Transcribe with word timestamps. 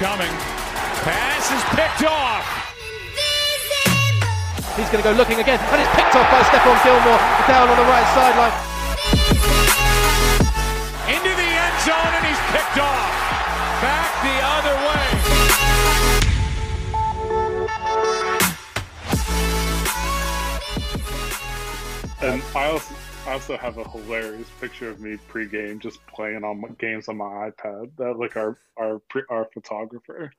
coming. 0.00 0.32
Pass 1.04 1.52
is 1.52 1.60
picked 1.76 2.08
off. 2.08 2.40
He's 4.74 4.88
going 4.88 5.04
to 5.04 5.10
go 5.10 5.12
looking 5.12 5.40
again, 5.40 5.60
and 5.60 5.76
it's 5.76 5.92
picked 5.92 6.16
off 6.16 6.24
by 6.32 6.40
Stephon 6.48 6.82
Gilmore 6.82 7.20
down 7.44 7.68
on 7.68 7.76
the 7.76 7.84
right 7.84 8.08
sideline. 8.16 8.56
Into 11.04 11.28
the 11.36 11.44
end 11.44 11.76
zone, 11.84 12.16
and 12.16 12.24
he's 12.24 12.40
picked 12.48 12.80
off. 12.80 13.12
Back 13.84 14.08
the 14.24 14.40
other 14.40 14.72
way. 14.88 15.20
And 22.22 22.42
I 22.56 22.70
also, 22.72 22.99
I 23.30 23.34
also 23.34 23.56
have 23.56 23.78
a 23.78 23.84
hilarious 23.92 24.50
picture 24.50 24.90
of 24.90 24.98
me 24.98 25.16
pregame 25.32 25.80
just 25.80 26.00
playing 26.12 26.42
on 26.42 26.62
my, 26.62 26.68
games 26.80 27.08
on 27.08 27.18
my 27.18 27.50
iPad 27.50 27.92
that 27.96 28.18
like 28.18 28.36
our 28.36 28.58
our 28.76 29.00
our 29.30 29.46
photographer 29.54 30.32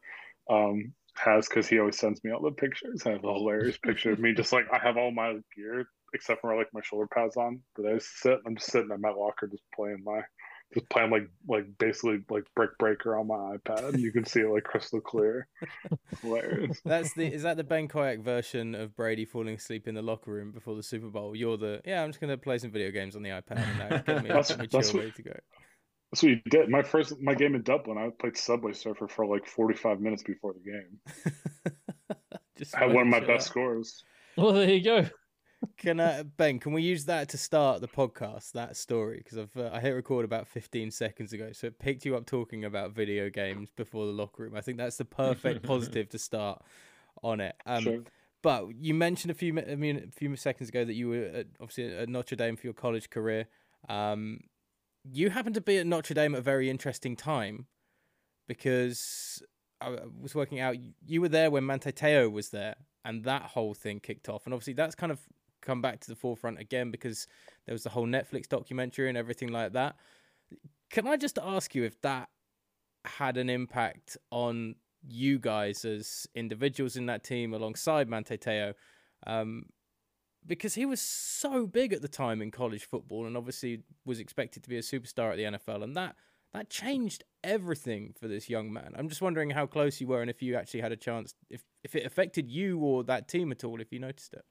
um, 0.49 0.91
has 1.15 1.47
because 1.47 1.69
he 1.69 1.79
always 1.79 1.97
sends 1.97 2.21
me 2.21 2.31
all 2.31 2.41
the 2.41 2.51
pictures. 2.51 3.03
I 3.05 3.11
have 3.11 3.23
a 3.23 3.33
hilarious 3.33 3.77
picture 3.77 4.11
of 4.11 4.19
me 4.19 4.33
just 4.33 4.51
like 4.51 4.65
I 4.73 4.77
have 4.77 4.97
all 4.97 5.11
my 5.11 5.37
gear 5.55 5.87
except 6.13 6.41
for 6.41 6.57
like 6.57 6.67
my 6.73 6.81
shoulder 6.81 7.07
pads 7.07 7.37
on, 7.37 7.61
but 7.77 7.85
I 7.85 7.97
sit. 7.99 8.39
I'm 8.45 8.57
just 8.57 8.69
sitting 8.69 8.91
in 8.93 8.99
my 8.99 9.11
locker 9.11 9.47
just 9.47 9.63
playing 9.73 10.03
my 10.03 10.19
just 10.73 10.89
playing 10.89 11.11
like 11.11 11.27
like 11.48 11.66
basically 11.77 12.20
like 12.30 12.43
brick 12.55 12.77
breaker 12.77 13.17
on 13.17 13.27
my 13.27 13.57
iPad. 13.57 13.99
You 13.99 14.12
can 14.12 14.25
see 14.25 14.39
it 14.41 14.49
like 14.49 14.63
crystal 14.63 15.02
clear. 15.02 15.48
Hilarious. 16.21 16.79
That's 16.85 17.13
the 17.13 17.25
is 17.25 17.43
that 17.43 17.57
the 17.57 17.63
Ben 17.63 17.88
Koyack 17.88 18.21
version 18.23 18.76
of 18.76 18.95
Brady 18.95 19.26
falling 19.26 19.55
asleep 19.55 19.88
in 19.88 19.95
the 19.95 20.02
locker 20.02 20.31
room 20.31 20.52
before 20.52 20.76
the 20.76 20.84
Super 20.84 21.07
Bowl? 21.10 21.35
You're 21.35 21.57
the 21.57 21.82
yeah. 21.85 22.04
I'm 22.04 22.10
just 22.10 22.20
gonna 22.21 22.37
play 22.37 22.57
some 22.57 22.71
video 22.71 22.91
games 22.91 23.15
on 23.15 23.23
the 23.23 23.29
iPad 23.29 23.57
and 23.57 23.79
now 23.79 23.98
get 23.98 24.23
me, 24.23 24.29
That's- 24.29 24.55
get 24.55 24.71
that's 24.71 24.90
chill, 24.91 24.99
what- 24.99 25.05
ready 25.05 25.12
to 25.18 25.23
go. 25.23 25.34
That's 26.12 26.23
what 26.23 26.29
you 26.29 26.41
did. 26.49 26.68
My 26.70 26.84
first 26.84 27.13
my 27.21 27.34
game 27.35 27.55
in 27.55 27.63
Dublin, 27.63 27.98
I 27.98 28.10
played 28.20 28.35
Subway 28.38 28.73
Surfer 28.73 29.07
for 29.07 29.26
like 29.26 29.48
45 29.48 30.01
minutes 30.01 30.23
before 30.23 30.54
the 30.54 30.60
game. 30.71 32.15
just 32.57 32.76
I 32.76 32.82
had 32.82 32.93
one 32.93 33.04
of 33.04 33.07
my 33.07 33.20
best 33.21 33.29
out. 33.32 33.41
scores. 33.43 34.04
Well, 34.38 34.51
there 34.54 34.70
you 34.70 34.84
go. 34.84 35.05
Can 35.77 35.99
I, 35.99 36.23
Ben? 36.23 36.59
Can 36.59 36.73
we 36.73 36.81
use 36.81 37.05
that 37.05 37.29
to 37.29 37.37
start 37.37 37.81
the 37.81 37.87
podcast? 37.87 38.51
That 38.54 38.76
story 38.77 39.17
because 39.17 39.37
I've 39.37 39.55
uh, 39.57 39.70
I 39.73 39.79
hit 39.79 39.91
record 39.91 40.26
about 40.26 40.48
15 40.48 40.91
seconds 40.91 41.34
ago, 41.34 41.51
so 41.54 41.67
it 41.67 41.79
picked 41.79 42.05
you 42.05 42.15
up 42.15 42.26
talking 42.26 42.65
about 42.65 42.91
video 42.91 43.29
games 43.29 43.70
before 43.76 44.05
the 44.05 44.12
locker 44.12 44.43
room. 44.43 44.55
I 44.55 44.62
think 44.62 44.77
that's 44.77 44.98
the 44.98 45.05
perfect 45.05 45.63
positive 45.67 46.09
to 46.09 46.20
start 46.20 46.62
on 47.23 47.39
it. 47.41 47.55
Um, 47.65 47.84
Sure. 47.84 48.04
But 48.43 48.76
you 48.76 48.95
mentioned 48.95 49.29
a 49.29 49.35
few, 49.35 49.57
I 49.59 49.76
mean, 49.76 50.07
a 50.09 50.12
few 50.12 50.35
seconds 50.35 50.70
ago 50.70 50.84
that 50.84 50.93
you 50.93 51.09
were 51.09 51.26
at, 51.26 51.48
obviously 51.59 51.95
at 51.95 52.09
Notre 52.09 52.35
Dame 52.35 52.55
for 52.55 52.65
your 52.65 52.73
college 52.73 53.12
career. 53.12 53.48
Um, 53.87 54.39
you 55.04 55.29
happened 55.29 55.55
to 55.55 55.62
be 55.62 55.77
at 55.77 55.85
Notre 55.85 56.15
Dame 56.15 56.34
at 56.34 56.39
a 56.39 56.43
very 56.43 56.70
interesting 56.70 57.15
time 57.15 57.67
because 58.48 59.43
I 59.79 59.98
was 60.20 60.34
working 60.35 60.59
out. 60.59 60.76
You 61.05 61.21
were 61.21 61.29
there 61.29 61.51
when 61.51 61.65
Manti 61.65 61.91
Te'o 61.91 62.32
was 62.32 62.49
there, 62.49 62.76
and 63.05 63.23
that 63.26 63.43
whole 63.43 63.73
thing 63.73 63.99
kicked 63.99 64.29
off. 64.29 64.45
And 64.45 64.53
obviously, 64.53 64.73
that's 64.73 64.95
kind 64.95 65.12
of 65.12 65.19
come 65.62 65.81
back 65.81 66.00
to 66.01 66.07
the 66.07 66.16
forefront 66.16 66.59
again 66.59 66.91
because 66.91 67.28
there 67.66 67.73
was 67.73 67.84
the 67.84 67.90
whole 67.90 68.07
Netflix 68.07 68.47
documentary 68.47 69.09
and 69.09 69.17
everything 69.17 69.50
like 69.50 69.73
that. 69.73 69.95
Can 70.90 71.07
I 71.07 71.17
just 71.17 71.40
ask 71.41 71.73
you 71.75 71.84
if 71.84 72.00
that 72.01 72.29
had 73.06 73.38
an 73.38 73.50
impact 73.50 74.17
on 74.31 74.75
you 75.07 75.39
guys 75.39 75.85
as 75.85 76.28
individuals 76.35 76.95
in 76.95 77.06
that 77.07 77.23
team 77.23 77.53
alongside 77.53 78.09
Manti 78.09 78.38
Te'o? 78.38 78.73
Um, 79.25 79.66
because 80.45 80.73
he 80.73 80.85
was 80.85 81.01
so 81.01 81.67
big 81.67 81.94
at 81.94 82.01
the 82.01 82.07
time 82.07 82.41
in 82.41 82.51
college 82.51 82.85
football 82.85 83.25
and 83.28 83.38
obviously 83.38 83.84
was 84.06 84.19
expected 84.19 84.63
to 84.63 84.69
be 84.69 84.78
a 84.78 84.81
superstar 84.81 85.31
at 85.31 85.38
the 85.38 85.43
NFL 85.43 85.83
and 85.83 85.95
that 85.95 86.16
that 86.53 86.69
changed 86.69 87.23
everything 87.43 88.13
for 88.19 88.28
this 88.28 88.49
young 88.49 88.73
man. 88.73 88.93
I'm 88.97 89.07
just 89.07 89.22
wondering 89.22 89.51
how 89.51 89.66
close 89.66 90.01
you 90.01 90.07
were 90.07 90.22
and 90.22 90.29
if 90.29 90.41
you 90.41 90.55
actually 90.55 90.81
had 90.81 90.91
a 90.91 90.97
chance 90.97 91.33
if 91.49 91.63
if 91.83 91.95
it 91.95 92.05
affected 92.05 92.49
you 92.49 92.79
or 92.79 93.03
that 93.05 93.28
team 93.28 93.51
at 93.51 93.63
all 93.63 93.79
if 93.79 93.91
you 93.91 93.99
noticed 93.99 94.33
it. 94.33 94.43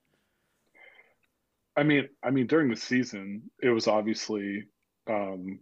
I 1.81 1.83
mean, 1.83 2.07
I 2.23 2.29
mean, 2.29 2.45
during 2.45 2.69
the 2.69 2.75
season, 2.75 3.49
it 3.59 3.69
was 3.69 3.87
obviously, 3.87 4.65
um, 5.09 5.61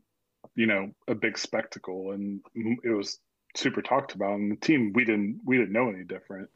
you 0.53 0.65
know, 0.65 0.91
a 1.07 1.15
big 1.15 1.37
spectacle, 1.37 2.11
and 2.11 2.41
it 2.83 2.89
was 2.89 3.19
super 3.55 3.81
talked 3.81 4.15
about. 4.15 4.33
And 4.33 4.51
the 4.51 4.57
team, 4.57 4.91
we 4.93 5.05
didn't, 5.05 5.39
we 5.45 5.57
didn't 5.57 5.71
know 5.71 5.87
any 5.87 6.03
different. 6.03 6.49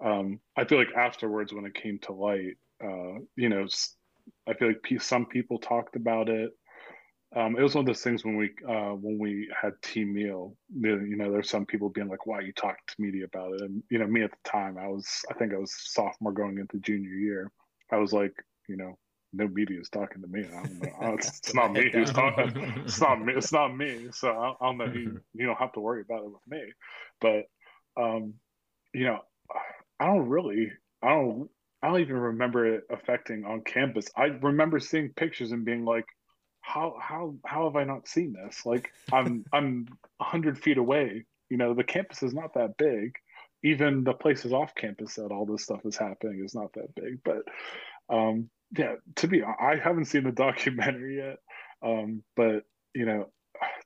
Um, 0.00 0.38
I 0.56 0.64
feel 0.64 0.78
like 0.78 0.94
afterwards, 0.96 1.52
when 1.52 1.66
it 1.66 1.74
came 1.74 1.98
to 2.02 2.12
light, 2.12 2.54
uh, 2.84 3.18
you 3.34 3.48
know, 3.48 3.66
I 4.48 4.54
feel 4.54 4.68
like 4.68 5.02
some 5.02 5.26
people 5.26 5.58
talked 5.58 5.96
about 5.96 6.28
it. 6.28 6.52
Um, 7.34 7.56
it 7.58 7.62
was 7.62 7.74
one 7.74 7.82
of 7.82 7.86
those 7.86 8.04
things 8.04 8.24
when 8.24 8.36
we 8.36 8.50
uh, 8.68 8.92
when 8.92 9.18
we 9.18 9.50
had 9.60 9.72
team 9.82 10.14
meal. 10.14 10.56
You 10.72 11.16
know, 11.16 11.32
there's 11.32 11.50
some 11.50 11.66
people 11.66 11.88
being 11.88 12.08
like, 12.08 12.26
"Why 12.26 12.42
you 12.42 12.52
talk 12.52 12.76
to 12.86 12.94
media 13.00 13.24
about 13.24 13.54
it?" 13.54 13.62
And 13.62 13.82
you 13.90 13.98
know, 13.98 14.06
me 14.06 14.22
at 14.22 14.30
the 14.30 14.48
time, 14.48 14.78
I 14.78 14.86
was, 14.86 15.24
I 15.28 15.34
think 15.34 15.52
I 15.52 15.58
was 15.58 15.74
sophomore 15.76 16.32
going 16.32 16.58
into 16.58 16.78
junior 16.78 17.10
year. 17.10 17.50
I 17.92 17.96
was 17.96 18.12
like, 18.12 18.34
you 18.70 18.76
know, 18.76 18.96
no 19.32 19.48
media 19.48 19.80
is 19.80 19.88
talking 19.88 20.22
to 20.22 20.28
me. 20.28 20.44
I 20.44 20.62
don't 20.62 20.82
know. 20.82 20.90
Uh, 21.02 21.14
It's, 21.14 21.54
not 21.54 21.72
me 21.72 21.90
who's 21.92 22.12
talking. 22.12 22.52
It's 22.84 23.00
not 23.00 23.20
me. 23.20 23.32
It's 23.34 23.52
not 23.52 23.76
me. 23.76 24.08
So 24.12 24.28
I, 24.28 24.50
I 24.60 24.66
don't 24.66 24.78
know 24.78 24.86
who. 24.86 25.20
You 25.34 25.46
don't 25.46 25.58
have 25.58 25.72
to 25.72 25.80
worry 25.80 26.02
about 26.02 26.24
it 26.24 26.30
with 26.30 26.46
me. 26.48 26.62
But 27.20 27.44
um, 28.00 28.34
you 28.94 29.04
know, 29.04 29.20
I 29.98 30.06
don't 30.06 30.28
really. 30.28 30.72
I 31.02 31.08
don't. 31.10 31.48
I 31.82 31.88
don't 31.88 32.00
even 32.00 32.16
remember 32.16 32.66
it 32.74 32.84
affecting 32.90 33.44
on 33.44 33.62
campus. 33.62 34.06
I 34.16 34.24
remember 34.26 34.80
seeing 34.80 35.14
pictures 35.16 35.52
and 35.52 35.64
being 35.64 35.84
like, 35.84 36.04
how 36.60 36.96
how 37.00 37.34
how 37.44 37.64
have 37.64 37.76
I 37.76 37.84
not 37.84 38.08
seen 38.08 38.34
this? 38.34 38.66
Like 38.66 38.90
I'm 39.12 39.44
I'm 39.52 39.86
a 40.20 40.24
hundred 40.24 40.58
feet 40.58 40.78
away. 40.78 41.24
You 41.48 41.56
know, 41.56 41.74
the 41.74 41.84
campus 41.84 42.22
is 42.22 42.34
not 42.34 42.54
that 42.54 42.76
big. 42.76 43.14
Even 43.62 44.04
the 44.04 44.14
places 44.14 44.52
off 44.52 44.74
campus 44.74 45.14
that 45.16 45.32
all 45.32 45.44
this 45.44 45.64
stuff 45.64 45.80
is 45.84 45.96
happening 45.96 46.42
is 46.44 46.54
not 46.54 46.72
that 46.74 46.94
big. 46.94 47.20
But 47.24 47.42
um, 48.14 48.48
yeah, 48.76 48.96
to 49.16 49.28
be 49.28 49.42
I 49.42 49.76
haven't 49.76 50.06
seen 50.06 50.24
the 50.24 50.32
documentary 50.46 51.18
yet. 51.18 51.38
Um, 51.82 52.22
but 52.36 52.64
you 52.94 53.06
know, 53.06 53.30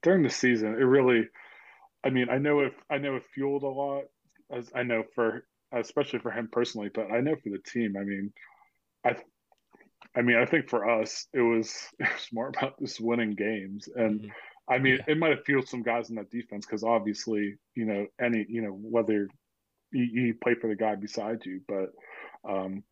during 0.03 0.22
the 0.22 0.31
season, 0.31 0.69
it 0.75 0.84
really. 0.84 1.28
I 2.05 2.11
mean, 2.11 2.28
I 2.28 2.39
know 2.39 2.61
if 2.61 2.75
I 2.91 2.99
know 2.99 3.17
it 3.17 3.25
fueled 3.34 3.62
a 3.62 3.69
lot. 3.69 4.05
As 4.50 4.71
I 4.75 4.83
know 4.83 5.05
for 5.15 5.47
especially 5.72 6.19
for 6.21 6.31
him 6.31 6.49
personally, 6.53 6.91
but 6.93 7.11
I 7.11 7.21
know 7.21 7.34
for 7.37 7.50
the 7.50 7.59
team. 7.59 7.97
I 7.97 8.05
mean, 8.05 8.33
I 9.05 9.17
I 10.15 10.22
mean, 10.22 10.37
I 10.37 10.45
think 10.47 10.69
for 10.69 10.89
us, 10.89 11.27
it 11.33 11.41
was 11.41 11.89
it 11.99 12.09
was 12.12 12.28
more 12.33 12.49
about 12.49 12.78
just 12.78 13.01
winning 13.01 13.33
games, 13.34 13.89
and 13.95 14.21
Mhm. 14.21 14.33
I 14.69 14.78
mean, 14.78 14.97
Yeah. 14.97 15.12
it 15.12 15.19
might 15.19 15.31
have 15.37 15.45
fueled 15.45 15.69
some 15.69 15.83
guys 15.83 16.09
in 16.09 16.16
that 16.16 16.31
defense 16.31 16.65
because 16.66 16.84
obviously, 16.84 17.56
you 17.75 17.84
know, 17.84 18.06
any 18.21 18.47
you 18.49 18.62
know 18.62 18.72
whether 18.72 19.28
you, 19.93 20.05
you 20.05 20.34
play 20.34 20.55
for 20.55 20.69
the 20.69 20.77
guy 20.77 20.95
beside 20.95 21.45
you, 21.47 21.61
but 21.69 21.93
um, 22.49 22.83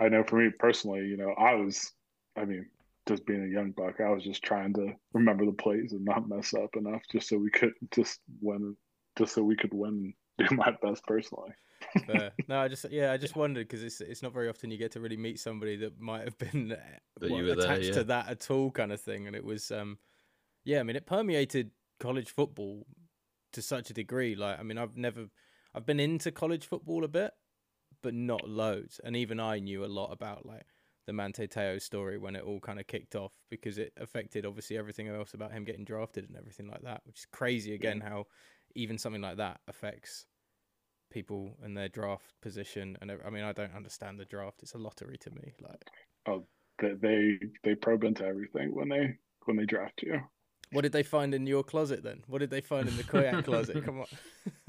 I 0.00 0.08
know 0.08 0.24
for 0.24 0.36
me 0.36 0.50
personally, 0.58 1.06
you 1.06 1.16
know, 1.16 1.32
I 1.32 1.54
was, 1.54 1.92
I 2.36 2.44
mean, 2.44 2.66
just 3.08 3.26
being 3.26 3.44
a 3.44 3.52
young 3.52 3.72
buck, 3.72 4.00
I 4.00 4.10
was 4.10 4.24
just 4.24 4.42
trying 4.42 4.72
to 4.74 4.92
remember 5.12 5.44
the 5.44 5.52
plays 5.52 5.92
and 5.92 6.04
not 6.04 6.28
mess 6.28 6.54
up 6.54 6.76
enough, 6.76 7.02
just 7.10 7.28
so 7.28 7.38
we 7.38 7.50
could 7.50 7.72
just 7.92 8.20
win, 8.40 8.76
just 9.18 9.34
so 9.34 9.42
we 9.42 9.56
could 9.56 9.74
win, 9.74 10.14
and 10.38 10.48
do 10.48 10.56
my 10.56 10.72
best 10.82 11.04
personally. 11.06 11.52
Fair. 12.06 12.30
no, 12.48 12.60
I 12.60 12.68
just 12.68 12.86
yeah, 12.90 13.12
I 13.12 13.16
just 13.16 13.36
wondered 13.36 13.68
because 13.68 13.82
it's 13.82 14.00
it's 14.00 14.22
not 14.22 14.32
very 14.32 14.48
often 14.48 14.70
you 14.70 14.78
get 14.78 14.92
to 14.92 15.00
really 15.00 15.16
meet 15.16 15.40
somebody 15.40 15.76
that 15.76 16.00
might 16.00 16.24
have 16.24 16.38
been 16.38 16.72
uh, 16.72 16.76
That 17.20 17.30
what, 17.30 17.36
you 17.36 17.44
were 17.44 17.54
there, 17.56 17.64
attached 17.64 17.88
yeah. 17.88 17.94
to 17.94 18.04
that 18.04 18.28
at 18.28 18.50
all, 18.50 18.70
kind 18.70 18.92
of 18.92 19.00
thing. 19.00 19.26
And 19.26 19.34
it 19.34 19.44
was, 19.44 19.70
um, 19.70 19.98
yeah, 20.64 20.80
I 20.80 20.84
mean, 20.84 20.96
it 20.96 21.06
permeated 21.06 21.70
college 21.98 22.30
football 22.30 22.86
to 23.52 23.62
such 23.62 23.90
a 23.90 23.94
degree. 23.94 24.34
Like, 24.34 24.58
I 24.58 24.62
mean, 24.62 24.78
I've 24.78 24.96
never, 24.96 25.26
I've 25.74 25.86
been 25.86 26.00
into 26.00 26.30
college 26.30 26.66
football 26.66 27.04
a 27.04 27.08
bit, 27.08 27.32
but 28.02 28.14
not 28.14 28.48
loads. 28.48 29.00
And 29.04 29.16
even 29.16 29.40
I 29.40 29.58
knew 29.58 29.84
a 29.84 29.86
lot 29.86 30.12
about 30.12 30.46
like 30.46 30.66
the 31.06 31.12
Manti 31.12 31.48
Te'o 31.48 31.80
story 31.80 32.18
when 32.18 32.36
it 32.36 32.44
all 32.44 32.60
kind 32.60 32.78
of 32.78 32.86
kicked 32.86 33.16
off 33.16 33.32
because 33.50 33.78
it 33.78 33.92
affected 33.96 34.46
obviously 34.46 34.78
everything 34.78 35.08
else 35.08 35.34
about 35.34 35.52
him 35.52 35.64
getting 35.64 35.84
drafted 35.84 36.28
and 36.28 36.36
everything 36.36 36.68
like 36.68 36.82
that, 36.82 37.02
which 37.04 37.20
is 37.20 37.26
crazy 37.26 37.74
again 37.74 38.00
how 38.00 38.26
even 38.74 38.98
something 38.98 39.22
like 39.22 39.36
that 39.36 39.60
affects 39.68 40.26
people 41.10 41.56
and 41.62 41.76
their 41.76 41.88
draft 41.88 42.34
position. 42.40 42.96
And 43.00 43.12
I 43.24 43.30
mean, 43.30 43.44
I 43.44 43.52
don't 43.52 43.74
understand 43.74 44.18
the 44.18 44.24
draft; 44.24 44.62
it's 44.62 44.74
a 44.74 44.78
lottery 44.78 45.18
to 45.18 45.30
me. 45.30 45.52
Like, 45.60 45.84
oh, 46.26 46.44
That 46.78 47.00
they 47.00 47.38
they 47.62 47.74
probe 47.74 48.04
into 48.04 48.24
everything 48.24 48.74
when 48.74 48.88
they 48.88 49.16
when 49.44 49.56
they 49.56 49.66
draft 49.66 50.02
you. 50.02 50.20
What 50.72 50.82
did 50.82 50.92
they 50.92 51.02
find 51.02 51.34
in 51.34 51.46
your 51.46 51.62
closet 51.62 52.02
then? 52.02 52.22
What 52.26 52.38
did 52.38 52.50
they 52.50 52.60
find 52.60 52.88
in 52.88 52.96
the 52.96 53.04
Koyack 53.04 53.44
closet? 53.44 53.84
Come 53.84 54.00
on. 54.00 54.06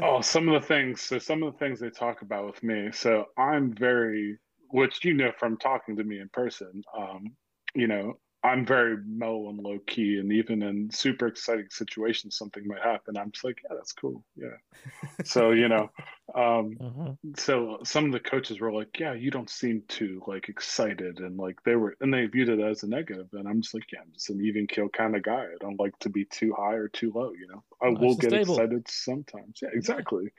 Oh, 0.01 0.21
some 0.21 0.49
of 0.49 0.61
the 0.61 0.67
things. 0.67 1.01
So 1.01 1.17
some 1.19 1.43
of 1.43 1.53
the 1.53 1.59
things 1.59 1.79
they 1.79 1.89
talk 1.89 2.23
about 2.23 2.45
with 2.45 2.63
me. 2.63 2.89
So 2.91 3.25
I'm 3.37 3.73
very, 3.73 4.37
which 4.69 5.05
you 5.05 5.13
know 5.13 5.31
from 5.39 5.57
talking 5.57 5.95
to 5.97 6.03
me 6.03 6.19
in 6.19 6.29
person. 6.29 6.81
Um, 6.97 7.35
you 7.75 7.87
know, 7.87 8.19
I'm 8.43 8.65
very 8.65 8.97
mellow 9.05 9.49
and 9.49 9.59
low 9.59 9.79
key, 9.87 10.17
and 10.19 10.31
even 10.33 10.61
in 10.63 10.89
super 10.91 11.27
exciting 11.27 11.67
situations, 11.69 12.37
something 12.37 12.67
might 12.67 12.81
happen. 12.83 13.17
I'm 13.17 13.31
just 13.31 13.43
like, 13.45 13.59
yeah, 13.63 13.75
that's 13.75 13.93
cool, 13.93 14.23
yeah. 14.35 14.57
so 15.23 15.51
you 15.51 15.69
know, 15.69 15.89
um, 16.35 16.79
Mm-hmm. 16.79 17.13
so 17.37 17.79
some 17.83 18.05
of 18.05 18.11
the 18.11 18.19
coaches 18.19 18.59
were 18.59 18.71
like, 18.73 18.99
yeah, 18.99 19.13
you 19.13 19.31
don't 19.31 19.49
seem 19.49 19.83
too 19.87 20.21
like 20.27 20.49
excited, 20.49 21.19
and 21.19 21.37
like 21.37 21.57
they 21.63 21.75
were, 21.75 21.95
and 22.01 22.13
they 22.13 22.25
viewed 22.25 22.49
it 22.49 22.59
as 22.59 22.83
a 22.83 22.87
negative. 22.87 23.27
and 23.33 23.47
I'm 23.47 23.61
just 23.61 23.73
like, 23.73 23.91
yeah, 23.93 24.01
I'm 24.01 24.11
just 24.13 24.29
an 24.29 24.41
even 24.45 24.67
keel 24.67 24.89
kind 24.89 25.15
of 25.15 25.23
guy. 25.23 25.45
I 25.45 25.57
don't 25.61 25.79
like 25.79 25.97
to 25.99 26.09
be 26.09 26.25
too 26.25 26.53
high 26.57 26.73
or 26.75 26.89
too 26.89 27.11
low. 27.15 27.31
You 27.33 27.47
know, 27.47 27.63
I 27.81 27.89
Nice 27.89 27.99
will 27.99 28.15
get 28.15 28.33
stable. 28.33 28.33
excited 28.33 28.87
sometimes. 28.89 29.59
Yeah, 29.61 29.69
exactly. 29.73 30.31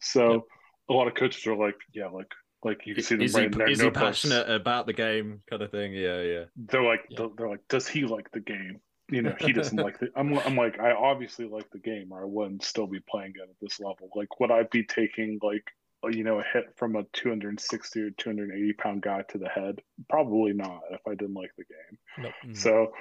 So 0.00 0.26
Yep. 0.26 0.42
a 0.90 0.92
lot 0.92 1.08
of 1.08 1.14
coaches 1.14 1.46
are 1.46 1.56
like, 1.56 1.76
yeah, 1.92 2.08
like 2.08 2.32
like 2.64 2.86
you 2.86 2.94
can 2.94 3.02
see 3.02 3.16
them 3.16 3.24
Is 3.24 3.36
he, 3.36 3.46
their 3.48 3.68
is 3.68 3.80
he 3.80 3.90
passionate 3.90 4.50
about 4.50 4.86
the 4.86 4.92
game, 4.92 5.42
kind 5.50 5.62
of 5.62 5.70
thing? 5.70 5.92
Yeah, 5.94 6.20
yeah. 6.22 6.44
they're 6.56 6.82
like 6.82 7.02
Yeah. 7.08 7.18
they're, 7.18 7.28
they're 7.36 7.48
like 7.48 7.66
does 7.68 7.88
he 7.88 8.04
like 8.04 8.30
the 8.32 8.40
game 8.40 8.80
you 9.10 9.20
know 9.22 9.34
he 9.38 9.52
doesn't 9.58 9.78
like 9.78 9.98
the 9.98 10.08
I'm, 10.16 10.38
I'm 10.38 10.56
like 10.56 10.78
i 10.78 10.92
obviously 10.92 11.46
like 11.46 11.68
the 11.70 11.78
game 11.80 12.12
or 12.12 12.22
i 12.22 12.24
wouldn't 12.24 12.62
still 12.64 12.86
be 12.86 13.00
playing 13.00 13.32
it 13.36 13.42
at 13.42 13.56
this 13.60 13.80
level 13.80 14.08
like 14.14 14.38
would 14.40 14.50
i 14.52 14.62
be 14.70 14.84
taking 14.84 15.38
like 15.42 15.64
you 16.10 16.22
know 16.24 16.38
a 16.40 16.44
hit 16.52 16.66
from 16.76 16.96
a 16.96 17.02
260 17.12 18.00
or 18.00 18.10
280 18.10 18.72
pound 18.74 19.02
guy 19.02 19.22
to 19.28 19.38
the 19.38 19.48
head 19.48 19.80
probably 20.08 20.52
not 20.52 20.80
if 20.92 21.00
i 21.06 21.14
didn't 21.14 21.34
like 21.34 21.50
the 21.58 21.64
game 21.64 21.98
Mm. 22.46 22.56
so 22.56 22.92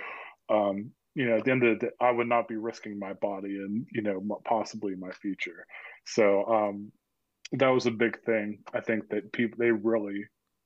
um 0.49 0.91
you 1.15 1.25
know 1.27 1.37
at 1.37 1.45
the 1.45 1.51
end 1.51 1.63
of 1.63 1.79
the 1.79 1.85
day 1.87 1.91
i 1.99 2.09
would 2.11 2.27
not 2.27 2.47
be 2.47 2.55
risking 2.55 2.97
my 2.97 3.13
body 3.13 3.55
and 3.57 3.85
you 3.91 4.01
know 4.01 4.39
possibly 4.45 4.95
my 4.95 5.11
future 5.11 5.65
so 6.05 6.45
um 6.45 6.91
that 7.53 7.69
was 7.69 7.85
a 7.85 7.91
big 7.91 8.21
thing 8.23 8.59
i 8.73 8.79
think 8.79 9.09
that 9.09 9.31
people 9.33 9.57
they 9.59 9.71
really 9.71 10.25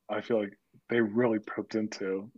i 0.09 0.21
feel 0.21 0.39
like 0.39 0.53
they 0.89 1.01
really 1.01 1.39
probed 1.39 1.75
into. 1.75 2.29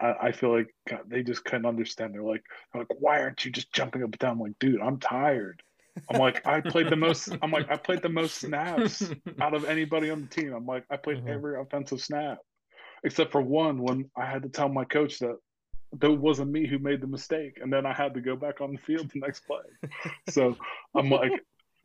I, 0.00 0.14
I 0.22 0.32
feel 0.32 0.56
like 0.56 0.74
God, 0.88 1.02
they 1.06 1.22
just 1.22 1.44
couldn't 1.44 1.66
understand. 1.66 2.14
They're 2.14 2.22
like 2.22 2.42
they're 2.72 2.82
like 2.82 3.00
why 3.00 3.20
aren't 3.20 3.44
you 3.44 3.52
just 3.52 3.72
jumping 3.72 4.02
up 4.02 4.10
and 4.10 4.18
down? 4.18 4.30
I'm 4.32 4.40
like 4.40 4.58
dude 4.58 4.80
i'm 4.80 4.98
tired. 4.98 5.62
I'm 6.10 6.18
like 6.18 6.44
i 6.46 6.60
played 6.60 6.90
the 6.90 6.96
most 6.96 7.28
i'm 7.42 7.52
like 7.52 7.70
i 7.70 7.76
played 7.76 8.02
the 8.02 8.08
most 8.08 8.36
snaps 8.36 9.08
out 9.40 9.54
of 9.54 9.64
anybody 9.66 10.10
on 10.10 10.22
the 10.22 10.26
team. 10.28 10.52
I'm 10.52 10.66
like 10.66 10.84
i 10.90 10.96
played 10.96 11.18
Mhm. 11.18 11.28
every 11.28 11.60
offensive 11.60 12.00
snap 12.00 12.38
except 13.04 13.30
for 13.30 13.40
one 13.40 13.80
when 13.82 14.10
i 14.16 14.24
had 14.26 14.42
to 14.42 14.48
tell 14.48 14.68
my 14.68 14.84
coach 14.84 15.18
that 15.20 15.36
that 16.00 16.10
wasn't 16.10 16.50
me 16.50 16.66
who 16.66 16.78
made 16.78 17.00
the 17.02 17.06
mistake 17.06 17.58
and 17.60 17.72
then 17.72 17.84
i 17.86 17.92
had 17.92 18.14
to 18.14 18.20
go 18.20 18.34
back 18.34 18.60
on 18.60 18.72
the 18.72 18.78
field 18.78 19.10
the 19.10 19.20
next 19.20 19.46
play. 19.46 19.60
So 20.30 20.56
i'm 20.96 21.10
like 21.10 21.32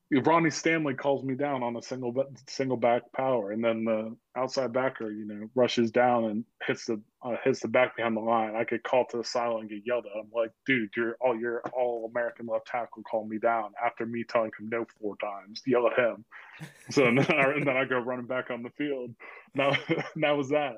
Ronnie 0.10 0.50
Stanley 0.50 0.94
calls 0.94 1.24
me 1.24 1.36
down 1.36 1.64
on 1.64 1.76
a 1.76 1.82
single 1.82 2.14
single 2.48 2.78
back 2.78 3.02
power, 3.12 3.52
and 3.52 3.62
then 3.62 3.84
the 3.84 4.16
outside 4.38 4.72
backer, 4.72 5.12
you 5.12 5.26
know, 5.26 5.50
rushes 5.54 5.92
down 5.92 6.26
and 6.26 6.46
hits 6.66 6.86
the 6.86 7.02
uh, 7.22 7.36
hits 7.44 7.60
the 7.60 7.68
back 7.68 7.98
behind 7.98 8.16
the 8.16 8.22
line. 8.22 8.56
I 8.56 8.64
get 8.64 8.84
called 8.84 9.10
to 9.10 9.18
the 9.18 9.24
sideline 9.26 9.62
and 9.62 9.70
get 9.70 9.82
yelled 9.86 10.06
at. 10.06 10.18
I'm 10.18 10.30
like, 10.34 10.52
dude, 10.66 10.92
you're 10.96 11.18
all 11.20 11.38
you're 11.38 11.62
all 11.74 12.10
American 12.10 12.46
left 12.46 12.68
tackle. 12.68 13.04
Call 13.04 13.28
me 13.28 13.38
down 13.38 13.72
after 13.84 14.06
me 14.06 14.24
telling 14.24 14.52
him 14.58 14.70
no 14.70 14.86
four 15.00 15.18
times. 15.18 15.62
Yell 15.66 15.88
at 15.88 16.00
him. 16.00 16.26
So 16.90 17.06
and 17.06 17.20
then, 17.20 17.38
I, 17.38 17.52
and 17.52 17.68
then 17.68 17.78
I 17.78 17.86
go 17.86 18.00
running 18.00 18.26
back 18.26 18.50
on 18.50 18.64
the 18.64 18.72
field. 18.72 19.14
Now 19.54 19.74
that 20.16 20.32
was 20.32 20.50
that. 20.50 20.78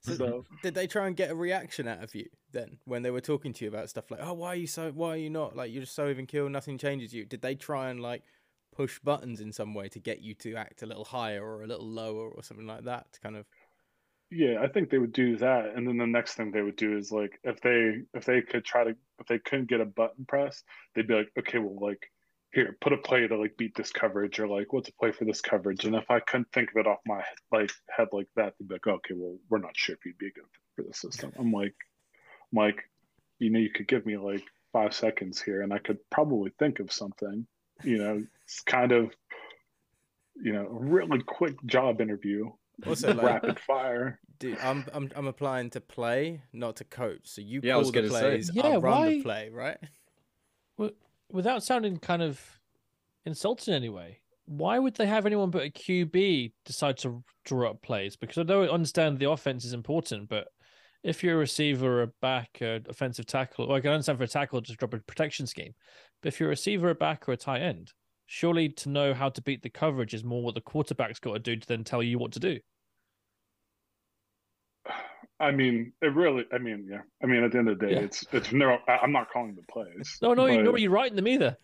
So, 0.00 0.14
So 0.14 0.44
did 0.62 0.74
they 0.74 0.86
try 0.86 1.08
and 1.08 1.16
get 1.16 1.30
a 1.30 1.34
reaction 1.34 1.86
out 1.86 2.02
of 2.02 2.14
you 2.14 2.26
then 2.52 2.78
when 2.86 3.02
they 3.02 3.10
were 3.10 3.20
talking 3.20 3.52
to 3.52 3.64
you 3.64 3.68
about 3.68 3.90
stuff 3.90 4.10
like, 4.10 4.20
oh, 4.22 4.32
why 4.32 4.48
are 4.48 4.56
you 4.56 4.66
so, 4.66 4.90
why 4.92 5.10
are 5.10 5.16
you 5.16 5.28
not 5.28 5.54
like 5.54 5.72
you're 5.72 5.82
just 5.82 5.94
so 5.94 6.08
even 6.08 6.26
keel, 6.26 6.48
nothing 6.48 6.78
changes 6.78 7.12
you? 7.12 7.26
Did 7.26 7.42
they 7.42 7.54
try 7.54 7.90
and 7.90 8.00
like 8.00 8.22
push 8.72 8.98
buttons 9.00 9.40
in 9.40 9.52
some 9.52 9.74
way 9.74 9.88
to 9.88 9.98
get 9.98 10.20
you 10.20 10.34
to 10.34 10.54
act 10.54 10.82
a 10.82 10.86
little 10.86 11.04
higher 11.04 11.44
or 11.44 11.62
a 11.62 11.66
little 11.66 11.88
lower 11.88 12.28
or 12.28 12.42
something 12.42 12.66
like 12.66 12.84
that 12.84 13.12
to 13.12 13.20
kind 13.20 13.36
of? 13.36 13.46
Yeah, 14.32 14.60
I 14.62 14.68
think 14.68 14.90
they 14.90 14.98
would 14.98 15.12
do 15.12 15.36
that, 15.38 15.74
and 15.74 15.88
then 15.88 15.96
the 15.96 16.06
next 16.06 16.34
thing 16.34 16.52
they 16.52 16.62
would 16.62 16.76
do 16.76 16.96
is 16.96 17.10
like 17.10 17.40
if 17.42 17.60
they 17.62 18.02
if 18.14 18.24
they 18.24 18.42
could 18.42 18.64
try 18.64 18.84
to 18.84 18.96
if 19.18 19.26
they 19.26 19.40
couldn't 19.40 19.68
get 19.68 19.80
a 19.80 19.84
button 19.84 20.24
press, 20.24 20.62
they'd 20.94 21.08
be 21.08 21.14
like, 21.14 21.32
okay, 21.36 21.58
well, 21.58 21.76
like 21.84 22.12
here, 22.52 22.76
put 22.80 22.92
a 22.92 22.96
play 22.98 23.26
to 23.26 23.36
like 23.36 23.56
beat 23.56 23.74
this 23.74 23.90
coverage, 23.90 24.38
or 24.38 24.46
like 24.46 24.72
what's 24.72 24.88
a 24.88 24.92
play 24.92 25.10
for 25.10 25.24
this 25.24 25.40
coverage, 25.40 25.84
and 25.84 25.96
if 25.96 26.08
I 26.10 26.20
couldn't 26.20 26.52
think 26.52 26.70
of 26.70 26.76
it 26.76 26.86
off 26.86 27.00
my 27.06 27.24
like 27.50 27.72
head 27.88 28.08
like 28.12 28.28
that, 28.36 28.54
they'd 28.58 28.68
be 28.68 28.74
like, 28.74 28.86
okay, 28.86 29.14
well, 29.16 29.36
we're 29.48 29.58
not 29.58 29.76
sure 29.76 29.96
if 29.96 30.06
you'd 30.06 30.18
be 30.18 30.28
a 30.28 30.30
good 30.30 30.44
fit 30.44 30.62
for 30.76 30.88
the 30.88 30.94
system. 30.94 31.32
I'm 31.36 31.50
like, 31.50 31.74
I'm 32.52 32.56
like, 32.56 32.84
you 33.40 33.50
know, 33.50 33.58
you 33.58 33.70
could 33.70 33.88
give 33.88 34.06
me 34.06 34.16
like 34.16 34.44
five 34.72 34.94
seconds 34.94 35.42
here, 35.42 35.62
and 35.62 35.72
I 35.72 35.78
could 35.78 35.98
probably 36.08 36.52
think 36.56 36.78
of 36.78 36.92
something. 36.92 37.48
You 37.84 37.98
know, 37.98 38.24
it's 38.44 38.60
kind 38.60 38.92
of, 38.92 39.10
you 40.36 40.52
know, 40.52 40.66
a 40.66 40.72
really 40.72 41.22
quick 41.22 41.56
job 41.66 42.00
interview, 42.00 42.50
Also, 42.86 43.12
like, 43.14 43.24
rapid 43.26 43.58
fire. 43.60 44.20
dude. 44.38 44.58
I'm 44.58 44.84
I'm 44.92 45.10
I'm 45.16 45.26
applying 45.26 45.70
to 45.70 45.80
play, 45.80 46.42
not 46.52 46.76
to 46.76 46.84
coach. 46.84 47.20
So 47.24 47.40
you 47.42 47.60
Yeah, 47.62 47.72
I 47.72 47.74
call 47.74 47.80
was 47.80 47.92
the 47.92 48.00
gonna 48.00 48.10
say. 48.10 48.20
plays, 48.20 48.50
Yeah, 48.54 48.66
I'll 48.66 48.80
run 48.80 48.92
why- 49.00 49.08
the 49.10 49.22
play, 49.22 49.48
right? 49.50 49.78
Without 51.32 51.62
sounding 51.62 51.96
kind 51.98 52.22
of 52.22 52.40
insulting 53.24 53.72
anyway, 53.72 54.18
why 54.46 54.80
would 54.80 54.94
they 54.96 55.06
have 55.06 55.26
anyone 55.26 55.50
but 55.50 55.62
a 55.64 55.70
QB 55.70 56.52
decide 56.64 56.96
to 56.98 57.22
draw 57.44 57.70
up 57.70 57.82
plays? 57.82 58.16
Because 58.16 58.38
I 58.38 58.42
don't 58.42 58.68
understand 58.68 59.18
the 59.20 59.30
offense 59.30 59.64
is 59.64 59.72
important, 59.72 60.28
but 60.28 60.48
if 61.02 61.22
you're 61.24 61.36
a 61.36 61.38
receiver, 61.38 62.02
a 62.02 62.06
back, 62.20 62.58
a 62.60 62.80
offensive 62.88 63.26
tackle, 63.26 63.66
well, 63.68 63.76
I 63.76 63.80
can 63.80 63.90
understand 63.92 64.18
for 64.18 64.24
a 64.24 64.28
tackle 64.28 64.60
to 64.62 64.72
drop 64.74 64.94
a 64.94 64.98
protection 64.98 65.46
scheme, 65.46 65.74
but 66.22 66.28
if 66.32 66.40
you're 66.40 66.48
a 66.48 66.50
receiver, 66.50 66.90
a 66.90 66.94
back, 66.94 67.28
or 67.28 67.32
a 67.32 67.36
tight 67.36 67.62
end, 67.62 67.92
surely 68.26 68.68
to 68.68 68.88
know 68.88 69.14
how 69.14 69.28
to 69.30 69.42
beat 69.42 69.62
the 69.62 69.70
coverage 69.70 70.14
is 70.14 70.24
more 70.24 70.42
what 70.42 70.54
the 70.54 70.60
quarterback's 70.60 71.18
got 71.18 71.32
to 71.34 71.38
do 71.38 71.56
to 71.56 71.66
then 71.66 71.84
tell 71.84 72.02
you 72.02 72.18
what 72.18 72.32
to 72.32 72.40
do. 72.40 72.58
I 75.38 75.52
mean, 75.52 75.92
it 76.02 76.14
really. 76.14 76.44
I 76.52 76.58
mean, 76.58 76.86
yeah. 76.90 77.00
I 77.22 77.26
mean, 77.26 77.42
at 77.42 77.52
the 77.52 77.58
end 77.58 77.68
of 77.70 77.78
the 77.78 77.86
day, 77.86 77.92
Yeah. 77.94 78.00
it's 78.00 78.26
it's 78.32 78.52
no. 78.52 78.76
I- 78.86 78.98
I'm 78.98 79.12
not 79.12 79.30
calling 79.30 79.54
the 79.54 79.62
plays. 79.72 80.18
No, 80.20 80.34
no, 80.34 80.44
you 80.46 80.56
but- 80.58 80.64
nor 80.64 80.74
are 80.74 80.78
you 80.78 80.90
writing 80.90 81.16
them 81.16 81.28
either. 81.28 81.56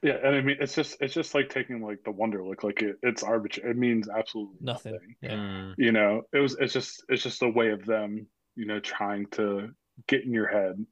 Yeah, 0.00 0.16
and 0.24 0.36
I 0.36 0.40
mean, 0.40 0.56
it's 0.60 0.74
just 0.74 0.96
it's 1.02 1.12
just 1.12 1.34
like 1.34 1.50
taking 1.50 1.82
like 1.82 1.98
the 2.04 2.10
wonder 2.12 2.42
look. 2.42 2.62
Like 2.64 2.80
it, 2.82 2.96
it's 3.02 3.22
arbitrary. 3.22 3.72
It 3.72 3.76
means 3.76 4.08
absolutely 4.08 4.56
Nothing. 4.60 4.92
nothing. 4.92 5.14
Yeah. 5.20 5.30
Mm. 5.32 5.74
You 5.76 5.92
know, 5.92 6.22
it 6.32 6.38
was. 6.38 6.56
It's 6.58 6.72
just 6.72 7.04
it's 7.10 7.22
just 7.22 7.42
a 7.42 7.48
way 7.48 7.68
of 7.70 7.84
them. 7.84 8.26
You 8.58 8.66
know, 8.66 8.80
trying 8.80 9.26
to 9.32 9.70
get 10.08 10.24
in 10.24 10.32
your 10.32 10.48
head 10.48 10.84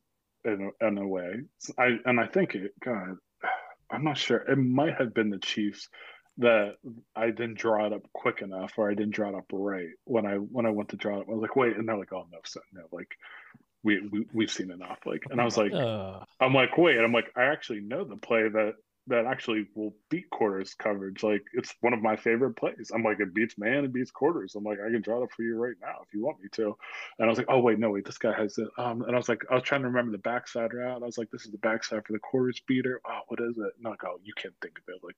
in 0.44 0.70
a, 0.80 0.86
in 0.86 0.98
a 0.98 1.06
way. 1.06 1.40
I 1.76 1.98
and 2.04 2.20
I 2.20 2.26
think 2.26 2.54
it. 2.54 2.72
God, 2.82 3.16
I'm 3.90 4.04
not 4.04 4.18
sure. 4.18 4.38
It 4.38 4.56
might 4.56 4.94
have 4.94 5.12
been 5.12 5.30
the 5.30 5.38
Chiefs 5.38 5.88
that 6.38 6.74
I 7.16 7.26
didn't 7.30 7.58
draw 7.58 7.86
it 7.86 7.92
up 7.92 8.02
quick 8.12 8.42
enough, 8.42 8.74
or 8.76 8.90
I 8.90 8.94
didn't 8.94 9.14
draw 9.14 9.30
it 9.30 9.34
up 9.34 9.46
right 9.52 9.88
when 10.04 10.26
I 10.26 10.34
when 10.34 10.64
I 10.64 10.70
went 10.70 10.90
to 10.90 10.96
draw 10.96 11.20
it. 11.20 11.26
I 11.28 11.32
was 11.32 11.42
like, 11.42 11.56
wait, 11.56 11.76
and 11.76 11.88
they're 11.88 11.98
like, 11.98 12.12
oh 12.12 12.26
no, 12.30 12.38
so, 12.44 12.60
no, 12.72 12.82
like 12.92 13.16
we, 13.82 14.00
we 14.12 14.26
we've 14.32 14.50
seen 14.50 14.70
enough. 14.70 14.98
Like, 15.04 15.24
and 15.30 15.40
I 15.40 15.44
was 15.44 15.56
like, 15.56 15.72
Uh, 15.72 16.20
I'm 16.40 16.54
like, 16.54 16.78
wait, 16.78 16.96
and 16.96 17.04
I'm 17.04 17.12
like, 17.12 17.32
I 17.36 17.44
actually 17.44 17.80
know 17.80 18.04
the 18.04 18.16
play 18.16 18.48
that 18.48 18.74
that 19.08 19.24
actually 19.24 19.66
will 19.74 19.94
beat 20.10 20.28
quarters 20.30 20.74
coverage. 20.74 21.22
Like, 21.22 21.44
it's 21.52 21.74
one 21.80 21.92
of 21.92 22.02
my 22.02 22.16
favorite 22.16 22.54
plays. 22.56 22.90
I'm 22.94 23.02
like, 23.02 23.20
it 23.20 23.34
beats 23.34 23.56
man, 23.56 23.84
it 23.84 23.92
beats 23.92 24.10
quarters. 24.10 24.54
I'm 24.56 24.64
like, 24.64 24.78
I 24.80 24.90
can 24.90 25.00
draw 25.00 25.20
it 25.20 25.24
up 25.24 25.32
for 25.32 25.42
you 25.42 25.56
right 25.56 25.76
now 25.80 25.98
if 26.02 26.12
you 26.12 26.24
want 26.24 26.40
me 26.40 26.48
to. 26.52 26.76
And 27.18 27.26
I 27.26 27.28
was 27.28 27.38
like, 27.38 27.48
oh 27.48 27.60
wait, 27.60 27.78
no, 27.78 27.90
wait, 27.90 28.04
this 28.04 28.18
guy 28.18 28.32
has 28.36 28.58
it. 28.58 28.68
Um, 28.78 29.02
and 29.02 29.14
I 29.14 29.16
was 29.16 29.28
like, 29.28 29.42
I 29.50 29.54
was 29.54 29.62
trying 29.62 29.82
to 29.82 29.88
remember 29.88 30.12
the 30.12 30.18
backside 30.18 30.72
route. 30.72 31.02
I 31.02 31.06
was 31.06 31.18
like, 31.18 31.30
this 31.30 31.44
is 31.44 31.52
the 31.52 31.58
backside 31.58 32.04
for 32.04 32.12
the 32.12 32.18
quarters 32.18 32.60
beater. 32.66 33.00
Oh, 33.08 33.20
what 33.28 33.40
is 33.40 33.56
it? 33.56 33.72
And 33.78 33.86
I'm 33.86 33.90
like, 33.90 34.04
oh, 34.04 34.18
you 34.24 34.34
can't 34.36 34.54
think 34.60 34.78
of 34.78 34.94
it. 34.94 35.00
Like, 35.04 35.16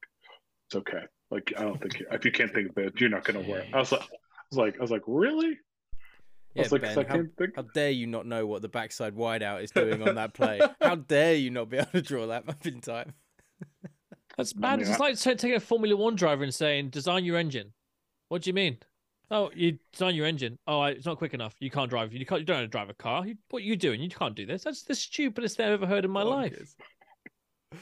it's 0.66 0.76
okay. 0.76 1.04
Like, 1.30 1.52
I 1.57 1.62
don't 1.62 1.80
think 1.80 2.02
if 2.11 2.25
you 2.25 2.33
can't 2.33 2.52
think 2.52 2.71
of 2.71 2.78
it, 2.78 3.00
you're 3.00 3.11
not 3.11 3.25
gonna 3.25 3.40
work. 3.40 3.64
I 3.73 3.78
was 3.78 3.92
like, 3.92 4.02
I 4.02 4.07
was 4.50 4.59
like, 4.59 4.76
I 4.78 4.83
was 4.83 4.90
like, 4.90 5.02
really? 5.07 5.59
Yeah, 6.54 6.66
like, 6.71 6.83
Ben, 6.83 6.95
how, 7.07 7.23
think. 7.38 7.57
how 7.57 7.62
dare 7.75 7.90
you 7.90 8.07
not 8.07 8.26
know 8.26 8.47
what 8.47 8.62
the 8.62 8.68
backside 8.68 9.14
wideout 9.14 9.62
is 9.62 9.71
doing 9.71 10.02
on 10.07 10.16
that 10.16 10.35
play? 10.35 10.61
how 10.80 10.95
dare 11.09 11.35
you 11.35 11.50
not 11.50 11.68
be 11.68 11.76
able 11.76 11.90
to 11.92 12.02
draw 12.02 12.26
that 12.26 12.47
map 12.47 12.66
in 12.66 12.80
time? 12.80 13.14
That's 14.38 14.54
I 14.57 14.61
bad. 14.61 14.78
mean, 14.78 14.88
it's 14.88 14.99
I- 14.99 15.04
like 15.04 15.16
sa- 15.18 15.30
taking 15.35 15.54
a 15.57 15.61
Formula 15.61 15.95
One 15.95 16.14
driver 16.14 16.42
and 16.45 16.54
saying, 16.54 16.88
"Design 16.90 17.25
your 17.25 17.37
engine." 17.37 17.75
What 18.28 18.42
do 18.42 18.50
you 18.50 18.54
mean? 18.54 18.78
Oh, 19.30 19.50
you 19.54 19.78
design 19.92 20.14
your 20.14 20.25
engine. 20.25 20.59
Oh, 20.66 20.83
it's 20.85 21.04
not 21.04 21.18
quick 21.18 21.35
enough. 21.35 21.54
You 21.61 21.71
can't 21.71 21.90
drive. 21.90 22.14
You 22.14 22.25
can't. 22.25 22.40
You 22.40 22.47
don't 22.47 22.54
know 22.54 22.59
how 22.61 22.62
to 22.62 22.68
drive 22.68 22.88
a 22.88 22.95
car. 22.95 23.26
You, 23.26 23.37
what 23.50 23.62
are 23.62 23.66
you 23.66 23.76
doing? 23.76 24.00
You 24.00 24.09
can't 24.09 24.35
do 24.35 24.47
this. 24.47 24.64
That's 24.64 24.85
the 24.85 24.95
stupidest 24.95 25.59
thing 25.59 25.66
I've 25.66 25.73
ever 25.75 25.87
heard 25.87 26.07
in 26.07 26.11
my 26.11 26.23
life. 26.23 26.75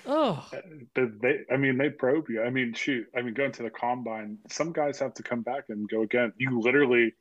Oh, 0.05 0.45
uh, 0.53 0.57
Did 0.97 1.21
they? 1.21 1.41
I 1.53 1.57
mean, 1.57 1.79
they 1.79 1.91
probe 1.91 2.29
you. 2.29 2.43
I 2.43 2.51
mean, 2.51 2.75
shoot. 2.75 3.07
I 3.17 3.23
mean, 3.23 3.35
going 3.35 3.53
to 3.53 3.63
the 3.63 3.71
combine, 3.71 4.39
some 4.51 4.73
guys 4.73 4.99
have 4.99 5.15
to 5.15 5.23
come 5.23 5.43
back 5.43 5.65
and 5.69 5.89
go 5.89 6.03
again. 6.03 6.33
You 6.39 6.59
literally 6.61 7.15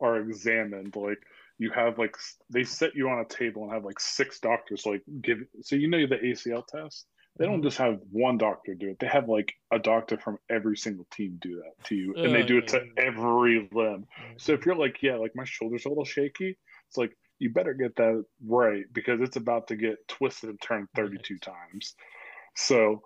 are 0.00 0.18
examined. 0.18 0.94
Like 0.94 1.18
you 1.58 1.70
have 1.72 1.98
like 1.98 2.16
they 2.50 2.62
set 2.62 2.94
you 2.94 3.08
on 3.08 3.18
a 3.18 3.24
table 3.24 3.64
and 3.64 3.72
have 3.72 3.84
like 3.84 3.98
six 3.98 4.38
doctors 4.38 4.86
like 4.86 5.02
give. 5.20 5.38
So 5.62 5.74
you 5.74 5.88
know 5.88 6.06
the 6.06 6.18
ACL 6.18 6.64
test. 6.66 7.06
They 7.38 7.46
don't 7.46 7.62
just 7.62 7.78
have 7.78 7.98
one 8.10 8.36
doctor 8.36 8.74
do 8.74 8.90
it. 8.90 8.98
They 8.98 9.06
have 9.06 9.28
like 9.28 9.54
a 9.70 9.78
doctor 9.78 10.18
from 10.18 10.38
every 10.50 10.76
single 10.76 11.06
team 11.10 11.38
do 11.40 11.56
that 11.56 11.84
to 11.88 11.94
you, 11.94 12.14
and 12.14 12.34
they 12.34 12.42
do 12.42 12.58
it 12.58 12.68
to 12.68 12.80
mm. 12.80 12.88
every 12.98 13.68
limb. 13.72 14.06
Mm. 14.06 14.40
So 14.40 14.52
if 14.52 14.66
you're 14.66 14.76
like, 14.76 15.02
yeah, 15.02 15.16
like 15.16 15.34
my 15.34 15.44
shoulder's 15.44 15.86
a 15.86 15.88
little 15.88 16.04
shaky, 16.04 16.58
it's 16.88 16.98
like 16.98 17.16
you 17.38 17.50
better 17.50 17.72
get 17.74 17.96
that 17.96 18.24
right 18.46 18.84
because 18.92 19.20
it's 19.20 19.36
about 19.36 19.68
to 19.68 19.76
get 19.76 20.06
twisted 20.08 20.50
and 20.50 20.60
turned 20.60 20.88
32 20.94 21.38
times. 21.38 21.94
So 22.54 23.02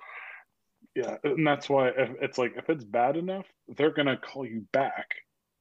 yeah, 0.97 1.17
and 1.23 1.47
that's 1.47 1.69
why 1.69 1.89
if 1.91 2.11
it's 2.21 2.39
like 2.39 2.55
if 2.57 2.69
it's 2.69 2.85
bad 2.85 3.17
enough, 3.17 3.47
they're 3.77 3.93
gonna 3.93 4.17
call 4.17 4.45
you 4.45 4.67
back, 4.73 5.07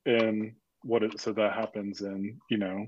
and 0.07 0.53
what 0.81 1.03
it 1.03 1.19
so 1.19 1.33
that 1.33 1.53
happens 1.53 2.01
in 2.01 2.39
you 2.49 2.57
know 2.57 2.87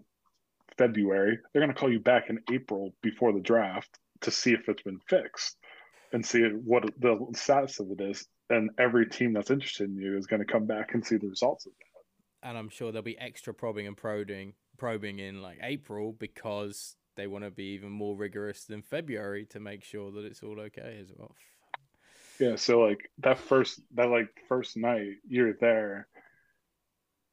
February. 0.77 1.39
They're 1.53 1.61
going 1.61 1.73
to 1.73 1.79
call 1.79 1.91
you 1.91 1.99
back 1.99 2.29
in 2.29 2.39
April 2.51 2.93
before 3.01 3.33
the 3.33 3.39
draft 3.39 3.89
to 4.21 4.31
see 4.31 4.53
if 4.53 4.67
it's 4.67 4.83
been 4.83 4.99
fixed 5.07 5.57
and 6.13 6.25
see 6.25 6.41
what 6.41 6.83
the 6.99 7.25
status 7.33 7.79
of 7.79 7.91
it 7.91 8.01
is. 8.01 8.25
And 8.49 8.69
every 8.79 9.07
team 9.07 9.33
that's 9.33 9.51
interested 9.51 9.89
in 9.89 9.97
you 9.97 10.17
is 10.17 10.25
going 10.25 10.39
to 10.39 10.51
come 10.51 10.65
back 10.65 10.93
and 10.93 11.05
see 11.05 11.17
the 11.17 11.27
results 11.27 11.65
of 11.65 11.73
that. 11.73 12.47
And 12.49 12.57
I'm 12.57 12.69
sure 12.69 12.91
there'll 12.91 13.03
be 13.03 13.17
extra 13.17 13.53
probing 13.53 13.87
and 13.87 13.97
probing, 13.97 14.53
probing 14.77 15.19
in 15.19 15.41
like 15.41 15.59
April 15.61 16.13
because 16.17 16.95
they 17.17 17.27
want 17.27 17.43
to 17.43 17.51
be 17.51 17.73
even 17.73 17.91
more 17.91 18.15
rigorous 18.15 18.63
than 18.63 18.81
February 18.83 19.45
to 19.47 19.59
make 19.59 19.83
sure 19.83 20.11
that 20.11 20.23
it's 20.23 20.43
all 20.43 20.59
okay 20.59 20.99
as 21.01 21.11
well. 21.15 21.35
Yeah, 22.39 22.55
so 22.55 22.79
like 22.81 23.09
that 23.19 23.39
first 23.39 23.81
that 23.95 24.09
like 24.09 24.29
first 24.47 24.77
night 24.77 25.15
you're 25.27 25.53
there, 25.53 26.07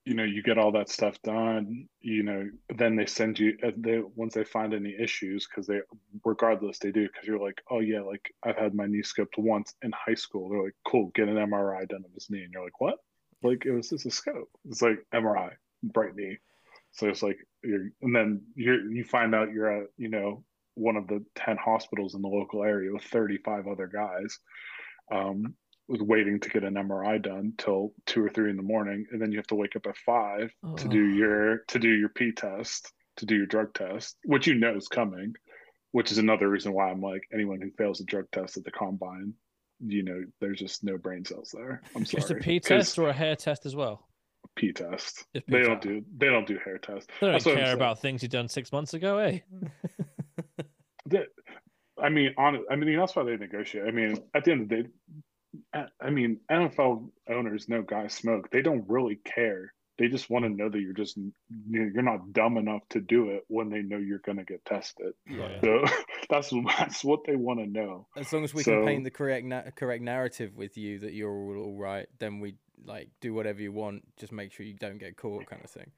you 0.04 0.14
know, 0.14 0.24
you 0.24 0.42
get 0.42 0.58
all 0.58 0.72
that 0.72 0.90
stuff 0.90 1.20
done, 1.22 1.88
you 2.00 2.22
know, 2.22 2.48
then 2.76 2.94
they 2.94 3.06
send 3.06 3.38
you 3.38 3.56
uh, 3.62 3.70
they 3.76 4.02
once 4.14 4.34
they 4.34 4.44
find 4.44 4.74
any 4.74 4.94
issues 4.98 5.46
because 5.46 5.66
they 5.66 5.80
regardless 6.24 6.78
they 6.78 6.92
do 6.92 7.06
because 7.06 7.26
you're 7.26 7.38
like, 7.38 7.62
oh 7.70 7.80
yeah, 7.80 8.00
like 8.00 8.32
I've 8.42 8.56
had 8.56 8.74
my 8.74 8.86
knee 8.86 9.02
scoped 9.02 9.38
once 9.38 9.74
in 9.82 9.92
high 9.92 10.14
school. 10.14 10.48
They're 10.48 10.64
like, 10.64 10.76
cool, 10.86 11.10
get 11.14 11.28
an 11.28 11.36
MRI 11.36 11.88
done 11.88 12.04
of 12.04 12.12
his 12.12 12.28
knee, 12.28 12.42
and 12.42 12.52
you're 12.52 12.64
like, 12.64 12.80
what? 12.80 12.98
Like 13.42 13.64
it 13.64 13.72
was 13.72 13.90
just 13.90 14.06
a 14.06 14.10
scope. 14.10 14.50
It's 14.68 14.82
like 14.82 14.98
MRI, 15.14 15.52
bright 15.82 16.14
knee. 16.14 16.36
So 16.92 17.08
it's 17.08 17.22
like 17.22 17.38
you're, 17.62 17.88
and 18.02 18.14
then 18.14 18.42
you 18.54 18.90
you 18.90 19.04
find 19.04 19.34
out 19.34 19.52
you're 19.52 19.84
at 19.84 19.88
you 19.96 20.10
know 20.10 20.44
one 20.74 20.96
of 20.96 21.06
the 21.06 21.24
ten 21.34 21.56
hospitals 21.56 22.14
in 22.14 22.20
the 22.20 22.28
local 22.28 22.62
area 22.62 22.92
with 22.92 23.04
35 23.04 23.68
other 23.68 23.86
guys 23.86 24.38
um, 25.12 25.54
was 25.88 26.00
waiting 26.00 26.40
to 26.40 26.48
get 26.48 26.64
an 26.64 26.74
MRI 26.74 27.20
done 27.20 27.52
till 27.58 27.92
two 28.06 28.24
or 28.24 28.30
three 28.30 28.50
in 28.50 28.56
the 28.56 28.62
morning, 28.62 29.06
and 29.10 29.20
then 29.20 29.30
you 29.30 29.38
have 29.38 29.46
to 29.48 29.54
wake 29.54 29.76
up 29.76 29.86
at 29.86 29.96
five 29.96 30.50
oh. 30.64 30.74
to 30.76 30.88
do 30.88 31.04
your 31.04 31.58
to 31.68 31.78
do 31.78 31.90
your 31.90 32.08
P 32.08 32.32
test, 32.32 32.92
to 33.16 33.26
do 33.26 33.36
your 33.36 33.46
drug 33.46 33.74
test, 33.74 34.16
which 34.24 34.46
you 34.46 34.54
know 34.54 34.74
is 34.74 34.88
coming, 34.88 35.34
which 35.92 36.10
is 36.10 36.18
another 36.18 36.48
reason 36.48 36.72
why 36.72 36.90
I'm 36.90 37.00
like 37.00 37.22
anyone 37.32 37.60
who 37.60 37.70
fails 37.70 38.00
a 38.00 38.04
drug 38.04 38.26
test 38.32 38.56
at 38.56 38.64
the 38.64 38.70
combine, 38.70 39.34
you 39.80 40.02
know, 40.02 40.24
there's 40.40 40.58
just 40.58 40.84
no 40.84 40.96
brain 40.96 41.24
cells 41.24 41.54
there. 41.54 41.82
I'm 41.94 42.04
sorry. 42.04 42.20
Just 42.20 42.30
a 42.30 42.36
P 42.36 42.60
test 42.60 42.98
or 42.98 43.08
a 43.08 43.12
hair 43.12 43.36
test 43.36 43.66
as 43.66 43.76
well. 43.76 44.06
P 44.56 44.72
test. 44.72 45.24
They 45.32 45.62
don't 45.62 45.80
do 45.80 46.04
they 46.16 46.26
don't 46.26 46.46
do 46.46 46.58
hair 46.64 46.78
tests. 46.78 47.08
They 47.20 47.26
don't 47.30 47.42
care 47.42 47.74
about 47.74 48.00
things 48.00 48.22
you've 48.22 48.30
done 48.30 48.48
six 48.48 48.70
months 48.72 48.94
ago, 48.94 49.18
eh? 49.18 49.40
I 51.98 52.08
mean, 52.08 52.34
on 52.36 52.64
I 52.70 52.76
mean 52.76 52.96
that's 52.98 53.16
why 53.16 53.24
they 53.24 53.36
negotiate. 53.36 53.86
I 53.86 53.90
mean, 53.90 54.16
at 54.34 54.44
the 54.44 54.52
end 54.52 54.62
of 54.62 54.68
the 54.68 54.82
day, 54.82 54.88
I 56.00 56.10
mean, 56.10 56.40
NFL 56.50 57.08
owners 57.28 57.68
know 57.68 57.82
guys 57.82 58.14
smoke. 58.14 58.50
They 58.50 58.62
don't 58.62 58.84
really 58.88 59.16
care. 59.16 59.72
They 59.96 60.08
just 60.08 60.28
want 60.28 60.44
to 60.44 60.48
know 60.48 60.68
that 60.68 60.80
you're 60.80 60.92
just 60.92 61.16
you're 61.70 62.02
not 62.02 62.32
dumb 62.32 62.56
enough 62.56 62.82
to 62.90 63.00
do 63.00 63.30
it 63.30 63.44
when 63.46 63.70
they 63.70 63.80
know 63.80 63.96
you're 63.96 64.18
going 64.18 64.38
to 64.38 64.44
get 64.44 64.64
tested. 64.64 65.12
Yeah. 65.28 65.60
So 65.60 65.84
that's 66.30 66.52
that's 66.78 67.04
what 67.04 67.20
they 67.26 67.36
want 67.36 67.60
to 67.60 67.66
know. 67.66 68.08
As 68.16 68.32
long 68.32 68.42
as 68.42 68.52
we 68.52 68.64
so, 68.64 68.72
can 68.72 68.86
paint 68.86 69.04
the 69.04 69.10
correct 69.10 69.46
na- 69.46 69.70
correct 69.76 70.02
narrative 70.02 70.56
with 70.56 70.76
you 70.76 70.98
that 71.00 71.12
you're 71.12 71.30
all, 71.30 71.64
all 71.64 71.78
right, 71.78 72.08
then 72.18 72.40
we 72.40 72.56
like 72.84 73.10
do 73.20 73.34
whatever 73.34 73.62
you 73.62 73.72
want. 73.72 74.02
Just 74.16 74.32
make 74.32 74.52
sure 74.52 74.66
you 74.66 74.74
don't 74.74 74.98
get 74.98 75.16
caught, 75.16 75.46
kind 75.46 75.62
of 75.64 75.70
thing. 75.70 75.92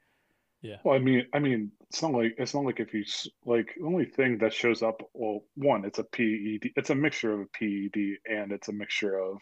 Yeah. 0.62 0.76
Well, 0.84 0.94
I 0.94 0.98
mean, 0.98 1.26
I 1.32 1.38
mean, 1.38 1.70
it's 1.88 2.02
not 2.02 2.12
like 2.12 2.34
it's 2.38 2.54
not 2.54 2.64
like 2.64 2.80
if 2.80 2.92
you 2.92 3.04
like 3.44 3.74
the 3.76 3.86
only 3.86 4.06
thing 4.06 4.38
that 4.38 4.52
shows 4.52 4.82
up. 4.82 5.02
Well, 5.14 5.40
one, 5.54 5.84
it's 5.84 5.98
a 5.98 6.04
PED. 6.04 6.72
It's 6.76 6.90
a 6.90 6.94
mixture 6.94 7.32
of 7.32 7.40
a 7.40 7.46
PED 7.58 8.18
and 8.26 8.52
it's 8.52 8.68
a 8.68 8.72
mixture 8.72 9.18
of, 9.18 9.38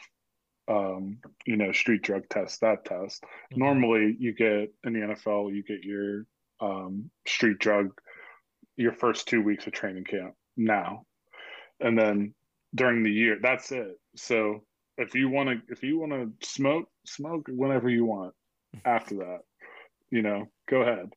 um, 0.69 1.19
you 1.47 1.57
know, 1.57 1.73
street 1.73 2.03
drug 2.03 2.29
test. 2.29 2.61
That 2.61 2.85
test. 2.85 3.23
Mm-hmm. 3.23 3.61
Normally, 3.61 4.17
you 4.19 4.35
get 4.35 4.73
in 4.85 4.93
the 4.93 5.15
NFL, 5.15 5.55
you 5.55 5.63
get 5.63 5.83
your 5.83 6.27
um, 6.61 7.11
street 7.27 7.59
drug, 7.59 7.91
your 8.77 8.93
first 8.93 9.29
two 9.29 9.43
weeks 9.43 9.67
of 9.67 9.73
training 9.73 10.05
camp 10.05 10.35
now, 10.57 11.05
and 11.81 11.99
then 11.99 12.35
during 12.75 13.03
the 13.05 13.11
year, 13.11 13.39
that's 13.41 13.71
it. 13.73 13.99
So 14.17 14.65
if 14.99 15.15
you 15.15 15.29
want 15.29 15.49
to, 15.49 15.73
if 15.73 15.83
you 15.83 15.99
want 15.99 16.13
to 16.13 16.47
smoke, 16.47 16.89
smoke 17.07 17.47
whenever 17.49 17.89
you 17.89 18.05
want. 18.05 18.35
After 18.85 19.15
that, 19.19 19.39
you 20.15 20.23
know, 20.23 20.47
go 20.71 20.83
ahead. 20.83 21.13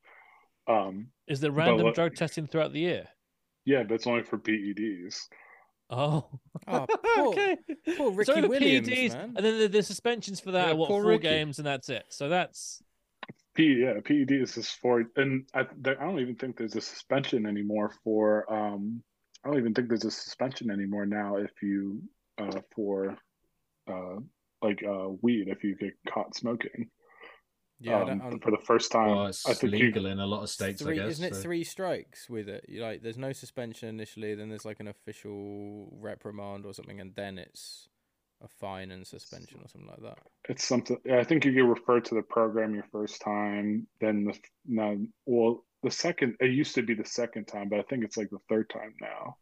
Um, 0.66 1.08
Is 1.28 1.40
there 1.40 1.52
random 1.52 1.86
but, 1.86 1.94
drug 1.94 2.16
testing 2.16 2.48
throughout 2.48 2.72
the 2.72 2.80
year? 2.80 3.06
Yeah, 3.64 3.84
but 3.84 3.94
it's 3.94 4.06
only 4.08 4.24
for 4.24 4.38
PEDs. 4.38 5.28
Oh, 5.88 6.26
oh 6.66 6.86
poor, 7.16 7.28
okay. 7.28 7.56
Poor 7.96 8.10
Ricky 8.10 8.32
so 8.32 8.40
the 8.40 8.48
Williams, 8.48 8.88
PEDs, 8.88 9.14
man. 9.14 9.34
and 9.36 9.46
then 9.46 9.58
the, 9.60 9.68
the, 9.68 9.82
suspensions 9.82 10.40
for 10.40 10.50
that 10.50 10.68
yeah, 10.68 10.72
what 10.72 10.88
four 10.88 11.04
Ricky. 11.04 11.22
games, 11.22 11.58
and 11.58 11.66
that's 11.66 11.88
it. 11.88 12.06
So 12.08 12.28
that's 12.28 12.82
P. 13.54 13.84
Yeah, 13.84 14.00
PED 14.04 14.32
is 14.32 14.56
just 14.56 14.76
for, 14.80 15.04
and 15.16 15.48
I, 15.54 15.66
there, 15.78 16.00
I 16.02 16.04
don't 16.04 16.18
even 16.18 16.34
think 16.34 16.58
there's 16.58 16.76
a 16.76 16.80
suspension 16.80 17.46
anymore 17.46 17.92
for. 18.02 18.52
um 18.52 19.02
I 19.44 19.48
don't 19.48 19.58
even 19.58 19.72
think 19.72 19.88
there's 19.88 20.04
a 20.04 20.10
suspension 20.10 20.68
anymore 20.68 21.06
now 21.06 21.36
if 21.36 21.52
you 21.62 22.02
uh 22.38 22.60
for 22.74 23.16
uh 23.88 24.16
like 24.60 24.82
uh 24.84 25.10
weed 25.22 25.46
if 25.46 25.62
you 25.62 25.76
get 25.76 25.94
caught 26.12 26.34
smoking. 26.34 26.90
Yeah, 27.80 28.02
um, 28.02 28.40
for 28.40 28.50
the 28.50 28.58
first 28.58 28.90
time. 28.90 29.10
Well, 29.10 29.26
it's 29.26 29.48
I 29.48 29.54
think 29.54 29.72
legal 29.72 30.02
you, 30.02 30.08
in 30.08 30.18
a 30.18 30.26
lot 30.26 30.42
of 30.42 30.50
states. 30.50 30.82
Three, 30.82 30.98
I 30.98 31.04
guess, 31.04 31.12
isn't 31.12 31.32
it 31.32 31.36
three 31.36 31.62
strikes 31.62 32.28
with 32.28 32.48
it? 32.48 32.64
You 32.68 32.82
like, 32.82 33.02
there's 33.02 33.18
no 33.18 33.32
suspension 33.32 33.88
initially, 33.88 34.34
then 34.34 34.48
there's 34.48 34.64
like 34.64 34.80
an 34.80 34.88
official 34.88 35.88
reprimand 36.00 36.66
or 36.66 36.74
something, 36.74 37.00
and 37.00 37.14
then 37.14 37.38
it's 37.38 37.88
a 38.42 38.48
fine 38.48 38.90
and 38.90 39.06
suspension 39.06 39.60
or 39.62 39.68
something 39.68 39.90
like 39.90 40.02
that. 40.02 40.18
It's 40.48 40.64
something. 40.64 40.98
I 41.12 41.22
think 41.22 41.44
you 41.44 41.52
get 41.52 41.64
referred 41.64 42.04
to 42.06 42.16
the 42.16 42.22
program 42.22 42.74
your 42.74 42.86
first 42.90 43.20
time, 43.20 43.86
then 44.00 44.24
the 44.24 44.38
now. 44.66 44.96
Well, 45.26 45.64
the 45.84 45.90
second 45.92 46.34
it 46.40 46.50
used 46.50 46.74
to 46.74 46.82
be 46.82 46.94
the 46.94 47.04
second 47.04 47.46
time, 47.46 47.68
but 47.68 47.78
I 47.78 47.82
think 47.82 48.04
it's 48.04 48.16
like 48.16 48.30
the 48.30 48.38
third 48.48 48.70
time 48.70 48.94
now 49.00 49.36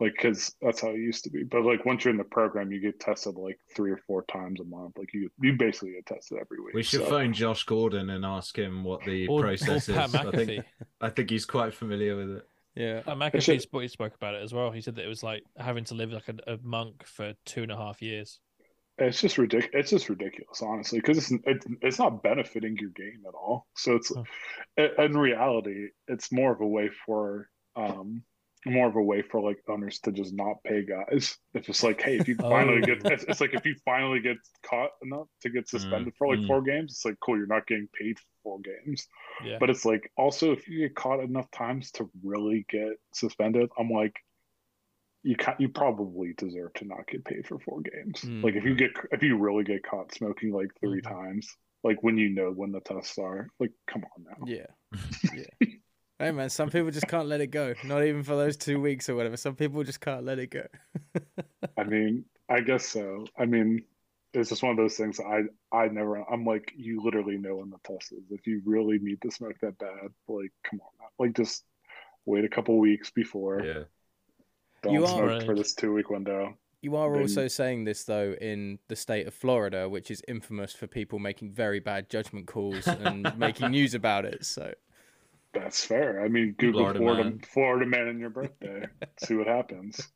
like 0.00 0.12
because 0.12 0.54
that's 0.60 0.80
how 0.80 0.88
it 0.88 0.96
used 0.96 1.24
to 1.24 1.30
be. 1.30 1.44
But 1.44 1.64
like 1.64 1.84
once 1.84 2.04
you're 2.04 2.12
in 2.12 2.18
the 2.18 2.24
program 2.24 2.72
you 2.72 2.80
get 2.80 3.00
tested 3.00 3.36
like 3.36 3.58
three 3.74 3.90
or 3.90 3.98
four 4.06 4.24
times 4.24 4.60
a 4.60 4.64
month. 4.64 4.98
Like 4.98 5.12
you 5.12 5.30
you 5.40 5.54
basically 5.54 5.92
get 5.92 6.06
tested 6.06 6.38
every 6.40 6.60
week 6.60 6.74
we 6.74 6.82
should 6.82 7.00
so. 7.00 7.06
phone 7.06 7.32
josh 7.32 7.64
gordon 7.64 8.10
and 8.10 8.24
ask 8.24 8.56
him 8.58 8.84
what 8.84 9.04
the 9.04 9.26
or, 9.28 9.40
process 9.40 9.88
or 9.88 9.92
is. 9.92 10.14
I 10.14 10.30
think 10.30 10.64
i 11.00 11.10
think 11.10 11.30
he's 11.30 11.46
quite 11.46 11.74
familiar 11.74 12.16
with 12.16 12.30
it. 12.30 12.48
Yeah 12.74 13.02
uh, 13.06 13.14
mcafee 13.14 13.60
spoke, 13.60 13.88
spoke 13.88 14.14
about 14.14 14.34
it 14.34 14.42
as 14.42 14.52
well. 14.52 14.70
He 14.70 14.80
said 14.80 14.96
that 14.96 15.04
it 15.04 15.08
was 15.08 15.22
like 15.22 15.44
having 15.56 15.84
to 15.84 15.94
live 15.94 16.12
like 16.12 16.28
a, 16.28 16.54
a 16.54 16.58
monk 16.62 17.06
for 17.06 17.34
two 17.44 17.62
and 17.62 17.70
a 17.72 17.76
half 17.76 18.02
years. 18.02 18.40
It's 18.96 19.20
just 19.20 19.38
ridiculous. 19.38 19.70
It's 19.74 19.90
just 19.90 20.08
ridiculous, 20.08 20.62
honestly, 20.62 21.00
because 21.00 21.18
it's 21.18 21.32
it, 21.46 21.64
it's 21.82 21.98
not 21.98 22.22
benefiting 22.22 22.76
your 22.76 22.90
game 22.90 23.22
at 23.26 23.34
all. 23.34 23.66
So 23.74 23.96
it's 23.96 24.12
in 24.76 25.18
reality, 25.18 25.88
it's 26.06 26.30
more 26.30 26.52
of 26.52 26.60
a 26.60 26.66
way 26.66 26.90
for 27.04 27.48
um, 27.74 28.22
more 28.66 28.88
of 28.88 28.96
a 28.96 29.02
way 29.02 29.22
for 29.22 29.40
like 29.40 29.58
owners 29.68 29.98
to 30.00 30.12
just 30.12 30.32
not 30.34 30.62
pay 30.64 30.84
guys. 30.84 31.36
It's 31.54 31.66
just 31.66 31.82
like, 31.82 32.00
hey, 32.00 32.16
if 32.16 32.28
you 32.28 32.34
finally 32.40 32.80
oh. 32.82 32.86
get, 32.86 33.12
it's, 33.12 33.24
it's, 33.24 33.40
like 33.40 33.54
if 33.54 33.64
you 33.64 33.74
finally 33.84 34.20
get 34.20 34.36
caught 34.62 34.90
enough 35.02 35.28
to 35.42 35.50
get 35.50 35.68
suspended 35.68 36.14
mm, 36.14 36.16
for 36.16 36.28
like 36.28 36.40
mm. 36.40 36.46
four 36.46 36.62
games, 36.62 36.92
it's 36.92 37.04
like 37.04 37.18
cool, 37.20 37.36
you're 37.36 37.46
not 37.46 37.66
getting 37.66 37.88
paid 37.98 38.18
for 38.18 38.26
four 38.42 38.58
games. 38.60 39.06
Yeah. 39.44 39.58
But 39.60 39.70
it's 39.70 39.84
like 39.84 40.10
also 40.16 40.52
if 40.52 40.68
you 40.68 40.80
get 40.80 40.94
caught 40.94 41.20
enough 41.20 41.50
times 41.50 41.90
to 41.92 42.10
really 42.22 42.66
get 42.68 42.92
suspended, 43.12 43.68
I'm 43.78 43.90
like, 43.90 44.16
you 45.22 45.36
can 45.36 45.54
you 45.58 45.68
probably 45.68 46.34
deserve 46.36 46.74
to 46.74 46.84
not 46.84 47.06
get 47.08 47.24
paid 47.24 47.46
for 47.46 47.58
four 47.58 47.80
games. 47.80 48.20
Mm. 48.22 48.44
Like 48.44 48.54
if 48.54 48.64
you 48.64 48.74
get 48.74 48.90
if 49.10 49.22
you 49.22 49.38
really 49.38 49.64
get 49.64 49.82
caught 49.82 50.14
smoking 50.14 50.52
like 50.52 50.68
3 50.80 51.00
mm-hmm. 51.00 51.12
times, 51.12 51.48
like 51.82 52.02
when 52.02 52.18
you 52.18 52.30
know 52.30 52.50
when 52.50 52.72
the 52.72 52.80
tests 52.80 53.18
are, 53.18 53.48
like 53.58 53.72
come 53.86 54.04
on 54.04 54.24
now. 54.24 54.46
Yeah, 54.46 54.66
yeah. 55.34 55.68
Hey 56.18 56.30
man, 56.30 56.48
some 56.48 56.70
people 56.70 56.90
just 56.90 57.08
can't 57.08 57.26
let 57.26 57.40
it 57.40 57.48
go. 57.48 57.74
Not 57.84 58.04
even 58.04 58.22
for 58.22 58.36
those 58.36 58.56
two 58.56 58.80
weeks 58.80 59.08
or 59.08 59.16
whatever. 59.16 59.36
Some 59.36 59.56
people 59.56 59.82
just 59.82 60.00
can't 60.00 60.24
let 60.24 60.38
it 60.38 60.50
go. 60.50 60.64
I 61.76 61.84
mean, 61.84 62.24
I 62.48 62.60
guess 62.60 62.86
so. 62.86 63.26
I 63.36 63.46
mean, 63.46 63.82
it's 64.32 64.48
just 64.48 64.62
one 64.62 64.70
of 64.70 64.76
those 64.76 64.96
things. 64.96 65.18
I 65.18 65.42
I 65.76 65.88
never. 65.88 66.18
I'm 66.30 66.44
like, 66.44 66.72
you 66.76 67.02
literally 67.02 67.36
know 67.36 67.56
when 67.56 67.70
the 67.70 67.78
test 67.84 68.12
is. 68.12 68.22
If 68.30 68.46
you 68.46 68.62
really 68.64 68.98
need 69.00 69.20
to 69.22 69.30
smoke 69.30 69.56
that 69.60 69.76
bad, 69.78 70.10
like, 70.28 70.52
come 70.62 70.80
on, 70.80 71.08
like 71.18 71.34
just 71.34 71.64
wait 72.26 72.44
a 72.44 72.48
couple 72.48 72.78
weeks 72.78 73.10
before. 73.10 73.62
Yeah. 73.64 73.82
Don't 74.82 74.94
you 74.94 75.06
smoke 75.06 75.28
right. 75.28 75.44
for 75.44 75.56
this 75.56 75.74
two 75.74 75.94
week 75.94 76.10
window. 76.10 76.56
You 76.80 76.96
are 76.96 77.10
then... 77.10 77.22
also 77.22 77.48
saying 77.48 77.84
this 77.84 78.04
though 78.04 78.36
in 78.40 78.78
the 78.88 78.96
state 78.96 79.26
of 79.26 79.34
Florida, 79.34 79.88
which 79.88 80.10
is 80.10 80.22
infamous 80.28 80.72
for 80.72 80.86
people 80.86 81.18
making 81.18 81.52
very 81.52 81.80
bad 81.80 82.08
judgment 82.08 82.46
calls 82.46 82.86
and 82.86 83.32
making 83.38 83.70
news 83.70 83.94
about 83.94 84.24
it. 84.24 84.44
So 84.44 84.74
that's 85.54 85.84
fair. 85.84 86.24
I 86.24 86.28
mean, 86.28 86.54
Google 86.58 86.80
Florida, 86.80 86.98
Florida 86.98 87.24
man, 87.24 87.40
Florida 87.52 87.86
man 87.86 88.08
and 88.08 88.20
your 88.20 88.30
birthday. 88.30 88.86
see 89.18 89.34
what 89.34 89.46
happens. 89.46 90.08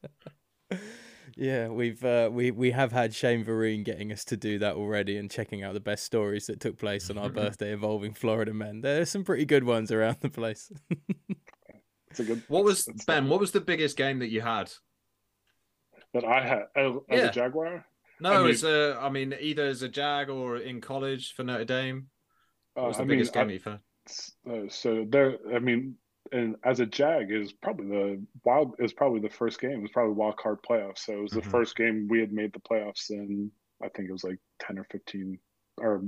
Yeah, 1.39 1.69
we've 1.69 2.05
uh, 2.05 2.31
we 2.33 2.51
we 2.51 2.73
have 2.73 2.91
had 2.91 3.15
Shane 3.15 3.45
Vereen 3.45 3.85
getting 3.85 4.11
us 4.11 4.25
to 4.25 4.37
do 4.37 4.59
that 4.59 4.75
already 4.75 5.19
and 5.19 5.31
checking 5.31 5.63
out 5.63 5.73
the 5.73 5.81
best 5.81 6.03
stories 6.03 6.47
that 6.49 6.59
took 6.59 6.77
place 6.79 7.11
on 7.11 7.17
our 7.17 7.29
birthday 7.29 7.73
involving 7.73 8.13
Florida 8.13 8.53
men. 8.53 8.81
There's 8.81 9.09
some 9.09 9.23
pretty 9.23 9.45
good 9.45 9.63
ones 9.63 9.93
around 9.93 10.17
the 10.21 10.31
place. 10.31 10.73
it's 12.11 12.19
a 12.19 12.25
good. 12.25 12.43
What 12.49 12.65
was 12.65 12.89
Ben? 13.07 13.29
What 13.29 13.39
was 13.39 13.53
the 13.53 13.61
biggest 13.61 13.97
game 13.97 14.19
that 14.19 14.31
you 14.31 14.41
had? 14.41 14.73
That 16.13 16.25
I 16.25 16.45
had 16.45 16.63
as, 16.75 16.93
yeah. 17.09 17.17
a 17.29 17.33
Jaguar. 17.33 17.87
No, 18.21 18.33
I 18.33 18.39
mean, 18.43 18.51
as 18.51 18.65
a, 18.65 18.99
I 19.01 19.09
mean, 19.09 19.33
either 19.39 19.67
as 19.67 19.83
a 19.83 19.89
Jag 19.89 20.31
or 20.31 20.57
in 20.57 20.81
college 20.81 21.35
for 21.35 21.45
Notre 21.45 21.65
Dame. 21.65 22.09
What 22.75 22.89
was 22.89 22.97
the 22.97 23.05
uh, 23.05 23.07
biggest 23.07 23.33
mean, 23.33 23.45
game 23.45 23.51
I, 23.51 23.53
you've 23.53 23.65
had? 23.65 23.81
Uh, 24.51 24.69
so 24.69 25.07
there 25.09 25.39
i 25.55 25.59
mean 25.59 25.97
and 26.33 26.57
as 26.65 26.81
a 26.81 26.87
Jag, 26.87 27.31
is 27.31 27.53
probably 27.53 27.87
the 27.87 28.27
wild 28.45 28.75
is 28.79 28.93
probably 28.93 29.21
the 29.21 29.31
first 29.31 29.61
game. 29.61 29.73
It 29.73 29.83
was 29.83 29.91
probably 29.91 30.15
wild 30.15 30.37
card 30.37 30.59
playoffs. 30.69 30.99
So 30.99 31.15
it 31.15 31.23
was 31.23 31.33
the 31.33 31.41
mm-hmm. 31.41 31.51
first 31.51 31.77
game 31.77 32.09
we 32.09 32.21
had 32.21 32.33
made 32.33 32.53
the 32.53 32.61
playoffs 32.61 33.11
in. 33.11 33.51
I 33.83 33.89
think 33.89 34.09
it 34.09 34.13
was 34.13 34.25
like 34.25 34.39
ten 34.59 34.79
or 34.79 34.85
fifteen, 34.91 35.39
or 35.79 36.03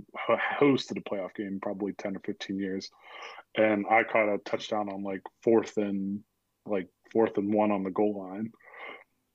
hosted 0.61 0.99
a 0.99 1.01
playoff 1.01 1.35
game 1.35 1.59
probably 1.63 1.93
ten 1.93 2.17
or 2.17 2.21
fifteen 2.21 2.59
years. 2.59 2.91
And 3.57 3.87
I 3.91 4.05
caught 4.05 4.33
a 4.33 4.39
touchdown 4.39 4.89
on 4.89 5.03
like 5.03 5.23
fourth 5.43 5.77
and 5.77 6.21
like 6.67 6.89
fourth 7.13 7.37
and 7.39 7.53
one 7.53 7.71
on 7.71 7.83
the 7.83 7.91
goal 7.91 8.19
line. 8.19 8.53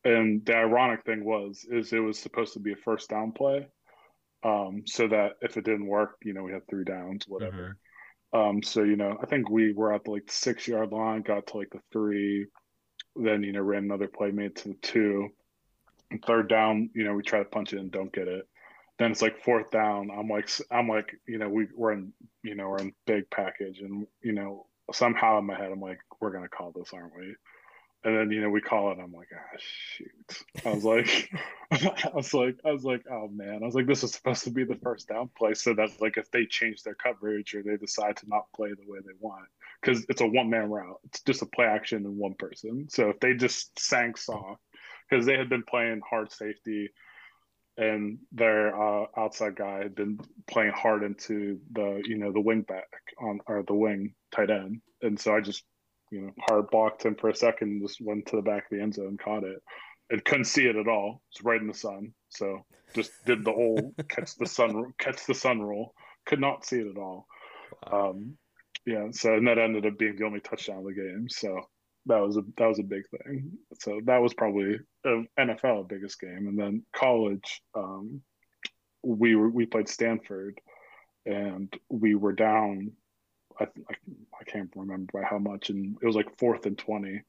And 0.04 0.46
the 0.46 0.56
ironic 0.56 1.04
thing 1.04 1.26
was, 1.26 1.66
is 1.68 1.92
it 1.92 2.00
was 2.00 2.20
supposed 2.20 2.54
to 2.54 2.60
be 2.60 2.74
a 2.74 2.76
first 2.76 3.10
down 3.10 3.32
play, 3.32 3.68
um, 4.44 4.84
so 4.86 5.08
that 5.08 5.34
if 5.42 5.58
it 5.58 5.66
didn't 5.66 5.88
work, 5.88 6.18
you 6.24 6.34
know, 6.34 6.44
we 6.44 6.54
had 6.54 6.68
three 6.68 6.84
downs, 6.84 7.26
whatever. 7.28 7.78
Um, 8.34 8.62
so 8.64 8.84
you 8.84 8.96
know, 8.96 9.18
I 9.22 9.26
think 9.26 9.50
we 9.50 9.74
were 9.74 9.94
at 9.94 10.04
the, 10.04 10.12
like 10.12 10.28
the 10.28 10.34
six 10.34 10.68
yard 10.68 10.92
line, 10.92 11.22
got 11.22 11.48
to 11.48 11.58
like 11.58 11.70
the 11.72 11.80
three, 11.92 12.48
then 13.16 13.44
you 13.44 13.54
know 13.54 13.62
ran 13.62 13.84
another 13.84 14.08
play, 14.08 14.32
made 14.32 14.56
to 14.58 14.70
the 14.70 14.78
two. 14.82 15.30
And 16.12 16.24
third 16.24 16.50
down, 16.50 16.90
you 16.94 17.04
know, 17.04 17.14
we 17.14 17.24
try 17.24 17.40
to 17.40 17.46
punch 17.46 17.74
it 17.74 17.80
and 17.80 17.92
don't 17.92 18.14
get 18.14 18.28
it. 18.28 18.48
Then 19.00 19.12
it's 19.12 19.22
like 19.22 19.44
fourth 19.44 19.72
down. 19.72 20.10
I'm 20.16 20.30
like, 20.30 20.50
I'm 20.72 20.88
like, 20.88 21.12
you 21.28 21.38
know, 21.38 21.50
we 21.50 21.68
we're 21.76 21.94
in, 21.94 22.14
you 22.44 22.56
know, 22.56 22.70
we're 22.70 22.78
in 22.78 22.94
big 23.06 23.30
package, 23.30 23.80
and 23.80 24.06
you 24.22 24.34
know, 24.34 24.68
somehow 24.94 25.40
in 25.40 25.46
my 25.46 25.56
head, 25.56 25.72
I'm 25.72 25.82
like, 25.82 26.00
we're 26.20 26.32
gonna 26.32 26.50
call 26.50 26.72
this, 26.72 26.94
aren't 26.94 27.16
we? 27.18 27.36
And 28.06 28.16
then 28.16 28.32
you 28.32 28.40
know 28.40 28.50
we 28.52 28.62
call 28.62 28.92
it. 28.92 29.00
I'm 29.02 29.12
like, 29.12 29.30
ah, 29.36 29.58
shoot. 29.58 30.44
I 30.64 30.74
was 30.74 30.86
like, 30.86 31.32
I 31.72 32.12
was 32.14 32.34
like, 32.36 32.60
I 32.64 32.72
was 32.72 32.86
like, 32.86 33.04
oh 33.12 33.28
man. 33.30 33.64
I 33.64 33.66
was 33.66 33.74
like, 33.74 33.88
this 33.88 34.04
is 34.04 34.14
supposed 34.14 34.44
to 34.44 34.52
be 34.52 34.64
the 34.64 34.76
first 34.76 35.08
down 35.08 35.32
play, 35.36 35.56
so 35.56 35.74
that's 35.74 36.00
like 36.00 36.18
if 36.18 36.30
they 36.30 36.46
change 36.46 36.84
their 36.84 36.94
coverage 36.94 37.56
or 37.56 37.64
they 37.64 37.78
decide 37.78 38.18
to 38.18 38.30
not 38.30 38.46
play 38.56 38.70
the 38.70 38.90
way 38.90 39.00
they 39.00 39.14
want, 39.20 39.48
because 39.82 40.06
it's 40.08 40.22
a 40.22 40.28
one 40.28 40.52
man 40.52 40.70
route. 40.70 41.00
It's 41.06 41.22
just 41.22 41.42
a 41.42 41.48
play 41.48 41.66
action 41.66 42.06
and 42.06 42.16
one 42.16 42.36
person. 42.36 42.88
So 42.90 43.10
if 43.10 43.20
they 43.20 43.34
just 43.34 43.78
sank 43.80 44.18
soft, 44.18 44.62
because 45.10 45.26
they 45.26 45.36
had 45.36 45.50
been 45.50 45.64
playing 45.64 46.02
hard 46.08 46.32
safety, 46.32 46.92
and 47.78 48.20
their 48.32 48.80
uh, 48.80 49.08
outside 49.18 49.56
guy 49.56 49.80
had 49.80 49.96
been 49.96 50.20
playing 50.48 50.74
hard 50.74 51.02
into 51.02 51.60
the 51.72 52.04
you 52.06 52.20
know 52.20 52.32
the 52.32 52.40
wing 52.40 52.62
back 52.62 52.88
on 53.20 53.40
or 53.48 53.64
the 53.64 53.74
wing 53.74 54.14
tight 54.32 54.52
end, 54.52 54.82
and 55.02 55.20
so 55.20 55.36
I 55.36 55.42
just 55.42 55.64
you 56.16 56.22
know, 56.22 56.32
hard 56.48 56.70
blocked 56.70 57.04
him 57.04 57.16
for 57.16 57.30
a 57.30 57.36
second, 57.36 57.82
just 57.82 58.00
went 58.00 58.26
to 58.28 58.38
the 58.38 58.42
back 58.42 58.64
of 58.64 58.78
the 58.78 58.82
end 58.82 58.94
zone, 58.94 59.08
and 59.08 59.20
caught 59.20 59.44
it, 59.44 59.62
and 60.10 60.24
couldn't 60.24 60.46
see 60.46 60.66
it 60.66 60.78
at 60.78 60.88
all. 60.88 61.22
It's 61.32 61.44
right 61.44 61.60
in 61.60 61.68
the 61.68 61.74
sun, 61.74 62.14
so 62.30 62.66
just 62.94 63.12
did 63.26 63.44
the 63.44 63.52
whole 63.52 63.94
catch 64.10 64.36
the 64.36 64.46
sun 64.46 64.94
catch 64.98 65.26
the 65.26 65.34
sun 65.34 65.62
rule. 65.62 65.94
Could 66.26 66.40
not 66.40 66.66
see 66.66 66.80
it 66.80 66.88
at 66.88 66.98
all. 66.98 67.28
Wow. 67.92 68.12
Um, 68.12 68.38
yeah, 68.86 69.08
so 69.12 69.34
and 69.34 69.48
that 69.48 69.58
ended 69.58 69.86
up 69.86 69.98
being 69.98 70.16
the 70.16 70.26
only 70.26 70.40
touchdown 70.40 70.78
of 70.78 70.86
the 70.86 70.94
game. 70.94 71.28
So 71.30 71.60
that 72.06 72.22
was 72.22 72.38
a 72.38 72.44
that 72.58 72.68
was 72.68 72.80
a 72.80 72.84
big 72.84 73.04
thing. 73.10 73.52
So 73.82 74.00
that 74.06 74.22
was 74.22 74.34
probably 74.34 74.78
a 75.04 75.24
NFL 75.38 75.90
biggest 75.90 76.20
game, 76.22 76.48
and 76.48 76.58
then 76.58 76.86
college. 76.96 77.62
Um, 77.76 78.22
we 79.04 79.36
were 79.36 79.50
we 79.50 79.66
played 79.66 79.90
Stanford, 79.90 80.62
and 81.26 81.74
we 81.90 82.16
were 82.16 82.34
down 82.34 82.94
I, 83.60 83.64
I, 83.64 83.96
I 84.40 84.44
can't 84.46 84.72
remember 84.76 85.12
by 85.14 85.24
how 85.24 85.38
much, 85.38 85.70
and 85.70 85.98
it 86.02 86.06
was 86.06 86.16
like 86.16 86.38
fourth 86.38 86.66
and 86.66 86.78
twenty, 86.78 87.22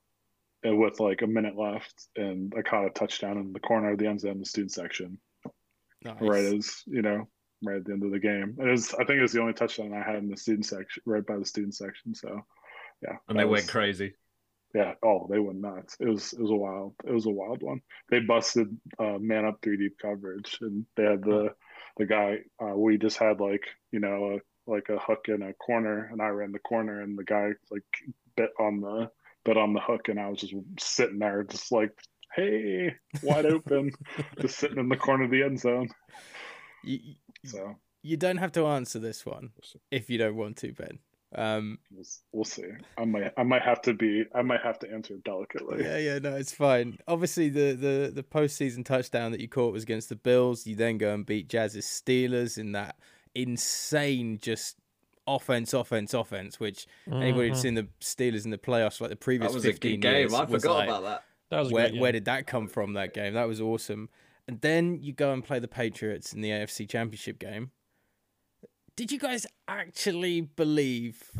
and 0.62 0.78
with 0.78 1.00
like 1.00 1.22
a 1.22 1.26
minute 1.26 1.56
left, 1.56 2.08
and 2.16 2.52
I 2.56 2.62
caught 2.62 2.86
a 2.86 2.90
touchdown 2.90 3.38
in 3.38 3.52
the 3.52 3.60
corner 3.60 3.92
of 3.92 3.98
the 3.98 4.06
end 4.06 4.20
zone, 4.20 4.38
the 4.38 4.46
student 4.46 4.72
section, 4.72 5.18
nice. 6.04 6.16
right 6.20 6.44
as 6.44 6.82
you 6.86 7.02
know, 7.02 7.28
right 7.62 7.76
at 7.76 7.84
the 7.84 7.92
end 7.92 8.04
of 8.04 8.10
the 8.10 8.18
game. 8.18 8.56
It 8.58 8.70
was 8.70 8.94
I 8.94 9.04
think 9.04 9.18
it 9.18 9.22
was 9.22 9.32
the 9.32 9.40
only 9.40 9.54
touchdown 9.54 9.94
I 9.94 10.02
had 10.02 10.16
in 10.16 10.28
the 10.28 10.36
student 10.36 10.66
section, 10.66 11.02
right 11.06 11.26
by 11.26 11.36
the 11.36 11.46
student 11.46 11.74
section. 11.74 12.14
So, 12.14 12.44
yeah, 13.02 13.16
and 13.28 13.38
they 13.38 13.44
was, 13.44 13.62
went 13.62 13.70
crazy. 13.70 14.14
Yeah. 14.74 14.92
Oh, 15.02 15.26
they 15.30 15.38
went 15.38 15.60
nuts. 15.60 15.96
It 16.00 16.08
was 16.08 16.32
it 16.32 16.40
was 16.40 16.50
a 16.50 16.54
wild 16.54 16.94
it 17.04 17.12
was 17.12 17.26
a 17.26 17.30
wild 17.30 17.62
one. 17.62 17.80
They 18.10 18.20
busted 18.20 18.76
uh, 18.98 19.16
man 19.18 19.46
up 19.46 19.60
three 19.62 19.78
deep 19.78 19.96
coverage, 20.00 20.58
and 20.60 20.84
they 20.96 21.04
had 21.04 21.22
the 21.22 21.54
the 21.96 22.04
guy. 22.04 22.40
Uh, 22.60 22.76
we 22.76 22.98
just 22.98 23.16
had 23.16 23.40
like 23.40 23.64
you 23.90 24.00
know 24.00 24.40
like 24.66 24.88
a 24.88 24.98
hook 24.98 25.26
in 25.28 25.42
a 25.42 25.52
corner, 25.54 26.08
and 26.10 26.20
I 26.20 26.28
ran 26.28 26.52
the 26.52 26.58
corner, 26.58 27.02
and 27.02 27.18
the 27.18 27.24
guy 27.24 27.50
like 27.70 27.82
bit 28.36 28.50
on 28.58 28.80
the 28.80 29.10
bit 29.44 29.56
on 29.56 29.72
the 29.72 29.80
hook, 29.80 30.08
and 30.08 30.18
I 30.18 30.28
was 30.28 30.40
just 30.40 30.54
sitting 30.78 31.18
there, 31.18 31.44
just 31.44 31.72
like, 31.72 31.92
hey, 32.34 32.94
wide 33.22 33.46
open, 33.46 33.92
just 34.40 34.58
sitting 34.58 34.78
in 34.78 34.88
the 34.88 34.96
corner 34.96 35.24
of 35.24 35.30
the 35.30 35.42
end 35.42 35.60
zone. 35.60 35.88
You, 36.84 37.00
so 37.44 37.76
you 38.02 38.16
don't 38.16 38.36
have 38.36 38.52
to 38.52 38.66
answer 38.66 38.98
this 38.98 39.26
one 39.26 39.50
if 39.90 40.10
you 40.10 40.18
don't 40.18 40.36
want 40.36 40.58
to, 40.58 40.72
Ben. 40.72 40.98
Um, 41.34 41.78
we'll, 42.32 42.44
see. 42.44 42.62
I 42.96 43.04
might, 43.04 43.32
I 43.36 43.42
might 43.42 43.62
have 43.62 43.82
to 43.82 43.94
be, 43.94 44.24
I 44.34 44.42
might 44.42 44.60
have 44.62 44.78
to 44.80 44.90
answer 44.90 45.16
delicately. 45.24 45.82
Yeah, 45.82 45.98
yeah, 45.98 46.18
no, 46.18 46.34
it's 46.36 46.52
fine. 46.52 46.98
Obviously, 47.08 47.48
the 47.48 47.72
the 47.72 48.12
the 48.14 48.22
postseason 48.22 48.84
touchdown 48.84 49.32
that 49.32 49.40
you 49.40 49.48
caught 49.48 49.72
was 49.72 49.82
against 49.82 50.08
the 50.08 50.16
Bills. 50.16 50.66
You 50.66 50.76
then 50.76 50.98
go 50.98 51.12
and 51.12 51.26
beat 51.26 51.48
Jazz's 51.48 51.84
Steelers 51.84 52.58
in 52.58 52.72
that 52.72 52.96
insane 53.36 54.38
just 54.40 54.76
offense, 55.26 55.72
offense, 55.72 56.14
offense. 56.14 56.58
Which 56.58 56.86
mm-hmm. 57.08 57.22
anybody 57.22 57.48
who's 57.50 57.60
seen 57.60 57.74
the 57.74 57.88
Steelers 58.00 58.44
in 58.44 58.50
the 58.50 58.58
playoffs 58.58 59.00
like 59.00 59.10
the 59.10 59.16
previous 59.16 59.52
that 59.52 59.54
was 59.54 59.64
15 59.64 59.94
a 59.94 59.96
game. 59.96 60.14
Years, 60.14 60.34
I 60.34 60.46
forgot 60.46 60.74
like, 60.74 60.88
about 60.88 61.02
that. 61.02 61.22
That 61.50 61.60
was 61.60 61.72
where 61.72 61.90
where 61.90 62.12
did 62.12 62.24
that 62.24 62.46
come 62.46 62.68
from? 62.68 62.94
That 62.94 63.14
game 63.14 63.34
that 63.34 63.46
was 63.46 63.60
awesome. 63.60 64.08
And 64.48 64.60
then 64.60 64.98
you 65.02 65.12
go 65.12 65.32
and 65.32 65.44
play 65.44 65.58
the 65.58 65.68
Patriots 65.68 66.32
in 66.32 66.40
the 66.40 66.50
AFC 66.50 66.88
Championship 66.88 67.38
game. 67.38 67.72
Did 68.94 69.12
you 69.12 69.18
guys 69.18 69.46
actually 69.68 70.40
believe 70.40 71.32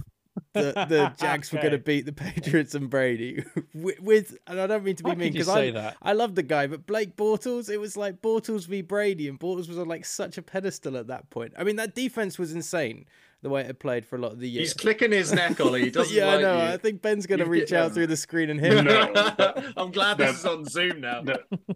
that 0.52 0.88
the 0.88 1.12
Jags 1.18 1.48
okay. 1.48 1.56
were 1.56 1.62
going 1.62 1.72
to 1.72 1.84
beat 1.84 2.06
the 2.06 2.12
Patriots 2.12 2.74
and 2.74 2.88
Brady 2.88 3.44
with, 3.74 4.00
with, 4.00 4.38
and 4.46 4.60
I 4.60 4.66
don't 4.66 4.84
mean 4.84 4.96
to 4.96 5.04
be 5.04 5.10
Why 5.10 5.14
mean 5.14 5.32
because 5.32 5.48
I 5.48 5.70
that? 5.70 5.96
I 6.02 6.12
love 6.12 6.34
the 6.34 6.42
guy, 6.42 6.66
but 6.66 6.86
Blake 6.86 7.16
Bortles, 7.16 7.70
it 7.70 7.78
was 7.78 7.96
like 7.96 8.22
Bortles 8.22 8.66
v 8.66 8.82
Brady, 8.82 9.28
and 9.28 9.38
Bortles 9.38 9.68
was 9.68 9.78
on 9.78 9.88
like 9.88 10.04
such 10.04 10.38
a 10.38 10.42
pedestal 10.42 10.96
at 10.96 11.06
that 11.08 11.30
point. 11.30 11.52
I 11.58 11.64
mean, 11.64 11.76
that 11.76 11.94
defense 11.94 12.38
was 12.38 12.52
insane 12.52 13.06
the 13.46 13.50
way 13.50 13.62
it 13.62 13.78
played 13.78 14.04
for 14.04 14.16
a 14.16 14.18
lot 14.18 14.32
of 14.32 14.40
the 14.40 14.48
year. 14.48 14.62
He's 14.62 14.74
clicking 14.74 15.12
his 15.12 15.32
neck, 15.32 15.60
Ollie. 15.60 15.82
He 15.84 15.90
doesn't 15.92 16.12
yeah, 16.12 16.26
like 16.26 16.38
I 16.38 16.42
know. 16.42 16.56
You. 16.56 16.72
I 16.72 16.76
think 16.78 17.00
Ben's 17.00 17.26
going 17.26 17.38
to 17.38 17.46
reach 17.46 17.72
out 17.72 17.94
through 17.94 18.08
the 18.08 18.16
screen 18.16 18.50
and 18.50 18.58
hit. 18.58 18.76
No, 18.86 19.12
I'm 19.76 19.92
glad 19.92 20.18
this 20.18 20.40
is 20.40 20.44
on 20.44 20.64
Zoom 20.64 21.00
now. 21.00 21.22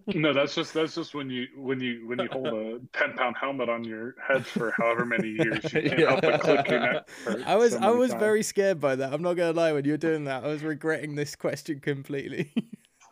no, 0.09 0.33
that's 0.33 0.55
just 0.55 0.75
that's 0.75 0.97
just 0.97 1.15
when 1.15 1.31
you 1.31 1.47
when 1.57 1.81
you 1.81 2.09
when 2.09 2.19
you 2.19 2.29
hold 2.31 2.47
a 2.49 2.81
ten 2.93 3.15
pound 3.15 3.37
helmet 3.41 3.69
on 3.69 3.85
your 3.85 4.17
head 4.27 4.45
for 4.45 4.73
however 4.73 5.05
many 5.07 5.29
years, 5.29 5.63
you 5.73 5.83
can't 5.83 5.99
yeah. 5.99 6.11
help 6.11 6.23
but 6.23 6.41
click 6.41 6.69
your 6.69 6.81
neck. 6.81 7.09
I 7.47 7.55
was 7.55 7.73
so 7.73 7.79
I 7.79 7.91
was 7.91 8.11
times. 8.11 8.21
very 8.21 8.43
scared 8.43 8.81
by 8.81 8.97
that. 8.97 9.13
I'm 9.13 9.23
not 9.23 9.35
going 9.35 9.55
to 9.55 9.59
lie. 9.59 9.73
When 9.73 9.85
you 9.85 9.93
were 9.93 9.97
doing 9.97 10.25
that, 10.25 10.45
I 10.45 10.49
was 10.49 10.63
regretting 10.63 11.15
this 11.15 11.37
question 11.37 11.79
completely. 11.79 12.53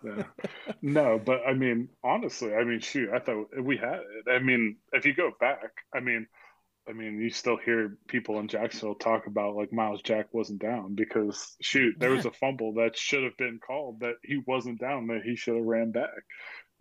yeah. 0.05 0.25
No, 0.83 1.21
but 1.25 1.43
I 1.47 1.55
mean, 1.55 1.89
honestly, 2.03 2.55
I 2.55 2.65
mean, 2.65 2.81
shoot, 2.81 3.11
I 3.15 3.21
thought 3.21 3.49
we 3.61 3.77
had 3.77 4.01
it. 4.01 4.31
I 4.31 4.41
mean, 4.41 4.77
if 4.93 5.05
you 5.07 5.15
go 5.15 5.31
back, 5.41 5.71
I 5.95 6.01
mean 6.01 6.27
I 6.89 6.93
mean, 6.93 7.21
you 7.21 7.29
still 7.31 7.59
hear 7.59 7.99
people 8.07 8.39
in 8.39 8.49
Jacksonville 8.49 8.95
talk 8.95 9.27
about 9.27 9.57
like 9.57 9.73
Myles 9.73 10.01
Jack 10.01 10.33
wasn't 10.33 10.61
down 10.61 10.95
because 10.95 11.57
shoot, 11.61 11.95
there 11.99 12.11
was 12.11 12.25
a 12.25 12.31
fumble 12.41 12.75
that 12.75 12.97
should 12.97 13.25
have 13.25 13.37
been 13.37 13.59
called 13.65 14.01
that 14.01 14.15
he 14.23 14.41
wasn't 14.47 14.81
down 14.81 15.07
that 15.09 15.23
he 15.23 15.37
should 15.37 15.57
have 15.57 15.65
ran 15.65 15.91
back. 15.91 16.09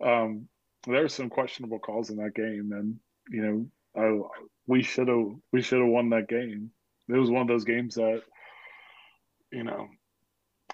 Um, 0.02 0.48
there 0.86 1.02
were 1.02 1.08
some 1.08 1.28
questionable 1.28 1.78
calls 1.78 2.08
in 2.08 2.16
that 2.16 2.34
game, 2.34 2.70
and 2.72 2.96
you 3.28 3.42
know, 3.42 3.66
I, 4.00 4.46
we 4.66 4.82
should 4.82 5.08
have 5.08 5.26
we 5.52 5.60
should 5.60 5.80
have 5.80 5.88
won 5.88 6.10
that 6.10 6.28
game. 6.28 6.70
It 7.08 7.16
was 7.16 7.30
one 7.30 7.42
of 7.42 7.48
those 7.48 7.64
games 7.64 7.96
that 7.96 8.22
you 9.50 9.64
know, 9.64 9.88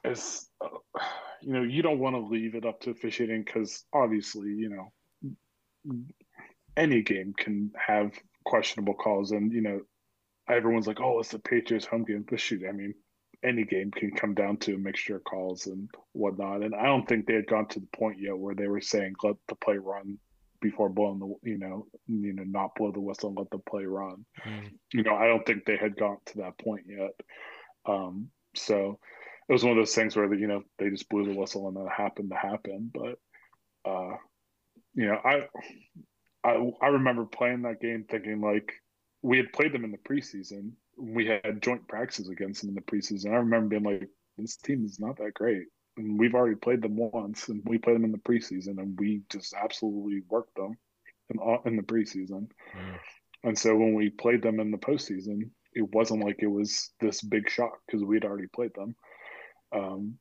it's 0.05 0.49
uh, 0.61 1.01
you 1.40 1.53
know 1.53 1.62
you 1.62 1.83
don't 1.83 1.99
want 1.99 2.14
to 2.14 2.20
leave 2.20 2.55
it 2.55 2.66
up 2.66 2.81
to 2.83 2.90
officiating 2.90 3.42
because 3.42 3.85
obviously 3.92 4.49
you 4.51 4.68
know 4.68 4.92
any 6.77 7.03
game 7.03 7.35
can 7.37 7.73
have 7.77 8.12
questionable 8.44 8.94
calls, 8.94 9.33
and 9.33 9.52
you 9.52 9.61
know, 9.61 9.80
everyone's 10.48 10.87
like, 10.87 11.00
"Oh, 11.00 11.20
it's 11.20 11.30
the 11.30 11.38
Patriots 11.38 11.87
home 11.87 12.04
game." 12.04 12.24
But 12.28 12.40
shoot, 12.40 12.62
I 12.68 12.72
mean, 12.72 12.94
any 13.44 13.64
game 13.64 13.90
can 13.90 14.11
come 14.12 14.35
down 14.35 14.57
to 14.57 14.74
a 14.74 14.78
mixture 14.78 15.16
of 15.16 15.24
calls 15.24 15.66
and 15.66 15.88
whatnot. 16.12 16.62
And 16.62 16.74
I 16.74 16.87
don't 16.87 17.07
think 17.07 17.26
they 17.26 17.35
had 17.35 17.46
gone 17.46 17.68
to 17.68 17.80
the 17.80 17.88
point 17.94 18.18
yet 18.18 18.37
where 18.37 18.54
they 18.54 18.66
were 18.66 18.80
saying 18.80 19.14
let 19.22 19.37
the 19.48 19.54
play 19.54 19.76
run 19.76 20.18
before 20.61 20.88
blowing 20.88 21.18
the 21.18 21.50
you 21.50 21.59
know 21.59 21.87
you 22.07 22.33
know 22.33 22.42
not 22.44 22.74
blow 22.74 22.90
the 22.90 23.00
whistle 23.00 23.28
and 23.28 23.38
let 23.38 23.50
the 23.50 23.59
play 23.59 23.85
run. 23.85 24.24
Mm. 24.46 24.72
You 24.92 25.02
know, 25.02 25.14
I 25.14 25.26
don't 25.26 25.44
think 25.44 25.64
they 25.64 25.76
had 25.76 25.96
gone 25.96 26.18
to 26.26 26.38
that 26.38 26.59
point 26.59 26.85
yet. 26.88 27.12
Um, 27.87 28.30
so 28.54 28.98
it 29.48 29.52
was 29.52 29.62
one 29.62 29.72
of 29.72 29.78
those 29.78 29.94
things 29.94 30.16
where 30.16 30.33
you 30.35 30.46
know 30.46 30.62
they 30.78 30.88
just 30.88 31.09
blew 31.09 31.26
the 31.26 31.38
whistle 31.38 31.68
and 31.68 31.76
that 31.76 31.92
happened 31.94 32.30
to 32.30 32.37
happen. 32.37 32.90
But 32.92 33.18
uh, 33.88 34.16
you 34.94 35.07
know, 35.07 35.18
I 35.22 35.46
I 36.44 36.70
I 36.83 36.88
remember 36.88 37.24
playing 37.24 37.62
that 37.62 37.80
game 37.80 38.04
thinking 38.09 38.40
like 38.40 38.72
we 39.22 39.38
had 39.38 39.52
played 39.52 39.72
them 39.72 39.85
in 39.85 39.90
the 39.92 39.98
preseason. 39.98 40.72
We 40.98 41.26
had 41.26 41.62
joint 41.62 41.88
practices 41.88 42.28
against 42.28 42.61
them 42.61 42.70
in 42.70 42.74
the 42.74 42.83
preseason. 42.83 43.33
I 43.33 43.37
remember 43.37 43.68
being 43.68 43.85
like, 43.85 44.09
this 44.37 44.57
team 44.57 44.85
is 44.85 45.00
not 45.00 45.16
that 45.18 45.35
great. 45.35 45.64
And 45.96 46.18
we've 46.18 46.35
already 46.35 46.57
played 46.57 46.83
them 46.83 46.96
once, 46.96 47.48
and 47.48 47.62
we 47.64 47.78
played 47.78 47.96
them 47.96 48.04
in 48.04 48.12
the 48.12 48.18
preseason, 48.18 48.78
and 48.78 48.98
we 48.98 49.22
just 49.30 49.54
absolutely 49.54 50.22
worked 50.28 50.54
them 50.57 50.76
in, 51.30 51.38
in 51.66 51.76
the 51.76 51.83
preseason. 51.83 52.48
Mm. 52.76 52.98
And 53.44 53.59
so 53.59 53.74
when 53.76 53.94
we 53.94 54.11
played 54.11 54.42
them 54.42 54.61
in 54.61 54.70
the 54.70 54.78
postseason, 54.78 55.50
it 55.72 55.94
wasn't 55.94 56.24
like 56.24 56.37
it 56.40 56.48
was 56.48 56.90
this 57.00 57.22
big 57.22 57.48
shock 57.48 57.78
because 57.87 58.04
we'd 58.04 58.24
already 58.24 58.48
played 58.54 58.74
them. 58.74 58.94
um, 59.74 60.18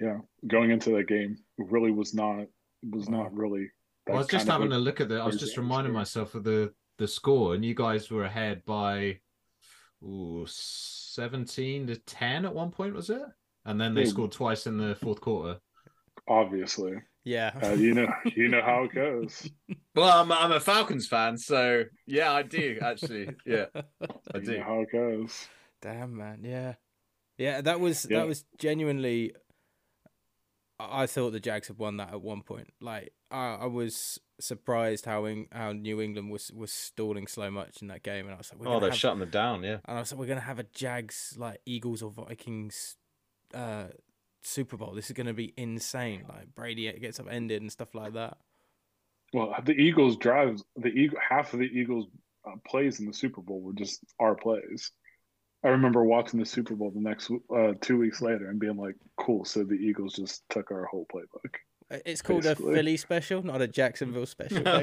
yeah, 0.00 0.18
going 0.46 0.70
into 0.70 0.90
that 0.96 1.08
game 1.08 1.36
really 1.58 1.90
was 1.90 2.14
not 2.14 2.46
was 2.82 3.08
not 3.08 3.34
really. 3.34 3.68
Well, 4.10 4.18
I 4.18 4.20
was 4.20 4.28
just 4.28 4.48
having 4.48 4.72
a 4.72 4.78
look 4.78 5.00
at 5.00 5.08
the. 5.08 5.20
I 5.20 5.26
was 5.26 5.38
just 5.38 5.56
reminding 5.56 5.92
myself 5.92 6.34
of 6.34 6.44
the 6.44 6.72
the 6.98 7.08
score, 7.08 7.54
and 7.54 7.64
you 7.64 7.74
guys 7.74 8.10
were 8.10 8.24
ahead 8.24 8.64
by 8.64 9.18
ooh, 10.04 10.44
17 10.46 11.86
to 11.88 11.96
10 11.96 12.44
at 12.44 12.54
one 12.54 12.70
point, 12.70 12.94
was 12.94 13.10
it? 13.10 13.22
And 13.64 13.80
then 13.80 13.94
they 13.94 14.02
yeah. 14.02 14.08
scored 14.08 14.32
twice 14.32 14.66
in 14.66 14.78
the 14.78 14.94
fourth 14.96 15.20
quarter. 15.20 15.60
Obviously. 16.28 16.94
Yeah. 17.24 17.52
Uh, 17.62 17.70
you 17.70 17.94
know 17.94 18.08
you 18.36 18.48
know 18.48 18.62
how 18.62 18.84
it 18.84 18.94
goes. 18.94 19.50
Well, 19.96 20.08
I'm 20.08 20.30
I'm 20.30 20.52
a 20.52 20.60
Falcons 20.60 21.08
fan, 21.08 21.36
so 21.36 21.82
yeah, 22.06 22.32
I 22.32 22.42
do 22.42 22.78
actually. 22.80 23.28
Yeah. 23.44 23.66
I 24.32 24.38
do. 24.38 24.52
You 24.52 24.58
know 24.58 24.64
how 24.64 24.80
it 24.82 24.92
goes. 24.92 25.48
Damn 25.82 26.16
man, 26.16 26.44
yeah. 26.44 26.74
Yeah, 27.36 27.60
that 27.62 27.80
was 27.80 28.06
yeah. 28.08 28.18
that 28.18 28.28
was 28.28 28.44
genuinely 28.56 29.32
I 30.78 31.06
thought 31.06 31.32
the 31.32 31.40
Jags 31.40 31.68
had 31.68 31.76
won 31.76 31.96
that 31.96 32.12
at 32.12 32.22
one 32.22 32.42
point. 32.42 32.68
Like 32.80 33.12
I, 33.30 33.58
I 33.62 33.66
was 33.66 34.18
surprised 34.40 35.04
how 35.04 35.24
in, 35.26 35.46
how 35.52 35.72
New 35.72 36.00
England 36.00 36.30
was 36.30 36.50
was 36.52 36.72
stalling 36.72 37.26
so 37.26 37.50
much 37.50 37.82
in 37.82 37.88
that 37.88 38.02
game, 38.02 38.26
and 38.26 38.34
I 38.34 38.38
was 38.38 38.52
like, 38.52 38.66
"Oh, 38.66 38.80
they're 38.80 38.90
have... 38.90 38.98
shutting 38.98 39.20
them 39.20 39.30
down." 39.30 39.62
Yeah, 39.62 39.78
and 39.84 39.96
I 39.96 40.00
was 40.00 40.12
like, 40.12 40.18
"We're 40.18 40.26
gonna 40.26 40.40
have 40.40 40.58
a 40.58 40.64
Jags 40.64 41.34
like 41.38 41.60
Eagles 41.64 42.02
or 42.02 42.10
Vikings 42.10 42.96
uh, 43.54 43.86
Super 44.42 44.76
Bowl. 44.76 44.94
This 44.94 45.06
is 45.06 45.12
gonna 45.12 45.34
be 45.34 45.54
insane. 45.56 46.24
Like 46.28 46.54
Brady 46.54 46.90
gets 46.98 47.20
upended 47.20 47.62
and 47.62 47.70
stuff 47.70 47.94
like 47.94 48.14
that." 48.14 48.38
Well, 49.32 49.54
the 49.64 49.74
Eagles 49.74 50.16
drives 50.16 50.64
the 50.76 50.88
Eagle 50.88 51.18
half 51.26 51.52
of 51.52 51.60
the 51.60 51.66
Eagles 51.66 52.06
uh, 52.44 52.56
plays 52.66 53.00
in 53.00 53.06
the 53.06 53.12
Super 53.12 53.40
Bowl 53.40 53.60
were 53.60 53.72
just 53.72 54.04
our 54.18 54.34
plays. 54.34 54.90
I 55.62 55.68
remember 55.68 56.02
watching 56.02 56.40
the 56.40 56.46
Super 56.46 56.74
Bowl 56.74 56.90
the 56.90 57.00
next 57.00 57.30
uh, 57.54 57.74
two 57.80 57.98
weeks 57.98 58.22
later 58.22 58.48
and 58.48 58.58
being 58.58 58.76
like, 58.76 58.96
"Cool." 59.16 59.44
So 59.44 59.62
the 59.62 59.74
Eagles 59.74 60.14
just 60.14 60.42
took 60.48 60.70
our 60.72 60.86
whole 60.86 61.06
playbook. 61.14 61.54
It's 61.90 62.22
called 62.22 62.42
basically. 62.42 62.72
a 62.72 62.76
Philly 62.76 62.96
special, 62.96 63.42
not 63.42 63.60
a 63.60 63.66
Jacksonville 63.66 64.26
special. 64.26 64.62
they, 64.62 64.80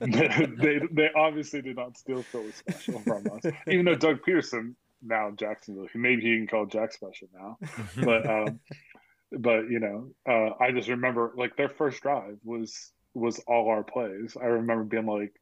they, 0.00 0.80
they 0.90 1.10
obviously 1.14 1.62
did 1.62 1.76
not 1.76 1.96
steal 1.96 2.22
Philly 2.22 2.52
special 2.52 2.98
from 3.00 3.26
us, 3.32 3.52
even 3.68 3.84
though 3.84 3.94
Doug 3.94 4.22
Pederson 4.26 4.74
now 5.02 5.30
Jacksonville, 5.30 5.86
maybe 5.94 6.22
he 6.22 6.36
can 6.36 6.46
call 6.46 6.66
Jack 6.66 6.92
special 6.92 7.28
now, 7.34 7.58
but 8.04 8.28
um, 8.28 8.60
but 9.32 9.70
you 9.70 9.78
know, 9.78 10.10
uh, 10.28 10.54
I 10.62 10.72
just 10.72 10.88
remember 10.88 11.32
like 11.36 11.56
their 11.56 11.68
first 11.68 12.02
drive 12.02 12.38
was 12.44 12.92
was 13.14 13.38
all 13.46 13.68
our 13.68 13.82
plays. 13.82 14.36
I 14.40 14.46
remember 14.46 14.84
being 14.84 15.06
like, 15.06 15.32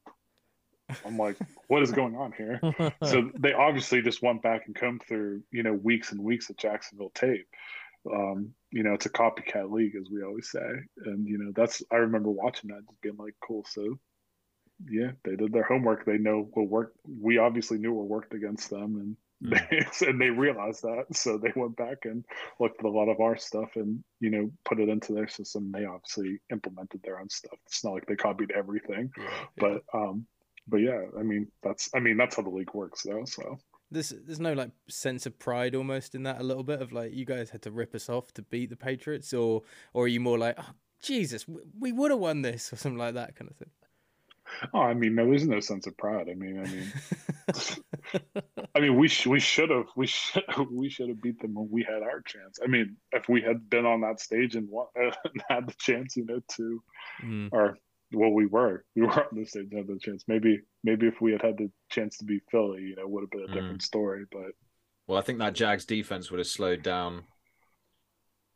I'm 1.04 1.18
like, 1.18 1.36
what 1.68 1.82
is 1.82 1.92
going 1.92 2.16
on 2.16 2.32
here? 2.32 2.60
so 3.04 3.30
they 3.38 3.52
obviously 3.52 4.02
just 4.02 4.22
went 4.22 4.42
back 4.42 4.66
and 4.66 4.74
combed 4.74 5.02
through, 5.06 5.42
you 5.50 5.62
know, 5.62 5.74
weeks 5.74 6.12
and 6.12 6.20
weeks 6.20 6.48
of 6.50 6.56
Jacksonville 6.56 7.12
tape. 7.14 7.46
Um, 8.10 8.50
you 8.76 8.82
know, 8.82 8.92
it's 8.92 9.06
a 9.06 9.10
copycat 9.10 9.70
league, 9.70 9.96
as 9.96 10.10
we 10.10 10.22
always 10.22 10.50
say. 10.50 10.68
And, 11.06 11.26
you 11.26 11.38
know, 11.38 11.50
that's, 11.56 11.82
I 11.90 11.96
remember 11.96 12.30
watching 12.30 12.68
that 12.68 12.86
just 12.86 13.00
being 13.00 13.16
like, 13.16 13.32
cool. 13.42 13.64
So, 13.66 13.98
yeah, 14.86 15.12
they 15.24 15.34
did 15.34 15.50
their 15.50 15.62
homework. 15.62 16.04
They 16.04 16.18
know 16.18 16.50
what 16.52 16.68
worked. 16.68 16.98
We 17.06 17.38
obviously 17.38 17.78
knew 17.78 17.94
what 17.94 18.06
worked 18.06 18.34
against 18.34 18.68
them. 18.68 19.16
And, 19.42 19.50
mm. 19.50 19.98
they, 20.00 20.08
and 20.08 20.20
they 20.20 20.28
realized 20.28 20.82
that. 20.82 21.06
So 21.14 21.38
they 21.38 21.54
went 21.56 21.76
back 21.76 22.04
and 22.04 22.22
looked 22.60 22.80
at 22.80 22.84
a 22.84 22.90
lot 22.90 23.08
of 23.08 23.18
our 23.18 23.38
stuff 23.38 23.70
and, 23.76 24.04
you 24.20 24.28
know, 24.28 24.50
put 24.66 24.78
it 24.78 24.90
into 24.90 25.14
their 25.14 25.28
system. 25.28 25.72
They 25.72 25.86
obviously 25.86 26.40
implemented 26.52 27.00
their 27.02 27.18
own 27.18 27.30
stuff. 27.30 27.58
It's 27.64 27.82
not 27.82 27.94
like 27.94 28.04
they 28.04 28.16
copied 28.16 28.50
everything, 28.50 29.10
yeah, 29.16 29.24
yeah. 29.24 29.44
but, 29.56 29.98
um, 29.98 30.26
but 30.68 30.78
yeah, 30.78 31.00
I 31.16 31.22
mean 31.22 31.46
that's 31.62 31.88
I 31.94 32.00
mean 32.00 32.16
that's 32.16 32.34
how 32.34 32.42
the 32.42 32.50
league 32.50 32.74
works 32.74 33.04
though. 33.04 33.24
So 33.24 33.56
there's 33.90 34.10
there's 34.10 34.40
no 34.40 34.52
like 34.52 34.70
sense 34.88 35.26
of 35.26 35.38
pride 35.38 35.74
almost 35.74 36.14
in 36.14 36.24
that 36.24 36.40
a 36.40 36.44
little 36.44 36.64
bit 36.64 36.82
of 36.82 36.92
like 36.92 37.12
you 37.12 37.24
guys 37.24 37.50
had 37.50 37.62
to 37.62 37.70
rip 37.70 37.94
us 37.94 38.08
off 38.08 38.32
to 38.34 38.42
beat 38.42 38.70
the 38.70 38.76
Patriots, 38.76 39.32
or 39.32 39.62
or 39.92 40.04
are 40.04 40.08
you 40.08 40.20
more 40.20 40.38
like 40.38 40.56
oh 40.58 40.72
Jesus, 41.02 41.46
we, 41.46 41.60
we 41.78 41.92
would 41.92 42.10
have 42.10 42.20
won 42.20 42.42
this 42.42 42.72
or 42.72 42.76
something 42.76 42.98
like 42.98 43.14
that 43.14 43.36
kind 43.36 43.50
of 43.50 43.56
thing. 43.56 43.70
Oh, 44.72 44.80
I 44.80 44.94
mean, 44.94 45.14
no, 45.14 45.26
there's 45.26 45.46
no 45.46 45.60
sense 45.60 45.86
of 45.86 45.96
pride. 45.96 46.28
I 46.30 46.34
mean, 46.34 46.60
I 46.60 46.68
mean, 46.68 46.92
I 48.74 48.80
mean, 48.80 48.96
we 48.96 49.08
sh- 49.08 49.26
we 49.26 49.40
should 49.40 49.70
have 49.70 49.86
we 49.96 50.06
should 50.06 50.44
we 50.70 50.88
should 50.88 51.08
have 51.08 51.20
beat 51.20 51.40
them 51.40 51.54
when 51.54 51.68
we 51.70 51.82
had 51.82 52.02
our 52.02 52.20
chance. 52.22 52.58
I 52.62 52.66
mean, 52.66 52.96
if 53.12 53.28
we 53.28 53.42
had 53.42 53.68
been 53.68 53.86
on 53.86 54.00
that 54.02 54.20
stage 54.20 54.54
and, 54.54 54.68
won, 54.68 54.86
and 54.96 55.14
had 55.48 55.68
the 55.68 55.74
chance, 55.78 56.16
you 56.16 56.24
know, 56.26 56.40
to 56.56 56.82
mm. 57.24 57.48
or 57.52 57.78
well, 58.12 58.30
we 58.30 58.46
were. 58.46 58.84
We 58.94 59.02
were 59.02 59.10
on 59.10 59.26
the 59.32 59.44
stage 59.44 59.68
had 59.72 59.86
the 59.86 59.98
chance. 60.00 60.24
Maybe, 60.26 60.60
maybe 60.84 61.06
if 61.06 61.20
we 61.20 61.32
had 61.32 61.42
had 61.42 61.58
the 61.58 61.70
chance 61.90 62.16
to 62.18 62.24
be 62.24 62.40
Philly, 62.50 62.82
you 62.82 62.96
know, 62.96 63.06
would 63.06 63.22
have 63.22 63.30
been 63.30 63.42
a 63.42 63.54
different 63.54 63.80
mm. 63.80 63.82
story. 63.82 64.24
But 64.30 64.52
well, 65.06 65.18
I 65.18 65.22
think 65.22 65.38
that 65.38 65.54
Jags 65.54 65.84
defense 65.84 66.30
would 66.30 66.38
have 66.38 66.46
slowed 66.46 66.82
down 66.82 67.24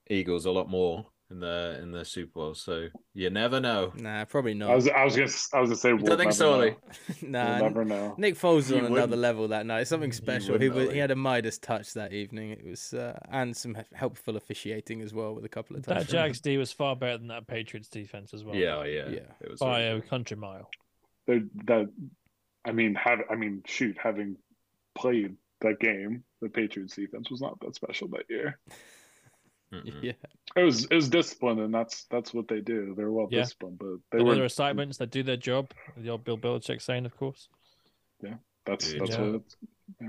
Eagles 0.09 0.47
a 0.47 0.51
lot 0.51 0.69
more 0.69 1.07
in 1.31 1.41
the 1.41 1.79
in 1.81 1.93
the 1.93 2.05
Super 2.05 2.33
Bowl. 2.33 2.55
So 2.55 2.89
you 3.15 3.31
never 3.31 3.61
know. 3.61 3.93
Nah, 3.97 4.25
probably 4.25 4.55
not. 4.55 4.71
I 4.71 4.75
was 4.75 4.89
I 4.89 5.05
was 5.05 5.17
gonna 5.17 5.29
I 5.55 5.61
was 5.61 5.71
gonna 5.71 5.77
say. 5.77 5.93
We'll 5.93 6.05
don't 6.05 6.19
think 6.19 6.33
so, 6.33 6.55
Ollie. 6.55 6.77
nah, 7.23 7.61
we'll 7.61 7.69
never 7.69 7.85
know. 7.85 8.15
Nick 8.19 8.37
Foles 8.37 8.57
was 8.57 8.73
on 8.73 8.87
another 8.87 9.17
level 9.17 9.49
that 9.49 9.67
night. 9.67 9.87
Something 9.87 10.13
special. 10.13 10.59
He 10.59 10.69
was, 10.69 10.91
he 10.91 10.99
had 10.99 11.11
a 11.11 11.17
Midas 11.17 11.59
touch 11.59 11.95
that 11.95 12.13
evening. 12.13 12.51
It 12.51 12.65
was 12.65 12.93
uh, 12.93 13.19
and 13.31 13.57
some 13.57 13.77
helpful 13.95 14.37
officiating 14.37 15.03
as 15.03 15.15
well 15.15 15.35
with 15.35 15.45
a 15.45 15.49
couple 15.49 15.77
of 15.77 15.87
times. 15.87 16.07
That 16.07 16.13
Jags 16.13 16.41
D 16.41 16.57
was 16.59 16.73
far 16.73 16.97
better 16.97 17.19
than 17.19 17.29
that 17.29 17.47
Patriots 17.47 17.89
defense 17.89 18.35
as 18.35 18.45
well. 18.45 18.57
Yeah, 18.57 18.85
yeah, 18.85 19.09
yeah. 19.09 19.21
It 19.41 19.51
was 19.51 19.61
by 19.61 19.81
a 19.81 20.01
country 20.01 20.37
mile. 20.37 20.69
That 21.27 21.89
I 22.65 22.73
mean, 22.73 22.95
have 22.97 23.21
I 23.31 23.37
mean, 23.37 23.63
shoot, 23.67 23.97
having 24.03 24.37
played 24.95 25.37
that 25.61 25.79
game, 25.79 26.25
the 26.41 26.49
Patriots 26.49 26.97
defense 26.97 27.31
was 27.31 27.41
not 27.41 27.59
that 27.61 27.75
special 27.75 28.09
that 28.09 28.25
year. 28.29 28.59
Mm-hmm. 29.73 29.99
Yeah, 30.03 30.13
it 30.57 30.63
was 30.63 30.85
it 30.87 30.95
was 30.95 31.09
disciplined, 31.09 31.61
and 31.61 31.73
that's 31.73 32.05
that's 32.11 32.35
what 32.35 32.49
they 32.49 32.61
do. 32.61 32.95
They're 32.97 33.11
well 33.11 33.29
yeah. 33.31 33.43
disciplined, 33.43 33.79
but 33.79 33.99
they 34.11 34.23
were 34.23 34.35
their 34.35 34.45
assignments. 34.45 34.99
They 34.99 35.07
do 35.07 35.23
their 35.23 35.37
job. 35.37 35.71
The 35.97 36.11
old 36.11 36.25
Bill 36.25 36.39
Belichick 36.39 36.83
saying, 36.83 37.07
of 37.07 37.17
course. 37.17 37.49
Yeah, 38.23 38.35
that's 38.67 38.93
that's 38.95 39.11
yeah. 39.11 39.21
what. 39.21 39.43
yeah. 40.01 40.09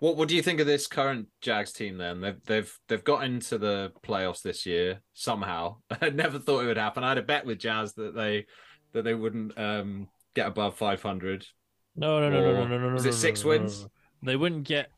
What 0.00 0.16
what 0.16 0.28
do 0.28 0.36
you 0.36 0.42
think 0.42 0.60
of 0.60 0.66
this 0.66 0.86
current 0.86 1.26
Jags 1.40 1.72
team? 1.72 1.98
Then 1.98 2.20
they've 2.20 2.42
they've 2.46 2.78
they've 2.88 3.04
got 3.04 3.24
into 3.24 3.58
the 3.58 3.92
playoffs 4.06 4.42
this 4.42 4.64
year 4.64 5.00
somehow. 5.12 5.76
I 6.00 6.10
never 6.10 6.38
thought 6.38 6.60
it 6.60 6.68
would 6.68 6.78
happen. 6.78 7.04
I 7.04 7.10
had 7.10 7.18
a 7.18 7.22
bet 7.22 7.44
with 7.44 7.58
Jazz 7.58 7.94
that 7.94 8.14
they 8.14 8.46
that 8.92 9.02
they 9.02 9.14
wouldn't 9.14 9.58
um, 9.58 10.08
get 10.34 10.46
above 10.46 10.76
five 10.76 11.02
hundred. 11.02 11.46
No, 11.96 12.20
no, 12.20 12.30
no, 12.30 12.40
no, 12.40 12.52
no, 12.52 12.66
no, 12.68 12.78
no, 12.78 12.90
no. 12.90 12.96
Is 12.96 13.06
it 13.06 13.14
six 13.14 13.44
wins? 13.44 13.86
They 14.22 14.36
wouldn't 14.36 14.64
get 14.64 14.90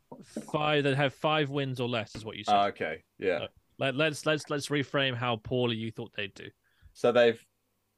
five. 0.51 0.85
They'd 0.85 0.95
have 0.95 1.15
five 1.15 1.51
wins 1.51 1.81
or 1.81 1.89
less, 1.89 2.15
is 2.15 2.25
what 2.25 2.37
you 2.37 2.45
said. 2.45 2.57
Uh, 2.57 2.67
okay, 2.69 3.03
yeah. 3.19 3.47
let, 3.79 3.95
let's 3.95 4.25
let's 4.27 4.49
let's 4.49 4.69
reframe 4.69 5.15
how 5.15 5.37
poorly 5.37 5.77
you 5.77 5.91
thought 5.91 6.13
they'd 6.17 6.35
do. 6.35 6.49
So 6.95 7.13
they've 7.13 7.45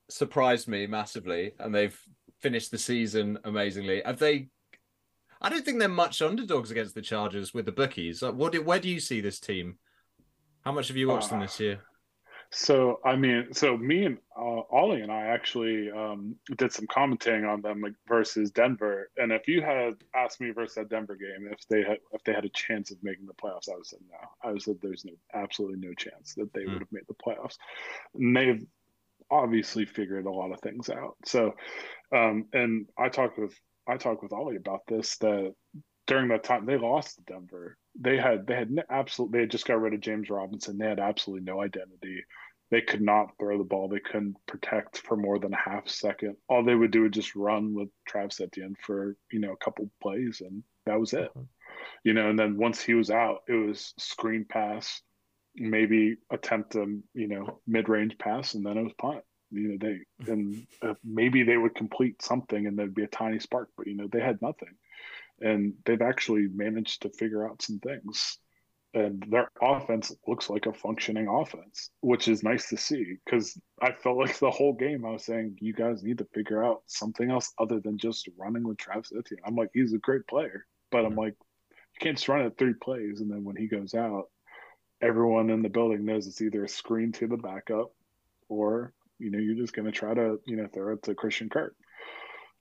surprised 0.08 0.68
me 0.68 0.86
massively, 0.86 1.52
and 1.58 1.74
they've 1.74 1.98
finished 2.40 2.70
the 2.70 2.78
season 2.78 3.38
amazingly. 3.44 4.02
Have 4.04 4.18
they? 4.18 4.48
I 5.40 5.48
don't 5.48 5.64
think 5.64 5.78
they're 5.78 5.88
much 5.88 6.22
underdogs 6.22 6.70
against 6.70 6.94
the 6.94 7.02
Chargers 7.02 7.52
with 7.52 7.66
the 7.66 7.72
bookies. 7.72 8.22
Like, 8.22 8.34
What? 8.34 8.56
Where 8.64 8.78
do 8.80 8.88
you 8.88 9.00
see 9.00 9.20
this 9.20 9.40
team? 9.40 9.78
How 10.64 10.72
much 10.72 10.88
have 10.88 10.96
you 10.96 11.08
watched 11.08 11.26
uh, 11.26 11.30
them 11.30 11.40
this 11.40 11.58
year? 11.58 11.80
So 12.54 13.00
I 13.02 13.16
mean, 13.16 13.54
so 13.54 13.78
me 13.78 14.04
and 14.04 14.18
uh, 14.36 14.60
Ollie 14.70 15.00
and 15.00 15.10
I 15.10 15.22
actually 15.28 15.90
um, 15.90 16.36
did 16.58 16.70
some 16.70 16.86
commenting 16.86 17.46
on 17.46 17.62
them 17.62 17.80
like, 17.80 17.94
versus 18.06 18.50
Denver. 18.50 19.10
And 19.16 19.32
if 19.32 19.48
you 19.48 19.62
had 19.62 19.94
asked 20.14 20.38
me 20.38 20.50
versus 20.50 20.74
that 20.74 20.90
Denver 20.90 21.16
game, 21.16 21.48
if 21.50 21.66
they 21.68 21.82
had 21.82 21.98
if 22.12 22.22
they 22.24 22.34
had 22.34 22.44
a 22.44 22.50
chance 22.50 22.90
of 22.90 23.02
making 23.02 23.26
the 23.26 23.32
playoffs, 23.32 23.70
I 23.72 23.76
would 23.76 23.86
say 23.86 23.96
no. 24.10 24.18
I 24.42 24.52
would 24.52 24.60
say 24.60 24.74
there's 24.82 25.06
no 25.06 25.12
absolutely 25.32 25.78
no 25.78 25.94
chance 25.94 26.34
that 26.34 26.52
they 26.52 26.64
mm. 26.64 26.74
would 26.74 26.80
have 26.80 26.92
made 26.92 27.06
the 27.08 27.14
playoffs. 27.14 27.56
And 28.14 28.36
they've 28.36 28.66
obviously 29.30 29.86
figured 29.86 30.26
a 30.26 30.30
lot 30.30 30.52
of 30.52 30.60
things 30.60 30.90
out. 30.90 31.16
So, 31.24 31.54
um, 32.14 32.46
and 32.52 32.86
I 32.98 33.08
talked 33.08 33.38
with 33.38 33.54
I 33.88 33.96
talked 33.96 34.22
with 34.22 34.34
Ollie 34.34 34.56
about 34.56 34.82
this 34.86 35.16
that 35.18 35.54
during 36.12 36.28
that 36.28 36.44
time 36.44 36.66
they 36.66 36.76
lost 36.76 37.16
to 37.16 37.22
Denver. 37.22 37.78
They 37.98 38.18
had 38.18 38.46
they 38.46 38.54
had 38.54 38.84
absolutely 38.90 39.38
they 39.38 39.42
had 39.44 39.50
just 39.50 39.66
got 39.66 39.80
rid 39.80 39.94
of 39.94 40.00
James 40.00 40.28
Robinson. 40.28 40.76
They 40.76 40.86
had 40.86 41.00
absolutely 41.00 41.44
no 41.44 41.62
identity. 41.62 42.22
They 42.70 42.82
could 42.82 43.00
not 43.00 43.32
throw 43.38 43.56
the 43.56 43.64
ball. 43.64 43.88
They 43.88 44.00
couldn't 44.00 44.36
protect 44.46 44.98
for 44.98 45.16
more 45.16 45.38
than 45.38 45.54
a 45.54 45.70
half 45.70 45.88
second. 45.88 46.36
All 46.48 46.64
they 46.64 46.74
would 46.74 46.90
do 46.90 47.02
would 47.02 47.14
just 47.14 47.34
run 47.34 47.74
with 47.74 47.88
Travis 48.06 48.40
Etienne 48.42 48.76
for 48.78 49.16
you 49.30 49.40
know 49.40 49.52
a 49.52 49.64
couple 49.64 49.90
plays, 50.02 50.42
and 50.44 50.62
that 50.84 51.00
was 51.00 51.14
it. 51.14 51.30
Mm-hmm. 51.30 51.42
You 52.04 52.12
know, 52.12 52.28
and 52.28 52.38
then 52.38 52.58
once 52.58 52.82
he 52.82 52.92
was 52.92 53.10
out, 53.10 53.40
it 53.48 53.54
was 53.54 53.94
screen 53.98 54.44
pass, 54.46 55.00
maybe 55.54 56.16
attempt 56.30 56.74
a 56.74 56.84
you 57.14 57.28
know 57.28 57.60
mid 57.66 57.88
range 57.88 58.18
pass, 58.18 58.52
and 58.52 58.66
then 58.66 58.76
it 58.76 58.82
was 58.82 58.92
punt 58.98 59.22
you 59.50 59.68
know 59.68 59.76
they 59.78 60.30
and 60.32 60.66
uh, 60.82 60.94
maybe 61.04 61.42
they 61.42 61.58
would 61.58 61.74
complete 61.74 62.22
something 62.22 62.66
and 62.66 62.78
there'd 62.78 62.94
be 62.94 63.04
a 63.04 63.08
tiny 63.08 63.38
spark 63.38 63.68
but 63.76 63.86
you 63.86 63.94
know 63.94 64.08
they 64.10 64.20
had 64.20 64.40
nothing 64.40 64.70
and 65.42 65.74
they've 65.84 66.02
actually 66.02 66.48
managed 66.54 67.02
to 67.02 67.10
figure 67.10 67.46
out 67.48 67.62
some 67.62 67.78
things. 67.80 68.38
And 68.94 69.24
their 69.28 69.50
offense 69.62 70.14
looks 70.26 70.50
like 70.50 70.66
a 70.66 70.72
functioning 70.72 71.26
offense 71.26 71.88
which 72.02 72.28
is 72.28 72.42
nice 72.42 72.68
to 72.68 72.76
see 72.76 73.16
because 73.24 73.58
i 73.80 73.90
felt 73.90 74.18
like 74.18 74.38
the 74.38 74.50
whole 74.50 74.74
game 74.74 75.06
i 75.06 75.12
was 75.12 75.24
saying 75.24 75.56
you 75.60 75.72
guys 75.72 76.02
need 76.02 76.18
to 76.18 76.26
figure 76.34 76.62
out 76.62 76.82
something 76.86 77.30
else 77.30 77.54
other 77.58 77.80
than 77.80 77.96
just 77.96 78.28
running 78.36 78.68
with 78.68 78.76
travis 78.76 79.10
etienne. 79.18 79.40
I'm 79.46 79.56
like 79.56 79.70
he's 79.72 79.94
a 79.94 79.98
great 79.98 80.26
player 80.26 80.66
but 80.90 81.06
i'm 81.06 81.14
like 81.16 81.34
You 81.94 82.00
can't 82.00 82.16
just 82.18 82.28
run 82.28 82.44
it 82.44 82.58
three 82.58 82.74
plays 82.74 83.20
and 83.22 83.30
then 83.30 83.44
when 83.44 83.56
he 83.56 83.66
goes 83.66 83.94
out, 83.94 84.26
everyone 85.00 85.50
in 85.50 85.62
the 85.62 85.68
building 85.68 86.04
knows 86.04 86.26
it's 86.26 86.40
either 86.40 86.64
a 86.64 86.68
screen 86.68 87.12
to 87.12 87.26
the 87.26 87.36
backup 87.36 87.92
or 88.48 88.92
you 89.18 89.30
know 89.30 89.38
you're 89.38 89.54
just 89.56 89.72
going 89.74 89.86
to 89.86 89.92
try 89.92 90.14
to 90.14 90.38
you 90.46 90.56
know 90.56 90.66
throw 90.72 90.92
it 90.94 91.02
to 91.04 91.14
Christian 91.14 91.48
Kirk. 91.48 91.74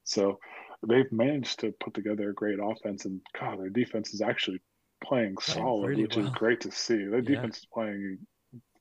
So 0.04 0.39
they've 0.88 1.12
managed 1.12 1.60
to 1.60 1.72
put 1.72 1.94
together 1.94 2.30
a 2.30 2.34
great 2.34 2.60
offense, 2.62 3.06
and 3.06 3.22
God, 3.39 3.60
their 3.60 3.70
defense 3.70 4.13
is 4.13 4.22
actually 4.22 4.62
playing 5.04 5.38
solid, 5.39 5.98
which 5.98 6.15
well. 6.15 6.26
is 6.26 6.32
great 6.32 6.62
to 6.62 6.72
see. 6.72 6.98
Their 7.06 7.20
Yeah. 7.20 7.36
defense 7.36 7.60
is 7.60 7.65
playing 7.65 8.26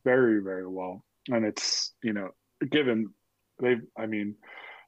very, 0.05 0.43
very 0.43 0.67
well, 0.67 1.05
and 1.29 1.45
it's 1.45 1.95
you 2.03 2.13
know 2.13 2.31
given 2.69 3.15
they, 3.59 3.77
I 3.97 4.07
mean, 4.07 4.37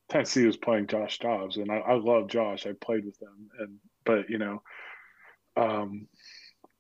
Tennessee 0.09 0.47
was 0.47 0.57
playing 0.57 0.87
Josh 0.87 1.19
Dobbs, 1.19 1.57
and 1.57 1.71
I, 1.71 1.77
I 1.77 1.95
love 1.95 2.29
Josh. 2.29 2.67
I 2.67 2.73
played 2.73 3.05
with 3.05 3.19
them, 3.19 3.51
and 3.59 3.79
but 4.05 4.31
you 4.31 4.39
know, 4.39 4.63
um, 5.57 6.09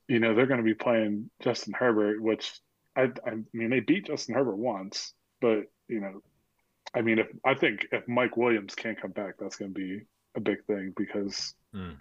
you 0.08 0.18
know 0.18 0.34
they're 0.34 0.46
going 0.46 0.60
to 0.60 0.64
be 0.64 0.74
playing 0.74 1.30
Justin 1.40 1.74
Herbert, 1.74 2.20
which 2.22 2.60
I, 2.96 3.10
I 3.26 3.36
mean 3.52 3.70
they 3.70 3.80
beat 3.80 4.06
Justin 4.06 4.34
Herbert 4.34 4.56
once, 4.56 5.12
but 5.40 5.64
you 5.88 6.00
know, 6.00 6.22
I 6.94 7.02
mean 7.02 7.18
if 7.18 7.28
I 7.44 7.54
think 7.54 7.86
if 7.92 8.06
Mike 8.08 8.36
Williams 8.36 8.74
can't 8.74 9.00
come 9.00 9.12
back, 9.12 9.34
that's 9.38 9.56
going 9.56 9.72
to 9.72 9.78
be 9.78 10.02
a 10.34 10.40
big 10.40 10.64
thing 10.66 10.92
because 10.96 11.54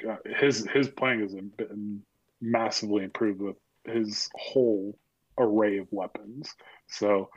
uh, 0.09 0.17
his 0.25 0.67
his 0.73 0.89
playing 0.89 1.21
has 1.21 1.33
been 1.33 2.01
massively 2.41 3.03
improved 3.03 3.41
with 3.41 3.57
his 3.85 4.29
whole 4.35 4.97
array 5.37 5.77
of 5.77 5.87
weapons. 5.91 6.53
So 6.87 7.29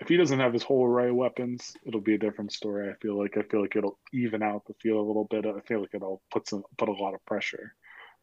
if 0.00 0.08
he 0.08 0.16
doesn't 0.16 0.40
have 0.40 0.52
his 0.52 0.62
whole 0.62 0.86
array 0.86 1.10
of 1.10 1.16
weapons, 1.16 1.74
it'll 1.84 2.00
be 2.00 2.14
a 2.14 2.18
different 2.18 2.52
story. 2.52 2.90
I 2.90 2.94
feel 3.00 3.18
like 3.18 3.36
I 3.36 3.42
feel 3.42 3.60
like 3.60 3.76
it'll 3.76 3.98
even 4.12 4.42
out 4.42 4.64
the 4.66 4.74
field 4.74 4.98
a 4.98 5.06
little 5.06 5.26
bit. 5.30 5.46
I 5.46 5.60
feel 5.60 5.80
like 5.80 5.94
it'll 5.94 6.22
put 6.32 6.48
some 6.48 6.64
put 6.78 6.88
a 6.88 6.92
lot 6.92 7.14
of 7.14 7.24
pressure. 7.26 7.74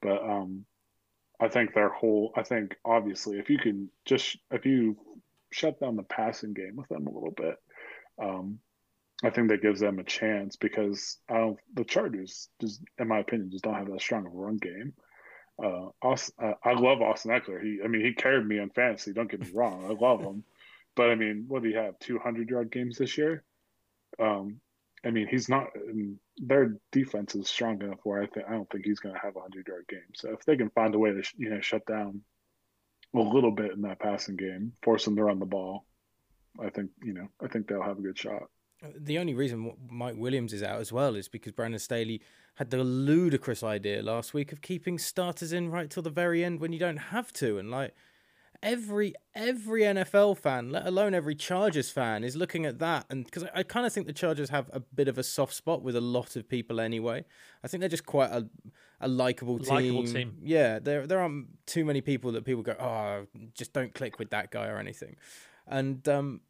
But 0.01 0.23
um 0.23 0.65
I 1.39 1.49
think 1.49 1.73
their 1.73 1.89
whole 1.89 2.31
I 2.35 2.43
think 2.43 2.75
obviously 2.83 3.37
if 3.37 3.49
you 3.49 3.59
can 3.59 3.89
just 4.05 4.37
if 4.51 4.65
you 4.65 4.97
shut 5.51 5.79
down 5.79 5.95
the 5.95 6.03
passing 6.03 6.53
game 6.53 6.75
with 6.75 6.89
them 6.89 7.07
a 7.07 7.11
little 7.11 7.33
bit, 7.35 7.55
um 8.21 8.59
I 9.23 9.31
think 9.31 9.49
that 9.49 9.63
gives 9.63 9.79
them 9.79 9.99
a 9.99 10.03
chance 10.03 10.55
because 10.55 11.17
I 11.29 11.37
don't, 11.37 11.59
the 11.73 11.83
Chargers 11.83 12.49
just 12.61 12.81
in 12.99 13.07
my 13.07 13.19
opinion 13.19 13.49
just 13.49 13.63
don't 13.63 13.73
have 13.73 13.89
that 13.89 14.01
strong 14.01 14.27
of 14.27 14.33
a 14.33 14.37
run 14.37 14.57
game. 14.57 14.93
Uh, 15.61 15.89
Austin, 16.03 16.35
uh, 16.43 16.53
I 16.63 16.73
love 16.73 17.01
Austin 17.01 17.31
Ekeler. 17.31 17.61
He, 17.63 17.79
I 17.83 17.87
mean, 17.87 18.05
he 18.05 18.13
carried 18.13 18.45
me 18.45 18.59
on 18.59 18.69
fantasy. 18.69 19.13
Don't 19.13 19.29
get 19.29 19.41
me 19.41 19.49
wrong, 19.53 19.85
I 19.85 20.05
love 20.05 20.21
him, 20.21 20.43
but 20.95 21.09
I 21.09 21.15
mean, 21.15 21.45
what 21.47 21.63
do 21.63 21.69
you 21.69 21.77
have? 21.77 21.97
Two 21.97 22.19
hundred 22.19 22.49
yard 22.49 22.71
games 22.71 22.99
this 22.99 23.17
year. 23.17 23.43
Um, 24.19 24.61
I 25.03 25.09
mean, 25.09 25.27
he's 25.27 25.49
not. 25.49 25.69
Their 26.37 26.77
defense 26.91 27.33
is 27.33 27.49
strong 27.49 27.81
enough 27.81 27.99
where 28.03 28.21
I 28.21 28.27
think 28.27 28.45
I 28.47 28.51
don't 28.51 28.69
think 28.69 28.85
he's 28.85 28.99
going 28.99 29.15
to 29.15 29.21
have 29.21 29.35
a 29.35 29.41
hundred 29.41 29.67
yard 29.67 29.85
game. 29.89 30.13
So 30.13 30.33
if 30.33 30.45
they 30.45 30.57
can 30.57 30.69
find 30.69 30.93
a 30.93 30.99
way 30.99 31.11
to 31.11 31.23
you 31.37 31.49
know 31.49 31.59
shut 31.59 31.87
down 31.87 32.21
a 33.15 33.19
little 33.19 33.51
bit 33.51 33.71
in 33.71 33.81
that 33.81 33.99
passing 33.99 34.35
game, 34.35 34.73
force 34.83 35.05
them 35.05 35.15
to 35.15 35.23
run 35.23 35.39
the 35.39 35.45
ball, 35.47 35.85
I 36.63 36.69
think 36.69 36.91
you 37.03 37.13
know 37.13 37.29
I 37.41 37.47
think 37.47 37.67
they'll 37.67 37.81
have 37.81 37.97
a 37.97 38.01
good 38.03 38.17
shot. 38.17 38.43
The 38.81 39.17
only 39.17 39.33
reason 39.33 39.73
Mike 39.89 40.15
Williams 40.17 40.53
is 40.53 40.61
out 40.61 40.79
as 40.79 40.91
well 40.91 41.15
is 41.15 41.27
because 41.27 41.51
Brandon 41.51 41.79
Staley 41.79 42.21
had 42.55 42.69
the 42.69 42.83
ludicrous 42.83 43.63
idea 43.63 44.01
last 44.01 44.33
week 44.33 44.51
of 44.51 44.61
keeping 44.61 44.99
starters 44.99 45.51
in 45.51 45.71
right 45.71 45.89
till 45.89 46.03
the 46.03 46.09
very 46.09 46.43
end 46.43 46.59
when 46.59 46.73
you 46.73 46.79
don't 46.79 46.97
have 46.97 47.33
to, 47.33 47.57
and 47.57 47.71
like 47.71 47.93
every 48.63 49.13
every 49.35 49.81
NFL 49.81 50.37
fan, 50.37 50.71
let 50.71 50.85
alone 50.85 51.13
every 51.13 51.35
Chargers 51.35 51.89
fan, 51.89 52.23
is 52.23 52.35
looking 52.35 52.65
at 52.65 52.79
that, 52.79 53.05
and 53.09 53.25
because 53.25 53.43
I, 53.43 53.49
I 53.55 53.63
kind 53.63 53.85
of 53.85 53.93
think 53.93 54.07
the 54.07 54.13
Chargers 54.13 54.49
have 54.49 54.69
a 54.73 54.79
bit 54.79 55.07
of 55.07 55.17
a 55.17 55.23
soft 55.23 55.53
spot 55.53 55.81
with 55.81 55.95
a 55.95 56.01
lot 56.01 56.35
of 56.35 56.47
people 56.47 56.79
anyway. 56.79 57.25
I 57.63 57.67
think 57.67 57.81
they're 57.81 57.89
just 57.89 58.05
quite 58.05 58.31
a 58.31 58.47
a 58.99 59.07
likable 59.07 59.59
team. 59.59 60.05
Team. 60.05 60.37
Yeah, 60.43 60.79
there 60.79 61.05
there 61.07 61.19
aren't 61.19 61.65
too 61.65 61.85
many 61.85 62.01
people 62.01 62.31
that 62.33 62.45
people 62.45 62.63
go, 62.63 62.73
oh, 62.79 63.27
just 63.53 63.73
don't 63.73 63.93
click 63.93 64.19
with 64.19 64.31
that 64.31 64.51
guy 64.51 64.67
or 64.67 64.77
anything, 64.77 65.15
and 65.67 66.07
um, 66.07 66.41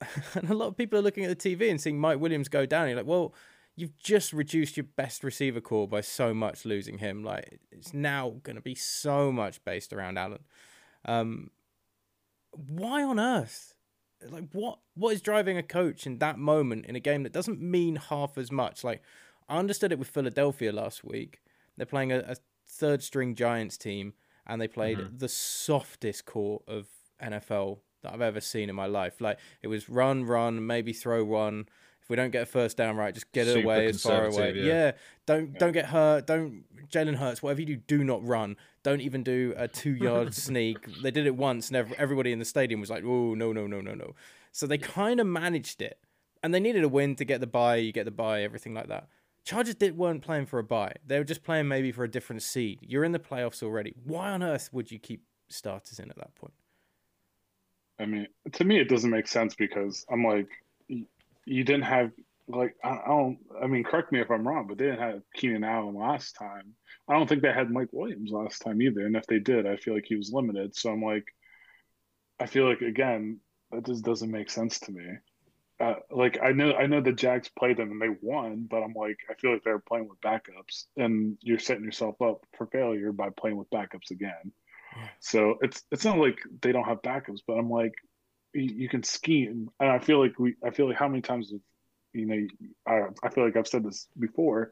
and 0.34 0.50
a 0.50 0.54
lot 0.54 0.68
of 0.68 0.76
people 0.76 0.98
are 0.98 1.02
looking 1.02 1.24
at 1.24 1.38
the 1.38 1.56
TV 1.56 1.70
and 1.70 1.80
seeing 1.80 1.98
Mike 1.98 2.20
Williams 2.20 2.48
go 2.48 2.66
down. 2.66 2.88
You're 2.88 2.96
like, 2.96 3.06
well, 3.06 3.34
you've 3.76 3.96
just 3.96 4.32
reduced 4.32 4.76
your 4.76 4.86
best 4.96 5.22
receiver 5.22 5.60
core 5.60 5.86
by 5.86 6.00
so 6.00 6.34
much 6.34 6.64
losing 6.64 6.98
him. 6.98 7.22
Like 7.22 7.60
it's 7.70 7.94
now 7.94 8.36
going 8.42 8.56
to 8.56 8.62
be 8.62 8.74
so 8.74 9.30
much 9.30 9.64
based 9.64 9.92
around 9.92 10.18
Allen. 10.18 10.44
Um, 11.04 11.50
why 12.50 13.02
on 13.02 13.20
earth? 13.20 13.74
Like 14.28 14.48
what? 14.52 14.78
What 14.94 15.12
is 15.12 15.20
driving 15.20 15.58
a 15.58 15.62
coach 15.62 16.06
in 16.06 16.18
that 16.18 16.38
moment 16.38 16.86
in 16.86 16.96
a 16.96 17.00
game 17.00 17.22
that 17.22 17.32
doesn't 17.32 17.60
mean 17.60 17.96
half 17.96 18.38
as 18.38 18.50
much? 18.50 18.82
Like 18.82 19.02
I 19.48 19.58
understood 19.58 19.92
it 19.92 19.98
with 19.98 20.08
Philadelphia 20.08 20.72
last 20.72 21.04
week. 21.04 21.42
They're 21.76 21.86
playing 21.86 22.12
a, 22.12 22.20
a 22.20 22.36
third 22.66 23.02
string 23.02 23.34
Giants 23.34 23.76
team, 23.76 24.14
and 24.46 24.60
they 24.60 24.68
played 24.68 25.18
the 25.18 25.28
softest 25.28 26.24
core 26.24 26.62
of 26.66 26.86
NFL 27.22 27.80
that 28.02 28.12
I've 28.12 28.20
ever 28.20 28.40
seen 28.40 28.68
in 28.68 28.76
my 28.76 28.86
life. 28.86 29.20
Like 29.20 29.38
it 29.62 29.68
was 29.68 29.88
run, 29.88 30.24
run, 30.24 30.66
maybe 30.66 30.92
throw 30.92 31.24
one. 31.24 31.68
If 32.02 32.10
we 32.10 32.16
don't 32.16 32.30
get 32.30 32.42
a 32.42 32.46
first 32.46 32.76
down 32.76 32.96
right, 32.96 33.12
just 33.12 33.32
get 33.32 33.48
it 33.48 33.54
Super 33.54 33.64
away 33.64 33.86
as 33.86 34.02
far 34.02 34.26
away. 34.26 34.52
Yeah. 34.54 34.64
yeah. 34.64 34.92
don't 35.26 35.58
don't 35.58 35.72
get 35.72 35.86
hurt. 35.86 36.26
Don't 36.26 36.64
Jalen 36.88 37.16
Hurts. 37.16 37.42
Whatever 37.42 37.62
you 37.62 37.66
do, 37.66 37.76
do 37.76 38.04
not 38.04 38.24
run. 38.24 38.56
Don't 38.82 39.00
even 39.00 39.22
do 39.22 39.54
a 39.56 39.66
two 39.66 39.94
yard 39.94 40.32
sneak. 40.46 40.78
They 41.02 41.10
did 41.10 41.26
it 41.26 41.36
once, 41.36 41.70
and 41.70 41.92
everybody 41.98 42.32
in 42.32 42.38
the 42.38 42.44
stadium 42.44 42.80
was 42.80 42.90
like, 42.90 43.02
"Oh 43.04 43.34
no, 43.34 43.52
no, 43.52 43.66
no, 43.66 43.80
no, 43.80 43.94
no." 43.94 44.14
So 44.52 44.66
they 44.66 44.78
kind 44.78 45.18
of 45.18 45.26
managed 45.26 45.82
it, 45.82 45.98
and 46.42 46.54
they 46.54 46.60
needed 46.60 46.84
a 46.84 46.88
win 46.88 47.16
to 47.16 47.24
get 47.24 47.40
the 47.40 47.46
buy. 47.46 47.76
You 47.76 47.92
get 47.92 48.04
the 48.04 48.12
buy, 48.12 48.42
everything 48.42 48.72
like 48.72 48.88
that. 48.88 49.08
Chargers 49.44 49.76
did 49.76 49.96
weren't 49.96 50.22
playing 50.22 50.46
for 50.46 50.58
a 50.58 50.64
buy. 50.64 50.92
They 51.06 51.18
were 51.18 51.24
just 51.24 51.44
playing 51.44 51.68
maybe 51.68 51.92
for 51.92 52.04
a 52.04 52.10
different 52.10 52.42
seed. 52.42 52.80
You're 52.82 53.04
in 53.04 53.12
the 53.12 53.18
playoffs 53.18 53.62
already. 53.62 53.94
Why 54.04 54.30
on 54.30 54.42
earth 54.42 54.70
would 54.72 54.90
you 54.90 54.98
keep 54.98 55.22
starters 55.48 55.98
in 55.98 56.10
at 56.10 56.16
that 56.16 56.34
point? 56.34 56.54
I 57.98 58.06
mean, 58.06 58.26
to 58.52 58.64
me, 58.64 58.78
it 58.78 58.88
doesn't 58.88 59.10
make 59.10 59.28
sense 59.28 59.54
because 59.54 60.04
I'm 60.10 60.24
like, 60.24 60.48
you 60.88 61.64
didn't 61.64 61.84
have 61.84 62.10
like 62.48 62.76
I 62.84 63.00
don't. 63.06 63.38
I 63.60 63.66
mean, 63.66 63.84
correct 63.84 64.12
me 64.12 64.20
if 64.20 64.30
I'm 64.30 64.46
wrong, 64.46 64.66
but 64.68 64.78
they 64.78 64.84
didn't 64.84 65.00
have 65.00 65.22
Keenan 65.34 65.64
Allen 65.64 65.94
last 65.94 66.36
time. 66.36 66.74
I 67.08 67.14
don't 67.14 67.28
think 67.28 67.42
they 67.42 67.52
had 67.52 67.70
Mike 67.70 67.88
Williams 67.92 68.30
last 68.30 68.60
time 68.60 68.80
either. 68.82 69.06
And 69.06 69.16
if 69.16 69.26
they 69.26 69.38
did, 69.38 69.66
I 69.66 69.76
feel 69.76 69.94
like 69.94 70.06
he 70.06 70.16
was 70.16 70.32
limited. 70.32 70.76
So 70.76 70.90
I'm 70.90 71.02
like, 71.02 71.24
I 72.38 72.46
feel 72.46 72.68
like 72.68 72.82
again, 72.82 73.40
that 73.72 73.86
just 73.86 74.04
doesn't 74.04 74.30
make 74.30 74.50
sense 74.50 74.78
to 74.80 74.92
me. 74.92 75.06
Uh, 75.78 75.94
like 76.10 76.38
I 76.42 76.52
know, 76.52 76.72
I 76.72 76.86
know 76.86 77.00
the 77.00 77.12
Jags 77.12 77.50
played 77.50 77.76
them 77.76 77.90
and 77.90 78.00
they 78.00 78.16
won, 78.22 78.66
but 78.70 78.82
I'm 78.82 78.94
like, 78.94 79.18
I 79.28 79.34
feel 79.34 79.52
like 79.52 79.62
they're 79.62 79.78
playing 79.78 80.08
with 80.08 80.20
backups, 80.20 80.86
and 80.96 81.36
you're 81.42 81.58
setting 81.58 81.84
yourself 81.84 82.20
up 82.22 82.46
for 82.56 82.66
failure 82.66 83.12
by 83.12 83.28
playing 83.30 83.58
with 83.58 83.70
backups 83.70 84.10
again. 84.10 84.52
So 85.20 85.56
it's 85.60 85.82
it's 85.90 86.04
not 86.04 86.18
like 86.18 86.38
they 86.62 86.72
don't 86.72 86.84
have 86.84 87.02
backups, 87.02 87.40
but 87.46 87.54
I'm 87.54 87.70
like, 87.70 87.94
you, 88.54 88.62
you 88.82 88.88
can 88.88 89.02
scheme, 89.02 89.68
and 89.80 89.90
I 89.90 89.98
feel 89.98 90.20
like 90.22 90.38
we, 90.38 90.54
I 90.64 90.70
feel 90.70 90.88
like 90.88 90.96
how 90.96 91.08
many 91.08 91.22
times, 91.22 91.50
have, 91.50 91.60
you 92.12 92.26
know, 92.26 92.46
I 92.86 93.02
I 93.26 93.30
feel 93.30 93.44
like 93.44 93.56
I've 93.56 93.68
said 93.68 93.84
this 93.84 94.08
before. 94.18 94.70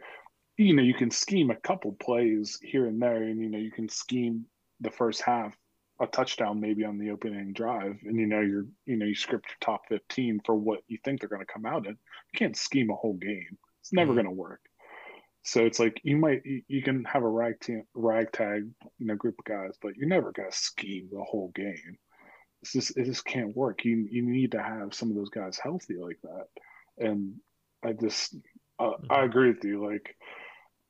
You 0.56 0.74
know, 0.74 0.82
you 0.82 0.94
can 0.94 1.10
scheme 1.10 1.50
a 1.50 1.56
couple 1.56 1.92
plays 1.92 2.58
here 2.62 2.86
and 2.86 3.00
there, 3.02 3.22
and 3.24 3.40
you 3.40 3.48
know, 3.48 3.58
you 3.58 3.72
can 3.72 3.88
scheme 3.88 4.46
the 4.80 4.90
first 4.90 5.22
half 5.22 5.56
a 6.00 6.06
touchdown 6.06 6.60
maybe 6.60 6.84
on 6.84 6.98
the 6.98 7.10
opening 7.10 7.52
drive, 7.52 7.96
and 8.04 8.18
you 8.18 8.26
know, 8.26 8.40
you're 8.40 8.66
you 8.86 8.96
know, 8.96 9.06
you 9.06 9.14
script 9.14 9.46
your 9.48 9.56
top 9.60 9.82
fifteen 9.88 10.40
for 10.44 10.54
what 10.54 10.80
you 10.88 10.98
think 11.04 11.20
they're 11.20 11.28
going 11.28 11.44
to 11.44 11.52
come 11.52 11.66
out 11.66 11.86
in. 11.86 11.92
You 11.92 12.38
can't 12.38 12.56
scheme 12.56 12.90
a 12.90 12.94
whole 12.94 13.14
game; 13.14 13.58
it's 13.80 13.92
never 13.92 14.12
Mhm. 14.12 14.16
going 14.16 14.26
to 14.26 14.32
work. 14.32 14.60
So 15.46 15.64
it's 15.64 15.78
like 15.78 16.00
you 16.04 16.16
might 16.16 16.40
you, 16.44 16.62
you 16.68 16.82
can 16.82 17.04
have 17.04 17.22
a 17.22 17.28
rag 17.28 17.60
team, 17.60 17.84
ragtag 17.94 18.64
you 18.98 19.06
know 19.06 19.14
group 19.14 19.36
of 19.38 19.44
guys, 19.44 19.76
but 19.82 19.94
you're 19.96 20.08
never 20.08 20.32
gonna 20.32 20.50
scheme 20.50 21.08
the 21.12 21.22
whole 21.22 21.52
game. 21.54 21.98
It's 22.62 22.72
just 22.72 22.96
it 22.96 23.04
just 23.04 23.24
can't 23.26 23.54
work. 23.56 23.84
You 23.84 24.08
you 24.10 24.22
need 24.22 24.52
to 24.52 24.62
have 24.62 24.94
some 24.94 25.10
of 25.10 25.16
those 25.16 25.28
guys 25.28 25.58
healthy 25.62 25.96
like 26.00 26.18
that. 26.22 26.46
And 27.06 27.34
I 27.84 27.92
just 27.92 28.34
uh, 28.78 28.92
I 29.10 29.24
agree 29.24 29.48
with 29.52 29.62
you. 29.64 29.86
Like 29.86 30.16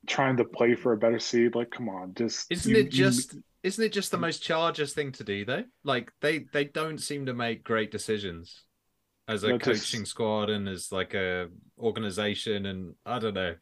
trying 0.06 0.36
to 0.36 0.44
play 0.44 0.74
for 0.76 0.92
a 0.92 0.96
better 0.98 1.18
seed, 1.18 1.54
like 1.56 1.70
come 1.72 1.88
on, 1.88 2.14
just 2.14 2.46
Isn't 2.50 2.70
you- 2.70 2.78
it 2.78 2.84
you- 2.84 2.90
just 2.90 3.36
isn't 3.64 3.82
it 3.82 3.92
just 3.92 4.10
the 4.12 4.18
most 4.18 4.42
Chargers 4.42 4.92
thing 4.92 5.10
to 5.12 5.24
do 5.24 5.44
though? 5.44 5.64
Like 5.82 6.12
they 6.20 6.46
they 6.52 6.64
don't 6.66 6.98
seem 6.98 7.26
to 7.26 7.34
make 7.34 7.64
great 7.64 7.90
decisions 7.90 8.62
as 9.26 9.42
a 9.42 9.48
No, 9.48 9.58
just- 9.58 9.90
coaching 9.90 10.04
squad 10.04 10.48
and 10.50 10.68
as 10.68 10.92
like 10.92 11.14
a 11.14 11.48
organization 11.76 12.66
and 12.66 12.94
I 13.04 13.18
don't 13.18 13.34
know. 13.34 13.56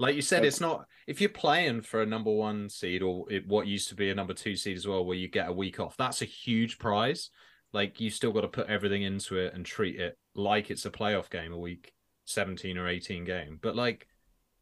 Like 0.00 0.16
you 0.16 0.22
said, 0.22 0.46
it's 0.46 0.62
not 0.62 0.86
if 1.06 1.20
you're 1.20 1.28
playing 1.28 1.82
for 1.82 2.00
a 2.00 2.06
number 2.06 2.32
one 2.32 2.70
seed 2.70 3.02
or 3.02 3.30
it, 3.30 3.46
what 3.46 3.66
used 3.66 3.90
to 3.90 3.94
be 3.94 4.08
a 4.08 4.14
number 4.14 4.32
two 4.32 4.56
seed 4.56 4.78
as 4.78 4.88
well, 4.88 5.04
where 5.04 5.16
you 5.16 5.28
get 5.28 5.50
a 5.50 5.52
week 5.52 5.78
off. 5.78 5.94
That's 5.98 6.22
a 6.22 6.24
huge 6.24 6.78
prize. 6.78 7.28
Like 7.74 8.00
you 8.00 8.08
still 8.08 8.32
got 8.32 8.40
to 8.40 8.48
put 8.48 8.68
everything 8.68 9.02
into 9.02 9.36
it 9.36 9.52
and 9.52 9.64
treat 9.64 10.00
it 10.00 10.16
like 10.34 10.70
it's 10.70 10.86
a 10.86 10.90
playoff 10.90 11.28
game, 11.28 11.52
a 11.52 11.58
week 11.58 11.92
seventeen 12.24 12.78
or 12.78 12.88
eighteen 12.88 13.24
game. 13.24 13.58
But 13.60 13.76
like, 13.76 14.06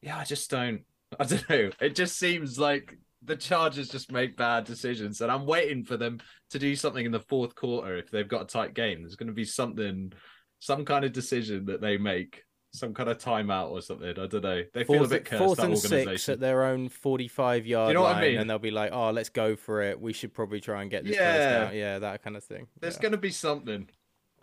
yeah, 0.03 0.19
I 0.19 0.25
just 0.25 0.51
don't. 0.51 0.83
I 1.21 1.25
don't 1.25 1.49
know. 1.49 1.71
It 1.81 1.95
just 1.95 2.19
seems 2.19 2.59
like 2.59 2.99
the 3.23 3.37
Chargers 3.37 3.89
just 3.89 4.11
make 4.11 4.37
bad 4.37 4.65
decisions, 4.65 5.21
and 5.21 5.31
I'm 5.31 5.47
waiting 5.47 5.85
for 5.85 5.97
them 5.97 6.19
to 6.51 6.59
do 6.59 6.75
something 6.75 7.07
in 7.07 7.13
the 7.13 7.21
fourth 7.21 7.55
quarter 7.55 7.97
if 7.97 8.11
they've 8.11 8.27
got 8.27 8.43
a 8.43 8.47
tight 8.47 8.75
game. 8.75 9.03
There's 9.03 9.17
going 9.17 9.29
to 9.29 9.33
be 9.33 9.45
something, 9.45 10.13
some 10.59 10.85
kind 10.85 11.05
of 11.05 11.13
decision 11.13 11.67
that 11.67 11.81
they 11.81 11.97
make 11.97 12.43
some 12.79 12.95
kind 12.95 13.09
of 13.09 13.19
timeout 13.19 13.71
or 13.71 13.83
something. 13.83 14.09
I 14.11 14.27
don't 14.27 14.43
know. 14.43 14.63
They 14.73 14.85
feel 14.85 15.05
a 15.05 15.09
bit 15.09 15.25
cursed. 15.25 15.43
fourth 15.43 15.59
that 15.59 15.67
and 15.67 15.79
six 15.79 15.93
organization. 15.93 16.33
at 16.35 16.41
their 16.41 16.65
own 16.65 16.89
forty-five 16.89 17.67
yard 17.67 17.89
you 17.89 17.95
know 17.95 18.03
what 18.03 18.17
I 18.17 18.21
line, 18.21 18.23
mean? 18.33 18.39
and 18.41 18.49
they'll 18.51 18.59
be 18.59 18.71
like, 18.71 18.93
"Oh, 18.93 19.11
let's 19.11 19.29
go 19.29 19.57
for 19.57 19.83
it. 19.83 20.01
We 20.01 20.13
should 20.13 20.33
probably 20.33 20.61
try 20.61 20.83
and 20.83 20.91
get 20.91 21.05
this 21.05 21.17
Yeah. 21.17 21.33
first 21.33 21.71
down." 21.73 21.77
Yeah, 21.79 21.99
that 21.99 22.23
kind 22.23 22.37
of 22.37 22.45
thing. 22.45 22.69
There's 22.81 22.97
Yeah. 22.97 23.03
going 23.03 23.13
to 23.13 23.19
be 23.19 23.31
something, 23.31 23.89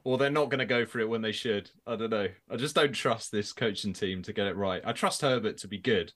or 0.04 0.18
they're 0.18 0.30
not 0.30 0.50
going 0.50 0.60
to 0.60 0.66
go 0.66 0.86
for 0.86 1.00
it 1.00 1.10
when 1.10 1.22
they 1.22 1.32
should. 1.32 1.72
I 1.88 1.96
don't 1.96 2.10
know. 2.12 2.28
I 2.50 2.56
just 2.58 2.76
don't 2.76 2.94
trust 2.94 3.32
this 3.32 3.54
coaching 3.54 3.94
team 3.94 4.22
to 4.24 4.34
get 4.34 4.48
it 4.48 4.56
right. 4.56 4.82
I 4.86 4.92
trust 4.92 5.22
Herbert 5.22 5.58
to 5.60 5.68
be 5.68 5.78
good, 5.80 6.14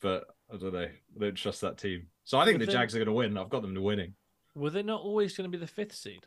but 0.00 0.24
I 0.52 0.56
don't 0.56 0.72
know. 0.72 0.80
I 0.88 1.18
don't 1.18 1.34
trust 1.34 1.60
that 1.60 1.78
team. 1.78 2.08
So 2.24 2.38
I 2.38 2.44
think 2.44 2.58
But 2.58 2.66
the 2.66 2.72
then- 2.72 2.80
Jags 2.82 2.94
are 2.94 2.98
going 2.98 3.06
to 3.06 3.12
win. 3.12 3.36
I've 3.36 3.50
got 3.50 3.62
them 3.62 3.74
to 3.74 3.80
winning. 3.82 4.14
Were 4.54 4.70
they 4.70 4.82
not 4.82 5.00
always 5.00 5.36
going 5.36 5.50
to 5.50 5.56
be 5.56 5.60
the 5.60 5.66
fifth 5.70 5.94
seed? 5.94 6.26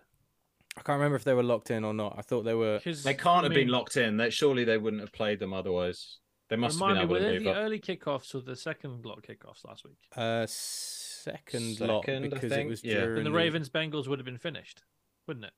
I 0.77 0.81
can't 0.81 0.97
remember 0.97 1.15
if 1.15 1.23
they 1.23 1.33
were 1.33 1.43
locked 1.43 1.71
in 1.71 1.83
or 1.85 1.93
not. 1.93 2.15
I 2.17 2.21
thought 2.21 2.43
they 2.43 2.53
were. 2.53 2.77
Because 2.77 3.03
They 3.03 3.13
can't 3.13 3.39
I 3.39 3.43
have 3.43 3.51
mean, 3.51 3.61
been 3.61 3.67
locked 3.69 3.97
in. 3.97 4.17
That 4.17 4.33
surely 4.33 4.63
they 4.65 4.77
wouldn't 4.77 5.01
have 5.01 5.13
played 5.13 5.39
them 5.39 5.53
otherwise. 5.53 6.17
They 6.49 6.57
must 6.57 6.75
Remind 6.79 6.99
have 6.99 7.09
me, 7.09 7.13
been 7.15 7.23
were 7.23 7.29
able 7.29 7.33
they 7.33 7.37
to 7.39 7.43
the 7.45 7.51
up. 7.51 7.65
early 7.65 7.79
kickoffs 7.79 8.35
or 8.35 8.41
the 8.41 8.55
second 8.55 9.01
block 9.01 9.25
kickoffs 9.25 9.65
last 9.65 9.83
week? 9.85 9.97
Uh, 10.15 10.45
second, 10.47 11.79
lot 11.79 12.05
Second, 12.05 12.25
I 12.25 12.27
because 12.27 12.51
it 12.51 12.67
was 12.67 12.83
Yeah. 12.83 12.99
during 13.01 13.15
Then 13.15 13.23
the 13.23 13.31
Ravens 13.31 13.69
Bengals 13.69 14.07
would 14.07 14.19
have 14.19 14.25
been 14.25 14.37
finished, 14.37 14.83
wouldn't 15.27 15.45
it? 15.45 15.53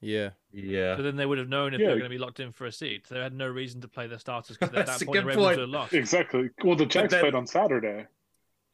Yeah, 0.00 0.30
Yeah. 0.52 0.96
So 0.96 1.02
then 1.02 1.16
they 1.16 1.26
would 1.26 1.38
have 1.38 1.48
known 1.48 1.74
if 1.74 1.80
Yeah. 1.80 1.86
they 1.88 1.92
were 1.94 1.98
going 1.98 2.10
to 2.10 2.14
be 2.14 2.18
locked 2.18 2.38
in 2.38 2.52
for 2.52 2.66
a 2.66 2.72
seed. 2.72 3.04
So 3.08 3.16
they 3.16 3.20
had 3.20 3.32
no 3.34 3.48
reason 3.48 3.80
to 3.80 3.88
play 3.88 4.06
their 4.06 4.20
starters 4.20 4.56
because 4.56 4.72
at 4.76 4.86
that 4.86 4.98
point 4.98 4.98
the 5.00 5.06
good 5.06 5.24
Ravens 5.26 5.36
point. 5.44 5.56
would 5.56 5.62
have 5.62 5.68
lost. 5.70 5.92
Exactly. 5.94 6.50
Well, 6.62 6.76
the 6.76 6.86
Jags 6.86 7.10
then- 7.10 7.20
played 7.20 7.34
on 7.34 7.46
Saturday. 7.48 8.06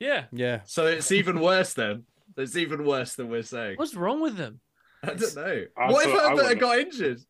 Yeah. 0.01 0.27
yeah. 0.33 0.61
So 0.67 0.87
it's 0.87 1.11
even 1.13 1.41
worse 1.41 1.73
then. 1.73 2.05
It's 2.37 2.57
even 2.57 2.85
worse 2.85 3.15
than 3.15 3.31
we're 3.31 3.43
saying. 3.43 3.77
What's 3.77 3.95
wrong 3.95 4.21
with 4.21 4.37
them? 4.37 4.61
I 5.11 5.15
don't 5.15 5.37
know. 5.37 5.65
Uh, 5.77 5.93
what 5.93 6.05
so 6.05 6.11
if 6.11 6.21
I 6.21 6.29
Herbert 6.31 6.61
got 6.61 6.79
injured? 6.79 7.21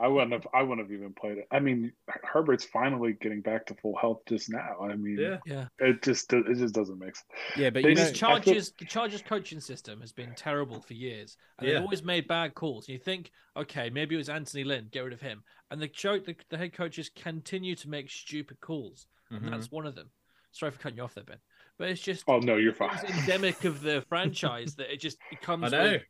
I 0.00 0.06
wouldn't 0.06 0.32
have. 0.32 0.46
I 0.54 0.62
wouldn't 0.62 0.86
have 0.88 0.92
even 0.96 1.12
played 1.12 1.38
it. 1.38 1.48
I 1.50 1.58
mean, 1.58 1.90
Herbert's 2.22 2.64
finally 2.64 3.14
getting 3.20 3.40
back 3.40 3.66
to 3.66 3.74
full 3.74 3.96
health 3.96 4.20
just 4.28 4.48
now. 4.48 4.76
I 4.80 4.94
mean, 4.94 5.18
Yeah. 5.18 5.38
Yeah. 5.44 5.66
it 5.80 6.02
just 6.02 6.32
it 6.32 6.44
just 6.56 6.72
doesn't 6.72 7.00
make 7.00 7.16
sense. 7.16 7.26
Yeah, 7.56 7.70
but 7.70 7.82
They 7.82 7.88
you 7.88 7.94
know, 7.96 8.02
just 8.02 8.12
feel- 8.12 8.28
Chargers, 8.28 8.72
the 8.78 8.84
Chargers 8.84 9.22
coaching 9.22 9.58
system 9.58 10.00
has 10.00 10.12
been 10.12 10.32
terrible 10.36 10.80
for 10.80 10.94
years, 10.94 11.36
and 11.58 11.66
Yeah. 11.66 11.74
they've 11.74 11.82
always 11.82 12.04
made 12.04 12.28
bad 12.28 12.54
calls. 12.54 12.86
And 12.86 12.92
you 12.92 13.00
think, 13.00 13.32
okay, 13.56 13.90
maybe 13.90 14.14
it 14.14 14.18
was 14.18 14.28
Anthony 14.28 14.62
Lynn, 14.62 14.86
get 14.92 15.00
rid 15.00 15.12
of 15.14 15.20
him, 15.20 15.42
and 15.72 15.82
the, 15.82 15.88
cho- 15.88 16.20
the 16.20 16.36
the 16.48 16.58
head 16.58 16.72
coaches 16.74 17.10
continue 17.16 17.74
to 17.74 17.88
make 17.88 18.08
stupid 18.08 18.60
calls, 18.60 19.08
Mm-hmm. 19.32 19.46
and 19.46 19.52
that's 19.52 19.72
one 19.72 19.84
of 19.86 19.96
them. 19.96 20.10
Sorry 20.52 20.70
for 20.70 20.78
cutting 20.78 20.98
you 20.98 21.04
off 21.04 21.14
there, 21.14 21.24
Ben, 21.24 21.38
but 21.76 21.88
it's 21.88 22.00
just 22.00 22.22
Oh 22.28 22.38
no, 22.38 22.56
you're 22.56 22.72
fine. 22.72 22.90
it's 23.02 23.18
endemic 23.18 23.64
of 23.64 23.80
the 23.82 24.04
franchise 24.08 24.76
that 24.76 24.92
it 24.92 25.00
just 25.00 25.18
it 25.32 25.40
comes 25.42 25.64
I 25.74 25.76
know. 25.76 25.92
with 25.92 26.02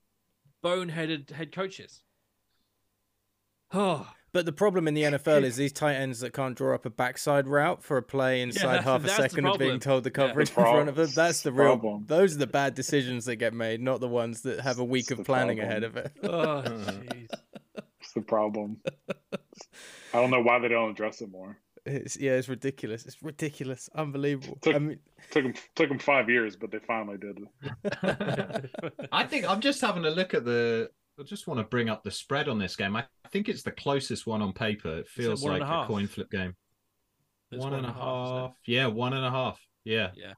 boneheaded 0.63 1.31
head 1.31 1.53
coaches. 1.53 2.03
Oh, 3.73 4.09
but 4.33 4.47
the 4.47 4.53
problem 4.53 4.89
in 4.89 4.95
the 4.95 5.03
NFL 5.03 5.43
is 5.43 5.57
these 5.57 5.73
tight 5.73 5.95
ends 5.97 6.21
that 6.21 6.33
can't 6.33 6.57
draw 6.57 6.75
up 6.75 6.87
a 6.87 6.91
backside 6.91 7.47
route 7.49 7.83
for 7.83 7.97
a 7.97 8.03
play 8.03 8.41
inside 8.43 8.67
that's- 8.79 8.85
half 8.85 9.05
a 9.05 9.09
second 9.09 9.47
of 9.47 9.59
being 9.59 9.81
told 9.81 10.05
the 10.05 10.11
coverage 10.11 10.51
The 10.51 10.61
in 10.61 10.67
front 10.67 10.89
of 10.89 10.97
them. 10.97 11.09
That's 11.15 11.43
the 11.43 11.51
the 11.51 11.57
real. 11.57 11.79
problem. 11.79 12.05
Those 12.07 12.35
are 12.37 12.39
the 12.39 12.47
bad 12.47 12.75
decisions 12.75 13.25
that 13.27 13.37
get 13.37 13.55
made, 13.55 13.81
not 13.81 14.01
the 14.01 14.09
ones 14.09 14.43
that 14.43 14.61
have 14.61 14.79
a 14.79 14.85
week 14.85 15.11
It's 15.11 15.21
of 15.21 15.27
planning 15.27 15.59
problem. 15.59 15.71
ahead 15.71 15.85
of 15.85 15.97
it. 15.97 16.13
oh, 16.23 16.63
jeez. 16.67 17.29
It's 18.01 18.13
the 18.15 18.21
problem. 18.23 18.79
I 20.15 20.21
don't 20.21 20.31
know 20.31 20.41
why 20.41 20.59
they 20.61 20.69
don't 20.69 20.91
address 20.91 21.21
it 21.21 21.31
more. 21.31 21.59
It's, 21.89 22.17
yeah, 22.17 22.33
it's 22.33 22.49
ridiculous. 22.49 23.07
It's 23.07 23.23
ridiculous. 23.23 23.89
Unbelievable. 23.95 24.59
Took- 24.61 24.75
I 24.75 24.79
mean, 24.79 24.99
Took 25.31 25.43
them 25.43 25.55
took 25.75 25.89
them 25.89 25.99
five 25.99 26.31
years, 26.31 26.57
but 26.57 26.71
they 26.71 26.79
finally 26.79 27.19
did. 27.19 27.39
I 29.13 29.25
think 29.25 29.51
I'm 29.51 29.61
just 29.61 29.81
having 29.81 30.05
a 30.05 30.11
look 30.11 30.33
at 30.33 30.45
the. 30.45 30.91
I 31.19 31.25
just 31.25 31.49
want 31.49 31.59
to 31.59 31.65
bring 31.65 31.89
up 31.89 32.05
the 32.05 32.13
spread 32.13 32.49
on 32.49 32.59
this 32.59 32.77
game. 32.77 32.95
I 32.95 33.05
think 33.33 33.49
it's 33.49 33.63
the 33.63 33.73
closest 33.73 34.27
one 34.27 34.41
on 34.41 34.53
paper. 34.53 34.99
It 34.99 35.09
feels 35.09 35.45
like 35.45 35.61
a 35.61 35.65
a 35.65 35.87
coin 35.87 36.07
flip 36.07 36.31
game. 36.31 36.55
It's 37.51 37.63
one 37.63 37.75
and 37.75 37.85
a 37.85 37.89
isn't 37.89 38.01
it? 38.01 38.05
half. 38.05 38.55
Yeah, 38.67 38.87
one 38.87 39.13
and 39.15 39.25
a 39.25 39.31
half. 39.31 39.59
Yeah. 39.85 40.11
Yeah. 40.15 40.35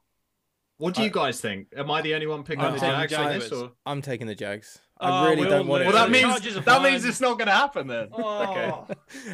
What 0.79 0.95
do 0.95 1.03
you 1.03 1.11
guys 1.11 1.41
think? 1.41 1.67
Am 1.77 1.91
I 1.91 2.01
the 2.01 2.15
only 2.15 2.27
one 2.27 2.43
picking 2.43 2.65
I'm 2.65 2.73
the 2.73 2.79
taking 2.81 3.09
Jags 3.09 3.51
this? 3.51 3.53
Or... 3.53 3.73
I'm 3.85 4.01
taking 4.01 4.27
the 4.27 4.35
Jags. 4.35 4.79
Oh, 5.03 5.07
I 5.07 5.31
really 5.31 5.43
we 5.43 5.49
don't 5.49 5.61
all 5.61 5.67
want 5.67 5.83
it. 5.83 5.87
Well, 5.87 5.95
that 5.95 6.11
means 6.11 6.25
Chargers 6.25 6.57
are 6.59 6.61
that 6.61 6.83
means 6.83 7.05
it's 7.05 7.21
not 7.21 7.39
going 7.39 7.49
to 7.49 7.55
happen 7.55 7.87
then. 7.87 8.09
Okay. 8.15 8.71
Oh. 8.73 8.87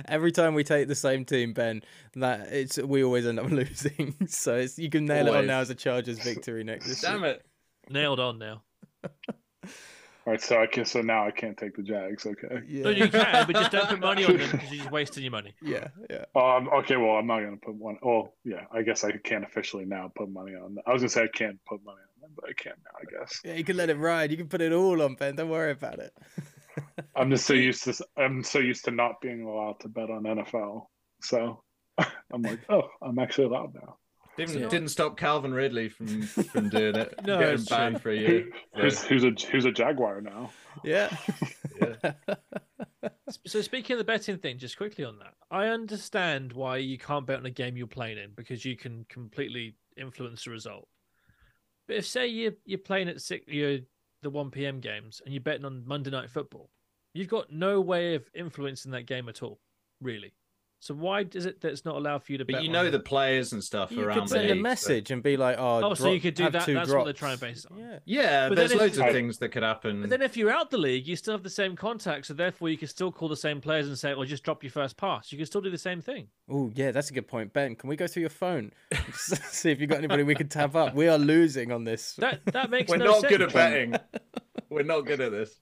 Every 0.07 0.31
time 0.33 0.55
we 0.55 0.65
take 0.65 0.89
the 0.89 0.95
same 0.95 1.25
team, 1.25 1.53
Ben, 1.53 1.83
that 2.15 2.53
it's 2.53 2.79
we 2.79 3.03
always 3.05 3.27
end 3.27 3.39
up 3.41 3.47
losing. 3.51 4.15
so 4.29 4.57
it's, 4.57 4.79
you 4.79 4.89
can 4.91 5.05
nail 5.07 5.27
it 5.27 5.35
on 5.35 5.47
now 5.47 5.61
as 5.61 5.71
a 5.71 5.75
Chargers 5.75 6.19
victory 6.19 6.65
next. 6.65 6.87
this 6.87 7.01
Damn 7.01 7.23
week. 7.23 7.33
it. 7.37 7.47
Nailed 7.91 8.21
on 8.21 8.39
now. 8.39 8.63
All 9.05 10.33
right, 10.33 10.43
so 10.43 10.61
I 10.61 10.67
can 10.67 10.85
so 10.85 11.03
now 11.03 11.25
I 11.25 11.31
can't 11.31 11.57
take 11.57 11.77
the 11.77 11.83
Jags. 11.85 12.27
Okay. 12.27 12.61
Yeah. 12.67 12.85
No, 12.85 12.91
you 12.91 13.09
can, 13.09 13.47
but 13.47 13.55
just 13.55 13.71
don't 13.71 13.89
put 13.89 14.01
money 14.01 14.25
on 14.25 14.37
them 14.37 14.51
because 14.51 14.71
you're 14.73 14.79
just 14.81 14.91
wasting 14.91 15.23
your 15.23 15.31
money. 15.31 15.55
yeah, 15.63 15.87
yeah. 16.11 16.25
Um, 16.35 16.69
okay, 16.81 16.97
well, 16.97 17.13
I'm 17.13 17.29
not 17.29 17.41
gonna 17.41 17.57
put 17.59 17.75
one. 17.77 17.97
Oh, 18.05 18.33
yeah, 18.45 18.65
I 18.73 18.83
guess 18.83 19.05
I 19.05 19.13
can't 19.13 19.45
officially 19.45 19.85
now 19.85 20.11
put 20.17 20.29
money 20.29 20.57
on. 20.57 20.75
Them. 20.75 20.85
I 20.85 20.93
was 20.93 21.03
gonna 21.03 21.11
say 21.11 21.23
I 21.23 21.29
can't 21.29 21.65
put 21.65 21.85
money 21.85 21.99
on 21.99 22.03
them, 22.03 22.06
but 22.35 22.49
I 22.49 22.53
can't 22.53 22.79
now. 22.85 22.99
I 23.01 23.19
guess 23.19 23.41
Yeah, 23.45 23.55
you 23.55 23.65
can 23.65 23.77
let 23.77 23.91
it 23.91 23.97
ride. 23.99 24.31
You 24.31 24.37
can 24.37 24.49
put 24.49 24.61
it 24.61 24.73
all 24.73 25.03
on 25.03 25.15
Ben. 25.15 25.37
Don't 25.37 25.49
worry 25.51 25.73
about 25.73 25.99
it. 25.99 26.12
I'm 27.17 27.31
just 27.31 27.47
so 27.47 27.55
used 27.55 27.85
to. 27.85 27.95
I'm 28.17 28.43
so 28.43 28.59
used 28.59 28.85
to 28.87 28.91
not 28.91 29.21
being 29.21 29.43
allowed 29.43 29.81
to 29.81 29.89
bet 29.89 30.11
on 30.11 30.25
NFL. 30.25 30.87
So 31.23 31.62
I'm 31.99 32.43
like, 32.43 32.61
oh, 32.69 32.89
I'm 33.03 33.19
actually 33.19 33.47
allowed 33.47 33.75
now. 33.75 33.97
Didn't, 34.37 34.61
Yeah. 34.61 34.69
didn't 34.69 34.89
stop 34.89 35.17
Calvin 35.17 35.55
Ridley 35.55 35.89
from, 35.89 36.23
from 36.23 36.69
doing 36.69 36.95
it. 36.97 37.15
No, 37.25 37.39
getting 37.39 37.65
banned 37.65 38.03
for 38.03 38.11
a 38.11 38.17
year. 38.17 38.49
Who's 38.75 39.03
who's 39.03 39.25
a 39.25 39.31
who's 39.51 39.65
a 39.65 39.73
Jaguar 39.73 40.21
now? 40.21 40.51
Yeah. 40.85 41.09
So 43.47 43.61
speaking 43.61 43.95
of 43.95 43.99
the 43.99 44.05
betting 44.05 44.39
thing, 44.39 44.59
just 44.59 44.77
quickly 44.77 45.05
on 45.05 45.19
that, 45.21 45.35
I 45.51 45.69
understand 45.69 46.53
why 46.53 46.79
you 46.79 46.99
can't 46.99 47.27
bet 47.27 47.39
on 47.39 47.47
a 47.47 47.51
game 47.51 47.77
you're 47.77 47.87
playing 47.87 48.19
in 48.19 48.31
because 48.37 48.65
you 48.65 48.77
can 48.77 49.07
completely 49.09 49.77
influence 49.97 50.45
the 50.45 50.51
result. 50.51 50.89
But 51.87 51.96
if 51.96 52.07
say 52.07 52.27
you 52.27 52.57
you're 52.64 52.79
playing 52.79 53.09
at 53.09 53.20
six, 53.20 53.46
you're 53.49 53.79
the 54.22 54.31
one 54.31 54.51
p.m. 54.51 54.81
games 54.81 55.20
and 55.25 55.33
you're 55.33 55.42
betting 55.42 55.64
on 55.64 55.87
Monday 55.87 56.11
Night 56.11 56.31
Football, 56.31 56.70
you've 57.14 57.29
got 57.29 57.53
no 57.53 57.81
way 57.81 58.14
of 58.14 58.29
influencing 58.35 58.92
that 58.92 59.07
game 59.07 59.29
at 59.29 59.42
all, 59.42 59.61
really. 60.01 60.35
So 60.79 60.95
why 60.95 61.25
is 61.33 61.47
it 61.47 61.62
that 61.62 61.73
it's 61.73 61.85
not 61.87 61.97
allowed 61.97 62.23
for 62.23 62.33
you 62.33 62.39
to 62.39 62.45
bet? 62.45 62.57
But 62.57 62.62
you 62.62 62.69
on 62.69 62.73
know 62.75 62.85
it? 62.87 62.91
the 62.91 63.01
players 63.01 63.53
and 63.53 63.65
stuff 63.65 63.91
you 63.91 64.05
around 64.05 64.21
could 64.21 64.29
send 64.29 64.43
the 64.43 64.53
a 64.53 64.55
league, 64.55 64.59
so- 64.59 64.62
message 64.62 65.11
and 65.11 65.23
be 65.23 65.37
like, 65.37 65.57
"Oh, 65.59 65.81
Oh, 65.83 65.95
so 65.95 66.12
you 66.12 66.21
could 66.21 66.35
do 66.35 66.49
that- 66.51 66.65
two 66.65 66.75
that's 66.75 66.91
what 66.93 67.05
they're 67.05 67.12
trying 67.15 67.35
to 67.37 67.41
base 67.41 67.65
it 67.65 67.73
on. 67.73 67.79
Yeah. 67.79 67.99
Yeah, 68.05 68.49
But 68.51 68.55
there's 68.57 68.69
then 68.71 68.77
if- 68.77 68.81
loads 68.83 68.99
of 68.99 69.05
I- 69.05 69.12
things 69.12 69.39
that 69.39 69.49
could 69.49 69.62
happen. 69.62 70.03
But 70.03 70.11
then 70.11 70.23
if 70.23 70.37
you're 70.37 70.51
out 70.51 70.71
the 70.71 70.79
league, 70.79 71.09
you 71.09 71.17
still 71.17 71.33
have 71.33 71.43
the 71.43 71.51
same 71.51 71.77
contact, 71.77 72.27
so 72.27 72.35
therefore 72.35 72.69
you 72.69 72.77
can 72.77 72.89
still 72.89 73.11
call 73.11 73.29
the 73.29 73.37
same 73.37 73.61
players 73.61 73.89
and 73.89 73.99
say, 73.99 74.15
"Well, 74.15 74.27
just 74.27 74.45
drop 74.45 74.62
your 74.62 74.71
first 74.71 74.97
pass." 74.97 75.33
You 75.33 75.39
can 75.39 75.47
still 75.47 75.62
do 75.62 75.71
the 75.71 75.79
same 75.79 76.01
thing. 76.03 76.29
Oh, 76.49 76.71
yeah, 76.75 76.93
that's 76.93 77.11
a 77.11 77.15
good 77.15 77.27
point, 77.27 77.53
Ben. 77.53 77.75
Can 77.75 77.89
we 77.89 77.97
go 77.97 78.07
through 78.07 78.21
your 78.21 78.31
phone? 78.31 78.71
See 79.15 79.71
if 79.71 79.81
you've 79.81 79.91
got 79.91 79.99
anybody 79.99 80.23
we 80.23 80.35
could 80.35 80.51
tap 80.51 80.77
up. 80.77 80.95
We 80.95 81.09
are 81.09 81.19
losing 81.19 81.73
on 81.73 81.85
this. 81.85 82.12
That 82.17 82.45
that 82.53 82.71
makes 82.71 82.91
sense. 82.91 83.01
We're 83.01 83.05
no 83.07 83.12
not 83.12 83.21
sense. 83.23 83.31
good 83.33 83.43
at 83.43 83.53
betting. 83.53 83.95
We're 84.69 84.83
not 84.83 85.01
good 85.07 85.21
at 85.21 85.33
this. 85.33 85.59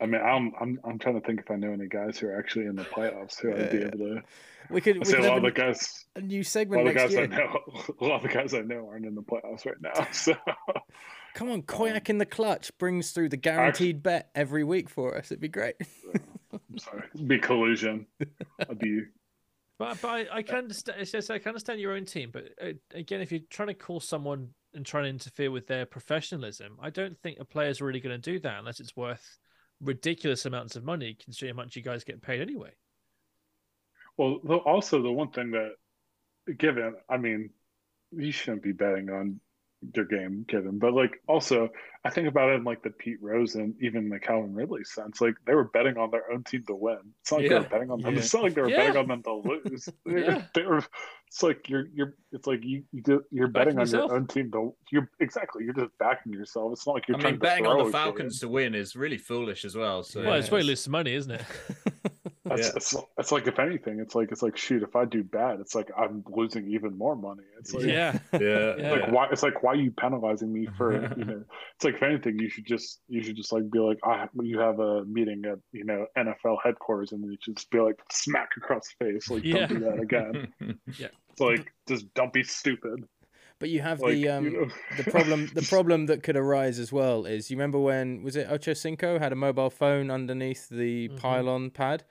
I 0.00 0.06
mean, 0.06 0.20
I'm 0.20 0.52
I'm 0.60 0.80
I'm 0.84 0.98
trying 0.98 1.20
to 1.20 1.26
think 1.26 1.40
if 1.40 1.50
I 1.50 1.56
know 1.56 1.72
any 1.72 1.86
guys 1.88 2.18
who 2.18 2.28
are 2.28 2.38
actually 2.38 2.66
in 2.66 2.76
the 2.76 2.84
playoffs 2.84 3.40
who 3.40 3.50
I'd 3.52 3.70
be 3.70 3.78
Yeah. 3.78 3.84
able 3.86 3.98
to. 3.98 4.22
We 4.68 4.80
could. 4.80 4.96
I 4.96 4.98
We 5.00 5.04
say 5.06 5.16
could 5.16 5.24
a 5.26 5.28
lot 5.28 5.36
of 5.38 5.42
the 5.42 5.48
a, 5.48 5.52
guys, 5.52 6.04
a 6.16 6.20
new 6.20 6.42
segment. 6.42 6.82
a 6.82 6.84
segment 6.84 6.84
lot 6.84 6.90
of 6.90 6.94
next 6.96 7.14
guys 7.14 7.16
I 7.16 7.26
know, 7.26 7.94
a 8.00 8.04
lot 8.04 8.16
of 8.16 8.22
the 8.22 8.34
guys 8.34 8.54
I 8.54 8.60
know 8.60 8.88
aren't 8.88 9.06
in 9.06 9.14
the 9.14 9.22
playoffs 9.22 9.64
right 9.64 9.80
now. 9.80 10.06
So 10.12 10.34
Come 11.34 11.50
on, 11.50 11.62
Koyack 11.62 12.08
in 12.08 12.16
the 12.18 12.24
clutch 12.26 12.70
brings 12.78 13.10
through 13.12 13.28
the 13.28 13.36
guaranteed 13.36 14.02
bet 14.02 14.30
every 14.34 14.64
week 14.64 14.88
for 14.88 15.16
us. 15.16 15.30
It'd 15.30 15.40
be 15.40 15.48
great. 15.48 15.74
I'm 16.52 16.78
sorry, 16.78 17.02
It'd 17.14 17.28
be 17.28 17.38
collusion. 17.38 18.06
I'd 18.68 18.78
be 18.78 19.02
But, 19.78 20.00
but 20.00 20.08
I, 20.08 20.26
I 20.38 20.42
can 20.42 20.56
understand. 20.56 20.98
It's 21.02 21.12
just, 21.12 21.30
I 21.30 21.38
can 21.38 21.50
understand 21.50 21.78
your 21.80 21.92
own 21.92 22.06
team, 22.06 22.30
but 22.32 22.44
uh, 22.62 22.72
again, 22.94 23.20
if 23.20 23.30
you're 23.30 23.42
trying 23.50 23.68
to 23.68 23.74
call 23.74 24.00
someone 24.00 24.48
and 24.72 24.86
trying 24.86 25.04
to 25.04 25.10
interfere 25.10 25.50
with 25.50 25.66
their 25.66 25.84
professionalism, 25.84 26.78
I 26.80 26.88
don't 26.88 27.18
think 27.20 27.38
a 27.40 27.44
player's 27.44 27.82
really 27.82 28.00
going 28.00 28.18
to 28.18 28.30
do 28.32 28.38
that 28.40 28.58
unless 28.58 28.80
it's 28.80 28.96
worth 28.96 29.38
ridiculous 29.80 30.46
amounts 30.46 30.76
of 30.76 30.84
money, 30.84 31.16
considering 31.22 31.56
how 31.56 31.62
much 31.62 31.76
you 31.76 31.82
guys 31.82 32.04
get 32.04 32.22
paid 32.22 32.40
anyway. 32.40 32.70
well. 34.16 34.40
Also, 34.64 35.02
the 35.02 35.10
one 35.10 35.30
thing 35.30 35.50
that, 35.52 35.72
given, 36.58 36.94
I 37.08 37.16
mean, 37.16 37.50
you 38.12 38.32
shouldn't 38.32 38.62
be 38.62 38.72
betting 38.72 39.10
on 39.10 39.40
your 39.94 40.04
game 40.04 40.44
given, 40.48 40.78
but 40.78 40.92
like 40.94 41.20
also, 41.28 41.68
I 42.04 42.10
think 42.10 42.28
about 42.28 42.50
it 42.50 42.54
in 42.54 42.64
like 42.64 42.82
the 42.82 42.90
Pete 42.90 43.18
Rose 43.20 43.54
and 43.54 43.74
even 43.82 44.08
the 44.08 44.18
Calvin 44.18 44.54
Ridley 44.54 44.84
sense. 44.84 45.20
Like 45.20 45.34
they 45.46 45.54
were 45.54 45.64
betting 45.64 45.96
on 45.96 46.10
their 46.10 46.30
own 46.32 46.44
team 46.44 46.64
to 46.68 46.74
win. 46.74 46.98
It's 47.20 47.32
not 47.32 47.40
like 47.40 47.48
they 47.48 47.54
Yeah. 47.54 47.60
were 47.62 47.68
betting 47.68 47.90
on 47.90 48.00
them. 48.00 48.14
Yeah. 48.14 48.20
It's 48.20 48.32
not 48.34 48.42
like 48.42 48.54
they 48.54 48.62
were 48.62 48.68
Yeah. 48.70 48.76
betting 48.78 48.96
on 48.96 49.08
them 49.08 49.22
to 49.24 49.32
lose. 49.34 49.88
Yeah. 50.06 50.42
they 50.54 50.62
were. 50.62 50.82
It's 51.28 51.42
like 51.42 51.68
you're 51.68 51.86
you're. 51.94 52.14
It's 52.32 52.46
like 52.46 52.62
you 52.64 52.84
you 52.92 53.02
do, 53.02 53.22
you're 53.30 53.48
Backing 53.48 53.74
betting 53.76 53.78
on 53.78 53.86
yourself. 53.86 54.10
your 54.10 54.16
own 54.18 54.26
team 54.28 54.50
to. 54.52 54.74
You're 54.92 55.10
exactly. 55.20 55.64
You're 55.64 55.74
just 55.74 55.96
backing 55.98 56.32
yourself. 56.32 56.72
It's 56.72 56.86
not 56.86 56.94
like 56.94 57.08
you're 57.08 57.16
I 57.16 57.20
trying 57.20 57.32
mean, 57.34 57.40
to 57.40 57.44
betting 57.46 57.66
on 57.66 57.84
the. 57.84 57.90
Falcons 57.92 58.38
to 58.40 58.48
win 58.48 58.74
is 58.74 58.94
really 58.96 59.18
foolish 59.18 59.64
as 59.64 59.76
well. 59.76 60.02
So 60.04 60.22
Well, 60.22 60.34
it's 60.34 60.48
Yeah. 60.48 60.54
way 60.54 60.62
less 60.62 60.86
money, 60.88 61.14
isn't 61.14 61.32
it? 61.32 61.42
That's, 62.48 62.68
Yeah. 62.68 62.72
it's, 62.76 62.94
it's 63.18 63.32
like 63.32 63.46
if 63.46 63.58
anything, 63.58 63.98
it's 64.00 64.14
like 64.14 64.30
it's 64.30 64.42
like 64.42 64.56
shoot. 64.56 64.82
If 64.82 64.94
I 64.94 65.04
do 65.04 65.24
bad, 65.24 65.58
it's 65.60 65.74
like 65.74 65.88
I'm 65.98 66.22
losing 66.28 66.70
even 66.70 66.96
more 66.96 67.16
money. 67.16 67.42
It's 67.58 67.74
like 67.74 67.84
yeah, 67.84 68.18
Yeah. 68.32 68.74
Yeah. 68.78 68.90
like 68.92 69.10
why? 69.10 69.28
It's 69.32 69.42
like 69.42 69.62
why 69.62 69.72
are 69.72 69.76
you 69.76 69.90
penalizing 69.90 70.52
me 70.52 70.68
for 70.78 70.92
you 71.16 71.24
know? 71.24 71.44
It's 71.74 71.84
like 71.84 71.94
if 71.96 72.02
anything, 72.02 72.38
you 72.38 72.48
should 72.48 72.66
just 72.66 73.00
you 73.08 73.22
should 73.22 73.36
just 73.36 73.52
like 73.52 73.68
be 73.70 73.78
like 73.80 73.98
I 74.04 74.28
you 74.42 74.58
have 74.60 74.78
a 74.78 75.04
meeting 75.04 75.44
at 75.44 75.58
you 75.72 75.84
know 75.84 76.06
NFL 76.16 76.58
headquarters 76.62 77.12
and 77.12 77.24
you 77.24 77.36
should 77.42 77.56
just 77.56 77.70
be 77.70 77.80
like 77.80 78.00
smack 78.12 78.50
across 78.56 78.82
the 78.98 79.04
face 79.06 79.28
like 79.28 79.44
Yeah. 79.44 79.66
don't 79.66 79.80
do 79.80 79.84
that 79.86 80.00
again. 80.00 80.54
It's 80.88 81.40
like 81.40 81.70
just 81.86 82.12
don't 82.14 82.32
be 82.32 82.42
stupid. 82.44 83.04
But 83.58 83.70
you 83.70 83.80
have 83.80 84.00
Like 84.00 84.12
the 84.14 84.28
um, 84.28 84.44
you 84.44 84.50
know. 84.52 84.68
the 85.02 85.10
problem 85.10 85.48
the 85.54 85.62
problem 85.62 86.06
that 86.06 86.22
could 86.22 86.36
arise 86.36 86.78
as 86.78 86.92
well 86.92 87.24
is 87.26 87.50
you 87.50 87.56
remember 87.56 87.78
when 87.78 88.22
was 88.22 88.36
it 88.36 88.46
Ocho 88.50 88.72
Cinco 88.74 89.18
had 89.18 89.32
a 89.32 89.36
mobile 89.36 89.70
phone 89.70 90.10
underneath 90.10 90.68
the 90.68 91.08
Mhm. 91.08 91.16
pylon 91.18 91.70
pad? 91.70 92.04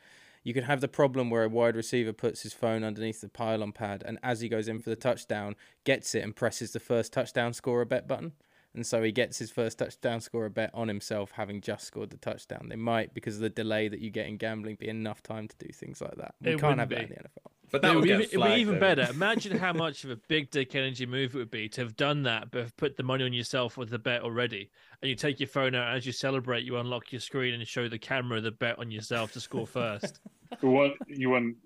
You 0.45 0.53
could 0.53 0.65
have 0.65 0.79
the 0.79 0.87
problem 0.87 1.31
where 1.31 1.43
a 1.43 1.49
wide 1.49 1.75
receiver 1.75 2.13
puts 2.13 2.43
his 2.43 2.53
phone 2.53 2.83
underneath 2.83 3.19
the 3.19 3.27
pylon 3.27 3.71
pad 3.71 4.03
and 4.05 4.19
as 4.21 4.41
he 4.41 4.47
goes 4.47 4.67
in 4.67 4.79
for 4.79 4.91
the 4.91 4.95
touchdown, 4.95 5.55
gets 5.83 6.13
it 6.13 6.23
and 6.23 6.35
presses 6.35 6.71
the 6.71 6.79
first 6.79 7.11
touchdown 7.11 7.51
scorer 7.51 7.83
bet 7.83 8.07
button. 8.07 8.33
And 8.75 8.85
so 8.85 9.01
he 9.01 9.11
gets 9.11 9.39
his 9.39 9.49
first 9.49 9.79
touchdown 9.79 10.21
scorer 10.21 10.49
bet 10.49 10.69
on 10.73 10.87
himself 10.87 11.31
having 11.31 11.61
just 11.61 11.85
scored 11.85 12.11
the 12.11 12.17
touchdown. 12.17 12.67
They 12.69 12.75
might, 12.75 13.13
because 13.13 13.35
of 13.35 13.41
the 13.41 13.49
delay 13.49 13.87
that 13.87 14.01
you 14.01 14.11
get 14.11 14.27
in 14.27 14.37
gambling, 14.37 14.75
be 14.75 14.87
enough 14.87 15.23
time 15.23 15.47
to 15.47 15.55
do 15.57 15.71
things 15.73 15.99
like 15.99 16.15
that. 16.17 16.35
We 16.41 16.51
It 16.51 16.59
can't 16.59 16.77
wouldn't 16.77 16.79
have 16.79 16.89
that 16.89 17.01
in 17.01 17.09
the 17.09 17.15
NFL. 17.15 17.51
But 17.71 17.81
that 17.81 17.91
it 17.91 17.95
would 17.95 18.01
would, 18.01 18.07
get 18.07 18.17
be, 18.19 18.23
it'd 18.25 18.43
be 18.43 18.61
even 18.61 18.75
though. 18.75 18.79
better. 18.79 19.07
Imagine 19.09 19.57
how 19.57 19.73
much 19.73 20.03
of 20.03 20.11
a 20.11 20.17
big 20.27 20.51
dick 20.51 20.75
energy 20.75 21.05
move 21.05 21.33
it 21.33 21.37
would 21.37 21.51
be 21.51 21.67
to 21.69 21.81
have 21.81 21.95
done 21.95 22.23
that, 22.23 22.51
but 22.51 22.61
have 22.61 22.77
put 22.77 22.97
the 22.97 23.03
money 23.03 23.23
on 23.23 23.33
yourself 23.33 23.77
with 23.77 23.89
the 23.89 23.97
bet 23.99 24.21
already, 24.21 24.69
and 25.01 25.09
you 25.09 25.15
take 25.15 25.39
your 25.39 25.47
phone 25.47 25.73
out 25.73 25.95
as 25.95 26.05
you 26.05 26.11
celebrate. 26.11 26.63
You 26.63 26.77
unlock 26.77 27.11
your 27.11 27.21
screen 27.21 27.53
and 27.53 27.67
show 27.67 27.89
the 27.89 27.97
camera 27.97 28.39
the 28.41 28.51
bet 28.51 28.77
on 28.77 28.91
yourself 28.91 29.31
to 29.33 29.39
score 29.39 29.65
first. 29.65 30.19
What 30.61 30.93
you 31.07 31.29
wouldn't 31.31 31.57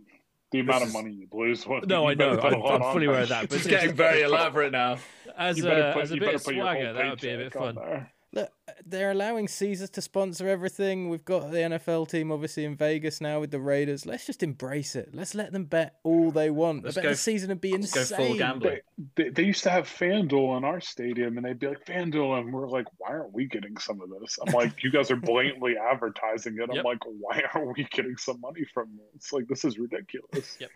the 0.51 0.61
amount 0.61 0.79
This 0.79 0.89
of 0.89 0.93
money 0.93 1.11
you'd 1.13 1.33
lose. 1.33 1.65
What, 1.67 1.87
No, 1.87 2.03
you 2.03 2.09
I 2.09 2.13
know. 2.15 2.29
better 2.37 2.41
put 2.41 2.53
a 2.53 2.55
I'm- 2.55 2.63
lot 2.63 2.81
I'm 2.81 2.91
fully 2.93 3.05
there. 3.05 3.09
aware 3.13 3.21
of 3.23 3.29
that, 3.29 3.49
but 3.49 3.55
It's 3.57 3.65
it's- 3.67 3.81
getting 3.81 3.95
very 3.95 4.21
elaborate 4.23 4.71
now. 4.71 4.97
As 5.37 5.57
You 5.59 5.65
a, 5.65 5.69
better 5.69 5.93
put, 5.93 6.01
as 6.03 6.11
a 6.11 6.15
you 6.15 6.19
bit 6.21 6.35
of 6.35 6.43
put 6.43 6.55
your 6.55 6.65
whole 6.65 6.73
swagger, 6.75 6.93
that 6.93 7.09
would 7.11 7.21
be 7.21 7.29
a 7.29 7.37
bit 7.37 7.53
fun. 7.53 7.75
there. 7.75 8.11
Look, 8.31 8.51
they're 8.85 9.09
allowing 9.09 9.47
Caesars 9.47 9.89
to 9.91 10.01
sponsor 10.03 10.47
everything. 10.47 11.09
We've 11.09 11.25
got 11.25 11.49
the 11.49 11.57
NFL 11.57 12.09
team 12.09 12.31
obviously 12.31 12.63
in 12.63 12.75
Vegas 12.75 13.19
now 13.19 13.39
with 13.39 13.49
the 13.49 13.59
Raiders. 13.59 14.05
Let's 14.05 14.27
just 14.27 14.43
embrace 14.43 14.95
it. 14.95 15.09
Let's 15.15 15.33
let 15.33 15.51
them 15.51 15.65
bet 15.65 15.95
all 16.03 16.29
they 16.29 16.51
want. 16.51 16.83
Let's 16.83 16.95
I 16.95 17.01
bet 17.01 17.03
go 17.05 17.09
the 17.09 17.15
season 17.17 17.49
would 17.49 17.59
be 17.59 17.71
Let's 17.75 17.91
go 17.91 18.01
insane. 18.01 18.17
full 18.27 18.37
gambling. 18.37 18.79
They, 19.15 19.29
they 19.29 19.43
used 19.43 19.63
to 19.63 19.71
have 19.71 19.85
FanDuel 19.87 20.57
in 20.59 20.63
our 20.63 20.79
stadium, 20.79 21.37
and 21.37 21.45
they'd 21.45 21.57
be 21.57 21.69
like 21.69 21.83
FanDuel, 21.87 22.37
and 22.39 22.53
we're 22.53 22.67
like, 22.67 22.85
why 22.97 23.09
aren't 23.13 23.33
we 23.33 23.45
getting 23.47 23.77
some 23.77 23.99
of 23.99 24.09
this? 24.21 24.37
I'm 24.45 24.53
like, 24.53 24.83
you 24.83 24.91
guys 24.91 25.09
are 25.09 25.15
blatantly 25.15 25.75
advertising 25.91 26.55
it. 26.59 26.69
I'm 26.69 26.75
Yep. 26.75 26.85
like, 26.85 26.99
why 27.19 27.41
aren't 27.55 27.75
we 27.75 27.87
getting 27.91 28.15
some 28.17 28.39
money 28.41 28.63
from 28.75 28.91
this? 29.15 29.33
Like, 29.33 29.47
this 29.47 29.65
is 29.65 29.79
ridiculous. 29.79 30.55
Yep. 30.59 30.69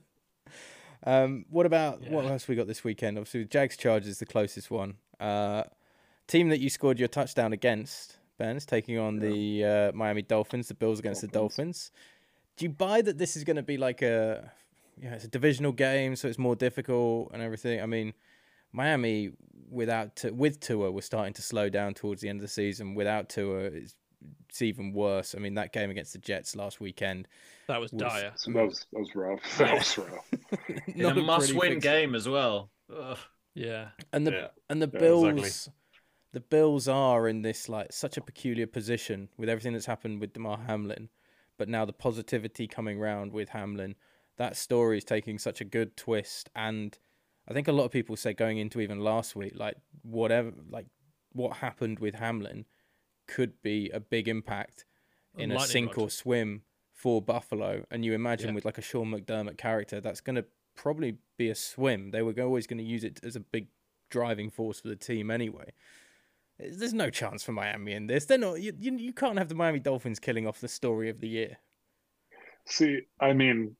Um, 1.04 1.46
what 1.50 1.66
about 1.66 2.08
what 2.10 2.24
else 2.26 2.46
we 2.46 2.54
got 2.54 2.68
this 2.68 2.84
weekend? 2.84 3.18
Obviously, 3.18 3.42
the 3.42 3.48
Jags 3.48 3.76
Chargers 3.76 4.08
is 4.08 4.18
the 4.18 4.24
closest 4.26 4.70
one. 4.70 4.94
Uh, 5.18 5.64
team 6.28 6.48
that 6.50 6.60
you 6.60 6.70
scored 6.70 6.98
your 6.98 7.08
touchdown 7.08 7.52
against, 7.52 8.18
Ben's 8.38 8.64
taking 8.66 8.98
on 8.98 9.18
the 9.18 9.64
uh, 9.64 9.92
Miami 9.92 10.22
Dolphins. 10.22 10.68
The 10.68 10.74
Bills 10.74 10.98
against 10.98 11.20
the 11.20 11.28
Dolphins. 11.28 11.90
Dolphins. 11.90 11.90
Do 12.56 12.64
you 12.64 12.70
buy 12.70 13.02
that 13.02 13.18
this 13.18 13.36
is 13.36 13.44
going 13.44 13.56
to 13.56 13.62
be 13.62 13.76
like 13.76 14.02
a 14.02 14.52
yeah, 15.00 15.14
it's 15.14 15.24
a 15.24 15.28
divisional 15.28 15.72
game, 15.72 16.16
so 16.16 16.28
it's 16.28 16.38
more 16.38 16.56
difficult 16.56 17.30
and 17.32 17.42
everything? 17.42 17.80
I 17.80 17.86
mean, 17.86 18.12
Miami 18.72 19.32
without 19.70 20.22
with 20.32 20.60
Tua 20.60 20.90
was 20.90 21.04
starting 21.04 21.32
to 21.34 21.42
slow 21.42 21.68
down 21.68 21.94
towards 21.94 22.20
the 22.20 22.28
end 22.28 22.38
of 22.38 22.42
the 22.42 22.48
season. 22.48 22.94
Without 22.94 23.28
Tua, 23.28 23.64
it's, 23.64 23.94
it's 24.48 24.62
even 24.62 24.92
worse. 24.92 25.34
I 25.34 25.38
mean, 25.38 25.54
that 25.54 25.72
game 25.72 25.90
against 25.90 26.12
the 26.12 26.18
Jets 26.18 26.54
last 26.56 26.80
weekend. 26.80 27.26
That 27.68 27.80
was 27.80 27.92
Was- 27.92 28.02
dire. 28.02 28.32
That 28.52 28.66
was 28.66 28.86
that 28.92 28.98
was 29.00 29.14
rough. 29.14 29.40
That 29.58 29.74
was 29.74 29.98
rough. 29.98 30.30
In 30.88 31.02
Not 31.02 31.16
a 31.18 31.22
must-win 31.22 31.78
game 31.78 32.14
as 32.14 32.28
well. 32.28 32.70
Ugh. 32.94 33.18
Yeah. 33.54 33.88
and 34.12 34.26
the 34.26 34.32
Yeah. 34.32 34.46
and 34.68 34.82
the 34.82 34.90
Yeah, 34.92 34.98
exactly. 35.30 35.72
The 36.32 36.40
Bills 36.40 36.88
are 36.88 37.28
in 37.28 37.42
this 37.42 37.68
like 37.68 37.92
such 37.92 38.16
a 38.16 38.22
peculiar 38.22 38.66
position 38.66 39.28
with 39.36 39.48
everything 39.48 39.74
that's 39.74 39.86
happened 39.86 40.20
with 40.20 40.32
Damar 40.32 40.58
Hamlin, 40.66 41.10
but 41.58 41.68
now 41.68 41.84
the 41.84 41.92
positivity 41.92 42.66
coming 42.66 42.98
round 42.98 43.32
with 43.32 43.50
Hamlin, 43.50 43.94
that 44.38 44.56
story 44.56 44.98
is 44.98 45.04
taking 45.04 45.38
such 45.38 45.60
a 45.60 45.64
good 45.64 45.96
twist, 45.96 46.48
and 46.56 46.98
I 47.46 47.52
think 47.52 47.68
a 47.68 47.72
lot 47.72 47.84
of 47.84 47.90
people 47.90 48.16
said 48.16 48.36
going 48.36 48.56
into 48.58 48.80
even 48.80 49.00
last 49.00 49.36
week, 49.36 49.52
like 49.56 49.76
whatever, 50.02 50.52
like 50.70 50.86
what 51.32 51.58
happened 51.58 51.98
with 51.98 52.14
Hamlin, 52.14 52.64
could 53.26 53.60
be 53.62 53.90
a 53.90 54.00
big 54.00 54.26
impact 54.26 54.86
in 55.36 55.52
a 55.52 55.60
sink 55.60 55.96
rod. 55.96 56.04
or 56.04 56.10
swim 56.10 56.62
for 56.92 57.20
Buffalo, 57.20 57.84
and 57.90 58.04
you 58.04 58.14
imagine 58.14 58.50
Yeah. 58.50 58.54
with 58.54 58.64
like 58.64 58.78
a 58.78 58.82
Sean 58.82 59.10
McDermott 59.10 59.58
character, 59.58 60.00
that's 60.00 60.20
going 60.20 60.36
to 60.36 60.46
probably 60.74 61.18
be 61.36 61.50
a 61.50 61.54
swim. 61.54 62.10
They 62.10 62.22
were 62.22 62.34
always 62.40 62.66
going 62.66 62.78
to 62.78 62.84
use 62.84 63.04
it 63.04 63.20
as 63.22 63.36
a 63.36 63.40
big 63.40 63.68
driving 64.08 64.50
force 64.50 64.80
for 64.80 64.88
the 64.88 64.96
team 64.96 65.30
anyway. 65.30 65.72
There's 66.70 66.94
no 66.94 67.10
chance 67.10 67.42
for 67.42 67.52
Miami 67.52 67.92
in 67.92 68.06
this. 68.06 68.24
They're 68.24 68.38
not. 68.38 68.60
You, 68.60 68.72
you, 68.78 69.12
can't 69.12 69.38
have 69.38 69.48
the 69.48 69.54
Miami 69.54 69.80
Dolphins 69.80 70.18
killing 70.18 70.46
off 70.46 70.60
the 70.60 70.68
story 70.68 71.08
of 71.08 71.20
the 71.20 71.28
year. 71.28 71.58
See, 72.66 73.00
I 73.20 73.32
mean, 73.32 73.76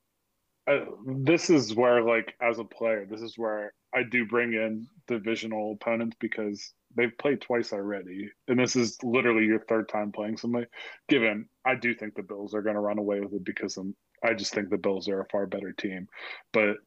uh, 0.67 0.85
this 1.05 1.49
is 1.49 1.73
where, 1.73 2.01
like, 2.01 2.35
as 2.41 2.59
a 2.59 2.63
player, 2.63 3.05
this 3.09 3.21
is 3.21 3.37
where 3.37 3.73
I 3.93 4.03
do 4.03 4.25
bring 4.25 4.53
in 4.53 4.87
divisional 5.07 5.73
opponents 5.73 6.17
because 6.19 6.73
they've 6.95 7.17
played 7.17 7.41
twice 7.41 7.73
already, 7.73 8.29
and 8.47 8.59
this 8.59 8.75
is 8.75 8.97
literally 9.03 9.45
your 9.45 9.59
third 9.59 9.89
time 9.89 10.11
playing 10.11 10.37
somebody. 10.37 10.67
Given, 11.07 11.47
I 11.65 11.75
do 11.75 11.93
think 11.93 12.15
the 12.15 12.23
Bills 12.23 12.53
are 12.53 12.61
going 12.61 12.75
to 12.75 12.81
run 12.81 12.97
away 12.99 13.19
with 13.19 13.33
it 13.33 13.45
because 13.45 13.77
I'm, 13.77 13.95
I 14.23 14.33
just 14.33 14.53
think 14.53 14.69
the 14.69 14.77
Bills 14.77 15.07
are 15.09 15.21
a 15.21 15.29
far 15.29 15.45
better 15.45 15.71
team. 15.71 16.07
But 16.51 16.77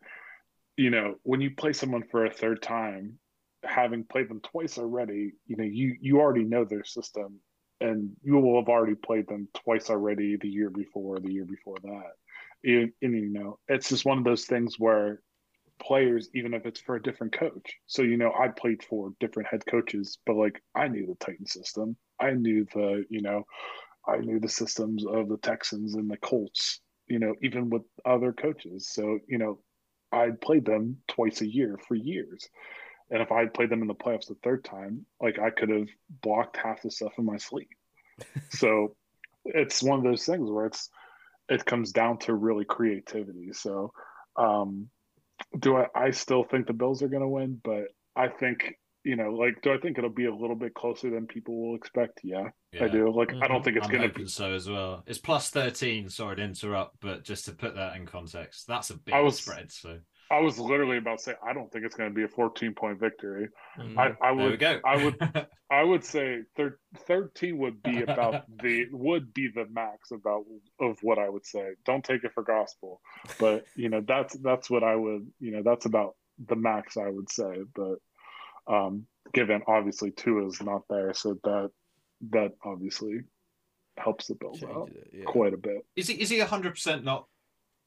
you 0.76 0.90
know, 0.90 1.14
when 1.22 1.40
you 1.40 1.50
play 1.50 1.72
someone 1.72 2.04
for 2.10 2.26
a 2.26 2.30
third 2.30 2.62
time, 2.62 3.18
having 3.66 4.04
played 4.04 4.28
them 4.28 4.40
twice 4.40 4.78
already, 4.78 5.32
you 5.46 5.56
know, 5.56 5.64
you 5.64 5.96
you 6.00 6.20
already 6.20 6.44
know 6.44 6.64
their 6.64 6.84
system 6.84 7.40
and 7.80 8.10
you 8.22 8.38
will 8.38 8.60
have 8.60 8.68
already 8.68 8.94
played 8.94 9.28
them 9.28 9.48
twice 9.54 9.90
already 9.90 10.36
the 10.36 10.48
year 10.48 10.70
before, 10.70 11.18
the 11.20 11.32
year 11.32 11.44
before 11.44 11.76
that. 11.82 12.12
And, 12.64 12.92
and, 13.02 13.14
you 13.14 13.28
know, 13.28 13.58
it's 13.68 13.88
just 13.88 14.06
one 14.06 14.18
of 14.18 14.24
those 14.24 14.46
things 14.46 14.78
where 14.78 15.20
players, 15.78 16.28
even 16.34 16.54
if 16.54 16.64
it's 16.64 16.80
for 16.80 16.96
a 16.96 17.02
different 17.02 17.34
coach. 17.34 17.74
So, 17.86 18.02
you 18.02 18.16
know, 18.16 18.32
I 18.38 18.48
played 18.48 18.82
for 18.82 19.12
different 19.20 19.48
head 19.50 19.66
coaches, 19.66 20.18
but 20.24 20.36
like 20.36 20.62
I 20.74 20.88
knew 20.88 21.06
the 21.06 21.24
Titan 21.24 21.46
system. 21.46 21.96
I 22.18 22.30
knew 22.30 22.66
the, 22.72 23.04
you 23.10 23.20
know, 23.20 23.44
I 24.08 24.18
knew 24.18 24.40
the 24.40 24.48
systems 24.48 25.04
of 25.06 25.28
the 25.28 25.38
Texans 25.38 25.94
and 25.94 26.10
the 26.10 26.16
Colts, 26.16 26.80
you 27.08 27.18
know, 27.18 27.34
even 27.42 27.68
with 27.68 27.82
other 28.04 28.32
coaches. 28.32 28.88
So, 28.88 29.18
you 29.28 29.38
know, 29.38 29.60
I 30.12 30.30
played 30.40 30.64
them 30.64 30.98
twice 31.08 31.40
a 31.42 31.46
year 31.46 31.78
for 31.86 31.94
years. 31.94 32.48
And 33.10 33.22
if 33.22 33.30
I 33.30 33.40
had 33.40 33.54
played 33.54 33.70
them 33.70 33.82
in 33.82 33.88
the 33.88 33.94
playoffs 33.94 34.26
the 34.28 34.36
third 34.42 34.64
time, 34.64 35.06
like 35.20 35.38
I 35.38 35.50
could 35.50 35.68
have 35.68 35.88
blocked 36.22 36.56
half 36.56 36.82
the 36.82 36.90
stuff 36.90 37.12
in 37.18 37.24
my 37.24 37.36
sleep. 37.36 37.68
so 38.50 38.96
it's 39.44 39.82
one 39.82 39.98
of 39.98 40.04
those 40.04 40.24
things 40.24 40.50
where 40.50 40.66
it's 40.66 40.88
it 41.48 41.64
comes 41.64 41.92
down 41.92 42.18
to 42.18 42.34
really 42.34 42.64
creativity. 42.64 43.52
So 43.52 43.92
um 44.36 44.88
do 45.58 45.76
I 45.76 45.86
I 45.94 46.10
still 46.10 46.42
think 46.44 46.66
the 46.66 46.72
Bills 46.72 47.02
are 47.02 47.08
gonna 47.08 47.28
win, 47.28 47.60
but 47.62 47.84
I 48.16 48.28
think 48.28 48.74
you 49.04 49.14
know, 49.14 49.30
like, 49.34 49.62
do 49.62 49.72
I 49.72 49.78
think 49.78 49.98
it'll 49.98 50.10
be 50.10 50.24
a 50.24 50.34
little 50.34 50.56
bit 50.56 50.74
closer 50.74 51.10
than 51.10 51.28
people 51.28 51.54
will 51.68 51.76
expect? 51.76 52.22
Yeah, 52.24 52.48
I 52.80 52.88
do. 52.88 53.08
Like, 53.14 53.32
I 53.40 53.46
don't 53.46 53.60
Mhm. 53.60 53.64
think 53.64 53.76
it's 53.76 53.86
I'm 53.86 53.92
gonna 53.92 54.08
be. 54.08 54.26
so 54.26 54.52
as 54.52 54.68
well. 54.68 55.04
It's 55.06 55.18
plus 55.20 55.48
thirteen. 55.50 56.08
Sorry 56.08 56.34
to 56.34 56.42
interrupt, 56.42 56.98
but 56.98 57.22
just 57.22 57.44
to 57.44 57.52
put 57.52 57.76
that 57.76 57.94
in 57.94 58.04
context, 58.06 58.66
that's 58.66 58.90
a 58.90 58.98
big 58.98 59.14
I 59.14 59.20
was- 59.20 59.38
spread. 59.40 59.70
So 59.70 60.00
I 60.30 60.40
was 60.40 60.58
literally 60.58 60.98
about 60.98 61.18
to 61.18 61.24
say 61.24 61.34
I 61.46 61.52
don't 61.52 61.70
think 61.70 61.84
it's 61.84 61.94
gonna 61.94 62.10
be 62.10 62.24
a 62.24 62.28
14 62.28 62.74
point 62.74 62.98
victory. 62.98 63.48
Mhm. 63.78 63.96
I, 63.98 64.16
I 64.20 64.34
there 64.34 64.44
we 64.44 64.50
would 64.50 64.58
go. 64.60 64.80
I 64.84 65.04
would 65.04 65.16
I 65.70 65.82
would 65.82 66.04
say 66.04 66.42
thir- 66.56 66.78
13 67.06 67.58
would 67.58 67.82
be 67.82 68.02
about 68.02 68.44
the 68.62 68.86
would 68.90 69.32
be 69.32 69.48
the 69.54 69.66
max 69.70 70.10
about 70.10 70.44
of 70.80 70.98
what 71.02 71.18
I 71.18 71.28
would 71.28 71.46
say. 71.46 71.70
Don't 71.84 72.04
take 72.04 72.24
it 72.24 72.32
for 72.34 72.42
gospel, 72.42 73.00
but 73.38 73.64
you 73.76 73.88
know 73.88 74.02
that's 74.06 74.36
that's 74.38 74.68
what 74.68 74.82
I 74.82 74.96
would 74.96 75.30
you 75.38 75.52
know 75.52 75.62
that's 75.64 75.86
about 75.86 76.16
the 76.44 76.56
max 76.56 76.96
I 76.96 77.08
would 77.08 77.30
say. 77.30 77.62
But 77.74 77.98
um, 78.66 79.06
given 79.32 79.62
obviously 79.66 80.10
two 80.10 80.46
is 80.46 80.60
not 80.60 80.82
there, 80.88 81.14
so 81.14 81.38
that 81.44 81.70
that 82.30 82.52
obviously 82.64 83.20
helps 83.96 84.26
the 84.26 84.34
Bills 84.34 84.62
out 84.62 84.88
Changes 84.88 85.02
it, 85.04 85.18
yeah. 85.20 85.24
quite 85.24 85.54
a 85.54 85.56
bit. 85.56 85.86
is 85.94 86.08
he 86.08 86.14
is 86.14 86.30
he 86.30 86.38
hundred 86.40 86.72
percent 86.72 87.04
not 87.04 87.26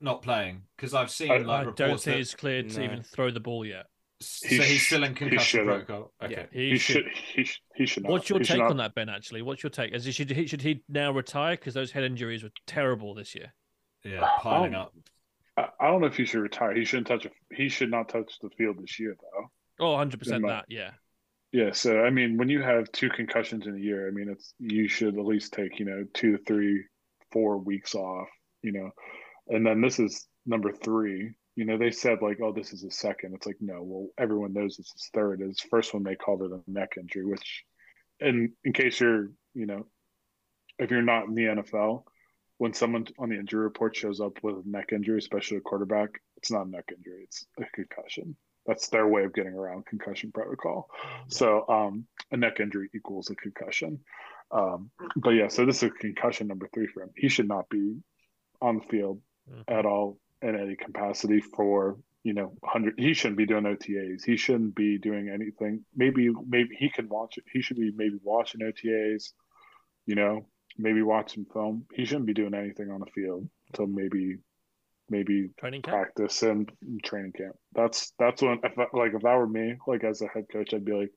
not 0.02 0.22
playing? 0.22 0.64
Because 0.76 0.94
I've 0.94 1.12
seen 1.12 1.32
I- 1.32 1.38
like 1.38 1.48
I 1.48 1.60
reports 1.62 1.78
don't 1.78 1.90
that 1.92 2.00
think 2.02 2.18
he's 2.18 2.36
cleared 2.36 2.70
to 2.72 2.84
even 2.84 3.04
throw 3.04 3.32
the 3.32 3.40
ball 3.40 3.66
yet. 3.66 3.86
so 4.22 4.48
He 4.48 4.58
he's 4.62 4.86
still 4.88 5.04
in 5.04 5.14
concussion 5.16 5.66
protocol. 5.66 6.12
Okay. 6.24 6.48
He, 6.52 6.72
He 6.72 6.78
should. 6.78 7.06
should 7.06 7.06
he 7.36 7.44
should 7.44 7.58
he 7.76 7.86
should 7.86 8.04
not. 8.04 8.12
What's 8.12 8.30
your 8.30 8.40
he 8.40 8.46
should 8.46 8.54
take 8.54 8.62
not- 8.62 8.72
on 8.72 8.78
that, 8.78 8.96
Ben? 8.96 9.10
Actually, 9.10 9.42
what's 9.42 9.64
your 9.64 9.70
take? 9.70 9.94
As 9.94 10.06
he 10.06 10.12
should 10.12 10.30
he 10.32 10.46
should 10.48 10.62
he 10.62 10.84
now 10.90 11.12
retire 11.12 11.56
because 11.56 11.74
those 11.74 11.92
head 11.92 12.04
injuries 12.04 12.44
were 12.44 12.52
terrible 12.68 13.14
this 13.14 13.36
year. 13.36 13.54
Yeah, 14.04 14.28
piling 14.40 14.76
Um, 14.76 14.82
up. 14.84 14.94
I, 15.58 15.68
I 15.80 15.88
don't 15.92 16.00
know 16.02 16.08
if 16.08 16.16
he 16.16 16.26
should 16.26 16.40
retire. 16.42 16.74
He 16.74 16.86
shouldn't 16.86 17.08
touch. 17.08 17.26
A, 17.26 17.30
he 17.54 17.68
should 17.70 17.92
not 17.92 18.08
touch 18.10 18.40
the 18.42 18.50
field 18.58 18.78
this 18.82 19.00
year, 19.00 19.16
though. 19.20 19.86
Oh, 19.86 19.92
100 19.92 20.18
percent 20.20 20.46
that. 20.48 20.66
Yeah. 20.70 20.92
Yeah. 21.52 21.72
So 21.74 22.02
I 22.02 22.10
mean, 22.10 22.38
when 22.38 22.48
you 22.50 22.62
have 22.62 22.92
two 22.92 23.10
concussions 23.10 23.68
in 23.68 23.76
a 23.76 23.80
year, 23.80 24.08
I 24.08 24.12
mean, 24.12 24.30
it's 24.30 24.54
you 24.60 24.88
should 24.88 25.18
at 25.18 25.26
least 25.26 25.52
take 25.54 25.80
you 25.80 25.86
know 25.86 26.06
two 26.14 26.38
to 26.38 26.44
three, 26.44 26.86
four 27.32 27.58
weeks 27.58 27.96
off, 27.96 28.28
you 28.62 28.72
know, 28.72 28.90
and 29.50 29.66
then 29.66 29.82
this 29.82 30.00
is 30.00 30.28
number 30.46 30.72
three. 30.72 31.32
You 31.56 31.66
know, 31.66 31.78
they 31.78 31.92
said 31.92 32.20
like, 32.22 32.40
oh, 32.42 32.54
this 32.54 32.72
is 32.72 32.84
his 32.84 32.98
second. 32.98 33.34
It's 33.34 33.46
like, 33.46 33.58
no, 33.60 33.82
well, 33.84 34.08
everyone 34.18 34.54
knows 34.54 34.78
this 34.78 34.94
is 34.96 35.10
third. 35.14 35.42
His 35.42 35.60
first 35.60 35.94
one 35.94 36.04
they 36.04 36.16
called 36.16 36.44
it 36.44 36.52
a 36.52 36.72
neck 36.72 36.94
injury, 36.98 37.26
which, 37.26 37.66
in 38.20 38.54
in 38.64 38.74
case 38.74 39.00
you're, 39.00 39.32
you 39.54 39.66
know, 39.66 39.86
if 40.78 40.92
you're 40.92 41.02
not 41.02 41.26
in 41.26 41.36
the 41.36 41.44
NFL, 41.44 42.04
when 42.58 42.74
someone 42.74 43.08
on 43.18 43.30
the 43.30 43.40
injury 43.40 43.64
report 43.64 43.96
shows 43.96 44.20
up 44.20 44.38
with 44.44 44.56
a 44.56 44.70
neck 44.70 44.90
injury, 44.94 45.18
especially 45.18 45.58
a 45.58 45.62
quarterback, 45.62 46.10
it's 46.38 46.52
not 46.52 46.68
a 46.68 46.70
neck 46.70 46.90
injury, 46.96 47.24
it's 47.24 47.46
a 47.60 47.66
concussion. 47.74 48.36
That's 48.66 48.90
their 48.90 49.08
way 49.08 49.24
of 49.24 49.34
getting 49.34 49.54
around 49.54 49.86
concussion 49.86 50.32
protocol. 50.32 50.90
So 51.30 51.66
um, 51.68 52.06
a 52.32 52.38
neck 52.38 52.60
injury 52.60 52.90
equals 52.94 53.30
a 53.30 53.36
concussion. 53.36 54.00
Um, 54.52 54.92
but 55.16 55.32
yeah, 55.32 55.48
so 55.48 55.66
this 55.66 55.78
is 55.78 55.84
a 55.84 55.90
concussion 55.90 56.48
number 56.48 56.70
three 56.74 56.88
for 56.88 57.04
him. 57.04 57.12
He 57.16 57.30
should 57.30 57.48
not 57.48 57.70
be 57.70 57.98
on 58.62 58.80
the 58.80 58.86
field. 58.86 59.22
Mm-hmm. 59.50 59.74
at 59.74 59.86
all 59.86 60.18
in 60.42 60.56
any 60.56 60.76
capacity 60.76 61.42
for 61.42 61.98
you 62.24 62.34
know 62.34 62.54
100 62.60 63.00
he 63.00 63.14
shouldn't 63.14 63.38
be 63.38 63.46
doing 63.46 63.64
otas 63.64 64.24
he 64.24 64.38
shouldn't 64.38 64.76
be 64.76 64.98
doing 64.98 65.30
anything. 65.30 65.84
Maybe 65.96 66.30
maybe 66.48 66.76
he 66.78 66.90
can 66.90 67.10
watch 67.10 67.38
it. 67.38 67.46
He 67.52 67.62
should 67.62 67.78
be 67.78 67.92
maybe 67.96 68.18
watching 68.24 68.62
otas 68.62 69.34
you 70.06 70.16
know 70.16 70.46
maybe 70.78 71.02
watching 71.02 71.46
film. 71.46 71.86
He 71.94 72.06
shouldn't 72.06 72.28
be 72.28 72.34
doing 72.34 72.54
anything 72.54 72.92
on 72.92 73.00
the 73.00 73.06
field 73.08 73.50
until 73.68 73.88
maybe 73.88 74.38
maybe 75.10 75.50
training 75.60 75.82
camp? 75.82 75.98
practice 75.98 76.44
and 76.44 76.72
training 77.04 77.34
camp. 77.34 77.56
That's 77.74 78.14
that's 78.20 78.42
when 78.42 78.60
if 78.64 78.78
I, 78.78 78.86
like 78.94 79.14
if 79.14 79.22
that 79.24 79.36
were 79.36 79.48
me 79.48 79.76
like 79.88 80.04
as 80.04 80.22
a 80.22 80.28
head 80.28 80.46
coach 80.52 80.74
i'd 80.74 80.86
be 80.86 80.94
like 80.94 81.12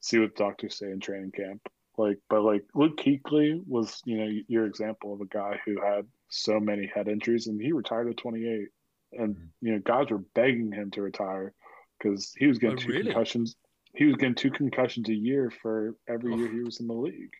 see 0.00 0.18
what 0.18 0.34
the 0.36 0.44
doctors 0.44 0.78
say 0.78 0.86
in 0.86 1.00
training 1.00 1.32
camp. 1.32 1.60
Like 1.98 2.18
but 2.28 2.42
like 2.42 2.64
luke 2.74 2.96
kuechly 2.98 3.60
was 3.66 4.00
you 4.04 4.16
know 4.18 4.30
your 4.48 4.66
example 4.66 5.12
of 5.14 5.20
a 5.20 5.26
guy 5.26 5.60
who 5.64 5.80
had 5.80 6.06
so 6.34 6.58
many 6.58 6.90
head 6.92 7.08
injuries, 7.08 7.46
and 7.46 7.60
he 7.60 7.72
retired 7.72 8.08
at 8.08 8.16
28. 8.16 8.68
And 9.12 9.36
mm-hmm. 9.36 9.44
you 9.60 9.72
know, 9.72 9.78
guys 9.78 10.10
were 10.10 10.22
begging 10.34 10.72
him 10.72 10.90
to 10.92 11.02
retire 11.02 11.54
because 11.98 12.32
he 12.36 12.46
was 12.46 12.58
getting 12.58 12.78
oh, 12.78 12.80
two 12.80 12.88
really? 12.88 13.04
concussions. 13.04 13.56
He 13.94 14.04
was 14.06 14.16
getting 14.16 14.34
two 14.34 14.50
concussions 14.50 15.08
a 15.08 15.14
year 15.14 15.52
for 15.62 15.94
every 16.08 16.32
oh. 16.32 16.36
year 16.36 16.48
he 16.50 16.60
was 16.60 16.80
in 16.80 16.88
the 16.88 16.94
league. 16.94 17.32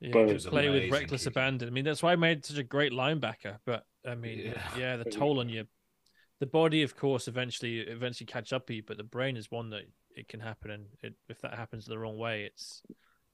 Yeah, 0.00 0.10
but 0.12 0.44
play 0.44 0.68
with 0.68 0.92
reckless 0.92 1.26
abandon. 1.26 1.68
I 1.68 1.72
mean, 1.72 1.84
that's 1.84 2.02
why 2.02 2.12
I 2.12 2.16
made 2.16 2.44
such 2.44 2.58
a 2.58 2.62
great 2.62 2.92
linebacker. 2.92 3.58
But 3.64 3.84
I 4.06 4.14
mean, 4.14 4.38
yeah, 4.38 4.62
yeah 4.78 4.96
the 4.96 5.04
toll 5.04 5.40
on 5.40 5.48
you. 5.48 5.64
The 6.40 6.46
body, 6.46 6.84
of 6.84 6.94
course, 6.94 7.26
eventually 7.26 7.80
eventually 7.80 8.26
catch 8.26 8.52
up 8.52 8.66
to 8.66 8.74
you, 8.74 8.82
but 8.86 8.96
the 8.96 9.02
brain 9.02 9.36
is 9.36 9.50
one 9.50 9.70
that 9.70 9.82
it 10.14 10.28
can 10.28 10.38
happen, 10.38 10.70
and 10.70 10.86
it, 11.02 11.14
if 11.28 11.40
that 11.40 11.54
happens 11.54 11.84
the 11.84 11.98
wrong 11.98 12.16
way, 12.16 12.44
it's 12.44 12.82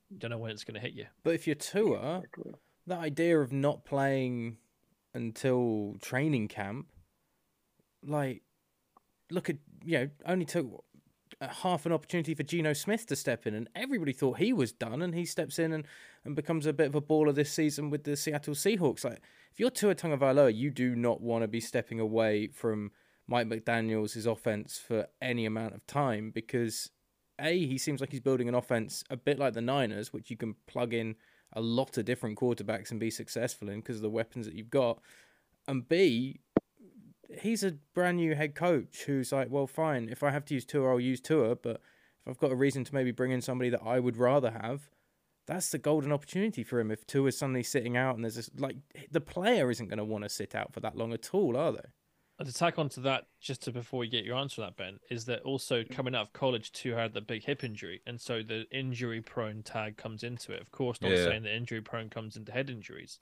you 0.08 0.18
don't 0.18 0.30
know 0.30 0.38
when 0.38 0.52
it's 0.52 0.64
going 0.64 0.74
to 0.74 0.80
hit 0.80 0.92
you. 0.92 1.06
But 1.22 1.34
if 1.34 1.46
you're 1.46 1.56
Tua, 1.56 2.22
that 2.86 2.98
idea 2.98 3.40
of 3.40 3.52
not 3.52 3.84
playing 3.84 4.58
until 5.14 5.96
training 6.00 6.48
camp, 6.48 6.86
like, 8.06 8.42
look 9.30 9.48
at 9.48 9.56
you 9.84 9.98
know, 9.98 10.10
only 10.26 10.44
took 10.44 10.84
uh, 11.40 11.48
half 11.48 11.86
an 11.86 11.92
opportunity 11.92 12.34
for 12.34 12.42
Geno 12.42 12.72
Smith 12.72 13.06
to 13.06 13.16
step 13.16 13.46
in, 13.46 13.54
and 13.54 13.68
everybody 13.74 14.12
thought 14.12 14.38
he 14.38 14.52
was 14.52 14.72
done, 14.72 15.02
and 15.02 15.14
he 15.14 15.24
steps 15.24 15.58
in 15.58 15.72
and, 15.72 15.86
and 16.24 16.36
becomes 16.36 16.66
a 16.66 16.72
bit 16.72 16.88
of 16.88 16.94
a 16.94 17.00
baller 17.00 17.34
this 17.34 17.52
season 17.52 17.90
with 17.90 18.04
the 18.04 18.16
Seattle 18.16 18.54
Seahawks. 18.54 19.04
Like, 19.04 19.20
if 19.52 19.60
you're 19.60 19.70
Tua 19.70 19.94
Tagovailoa, 19.94 20.54
you 20.54 20.70
do 20.70 20.94
not 20.94 21.20
want 21.20 21.42
to 21.42 21.48
be 21.48 21.60
stepping 21.60 22.00
away 22.00 22.48
from 22.48 22.90
Mike 23.26 23.46
McDaniel's 23.46 24.26
offense 24.26 24.78
for 24.78 25.06
any 25.22 25.46
amount 25.46 25.74
of 25.74 25.86
time 25.86 26.30
because 26.30 26.90
a 27.40 27.66
he 27.66 27.78
seems 27.78 28.00
like 28.00 28.10
he's 28.10 28.20
building 28.20 28.48
an 28.48 28.54
offense 28.54 29.02
a 29.10 29.16
bit 29.16 29.38
like 29.38 29.54
the 29.54 29.60
Niners, 29.60 30.12
which 30.12 30.30
you 30.30 30.36
can 30.36 30.54
plug 30.66 30.92
in 30.92 31.16
a 31.54 31.60
lot 31.60 31.96
of 31.96 32.04
different 32.04 32.38
quarterbacks 32.38 32.90
and 32.90 33.00
be 33.00 33.10
successful 33.10 33.68
in 33.68 33.76
because 33.76 33.96
of 33.96 34.02
the 34.02 34.10
weapons 34.10 34.46
that 34.46 34.54
you've 34.54 34.70
got. 34.70 35.00
And 35.66 35.88
B, 35.88 36.40
he's 37.40 37.64
a 37.64 37.76
brand 37.94 38.16
new 38.18 38.34
head 38.34 38.54
coach 38.54 39.04
who's 39.06 39.32
like, 39.32 39.50
well, 39.50 39.66
fine, 39.66 40.08
if 40.10 40.22
I 40.22 40.30
have 40.30 40.44
to 40.46 40.54
use 40.54 40.64
Tua, 40.64 40.90
I'll 40.90 41.00
use 41.00 41.20
Tua. 41.20 41.56
But 41.56 41.76
if 41.76 42.28
I've 42.28 42.38
got 42.38 42.52
a 42.52 42.56
reason 42.56 42.84
to 42.84 42.94
maybe 42.94 43.12
bring 43.12 43.30
in 43.30 43.40
somebody 43.40 43.70
that 43.70 43.82
I 43.84 44.00
would 44.00 44.16
rather 44.16 44.50
have, 44.50 44.90
that's 45.46 45.70
the 45.70 45.78
golden 45.78 46.12
opportunity 46.12 46.64
for 46.64 46.80
him. 46.80 46.90
If 46.90 47.06
Tua 47.06 47.28
is 47.28 47.38
suddenly 47.38 47.62
sitting 47.62 47.96
out 47.96 48.14
and 48.14 48.24
there's 48.24 48.36
this, 48.36 48.50
like, 48.58 48.76
the 49.10 49.20
player 49.20 49.70
isn't 49.70 49.88
going 49.88 49.98
to 49.98 50.04
want 50.04 50.24
to 50.24 50.30
sit 50.30 50.54
out 50.54 50.72
for 50.72 50.80
that 50.80 50.96
long 50.96 51.12
at 51.12 51.34
all, 51.34 51.56
are 51.56 51.72
they? 51.72 51.88
To 52.42 52.52
tack 52.52 52.78
onto 52.78 53.00
that, 53.02 53.26
just 53.40 53.62
to 53.62 53.72
before 53.72 54.00
we 54.00 54.08
get 54.08 54.24
your 54.24 54.36
answer 54.36 54.56
to 54.56 54.60
that, 54.62 54.76
Ben, 54.76 54.98
is 55.10 55.24
that 55.26 55.42
also 55.42 55.82
mm. 55.82 55.90
coming 55.90 56.14
out 56.14 56.22
of 56.22 56.32
college, 56.32 56.72
too, 56.72 56.92
had 56.92 57.14
the 57.14 57.20
big 57.20 57.44
hip 57.44 57.62
injury, 57.62 58.02
and 58.06 58.20
so 58.20 58.42
the 58.42 58.64
injury 58.72 59.20
prone 59.20 59.62
tag 59.62 59.96
comes 59.96 60.24
into 60.24 60.52
it. 60.52 60.60
Of 60.60 60.70
course, 60.70 61.00
not 61.00 61.12
yeah. 61.12 61.24
saying 61.24 61.44
that 61.44 61.54
injury 61.54 61.80
prone 61.80 62.10
comes 62.10 62.36
into 62.36 62.50
head 62.50 62.70
injuries, 62.70 63.20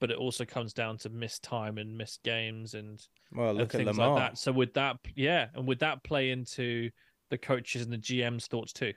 but 0.00 0.10
it 0.10 0.16
also 0.16 0.44
comes 0.44 0.72
down 0.72 0.98
to 0.98 1.08
missed 1.10 1.44
time 1.44 1.78
and 1.78 1.96
missed 1.96 2.22
games 2.24 2.74
and, 2.74 3.00
well, 3.32 3.52
look 3.54 3.74
and 3.74 3.84
things 3.84 3.98
like 3.98 4.16
that. 4.16 4.38
So 4.38 4.50
would 4.52 4.74
that, 4.74 4.96
yeah, 5.14 5.46
and 5.54 5.68
would 5.68 5.80
that 5.80 6.02
play 6.02 6.30
into 6.30 6.90
the 7.28 7.38
coaches 7.38 7.82
and 7.82 7.92
the 7.92 7.98
GM's 7.98 8.46
thoughts 8.46 8.72
too? 8.72 8.94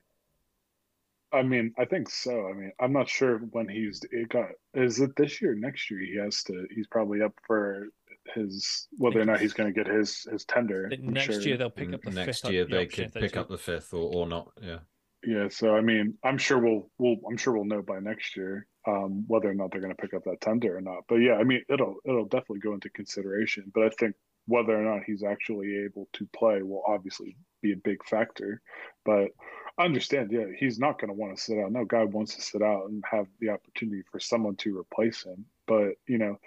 I 1.33 1.41
mean, 1.41 1.73
I 1.79 1.85
think 1.85 2.09
so. 2.09 2.47
I 2.47 2.53
mean, 2.53 2.71
I'm 2.79 2.93
not 2.93 3.09
sure 3.09 3.39
when 3.39 3.67
he's 3.67 4.01
it 4.11 4.29
got. 4.29 4.49
Is 4.75 4.99
it 4.99 5.15
this 5.15 5.41
year? 5.41 5.55
Next 5.55 5.89
year? 5.89 5.99
He 5.99 6.15
has 6.17 6.43
to. 6.43 6.67
He's 6.69 6.85
probably 6.85 7.23
up 7.23 7.33
for 7.47 7.87
his 8.33 8.87
whether 8.97 9.19
or 9.19 9.25
not 9.25 9.39
he's 9.39 9.53
going 9.53 9.73
to 9.73 9.83
get 9.83 9.91
his 9.91 10.25
his 10.31 10.45
tender. 10.45 10.91
Next 10.99 11.25
sure. 11.25 11.41
year 11.41 11.57
they'll 11.57 11.69
pick 11.69 11.93
up 11.93 12.01
the 12.01 12.11
next 12.11 12.41
fifth 12.41 12.51
year 12.51 12.65
they 12.65 12.85
could 12.85 13.13
pick 13.13 13.37
up 13.37 13.49
the 13.49 13.57
fifth 13.57 13.93
or, 13.93 14.13
or 14.13 14.27
not. 14.27 14.51
Yeah. 14.61 14.79
Yeah. 15.25 15.47
So 15.49 15.75
I 15.75 15.81
mean, 15.81 16.15
I'm 16.23 16.37
sure 16.37 16.59
we'll 16.59 16.89
we'll 16.97 17.17
I'm 17.29 17.37
sure 17.37 17.53
we'll 17.53 17.65
know 17.65 17.81
by 17.81 17.99
next 17.99 18.35
year 18.35 18.67
um, 18.87 19.23
whether 19.27 19.49
or 19.49 19.53
not 19.53 19.71
they're 19.71 19.81
going 19.81 19.95
to 19.95 20.01
pick 20.01 20.13
up 20.13 20.23
that 20.25 20.41
tender 20.41 20.77
or 20.77 20.81
not. 20.81 21.03
But 21.07 21.15
yeah, 21.15 21.35
I 21.35 21.43
mean, 21.43 21.63
it'll 21.69 21.95
it'll 22.05 22.25
definitely 22.25 22.59
go 22.59 22.73
into 22.73 22.89
consideration. 22.89 23.71
But 23.73 23.83
I 23.83 23.89
think 23.89 24.15
whether 24.45 24.75
or 24.75 24.83
not 24.83 25.03
he's 25.05 25.23
actually 25.23 25.85
able 25.85 26.09
to 26.13 26.27
play 26.35 26.61
will 26.61 26.83
obviously 26.85 27.37
be 27.61 27.71
a 27.71 27.77
big 27.77 28.03
factor. 28.05 28.61
But 29.05 29.29
I 29.77 29.85
understand, 29.85 30.31
yeah, 30.31 30.45
he's 30.57 30.79
not 30.79 30.99
going 30.99 31.09
to 31.09 31.13
want 31.13 31.35
to 31.35 31.41
sit 31.41 31.57
out. 31.57 31.71
No 31.71 31.85
guy 31.85 32.03
wants 32.03 32.35
to 32.35 32.41
sit 32.41 32.61
out 32.61 32.89
and 32.89 33.03
have 33.09 33.27
the 33.39 33.49
opportunity 33.49 34.03
for 34.11 34.19
someone 34.19 34.55
to 34.57 34.77
replace 34.77 35.23
him. 35.23 35.45
But 35.65 35.93
you 36.07 36.17
know, 36.17 36.37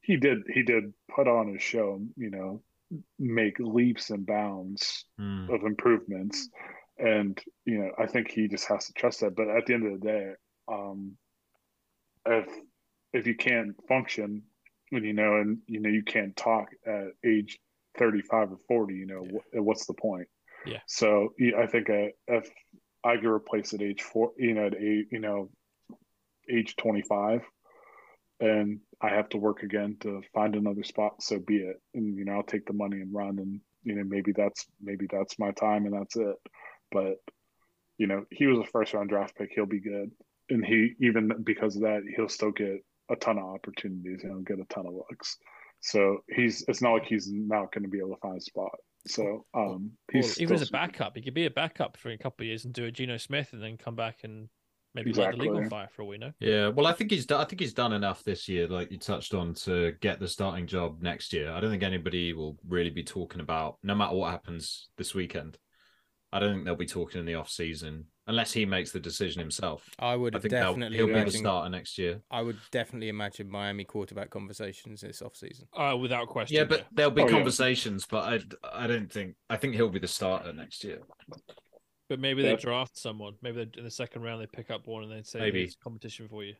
he 0.00 0.16
did 0.16 0.38
he 0.52 0.62
did 0.62 0.92
put 1.14 1.28
on 1.28 1.52
his 1.52 1.62
show, 1.62 2.00
you 2.16 2.30
know, 2.30 2.62
make 3.18 3.58
leaps 3.58 4.10
and 4.10 4.26
bounds 4.26 5.04
mm. 5.20 5.52
of 5.54 5.64
improvements. 5.64 6.48
And, 6.98 7.40
you 7.64 7.78
know, 7.78 7.90
I 7.98 8.06
think 8.06 8.30
he 8.30 8.46
just 8.46 8.66
has 8.68 8.86
to 8.86 8.92
trust 8.92 9.20
that. 9.20 9.34
But 9.34 9.48
at 9.48 9.64
the 9.64 9.72
end 9.74 9.86
of 9.86 10.00
the 10.00 10.06
day, 10.06 10.32
um, 10.70 11.16
if 12.26 12.48
if 13.12 13.26
you 13.26 13.34
can't 13.34 13.74
function 13.88 14.42
and 14.92 15.04
you 15.04 15.12
know 15.12 15.36
and 15.36 15.58
you 15.66 15.80
know 15.80 15.90
you 15.90 16.02
can't 16.02 16.36
talk 16.36 16.68
at 16.86 17.08
age 17.24 17.58
35 17.98 18.52
or 18.52 18.58
40 18.68 18.94
you 18.94 19.06
know 19.06 19.26
yeah. 19.52 19.60
what's 19.60 19.86
the 19.86 19.94
point 19.94 20.28
yeah 20.66 20.78
so 20.86 21.32
i 21.58 21.66
think 21.66 21.90
uh, 21.90 22.08
if 22.28 22.50
i 23.04 23.16
could 23.16 23.26
replace 23.26 23.72
at 23.72 23.82
age 23.82 24.02
four 24.02 24.32
you 24.36 24.54
know 24.54 24.66
at 24.66 24.76
age, 24.76 25.06
you 25.10 25.18
know 25.18 25.48
age 26.50 26.76
25 26.76 27.42
and 28.40 28.80
I 29.00 29.10
have 29.10 29.28
to 29.30 29.38
work 29.38 29.62
again 29.62 29.96
to 30.00 30.22
find 30.34 30.56
another 30.56 30.82
spot, 30.82 31.22
so 31.22 31.38
be 31.38 31.58
it. 31.58 31.80
And 31.94 32.16
you 32.16 32.24
know, 32.24 32.32
I'll 32.32 32.42
take 32.42 32.66
the 32.66 32.72
money 32.72 33.00
and 33.00 33.14
run, 33.14 33.38
and 33.38 33.60
you 33.84 33.94
know, 33.94 34.04
maybe 34.06 34.32
that's 34.32 34.66
maybe 34.80 35.06
that's 35.10 35.38
my 35.38 35.52
time, 35.52 35.86
and 35.86 35.94
that's 35.94 36.16
it. 36.16 36.36
But 36.90 37.16
you 37.98 38.06
know, 38.06 38.24
he 38.30 38.46
was 38.46 38.58
a 38.58 38.64
first 38.64 38.94
round 38.94 39.10
draft 39.10 39.36
pick. 39.36 39.50
He'll 39.54 39.66
be 39.66 39.80
good, 39.80 40.10
and 40.48 40.64
he 40.64 40.94
even 41.00 41.30
because 41.44 41.76
of 41.76 41.82
that, 41.82 42.02
he'll 42.16 42.28
still 42.28 42.50
get 42.50 42.84
a 43.10 43.16
ton 43.16 43.38
of 43.38 43.44
opportunities. 43.44 44.22
He'll 44.22 44.40
get 44.40 44.58
a 44.58 44.64
ton 44.64 44.86
of 44.86 44.94
looks. 44.94 45.36
So 45.80 46.18
he's 46.28 46.64
it's 46.68 46.82
not 46.82 46.92
like 46.92 47.06
he's 47.06 47.30
not 47.30 47.72
going 47.72 47.84
to 47.84 47.88
be 47.88 47.98
able 47.98 48.14
to 48.14 48.20
find 48.20 48.38
a 48.38 48.40
spot. 48.40 48.78
So 49.06 49.46
um, 49.54 49.92
he's 50.12 50.40
even 50.40 50.54
as 50.54 50.68
a 50.68 50.72
backup, 50.72 51.16
he 51.16 51.22
could 51.22 51.34
be 51.34 51.46
a 51.46 51.50
backup 51.50 51.96
for 51.96 52.10
a 52.10 52.18
couple 52.18 52.44
of 52.44 52.48
years 52.48 52.64
and 52.64 52.74
do 52.74 52.84
a 52.84 52.90
Geno 52.90 53.16
Smith, 53.16 53.52
and 53.52 53.62
then 53.62 53.78
come 53.78 53.96
back 53.96 54.18
and 54.24 54.48
Maybe 54.94 55.10
exactly. 55.10 55.38
light 55.38 55.46
the 55.46 55.54
legal 55.54 55.70
fire 55.70 55.88
for 55.94 56.02
all 56.02 56.08
we 56.08 56.18
know. 56.18 56.32
Yeah, 56.40 56.68
well, 56.68 56.86
I 56.86 56.92
think 56.92 57.10
he's 57.10 57.26
done. 57.26 57.40
I 57.40 57.44
think 57.44 57.60
he's 57.60 57.74
done 57.74 57.92
enough 57.92 58.24
this 58.24 58.48
year, 58.48 58.66
like 58.66 58.90
you 58.90 58.98
touched 58.98 59.34
on, 59.34 59.54
to 59.54 59.92
get 60.00 60.18
the 60.18 60.26
starting 60.26 60.66
job 60.66 61.00
next 61.00 61.32
year. 61.32 61.52
I 61.52 61.60
don't 61.60 61.70
think 61.70 61.82
anybody 61.82 62.32
will 62.32 62.58
really 62.66 62.90
be 62.90 63.04
talking 63.04 63.40
about, 63.40 63.78
no 63.82 63.94
matter 63.94 64.16
what 64.16 64.32
happens 64.32 64.88
this 64.98 65.14
weekend. 65.14 65.58
I 66.32 66.38
don't 66.38 66.54
think 66.54 66.64
they'll 66.64 66.76
be 66.76 66.86
talking 66.86 67.18
in 67.18 67.26
the 67.26 67.34
off 67.34 67.50
season 67.50 68.04
unless 68.26 68.52
he 68.52 68.64
makes 68.64 68.92
the 68.92 69.00
decision 69.00 69.40
himself. 69.40 69.88
I 69.98 70.14
would 70.14 70.36
I 70.36 70.38
think 70.38 70.52
definitely. 70.52 70.96
He'll 70.96 71.08
imagine, 71.08 71.24
be 71.24 71.30
the 71.32 71.38
starter 71.38 71.68
next 71.68 71.98
year. 71.98 72.20
I 72.30 72.42
would 72.42 72.58
definitely 72.70 73.08
imagine 73.08 73.50
Miami 73.50 73.84
quarterback 73.84 74.30
conversations 74.30 75.00
this 75.00 75.22
off 75.22 75.34
season. 75.34 75.66
Uh, 75.76 75.96
without 76.00 76.28
question. 76.28 76.56
Yeah, 76.56 76.64
but 76.64 76.86
there'll 76.92 77.10
be 77.10 77.22
oh, 77.22 77.28
conversations, 77.28 78.06
yeah. 78.10 78.20
but 78.20 78.58
I, 78.72 78.84
I 78.84 78.86
don't 78.86 79.10
think. 79.10 79.34
I 79.48 79.56
think 79.56 79.74
he'll 79.74 79.88
be 79.88 79.98
the 79.98 80.08
starter 80.08 80.52
next 80.52 80.84
year. 80.84 81.00
But 82.10 82.18
maybe 82.18 82.42
they 82.42 82.56
draft 82.56 82.98
someone. 82.98 83.36
Maybe 83.40 83.70
in 83.78 83.84
the 83.84 83.90
second 83.90 84.22
round 84.22 84.42
they 84.42 84.46
pick 84.46 84.68
up 84.68 84.88
one 84.88 85.04
and 85.04 85.12
they 85.12 85.22
say 85.22 85.38
maybe 85.38 85.62
it's 85.62 85.76
competition 85.76 86.26
for 86.28 86.42
you. 86.42 86.54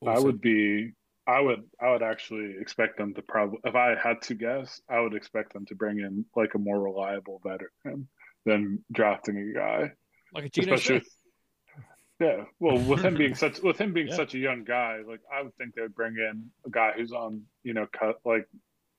Also, 0.00 0.14
I 0.14 0.24
would 0.24 0.40
be. 0.40 0.92
I 1.26 1.40
would. 1.40 1.64
I 1.80 1.90
would 1.90 2.04
actually 2.04 2.54
expect 2.60 2.96
them 2.96 3.12
to 3.14 3.22
probably. 3.22 3.58
If 3.64 3.74
I 3.74 3.96
had 4.00 4.22
to 4.22 4.34
guess, 4.34 4.80
I 4.88 5.00
would 5.00 5.14
expect 5.14 5.52
them 5.52 5.66
to 5.66 5.74
bring 5.74 5.98
in 5.98 6.24
like 6.36 6.54
a 6.54 6.58
more 6.58 6.80
reliable 6.80 7.40
veteran 7.44 8.06
than 8.46 8.84
drafting 8.92 9.36
a 9.36 9.52
guy. 9.52 9.92
Like 10.32 10.44
a 10.44 10.48
Geno 10.48 10.74
Especially, 10.74 11.08
Yeah, 12.20 12.44
well, 12.60 12.78
with 12.78 13.02
him 13.02 13.16
being 13.16 13.34
such 13.44 13.60
with 13.62 13.78
him 13.78 13.92
being 13.92 14.06
Yeah. 14.08 14.16
such 14.16 14.36
a 14.36 14.38
young 14.38 14.62
guy, 14.62 15.00
like 15.04 15.22
I 15.36 15.42
would 15.42 15.56
think 15.56 15.74
they 15.74 15.82
would 15.82 15.96
bring 15.96 16.14
in 16.14 16.50
a 16.64 16.70
guy 16.70 16.92
who's 16.96 17.10
on, 17.10 17.42
you 17.64 17.74
know, 17.74 17.88
cut 17.92 18.20
like 18.24 18.46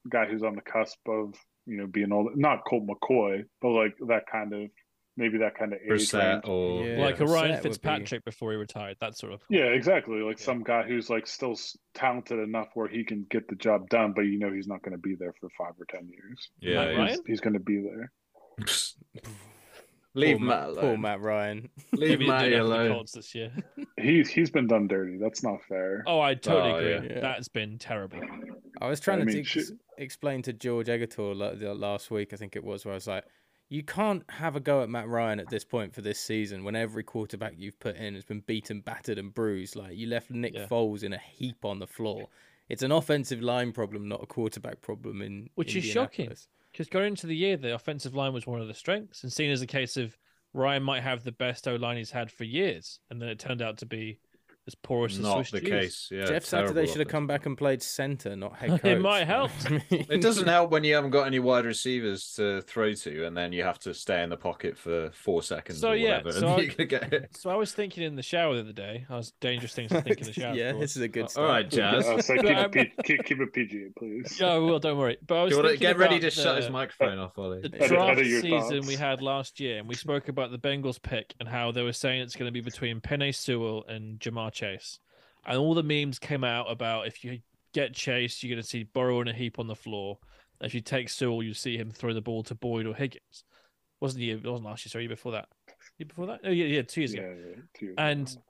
a 0.06 0.10
guy 0.10 0.26
who's 0.26 0.44
on 0.44 0.56
the 0.56 0.62
cusp 0.62 1.00
of, 1.08 1.36
you 1.66 1.78
know, 1.78 1.88
being 1.88 2.12
old. 2.12 2.36
Not 2.36 2.66
Colt 2.68 2.86
McCoy, 2.86 3.46
but 3.62 3.70
like 3.70 3.96
that 4.08 4.28
kind 4.30 4.52
of 4.52 4.70
maybe 5.16 5.38
that 5.38 5.56
kind 5.56 5.74
of 5.74 5.80
age 5.80 5.90
Brissett 5.90 6.34
range. 6.34 6.44
or 6.48 6.84
Yeah. 6.86 7.02
like 7.02 7.20
a 7.20 7.26
Ryan 7.26 7.52
would 7.52 7.64
be- 7.64 7.70
Fitzpatrick 7.70 8.26
before 8.26 8.52
he 8.52 8.58
retired, 8.58 8.98
that 9.02 9.16
sort 9.18 9.34
of. 9.34 9.42
Yeah, 9.50 9.66
exactly. 9.66 10.22
Like 10.22 10.40
Yeah. 10.40 10.46
some 10.46 10.64
guy 10.64 10.84
who's 10.84 11.10
like 11.10 11.28
still 11.28 11.56
talented 11.94 12.40
enough 12.40 12.70
where 12.74 12.88
he 12.88 13.04
can 13.04 13.26
get 13.30 13.48
the 13.48 13.56
job 13.56 13.90
done, 13.90 14.14
but 14.16 14.22
you 14.22 14.40
know 14.40 14.52
he's 14.52 14.68
not 14.68 14.82
going 14.82 14.94
to 14.94 14.98
be 15.02 15.16
there 15.16 15.34
for 15.40 15.50
five 15.58 15.74
or 15.80 15.86
ten 15.90 16.08
years. 16.10 16.50
yeah, 16.60 16.96
Matt 16.98 17.10
He's, 17.12 17.20
he's 17.28 17.40
going 17.42 17.54
to 17.54 17.60
be 17.60 17.82
there. 17.82 18.12
leave 20.16 20.38
poor 20.38 20.46
Matt 20.48 20.64
Poor 20.76 20.84
alone. 20.84 21.02
Matt 21.02 21.22
Ryan. 21.22 21.70
Leave 21.94 22.10
Maybe 22.10 22.26
he 22.26 22.30
Matty 22.32 22.50
the 22.52 22.62
alone. 22.62 23.06
This 23.14 23.34
year. 23.36 23.52
He's 24.00 24.28
he's 24.30 24.50
been 24.50 24.68
done 24.68 24.88
dirty. 24.88 25.18
That's 25.18 25.44
not 25.44 25.64
fair. 25.64 26.04
Oh, 26.08 26.20
I 26.20 26.34
totally 26.36 26.72
Oh, 26.72 26.76
agree. 26.98 27.10
yeah. 27.10 27.20
That's 27.22 27.48
been 27.48 27.78
terrible. 27.78 28.20
I 28.82 28.88
was 28.90 29.00
trying 29.00 29.18
I 29.22 29.22
to 29.22 29.26
mean, 29.28 29.38
ex- 29.40 29.48
shit. 29.48 29.66
explain 29.98 30.42
to 30.42 30.52
George 30.54 30.88
Egator 30.88 31.34
la- 31.36 31.72
last 31.74 32.12
week, 32.12 32.34
I 32.34 32.36
think 32.36 32.56
it 32.58 32.64
was, 32.64 32.84
where 32.84 32.94
I 32.94 32.96
was 32.96 33.08
like, 33.08 33.24
you 33.74 33.82
can't 33.82 34.22
have 34.30 34.56
a 34.56 34.60
go 34.60 34.84
at 34.84 34.90
Matt 34.90 35.08
Ryan 35.08 35.40
at 35.40 35.50
this 35.50 35.64
point 35.64 35.96
for 35.96 36.02
this 36.02 36.20
season 36.20 36.64
when 36.64 36.76
every 36.76 37.02
quarterback 37.02 37.56
you've 37.58 37.80
put 37.80 37.96
in 37.96 38.14
has 38.14 38.24
been 38.24 38.42
beaten, 38.42 38.82
battered, 38.82 39.18
and 39.18 39.34
bruised. 39.34 39.76
Like, 39.76 39.98
you 39.98 40.06
left 40.06 40.30
Nick 40.30 40.54
Yeah. 40.54 40.68
Foles 40.68 41.02
in 41.02 41.12
a 41.12 41.18
heap 41.18 41.66
on 41.66 41.80
the 41.80 41.88
floor. 41.88 42.28
It's 42.70 42.84
an 42.84 42.92
offensive 42.92 43.42
line 43.42 43.72
problem, 43.72 44.08
not 44.08 44.22
a 44.22 44.28
quarterback 44.28 44.82
problem 44.82 45.24
in 45.24 45.50
Which 45.56 45.76
is 45.76 45.84
shocking. 45.86 46.32
Because 46.72 46.88
going 46.88 47.08
into 47.08 47.26
the 47.26 47.36
year, 47.36 47.58
the 47.58 47.74
offensive 47.74 48.14
line 48.14 48.32
was 48.32 48.46
one 48.46 48.62
of 48.62 48.68
the 48.68 48.76
strengths, 48.76 49.24
and 49.24 49.34
seen 49.34 49.50
as 49.50 49.64
a 49.64 49.68
case 49.68 49.98
of 49.98 50.20
Ryan 50.54 50.84
might 50.84 51.02
have 51.02 51.24
the 51.24 51.32
best 51.32 51.68
O 51.68 51.76
line 51.76 51.98
he's 51.98 52.12
had 52.12 52.32
for 52.32 52.44
years, 52.44 53.00
and 53.10 53.20
then 53.20 53.28
it 53.28 53.40
turned 53.40 53.64
out 53.64 53.80
to 53.80 53.88
be 53.88 54.20
as 54.66 54.76
poor 54.76 55.06
as 55.08 55.18
the 55.18 55.24
Not 55.24 55.46
Swiss 55.48 55.52
the 55.52 55.60
cheese. 55.62 55.70
case. 55.70 56.08
Yeah, 56.12 56.26
Jeff 56.26 56.46
Saturday 56.46 56.74
terrible 56.74 56.92
should 56.92 57.00
have 57.00 57.08
come 57.10 57.28
back 57.28 57.46
and 57.46 57.58
played 57.58 57.82
center, 57.84 58.36
not 58.36 58.56
head 58.56 58.70
coach. 58.82 58.86
It 58.86 59.02
might 59.02 59.26
help. 59.26 59.52
It 59.90 60.22
doesn't 60.22 60.48
help 60.58 60.72
when 60.72 60.84
you 60.84 60.96
haven't 60.96 61.10
got 61.12 61.28
any 61.28 61.40
wide 61.40 61.66
receivers 61.66 62.34
to 62.38 62.62
throw 62.62 62.94
to, 62.94 63.26
and 63.26 63.36
then 63.36 63.52
you 63.52 63.64
have 63.64 63.80
to 63.80 63.94
stay 63.94 64.24
in 64.24 64.30
the 64.30 64.38
pocket 64.38 64.78
for 64.78 65.12
four 65.14 65.44
seconds 65.44 65.80
So, 65.82 65.90
or 65.92 65.96
yeah, 65.96 66.18
whatever, 66.24 66.32
so 66.32 66.38
and 66.38 66.48
I- 66.48 66.60
you 66.64 66.72
can 66.72 66.88
get 66.88 67.12
it. 67.14 67.36
So 67.38 67.50
I 67.50 67.56
was 67.56 67.74
thinking 67.74 68.04
in 68.04 68.16
the 68.16 68.24
shower 68.24 68.54
the 68.56 68.62
other 68.62 68.72
day. 68.74 69.06
I 69.10 69.18
was 69.18 69.32
dangerous 69.42 69.74
things 69.74 69.92
to 69.92 70.02
think 70.02 70.20
in 70.20 70.28
the 70.28 70.34
shower. 70.34 70.56
yeah, 70.56 70.72
this 70.74 70.96
is 70.96 71.02
a 71.02 71.08
good 71.08 71.24
All 71.24 71.30
start. 71.30 71.50
right, 71.50 71.70
Jazz. 71.70 72.06
Uh, 72.08 72.22
so 72.22 72.36
keep, 72.36 72.46
I'm- 72.46 72.72
it 72.74 72.92
keep, 73.04 73.24
keep 73.26 73.40
it 73.42 73.52
PG, 73.54 73.88
please. 73.98 74.38
Yeah, 74.40 74.58
well, 74.60 74.80
don't 74.80 74.98
worry. 74.98 75.18
But 75.28 75.36
I 75.40 75.44
was 75.44 75.52
Do 75.52 75.58
you 75.58 75.64
want 75.64 75.74
to 75.74 75.80
thinking 75.80 75.88
get 75.90 75.98
ready 75.98 76.16
about 76.18 76.32
to 76.32 76.32
shut 76.32 76.56
his 76.58 76.66
the- 76.68 76.72
microphone 76.72 77.20
off, 77.20 77.38
Ollie? 77.38 77.62
the 77.62 77.70
draft 77.70 78.20
season 78.20 78.50
thoughts. 78.50 78.88
we 78.88 78.96
had 78.96 79.22
last 79.22 79.60
year, 79.60 79.80
and 79.80 79.88
we 79.90 79.96
spoke 79.96 80.30
about 80.30 80.52
the 80.52 80.58
Bengals 80.58 81.02
pick 81.02 81.34
and 81.42 81.50
how 81.50 81.72
they 81.72 81.82
were 81.82 81.92
saying 81.94 82.22
it's 82.22 82.36
going 82.36 82.48
to 82.48 82.52
be 82.54 82.62
between 82.62 83.02
Penei 83.02 83.36
Sewell 83.36 83.84
and 83.88 84.20
Ja'Marr 84.20 84.53
Chase, 84.54 85.00
and 85.46 85.58
all 85.58 85.74
the 85.74 85.84
memes 85.84 86.20
came 86.20 86.44
out 86.44 86.72
about 86.72 87.08
if 87.08 87.24
you 87.24 87.40
get 87.74 87.94
Chase, 87.94 88.42
you're 88.44 88.56
going 88.56 88.62
to 88.62 88.68
see 88.68 88.84
Burrow 88.84 89.22
in 89.22 89.28
a 89.28 89.34
heap 89.34 89.60
on 89.60 89.68
the 89.68 89.76
floor. 89.76 90.20
If 90.62 90.74
you 90.74 90.82
take 90.82 91.10
Sewell, 91.10 91.44
you 91.44 91.54
see 91.54 91.78
him 91.78 91.92
throw 91.92 92.14
the 92.14 92.22
ball 92.22 92.44
to 92.44 92.56
Boyd 92.56 92.86
or 92.86 92.94
Higgins. 92.96 93.44
Wasn't 94.00 94.22
he? 94.22 94.32
It 94.32 94.44
wasn't 94.46 94.66
last 94.66 94.86
year. 94.86 94.92
Sorry, 94.92 95.04
year 95.06 95.10
before 95.10 95.34
that. 95.34 95.48
Year 95.98 96.08
before 96.08 96.28
that? 96.28 96.42
Oh 96.46 96.50
yeah, 96.50 96.66
yeah, 96.66 96.82
two 96.84 97.02
years 97.02 97.14
Yeah, 97.14 97.22
ago. 97.22 97.36
yeah, 97.50 97.62
two 97.78 97.86
years 97.88 97.96
And 97.98 98.28
ago. 98.30 98.42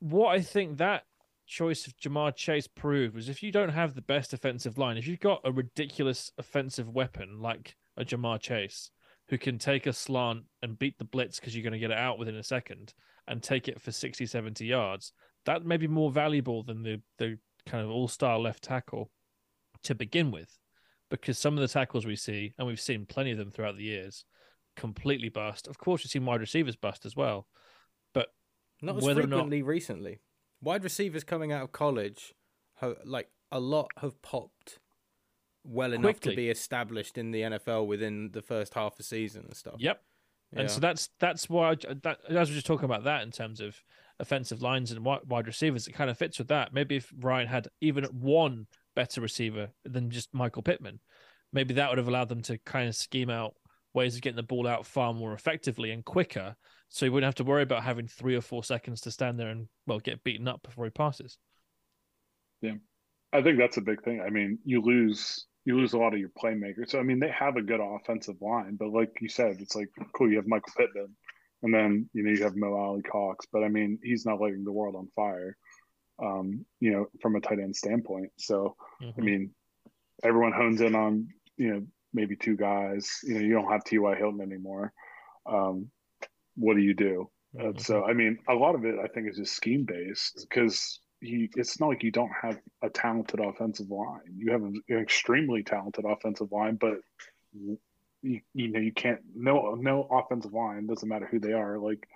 what 0.00 0.28
I 0.34 0.40
think 0.40 0.78
that 0.78 1.04
choice 1.46 1.86
of 1.86 1.96
Ja'Marr 1.98 2.34
Chase 2.34 2.66
proved 2.66 3.14
was 3.14 3.28
if 3.28 3.42
you 3.42 3.52
don't 3.52 3.70
have 3.70 3.94
the 3.94 4.02
best 4.02 4.32
offensive 4.32 4.78
line, 4.78 4.96
if 4.96 5.06
you've 5.06 5.20
got 5.20 5.40
a 5.44 5.52
ridiculous 5.52 6.30
offensive 6.38 6.88
weapon 6.88 7.40
like 7.40 7.76
a 7.96 8.04
Ja'Marr 8.04 8.40
Chase 8.40 8.90
who 9.28 9.38
can 9.38 9.58
take 9.58 9.86
a 9.86 9.92
slant 9.92 10.44
and 10.62 10.78
beat 10.78 10.98
the 10.98 11.04
blitz 11.04 11.38
because 11.40 11.54
you're 11.54 11.62
going 11.62 11.72
to 11.72 11.78
get 11.78 11.90
it 11.90 11.96
out 11.98 12.18
within 12.18 12.36
a 12.36 12.42
second 12.42 12.92
and 13.28 13.42
take 13.42 13.68
it 13.68 13.80
for 13.80 13.92
60, 13.92 14.26
70 14.26 14.64
yards, 14.66 15.12
that 15.46 15.64
may 15.64 15.76
be 15.76 15.88
more 15.88 16.10
valuable 16.10 16.62
than 16.62 16.82
the, 16.82 17.00
the 17.18 17.38
kind 17.66 17.84
of 17.84 17.90
all 17.90 18.08
star 18.08 18.38
left 18.38 18.62
tackle 18.62 19.10
to 19.84 19.94
begin 19.94 20.30
with. 20.30 20.58
Because 21.10 21.38
some 21.38 21.54
of 21.54 21.60
the 21.60 21.68
tackles 21.68 22.06
we 22.06 22.16
see, 22.16 22.54
and 22.56 22.66
we've 22.66 22.80
seen 22.80 23.04
plenty 23.04 23.32
of 23.32 23.38
them 23.38 23.50
throughout 23.50 23.76
the 23.76 23.82
years, 23.82 24.24
completely 24.76 25.28
bust. 25.28 25.68
Of 25.68 25.76
course, 25.76 26.02
we've 26.02 26.10
seen 26.10 26.24
wide 26.24 26.40
receivers 26.40 26.76
bust 26.76 27.04
as 27.04 27.14
well. 27.14 27.46
But 28.14 28.28
not 28.80 28.96
as 28.96 29.04
or 29.04 29.14
not- 29.14 29.22
frequently 29.22 29.62
recently. 29.62 30.20
Wide 30.62 30.84
receivers 30.84 31.24
coming 31.24 31.52
out 31.52 31.62
of 31.62 31.72
college, 31.72 32.34
have, 32.76 32.96
like 33.04 33.28
a 33.50 33.60
lot 33.60 33.88
have 34.00 34.22
popped 34.22 34.78
well 35.64 35.92
enough 35.92 36.20
Quickly. 36.20 36.32
to 36.32 36.36
be 36.36 36.48
established 36.50 37.18
in 37.18 37.30
the 37.30 37.42
NFL 37.42 37.86
within 37.86 38.30
the 38.32 38.42
first 38.42 38.74
half 38.74 38.98
of 38.98 39.04
season 39.04 39.44
and 39.46 39.56
stuff. 39.56 39.74
Yep. 39.78 40.00
And 40.54 40.70
so 40.70 40.80
that's 40.80 41.08
that's 41.18 41.48
why 41.48 41.70
I, 41.70 41.76
that 42.02 42.18
as 42.28 42.50
we're 42.50 42.54
just 42.54 42.66
talking 42.66 42.84
about 42.84 43.04
that 43.04 43.22
in 43.22 43.30
terms 43.30 43.60
of 43.60 43.82
offensive 44.18 44.62
lines 44.62 44.92
and 44.92 45.04
wide 45.04 45.46
receivers, 45.46 45.86
it 45.86 45.92
kind 45.92 46.10
of 46.10 46.18
fits 46.18 46.38
with 46.38 46.48
that. 46.48 46.72
Maybe 46.72 46.96
if 46.96 47.12
Ryan 47.18 47.48
had 47.48 47.68
even 47.80 48.04
one 48.04 48.66
better 48.94 49.20
receiver 49.20 49.68
than 49.84 50.10
just 50.10 50.34
Michael 50.34 50.62
Pittman, 50.62 51.00
maybe 51.52 51.74
that 51.74 51.88
would 51.88 51.98
have 51.98 52.08
allowed 52.08 52.28
them 52.28 52.42
to 52.42 52.58
kind 52.58 52.88
of 52.88 52.94
scheme 52.94 53.30
out 53.30 53.54
ways 53.94 54.14
of 54.14 54.22
getting 54.22 54.36
the 54.36 54.42
ball 54.42 54.66
out 54.66 54.86
far 54.86 55.12
more 55.12 55.34
effectively 55.34 55.90
and 55.90 56.04
quicker, 56.04 56.56
so 56.88 57.06
you 57.06 57.12
wouldn't 57.12 57.26
have 57.28 57.34
to 57.36 57.44
worry 57.44 57.62
about 57.62 57.82
having 57.82 58.06
three 58.06 58.36
or 58.36 58.40
four 58.40 58.64
seconds 58.64 59.00
to 59.02 59.10
stand 59.10 59.38
there 59.38 59.48
and 59.48 59.68
well 59.86 59.98
get 59.98 60.22
beaten 60.24 60.48
up 60.48 60.62
before 60.62 60.84
he 60.84 60.90
passes. 60.90 61.38
Yeah. 62.60 62.74
I 63.32 63.42
think 63.42 63.58
that's 63.58 63.78
a 63.78 63.82
big 63.82 64.02
thing. 64.02 64.20
I 64.20 64.30
mean, 64.30 64.58
you 64.64 64.82
lose 64.82 65.46
you 65.64 65.76
lose 65.76 65.92
a 65.92 65.98
lot 65.98 66.12
of 66.12 66.18
your 66.18 66.30
playmakers. 66.30 66.90
So 66.90 66.98
I 66.98 67.02
mean, 67.02 67.20
they 67.20 67.30
have 67.30 67.56
a 67.56 67.62
good 67.62 67.80
offensive 67.80 68.36
line, 68.40 68.76
but 68.78 68.90
like 68.90 69.10
you 69.20 69.28
said, 69.28 69.56
it's 69.60 69.74
like 69.74 69.88
cool. 70.14 70.30
You 70.30 70.36
have 70.36 70.46
Michael 70.46 70.72
Pittman, 70.76 71.14
and 71.62 71.72
then 71.72 72.08
you 72.12 72.22
know 72.22 72.30
you 72.30 72.42
have 72.42 72.56
Mo 72.56 72.74
Alie-Cox, 72.74 73.46
but 73.52 73.62
I 73.62 73.68
mean, 73.68 73.98
he's 74.02 74.26
not 74.26 74.40
lighting 74.40 74.64
the 74.64 74.72
world 74.72 74.96
on 74.96 75.08
fire. 75.14 75.56
Um, 76.22 76.64
you 76.78 76.92
know, 76.92 77.06
from 77.20 77.34
a 77.36 77.40
tight 77.40 77.58
end 77.58 77.74
standpoint. 77.74 78.30
So 78.38 78.76
I 79.00 79.04
Mhm. 79.20 79.24
mean, 79.24 79.54
everyone 80.22 80.52
hones 80.52 80.80
in 80.80 80.94
on 80.94 81.28
you 81.56 81.72
know 81.72 81.86
maybe 82.12 82.36
two 82.36 82.56
guys. 82.56 83.18
You 83.24 83.34
know, 83.34 83.40
you 83.40 83.52
don't 83.54 83.70
have 83.70 83.84
T.Y. 83.84 84.14
Hilton 84.16 84.40
anymore. 84.40 84.92
Um, 85.46 85.90
what 86.54 86.74
do 86.74 86.82
you 86.82 86.94
do? 86.94 87.30
Uh, 87.58 87.72
Mhm. 87.72 87.80
so 87.80 88.04
I 88.04 88.12
mean, 88.12 88.38
a 88.48 88.54
lot 88.54 88.74
of 88.74 88.84
it 88.84 88.94
I 89.02 89.08
think 89.08 89.28
is 89.28 89.36
just 89.36 89.54
scheme 89.54 89.84
based 89.84 90.46
because 90.48 91.00
he. 91.20 91.50
It's 91.56 91.80
not 91.80 91.88
like 91.88 92.02
you 92.02 92.12
don't 92.12 92.32
have 92.40 92.60
a 92.82 92.90
talented 92.90 93.40
offensive 93.40 93.90
line. 93.90 94.20
You 94.36 94.52
have 94.52 94.62
an 94.62 94.80
extremely 94.90 95.62
talented 95.62 96.04
offensive 96.04 96.52
line, 96.52 96.76
but 96.76 96.98
you, 98.22 98.40
you 98.54 98.68
know 98.68 98.80
you 98.80 98.92
can't. 98.92 99.20
No, 99.34 99.74
no 99.74 100.06
offensive 100.10 100.52
line 100.52 100.86
doesn't 100.86 101.08
matter 101.08 101.26
who 101.30 101.38
they 101.40 101.52
are. 101.52 101.78
Like 101.78 102.06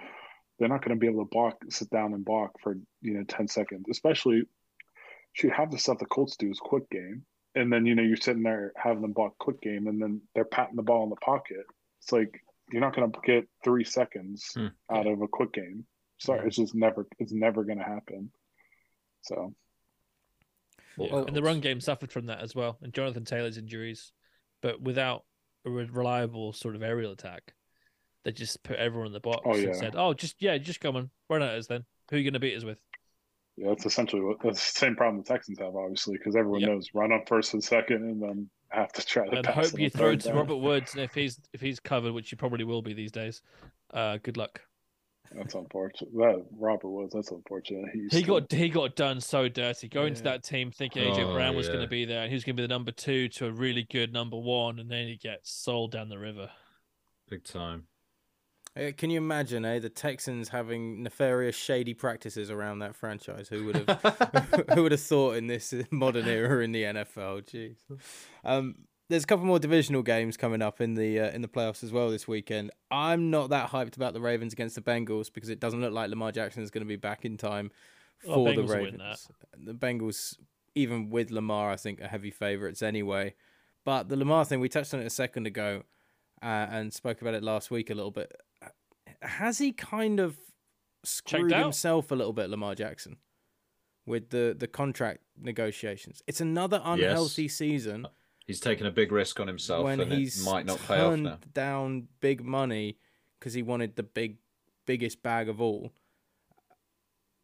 they're 0.59 0.69
not 0.69 0.83
going 0.85 0.97
to 0.97 1.01
be 1.01 1.07
able 1.07 1.25
to 1.25 1.29
block, 1.31 1.57
sit 1.69 1.91
down 1.91 2.15
and 2.15 2.25
block 2.25 2.53
for 2.63 2.77
you 3.03 3.15
know 3.15 3.25
ten 3.25 3.49
seconds. 3.49 3.87
Especially, 3.91 4.43
should 5.33 5.53
have 5.53 5.71
the 5.71 5.79
stuff 5.79 5.99
the 5.99 6.07
Colts 6.07 6.37
do 6.37 6.51
is 6.51 6.59
quick 6.61 6.89
game, 6.91 7.25
and 7.55 7.73
then 7.73 7.85
you 7.87 7.95
know 7.95 8.03
you're 8.03 8.17
sitting 8.17 8.43
there 8.43 8.73
having 8.77 9.03
them 9.03 9.13
block 9.13 9.37
quick 9.39 9.61
game, 9.61 9.87
and 9.87 10.01
then 10.01 10.21
they're 10.35 10.45
patting 10.45 10.77
the 10.77 10.83
ball 10.83 11.05
in 11.05 11.11
the 11.11 11.17
pocket. 11.17 11.65
It's 12.01 12.13
like 12.13 12.41
you're 12.73 12.81
not 12.81 12.95
going 12.97 13.11
to 13.13 13.19
get 13.25 13.49
three 13.63 13.85
seconds 13.85 14.53
Hmm. 14.55 14.67
out 14.91 15.07
of 15.07 15.21
a 15.23 15.29
quick 15.29 15.53
game. 15.53 15.85
Sorry, 16.19 16.47
it's 16.47 16.57
just 16.57 16.75
never. 16.75 17.07
It's 17.19 17.33
never 17.33 17.65
going 17.65 17.79
to 17.79 17.85
happen. 17.85 18.31
So 19.23 19.55
Yeah. 20.99 21.13
Well- 21.13 21.27
and 21.27 21.37
the 21.37 21.43
run 21.43 21.61
game 21.61 21.81
suffered 21.81 22.11
from 22.13 22.27
that 22.27 22.41
as 22.41 22.55
well, 22.55 22.79
and 22.81 22.95
Jonathan 22.95 23.25
Taylor's 23.25 23.59
injuries. 23.59 24.13
But 24.63 24.81
without 24.81 25.25
a 25.67 25.71
re- 25.71 25.89
reliable 25.93 26.53
sort 26.53 26.77
of 26.77 26.83
aerial 26.83 27.13
attack, 27.13 27.53
they 28.25 28.33
just 28.33 28.63
put 28.63 28.77
everyone 28.77 29.09
in 29.09 29.13
the 29.13 29.21
box 29.21 29.43
Oh, 29.45 29.57
yeah. 29.57 29.67
and 29.67 29.77
said, 29.77 29.95
"Oh, 29.97 30.15
just 30.15 30.37
yeah, 30.41 30.57
just 30.59 30.81
come 30.81 30.97
on, 30.97 31.11
run 31.29 31.43
at 31.43 31.55
us 31.55 31.67
then. 31.67 31.85
Who 32.11 32.17
are 32.17 32.19
you 32.19 32.25
going 32.25 32.35
to 32.35 32.41
beat 32.41 32.57
us 32.57 32.65
with?" 32.65 32.79
yeah, 33.57 33.69
that's 33.69 33.87
essentially 33.87 34.23
what 34.23 34.39
that's 34.43 34.73
the 34.73 34.79
same 34.79 34.97
problem 34.97 35.23
the 35.23 35.29
Texans 35.29 35.59
have, 35.59 35.75
obviously, 35.75 36.17
because 36.17 36.37
everyone 36.37 36.61
Yep. 36.61 36.71
knows 36.71 36.91
run 36.95 37.13
up 37.13 37.29
first 37.29 37.53
and 37.53 37.63
second, 37.63 38.03
and 38.03 38.23
then 38.23 38.51
have 38.71 38.93
to 38.93 39.05
try 39.05 39.29
to 39.29 39.37
And 39.39 39.47
hope 39.47 39.79
you 39.79 39.91
throw 39.91 40.17
to. 40.17 40.33
Robert 40.33 40.57
Woods, 40.57 40.95
and 40.95 41.03
if 41.03 41.15
he's 41.15 41.41
if 41.53 41.61
he's 41.61 41.81
covered, 41.81 42.13
which 42.13 42.31
he 42.31 42.37
probably 42.37 42.65
will 42.65 42.83
be 42.83 42.95
these 42.95 43.13
days, 43.13 43.43
uh, 43.93 44.19
good 44.23 44.37
luck. 44.37 44.61
That's 45.35 45.55
unfortunate. 45.55 46.13
That 46.15 46.45
Robert 46.59 46.89
was. 46.89 47.11
That's 47.13 47.31
unfortunate. 47.31 47.87
He's 47.93 48.13
He 48.13 48.23
still- 48.23 48.41
got 48.41 48.53
he 48.53 48.69
got 48.69 48.97
done 48.97 49.21
so 49.21 49.49
dirty 49.49 49.89
going 49.89 50.15
to 50.15 50.23
that 50.25 50.45
team 50.45 50.71
thinking 50.71 51.03
AJ 51.05 51.25
Oh, 51.25 51.35
Brown 51.35 51.57
was 51.57 51.69
going 51.69 51.81
to 51.81 51.87
be 51.89 52.05
there 52.05 52.23
and 52.23 52.31
he 52.31 52.35
was 52.35 52.45
going 52.45 52.57
to 52.57 52.63
be 52.63 52.67
the 52.67 52.73
number 52.73 52.93
two 52.93 53.29
to 53.31 53.47
a 53.47 53.51
really 53.53 53.83
good 53.91 54.13
number 54.13 54.37
one, 54.39 54.79
and 54.79 54.91
then 54.91 55.07
he 55.09 55.17
gets 55.17 55.51
sold 55.53 55.93
down 55.93 56.09
the 56.09 56.19
river. 56.19 56.51
Big 57.29 57.45
time. 57.45 57.85
Can 58.99 59.09
you 59.09 59.17
imagine, 59.17 59.65
eh, 59.65 59.79
the 59.79 59.89
Texans 59.89 60.51
having 60.51 61.03
nefarious, 61.03 61.57
shady 61.57 61.95
practices 61.95 62.51
around 62.51 62.81
that 62.81 62.95
franchise? 62.95 63.49
Who 63.49 63.65
would 63.65 63.89
have, 63.89 64.67
who 64.75 64.83
would 64.83 64.93
have 64.93 65.01
thought 65.01 65.37
in 65.37 65.47
this 65.47 65.73
modern 65.91 66.29
era 66.29 66.63
in 66.63 66.73
the 66.73 66.83
NFL? 66.83 67.43
Jeez. 67.51 67.77
Um, 68.45 68.75
there's 69.09 69.25
a 69.25 69.27
couple 69.27 69.45
more 69.45 69.59
divisional 69.59 70.03
games 70.03 70.37
coming 70.37 70.63
up 70.63 70.81
in 70.81 70.95
the 70.95 71.21
uh, 71.21 71.31
in 71.31 71.43
the 71.43 71.49
playoffs 71.49 71.85
as 71.85 71.93
well 71.93 72.11
this 72.11 72.27
weekend. 72.27 72.71
I'm 72.91 73.31
not 73.31 73.51
that 73.51 73.71
hyped 73.71 73.97
about 73.97 74.15
the 74.15 74.21
Ravens 74.21 74.53
against 74.53 74.75
the 74.75 74.83
Bengals 74.83 75.33
because 75.33 75.49
it 75.49 75.61
doesn't 75.61 75.81
look 75.81 75.93
like 75.93 76.11
Lamar 76.11 76.33
Jackson 76.33 76.63
is 76.63 76.71
going 76.71 76.85
to 76.85 76.89
be 76.89 76.97
back 76.97 77.25
in 77.25 77.37
time 77.37 77.71
Oh, 78.27 78.35
for 78.35 78.51
Bengals 78.51 78.69
the 78.69 78.75
Ravens. 78.75 79.29
The 79.59 79.75
Bengals, 79.75 80.37
even 80.75 81.11
with 81.11 81.31
Lamar, 81.31 81.71
I 81.71 81.77
think 81.77 82.01
are 82.01 82.09
heavy 82.09 82.31
favourites 82.31 82.83
anyway. 82.83 83.35
But 83.85 84.09
the 84.09 84.17
Lamar 84.17 84.45
thing, 84.45 84.59
we 84.61 84.69
touched 84.69 84.93
on 84.95 85.01
it 85.01 85.07
a 85.07 85.11
second 85.11 85.47
ago, 85.47 85.83
uh, 86.43 86.47
and 86.71 86.93
spoke 86.93 87.21
about 87.21 87.35
it 87.35 87.43
last 87.43 87.71
week 87.71 87.91
a 87.91 87.95
little 87.95 88.11
bit. 88.11 88.33
Has 89.23 89.59
he 89.59 89.73
kind 89.73 90.19
of 90.19 90.37
screwed 91.05 91.53
himself 91.53 92.11
a 92.11 92.15
little 92.15 92.33
bit, 92.33 92.51
Lamar 92.51 92.75
Jackson, 92.75 93.19
with 94.07 94.31
the 94.31 94.57
the 94.59 94.67
contract 94.67 95.21
negotiations. 95.41 96.23
It's 96.27 96.41
another 96.41 96.81
unhealthy 96.85 97.49
season 97.49 98.07
He's 98.47 98.61
taken 98.61 98.87
a 98.87 98.91
big 98.93 99.11
risk 99.11 99.41
on 99.41 99.49
himself, 99.49 99.85
when 99.85 100.01
and 100.01 100.13
he's 100.13 100.41
it 100.41 100.45
might 100.49 100.67
not 100.67 100.79
pay 100.79 100.95
off 100.95 101.11
turned 101.11 101.23
now. 101.25 101.39
down 101.53 102.09
big 102.21 102.45
money 102.45 102.99
because 103.39 103.55
he 103.55 103.63
wanted 103.63 103.97
the 103.97 104.03
big 104.05 104.39
biggest 104.87 105.23
bag 105.23 105.49
of 105.49 105.61
all. 105.61 105.93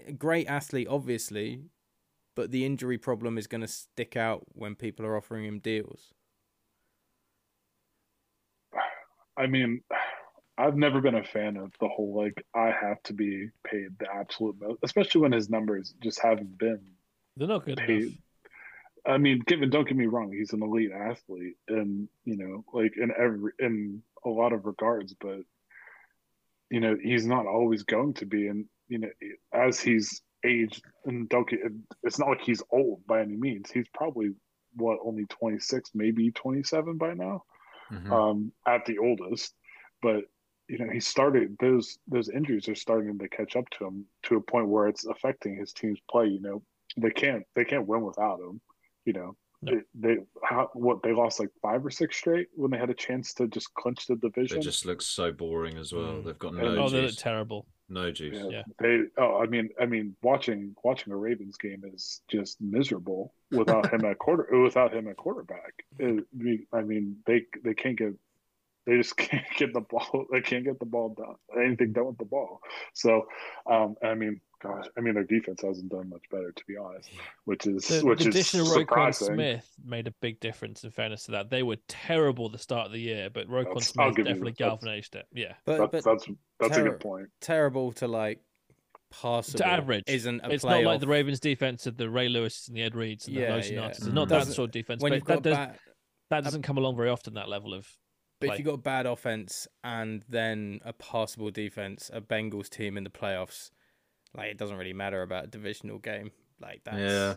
A 0.06 0.12
great 0.12 0.46
athlete, 0.46 0.86
obviously, 0.88 1.62
but 2.36 2.50
the 2.52 2.64
injury 2.64 2.98
problem 2.98 3.36
is 3.36 3.46
going 3.48 3.60
to 3.62 3.68
stick 3.68 4.16
out 4.16 4.42
when 4.52 4.74
people 4.76 5.04
are 5.04 5.16
offering 5.16 5.44
him 5.44 5.58
deals. 5.58 6.12
I 9.36 9.46
mean, 9.46 9.82
I've 10.58 10.76
never 10.76 11.00
been 11.00 11.14
a 11.14 11.24
fan 11.24 11.56
of 11.56 11.72
the 11.80 11.88
whole 11.88 12.14
like 12.14 12.44
I 12.54 12.70
have 12.70 13.02
to 13.04 13.12
be 13.12 13.48
paid 13.66 13.88
the 13.98 14.06
absolute 14.12 14.56
most, 14.60 14.78
especially 14.82 15.22
when 15.22 15.32
his 15.32 15.48
numbers 15.50 15.94
just 16.02 16.20
haven't 16.20 16.58
been 16.58 16.80
They're 17.36 17.48
not 17.48 17.64
good 17.64 17.78
paid. 17.78 18.02
enough. 18.02 18.14
I 19.04 19.18
mean, 19.18 19.40
given 19.46 19.70
don't 19.70 19.86
get 19.86 19.96
me 19.96 20.06
wrong, 20.06 20.32
he's 20.32 20.52
an 20.52 20.62
elite 20.62 20.92
athlete, 20.92 21.56
and 21.68 22.08
you 22.24 22.36
know, 22.36 22.64
like 22.72 22.96
in 22.96 23.10
every 23.18 23.52
in 23.58 24.02
a 24.24 24.28
lot 24.28 24.52
of 24.52 24.64
regards, 24.64 25.14
but 25.14 25.40
you 26.70 26.80
know, 26.80 26.96
he's 27.02 27.26
not 27.26 27.46
always 27.46 27.82
going 27.82 28.14
to 28.14 28.26
be, 28.26 28.46
and 28.48 28.66
you 28.88 28.98
know, 28.98 29.08
as 29.52 29.80
he's 29.80 30.22
aged, 30.44 30.82
and 31.04 31.28
don't 31.28 31.48
get, 31.48 31.60
it's 32.02 32.18
not 32.18 32.28
like 32.28 32.40
he's 32.40 32.62
old 32.70 33.06
by 33.06 33.20
any 33.20 33.36
means. 33.36 33.70
He's 33.70 33.88
probably 33.92 34.30
what 34.76 34.98
only 35.04 35.26
twenty 35.26 35.58
six, 35.58 35.90
maybe 35.94 36.30
twenty 36.30 36.62
seven 36.62 36.96
by 36.96 37.14
now 37.14 37.44
Mhm. 37.90 38.10
um, 38.12 38.52
at 38.66 38.86
the 38.86 38.98
oldest. 38.98 39.54
But 40.00 40.24
you 40.68 40.78
know, 40.78 40.90
he 40.90 41.00
started 41.00 41.56
those 41.58 41.98
those 42.06 42.28
injuries 42.30 42.68
are 42.68 42.74
starting 42.74 43.18
to 43.18 43.28
catch 43.28 43.56
up 43.56 43.68
to 43.70 43.86
him 43.86 44.06
to 44.24 44.36
a 44.36 44.40
point 44.40 44.68
where 44.68 44.88
it's 44.88 45.04
affecting 45.04 45.56
his 45.56 45.72
team's 45.72 46.00
play. 46.08 46.26
You 46.28 46.40
know, 46.40 46.62
they 46.96 47.10
can't 47.10 47.44
they 47.54 47.64
can't 47.64 47.86
win 47.86 48.02
without 48.02 48.40
him. 48.40 48.60
You 49.04 49.12
know, 49.14 49.36
No. 49.62 49.72
they, 49.72 49.80
they 50.14 50.16
how, 50.44 50.70
what 50.74 51.02
they 51.02 51.12
lost 51.12 51.40
like 51.40 51.50
five 51.60 51.84
or 51.84 51.90
six 51.90 52.16
straight 52.16 52.48
when 52.54 52.70
they 52.70 52.78
had 52.78 52.90
a 52.90 52.94
chance 52.94 53.34
to 53.34 53.46
just 53.48 53.72
clinch 53.74 54.06
the 54.06 54.16
division. 54.16 54.58
It 54.58 54.62
just 54.62 54.86
looks 54.86 55.06
so 55.06 55.32
boring 55.32 55.76
as 55.78 55.92
well. 55.92 56.04
Mm. 56.14 56.24
They've 56.24 56.38
got 56.38 56.54
no 56.54 56.62
Oh, 56.64 56.88
they 56.88 57.00
look 57.02 57.10
juice. 57.10 57.16
terrible. 57.16 57.66
No 57.88 58.10
juice. 58.10 58.38
Yeah, 58.38 58.48
Yeah. 58.50 58.62
they. 58.80 59.00
Oh, 59.18 59.42
I 59.42 59.46
mean, 59.46 59.68
I 59.80 59.84
mean, 59.86 60.16
watching 60.22 60.74
watching 60.82 61.12
a 61.12 61.16
Ravens 61.16 61.56
game 61.58 61.82
is 61.92 62.22
just 62.28 62.60
miserable 62.60 63.34
without 63.50 63.92
him 63.92 64.04
at 64.04 64.18
quarter 64.18 64.46
without 64.62 64.94
him 64.94 65.08
at 65.08 65.16
quarterback. 65.16 65.72
It- 65.98 66.24
I 66.32 66.36
mean- 66.42 66.66
I 66.72 66.80
mean, 66.82 67.16
they 67.26 67.44
they 67.64 67.74
can't 67.74 67.98
get 67.98 68.14
they 68.86 68.96
just 68.96 69.16
can't 69.28 69.44
get 69.58 69.72
the 69.74 69.80
ball. 69.82 70.26
They 70.32 70.40
can't 70.40 70.64
get 70.64 70.78
the 70.80 70.86
ball 70.86 71.10
done. 71.14 71.36
Anything 71.62 71.92
done 71.92 72.06
with 72.06 72.18
the 72.18 72.24
ball. 72.24 72.60
So, 72.94 73.26
um, 73.70 73.96
I 74.02 74.14
mean, 74.14 74.40
gosh, 74.62 74.86
I 74.96 75.00
mean, 75.00 75.14
their 75.14 75.24
defense 75.24 75.60
hasn't 75.62 75.90
done 75.90 76.08
much 76.08 76.22
better 76.30 76.52
to 76.52 76.62
be 76.66 76.76
honest, 76.76 77.10
which 77.44 77.66
is 77.66 77.86
The, 77.88 78.06
which 78.06 78.20
the 78.20 78.28
is 78.28 78.34
addition 78.34 78.60
of 78.60 78.66
Roquan 78.68 78.78
surprising. 78.80 79.34
Smith 79.34 79.70
made 79.84 80.06
a 80.06 80.12
big 80.20 80.38
difference. 80.40 80.84
In 80.84 80.90
fairness 80.90 81.24
to 81.24 81.32
that, 81.32 81.50
they 81.50 81.62
were 81.62 81.76
terrible 81.88 82.48
the 82.48 82.58
start 82.58 82.86
of 82.86 82.92
the 82.92 83.00
year, 83.00 83.28
but 83.30 83.48
Roquan 83.48 83.64
That's- 83.64 83.88
Smith 83.88 84.14
definitely 84.16 84.24
that. 84.34 84.44
That's- 84.44 84.56
galvanized 84.58 85.16
it. 85.16 85.26
Yeah, 85.32 85.54
But 85.64 85.78
That's 85.78 85.90
but 85.90 86.04
that's 86.04 86.26
that's 86.60 86.76
a 86.78 86.82
good 86.82 87.00
point. 87.00 87.28
terrible 87.40 87.92
to 87.94 88.06
like 88.08 88.40
passable 89.10 89.58
to 89.58 89.66
average. 89.66 90.04
isn't 90.06 90.40
a 90.42 90.50
it's 90.50 90.64
not 90.64 90.82
like 90.84 91.00
the 91.00 91.06
Ravens' 91.06 91.40
defense 91.40 91.86
of 91.86 91.96
the 91.96 92.08
Ray 92.08 92.28
Lewis 92.28 92.68
and 92.68 92.76
the 92.76 92.82
Ed 92.82 92.94
Reeds 92.94 93.26
and 93.26 93.36
Yeah, 93.36 93.48
the 93.50 93.56
Los 93.56 93.70
yeah. 93.70 93.86
It's 93.88 94.04
not 94.06 94.26
Mm. 94.26 94.28
that 94.30 94.38
Doesn't- 94.38 94.54
sort 94.54 94.68
of 94.68 94.72
defense. 94.72 95.02
when 95.02 95.18
but 95.18 95.26
that, 95.26 95.42
does, 95.42 95.56
bad, 95.56 95.78
that 96.30 96.44
doesn't 96.44 96.62
come 96.62 96.78
along 96.78 96.96
very 96.96 97.10
often. 97.10 97.34
That 97.34 97.48
level 97.48 97.74
of 97.74 97.86
but 98.40 98.46
play. 98.46 98.54
if 98.54 98.58
you've 98.60 98.66
got 98.66 98.74
a 98.74 98.78
bad 98.78 99.06
offense 99.06 99.68
and 99.84 100.24
then 100.28 100.80
a 100.84 100.92
passable 100.94 101.50
defense, 101.50 102.10
a 102.12 102.20
Bengals 102.20 102.68
team 102.70 102.96
in 102.96 103.04
the 103.04 103.10
playoffs, 103.10 103.70
like 104.34 104.50
it 104.50 104.58
doesn't 104.58 104.76
really 104.76 104.92
matter 104.92 105.22
about 105.22 105.44
a 105.44 105.48
divisional 105.48 105.98
game. 105.98 106.30
Like 106.60 106.82
that. 106.84 106.98
Yeah. 106.98 107.34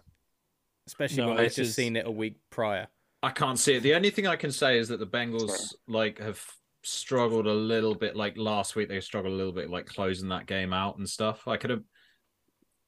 especially 0.88 1.18
No, 1.24 1.28
when 1.30 1.38
we've 1.38 1.46
just 1.48 1.56
just- 1.58 1.76
seen 1.76 1.96
it 1.96 2.06
a 2.06 2.12
week 2.12 2.38
prior. 2.50 2.88
I 3.24 3.32
can't 3.32 3.58
see 3.58 3.74
it. 3.76 3.80
The 3.82 3.96
only 3.96 4.12
thing 4.12 4.28
I 4.28 4.36
can 4.36 4.52
say 4.52 4.78
is 4.78 4.90
that 4.90 5.00
the 5.00 5.08
Bengals 5.08 5.74
like 5.88 6.20
have 6.20 6.40
struggled 6.84 7.48
a 7.48 7.54
little 7.54 7.96
bit. 7.96 8.16
Like 8.16 8.38
last 8.38 8.76
week, 8.76 8.88
they 8.88 9.00
struggled 9.02 9.34
a 9.34 9.36
little 9.36 9.52
bit, 9.54 9.70
like 9.72 9.88
closing 9.88 10.30
that 10.30 10.46
game 10.46 10.74
out 10.74 10.98
and 11.00 11.10
stuff. 11.10 11.48
I 11.48 11.58
could 11.58 11.72
have. 11.72 11.84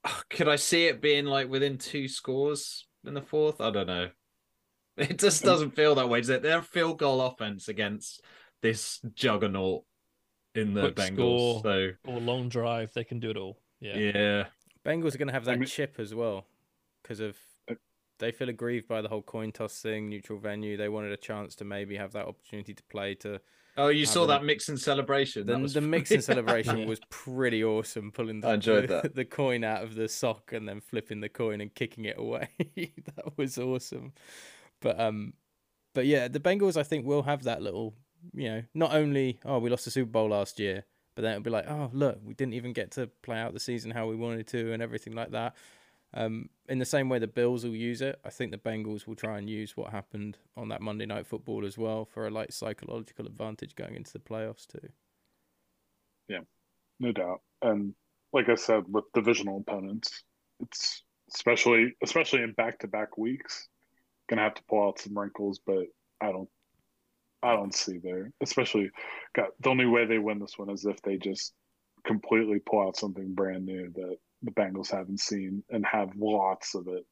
Could 0.30 0.48
I 0.48 0.56
see 0.58 0.86
it 0.86 1.02
being 1.02 1.26
like 1.26 1.50
within 1.50 1.78
two 1.80 2.08
scores 2.08 2.86
in 3.04 3.14
the 3.16 3.22
fourth? 3.22 3.60
I 3.62 3.72
don't 3.72 3.88
know. 3.88 4.10
It 4.98 5.20
just 5.20 5.44
doesn't 5.44 5.76
feel 5.76 5.94
that 5.96 6.10
way. 6.10 6.22
Does 6.22 6.30
it? 6.30 6.42
They're 6.42 6.58
a 6.58 6.64
field 6.64 6.98
goal 6.98 7.22
offense 7.22 7.68
against 7.68 8.20
this 8.64 9.00
juggernaut 9.14 9.84
in 10.56 10.74
the 10.74 10.82
Quick 10.92 10.96
Bengals. 10.96 11.14
score. 11.14 11.62
So 11.64 11.90
or 12.06 12.20
long 12.20 12.50
drive, 12.50 12.92
they 12.96 13.04
can 13.04 13.20
do 13.20 13.30
it 13.30 13.38
all. 13.38 13.60
Yeah, 13.80 13.96
yeah, 13.98 14.46
Bengals 14.86 15.14
are 15.16 15.18
going 15.20 15.28
to 15.28 15.34
have 15.34 15.48
I 15.48 15.52
that 15.54 15.60
mean- 15.60 15.68
chip 15.68 15.96
as 16.00 16.14
well 16.16 16.46
because 17.04 17.20
of 17.20 17.38
Uh, 17.70 17.76
they 18.20 18.32
feel 18.32 18.50
aggrieved 18.50 18.88
by 18.88 19.02
the 19.02 19.10
whole 19.10 19.22
coin 19.22 19.52
toss 19.52 19.80
thing, 19.82 20.10
neutral 20.10 20.40
venue. 20.40 20.78
They 20.78 20.90
wanted 20.90 21.12
a 21.12 21.18
chance 21.18 21.56
to 21.56 21.66
maybe 21.66 21.96
have 21.98 22.14
that 22.14 22.26
opportunity 22.26 22.74
to 22.74 22.84
play 22.84 23.14
to 23.16 23.40
Oh, 23.80 23.90
you 23.90 24.08
saw 24.08 24.24
a- 24.24 24.28
that 24.28 24.44
mix 24.44 24.70
and 24.70 24.80
celebration. 24.80 25.46
the, 25.46 25.54
That 25.54 25.62
was 25.62 25.76
the 25.76 25.82
mix 25.96 26.10
and 26.10 26.24
celebration 26.24 26.88
was 26.88 27.00
pretty 27.12 27.64
awesome. 27.64 28.12
Pulling 28.12 28.40
the, 28.42 28.48
I 28.48 28.54
enjoyed 28.56 28.88
the, 28.88 29.02
that. 29.04 29.14
the 29.14 29.26
coin 29.26 29.64
out 29.64 29.84
of 29.84 29.94
the 29.94 30.08
sock 30.10 30.52
and 30.52 30.68
then 30.68 30.82
flipping 30.82 31.22
the 31.22 31.30
coin 31.30 31.62
and 31.62 31.72
kicking 31.76 32.06
it 32.06 32.18
away. 32.18 32.50
that 32.76 33.38
was 33.38 33.60
awesome. 33.60 34.14
But 34.82 35.00
um, 35.00 35.34
but 35.94 36.08
yeah, 36.08 36.28
the 36.28 36.40
Bengals 36.40 36.76
I 36.76 36.82
think 36.84 37.06
will 37.06 37.22
have 37.24 37.44
that 37.44 37.62
little 37.62 37.94
you 38.34 38.50
know 38.50 38.64
not 38.74 38.96
only 38.96 39.40
oh 39.46 39.60
we 39.60 39.70
lost 39.70 39.86
the 39.86 39.92
Super 39.92 40.10
Bowl 40.10 40.30
last 40.30 40.60
year, 40.60 40.86
but 41.18 41.24
then 41.24 41.32
it'll 41.32 41.44
be 41.44 41.50
like 41.50 41.68
oh 41.68 41.90
look 41.94 42.20
we 42.24 42.36
didn't 42.36 42.54
even 42.54 42.74
get 42.74 42.92
to 42.92 43.08
play 43.24 43.40
out 43.40 43.52
the 43.52 43.60
season 43.60 43.90
how 43.90 44.06
we 44.06 44.16
wanted 44.16 44.46
to 44.46 44.72
and 44.72 44.84
everything 44.84 45.14
like 45.14 45.32
that. 45.32 45.56
Um, 46.14 46.50
in 46.70 46.78
the 46.78 46.86
same 46.86 47.10
way 47.10 47.18
the 47.18 47.28
Bills 47.28 47.66
will 47.66 47.76
use 47.76 48.02
it, 48.02 48.20
I 48.24 48.30
think 48.30 48.52
the 48.52 48.58
Bengals 48.60 49.08
will 49.08 49.16
try 49.16 49.40
and 49.40 49.50
use 49.50 49.76
what 49.76 49.92
happened 49.92 50.38
on 50.56 50.70
that 50.70 50.80
Monday 50.80 51.08
Night 51.08 51.26
Football 51.26 51.66
as 51.66 51.76
well 51.76 52.06
for 52.06 52.28
a 52.28 52.30
like 52.30 52.52
psychological 52.52 53.26
advantage 53.26 53.76
going 53.76 53.96
into 53.96 54.14
the 54.14 54.20
playoffs 54.20 54.68
too. 54.68 54.90
Yeah, 56.28 56.42
no 57.00 57.12
doubt. 57.12 57.42
And 57.64 57.96
like 58.32 58.48
I 58.48 58.56
said, 58.56 58.84
with 58.88 59.06
divisional 59.16 59.58
opponents, 59.58 60.24
it's 60.60 61.02
especially 61.34 61.96
especially 62.04 62.44
in 62.44 62.52
back 62.54 62.78
to 62.80 62.88
back 62.88 63.18
weeks, 63.18 63.68
gonna 64.30 64.44
have 64.44 64.54
to 64.54 64.64
pull 64.70 64.88
out 64.88 65.00
some 65.00 65.18
wrinkles. 65.18 65.60
But 65.66 65.88
I 66.22 66.32
don't, 66.32 66.50
I 67.44 67.56
don't 67.56 67.74
see 67.74 67.98
there. 67.98 68.32
Especially, 68.42 68.90
got 69.36 69.50
the 69.60 69.70
only 69.70 69.86
way 69.86 70.06
they 70.06 70.20
win 70.20 70.40
this 70.40 70.58
one 70.58 70.70
is 70.70 70.86
if 70.86 71.02
they 71.02 71.18
just 71.18 71.54
completely 72.06 72.60
pull 72.60 72.88
out 72.88 72.98
something 72.98 73.34
brand 73.34 73.66
new 73.66 73.92
that 73.96 74.18
the 74.44 74.52
Bengals 74.52 74.92
haven't 74.92 75.20
seen 75.20 75.64
and 75.70 75.86
have 75.86 76.10
lots 76.18 76.76
of 76.76 76.88
it, 76.88 77.06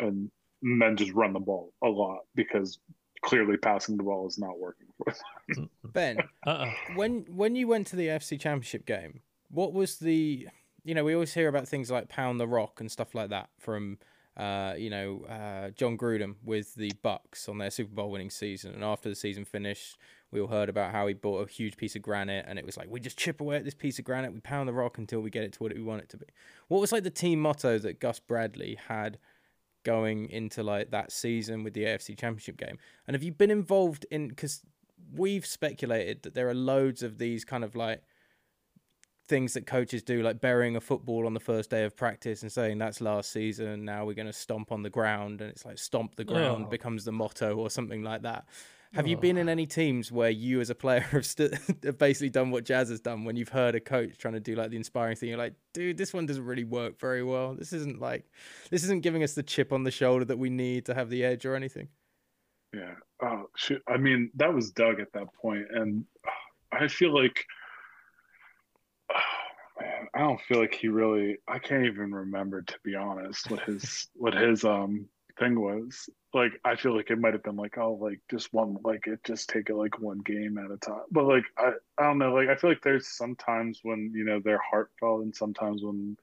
and, 0.00 0.30
and 0.62 0.82
then 0.82 0.96
just 0.96 1.12
run 1.12 1.32
the 1.32 1.40
ball 1.40 1.72
a 1.82 1.88
lot 1.88 2.20
because 2.34 2.78
clearly 3.22 3.56
passing 3.56 3.96
the 3.96 4.02
ball 4.02 4.26
is 4.28 4.38
not 4.38 4.58
working 4.58 4.86
for 4.98 5.12
them. 5.12 5.22
Mm-hmm. 5.50 5.88
Ben, 5.90 6.18
Uh-uh. 6.46 6.70
when 6.94 7.24
when 7.28 7.56
you 7.56 7.68
went 7.68 7.86
to 7.88 7.96
the 7.96 8.08
AFC 8.08 8.40
Championship 8.40 8.86
game, 8.86 9.20
what 9.50 9.72
was 9.72 9.96
the 9.96 10.48
you 10.84 10.94
know 10.94 11.04
we 11.04 11.14
always 11.14 11.34
hear 11.34 11.48
about 11.48 11.68
things 11.68 11.90
like 11.90 12.08
pound 12.08 12.38
the 12.38 12.46
rock 12.46 12.80
and 12.80 12.90
stuff 12.90 13.14
like 13.14 13.30
that 13.30 13.48
from 13.58 13.98
uh, 14.36 14.74
you 14.76 14.90
know 14.90 15.24
uh, 15.28 15.70
Jon 15.70 15.96
Gruden 15.96 16.34
with 16.44 16.74
the 16.74 16.92
Bucs 17.04 17.48
on 17.48 17.58
their 17.58 17.70
Super 17.70 17.94
Bowl 17.94 18.10
winning 18.10 18.30
season, 18.30 18.74
and 18.74 18.84
after 18.84 19.08
the 19.08 19.14
season 19.14 19.44
finished, 19.44 19.96
we 20.30 20.40
all 20.40 20.48
heard 20.48 20.68
about 20.68 20.92
how 20.92 21.06
he 21.06 21.14
bought 21.14 21.48
a 21.48 21.50
huge 21.50 21.76
piece 21.76 21.96
of 21.96 22.02
granite, 22.02 22.44
and 22.48 22.58
it 22.58 22.66
was 22.66 22.76
like 22.76 22.88
we 22.88 23.00
just 23.00 23.18
chip 23.18 23.40
away 23.40 23.56
at 23.56 23.64
this 23.64 23.74
piece 23.74 23.98
of 23.98 24.04
granite, 24.04 24.32
we 24.32 24.40
pound 24.40 24.68
the 24.68 24.72
rock 24.72 24.98
until 24.98 25.20
we 25.20 25.30
get 25.30 25.44
it 25.44 25.52
to 25.54 25.62
what 25.62 25.74
we 25.74 25.82
want 25.82 26.02
it 26.02 26.08
to 26.10 26.16
be. 26.16 26.26
What 26.68 26.80
was 26.80 26.92
like 26.92 27.04
the 27.04 27.10
team 27.10 27.40
motto 27.40 27.78
that 27.78 28.00
Gus 28.00 28.20
Bradley 28.20 28.78
had? 28.88 29.18
going 29.84 30.30
into 30.30 30.62
like 30.62 30.90
that 30.92 31.12
season 31.12 31.62
with 31.62 31.74
the 31.74 31.84
AFC 31.84 32.18
Championship 32.18 32.56
game? 32.56 32.78
And 33.06 33.14
have 33.14 33.22
you 33.22 33.32
been 33.32 33.50
involved 33.50 34.06
in 34.10 34.28
because 34.28 34.62
we've 35.14 35.46
speculated 35.46 36.22
that 36.22 36.34
there 36.34 36.48
are 36.48 36.54
loads 36.54 37.02
of 37.02 37.18
these 37.18 37.44
kind 37.44 37.62
of 37.62 37.76
like 37.76 38.02
things 39.26 39.54
that 39.54 39.66
coaches 39.66 40.02
do, 40.02 40.22
like 40.22 40.40
burying 40.40 40.76
a 40.76 40.80
football 40.80 41.26
on 41.26 41.34
the 41.34 41.40
first 41.40 41.70
day 41.70 41.84
of 41.84 41.96
practice 41.96 42.42
and 42.42 42.52
saying 42.52 42.78
that's 42.78 43.00
last 43.00 43.30
season. 43.32 43.84
Now 43.84 44.04
we're 44.04 44.14
going 44.14 44.26
to 44.26 44.32
stomp 44.32 44.70
on 44.72 44.82
the 44.82 44.90
ground, 44.90 45.40
and 45.40 45.50
it's 45.50 45.64
like 45.64 45.78
stomp 45.78 46.16
the 46.16 46.24
ground 46.24 46.64
Oh. 46.66 46.70
becomes 46.70 47.04
the 47.04 47.12
motto 47.12 47.56
or 47.56 47.70
something 47.70 48.02
like 48.02 48.22
that. 48.22 48.44
Have 48.92 49.08
you 49.08 49.16
Oh. 49.16 49.20
been 49.20 49.36
in 49.38 49.48
any 49.48 49.66
teams 49.66 50.12
where 50.12 50.30
you, 50.30 50.60
as 50.60 50.70
a 50.70 50.74
player, 50.74 51.00
have, 51.10 51.26
st- 51.26 51.54
have 51.84 51.98
basically 51.98 52.30
done 52.30 52.50
what 52.50 52.64
Jazz 52.64 52.90
has 52.90 53.00
done 53.00 53.24
when 53.24 53.34
you've 53.34 53.48
heard 53.48 53.74
a 53.74 53.80
coach 53.80 54.18
trying 54.18 54.34
to 54.34 54.40
do 54.40 54.54
like 54.54 54.70
the 54.70 54.76
inspiring 54.76 55.16
thing? 55.16 55.30
You're 55.30 55.38
like, 55.38 55.54
dude, 55.72 55.96
this 55.96 56.12
one 56.12 56.26
doesn't 56.26 56.44
really 56.44 56.64
work 56.64 57.00
very 57.00 57.22
well. 57.24 57.54
This 57.54 57.72
isn't 57.72 58.00
like, 58.00 58.24
this 58.70 58.84
isn't 58.84 59.02
giving 59.02 59.22
us 59.22 59.34
the 59.34 59.42
chip 59.42 59.72
on 59.72 59.82
the 59.84 59.90
shoulder 59.90 60.24
that 60.26 60.38
we 60.38 60.50
need 60.50 60.84
to 60.86 60.94
have 60.94 61.08
the 61.10 61.24
edge 61.24 61.44
or 61.46 61.54
anything. 61.56 61.88
Yeah. 62.74 62.94
Oh, 63.22 63.44
shoot. 63.56 63.82
I 63.88 63.96
mean, 63.96 64.30
that 64.34 64.52
was 64.52 64.70
Doug 64.70 65.00
at 65.00 65.12
that 65.14 65.32
point, 65.40 65.66
and 65.72 66.04
I 66.72 66.88
feel 66.88 67.14
like, 67.14 67.44
oh, 69.14 69.80
man, 69.80 70.08
I 70.14 70.18
don't 70.20 70.40
feel 70.42 70.60
like 70.60 70.74
he 70.74 70.88
really. 70.88 71.38
I 71.48 71.58
can't 71.58 71.86
even 71.86 72.14
remember, 72.14 72.62
to 72.62 72.74
be 72.82 72.94
honest, 72.94 73.50
what 73.50 73.60
his 73.60 74.08
what 74.14 74.34
his 74.34 74.64
um 74.64 75.06
thing 75.38 75.60
was. 75.60 76.08
like 76.32 76.52
I 76.64 76.76
feel 76.76 76.94
like 76.96 77.10
it 77.10 77.18
might 77.18 77.32
have 77.32 77.42
been 77.42 77.56
like 77.56 77.76
oh 77.78 77.98
like 78.00 78.20
just 78.30 78.52
one 78.52 78.76
like 78.84 79.06
it 79.06 79.22
just 79.24 79.48
take 79.48 79.68
it 79.68 79.74
like 79.74 79.98
one 79.98 80.18
game 80.18 80.58
at 80.58 80.70
a 80.70 80.76
time. 80.76 81.02
But 81.10 81.24
like 81.24 81.44
I 81.58 81.72
I 81.98 82.04
don't 82.04 82.18
know 82.18 82.34
like 82.34 82.48
I 82.48 82.56
feel 82.56 82.70
like 82.70 82.82
there's 82.82 83.08
sometimes 83.08 83.80
when 83.82 84.12
you 84.14 84.24
know 84.24 84.40
they're 84.40 84.60
heartfelt 84.70 85.22
and 85.22 85.34
sometimes 85.34 85.82
when 85.82 86.16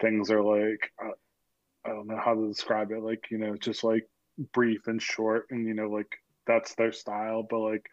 things 0.00 0.30
are 0.30 0.42
like 0.42 0.90
uh, 1.02 1.12
I 1.84 1.90
don't 1.90 2.06
know 2.06 2.20
how 2.22 2.34
to 2.34 2.48
describe 2.48 2.90
it 2.92 3.02
like 3.02 3.30
you 3.30 3.38
know 3.38 3.56
just 3.56 3.84
like 3.84 4.08
brief 4.52 4.86
and 4.86 5.00
short 5.00 5.46
and 5.50 5.66
you 5.66 5.74
know 5.74 5.88
like 5.88 6.12
that's 6.46 6.74
their 6.74 6.92
style. 6.92 7.46
But 7.48 7.58
like 7.60 7.86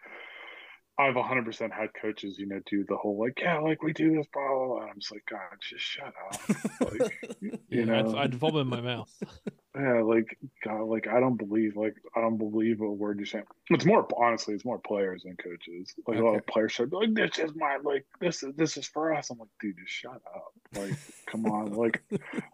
I've 1.00 1.14
100% 1.16 1.72
had 1.72 1.90
coaches, 2.02 2.38
you 2.40 2.48
know, 2.48 2.60
do 2.66 2.84
the 2.88 2.98
whole 2.98 3.20
like, 3.20 3.40
yeah, 3.40 3.60
like 3.60 3.84
we 3.84 3.94
do 3.94 4.16
this, 4.16 4.26
blah, 4.34 4.48
blah, 4.48 4.66
blah. 4.68 4.80
I'm 4.88 5.00
just 5.00 5.12
like, 5.12 5.26
God, 5.30 5.40
just 5.62 5.84
shut 5.84 6.08
up. 6.08 6.92
Like, 6.92 7.14
you 7.40 7.52
Yeah, 7.70 7.86
know, 7.86 8.10
I'd, 8.10 8.16
I'd 8.16 8.36
vomit 8.36 8.62
in 8.62 8.68
my 8.68 8.82
mouth. 8.82 9.14
yeah, 9.76 10.02
like, 10.02 10.38
God, 10.66 10.86
like, 10.86 11.08
I 11.08 11.20
don't 11.20 11.38
believe, 11.38 11.78
like, 11.78 11.94
I 12.16 12.22
don't 12.22 12.38
believe 12.38 12.82
a 12.82 12.90
word 12.92 13.20
you're 13.20 13.28
saying. 13.28 13.44
It's 13.70 13.86
more, 13.86 14.08
honestly, 14.18 14.56
it's 14.56 14.66
more 14.66 14.80
players 14.80 15.22
than 15.24 15.36
coaches. 15.38 15.94
Like, 16.08 16.18
a 16.18 16.24
lot 16.24 16.36
of 16.38 16.48
players 16.48 16.72
should 16.72 16.90
be 16.90 16.96
like, 16.98 17.14
this 17.14 17.38
is 17.38 17.52
my, 17.56 17.78
like, 17.84 18.06
this 18.20 18.42
is, 18.42 18.56
this 18.56 18.76
is 18.78 18.88
for 18.88 19.14
us. 19.14 19.30
I'm 19.30 19.38
like, 19.38 19.50
dude, 19.62 19.76
just 19.78 19.94
shut 19.94 20.20
up. 20.36 20.52
Like, 20.76 20.94
come 21.28 21.46
on. 21.46 21.74
Like, 21.78 22.02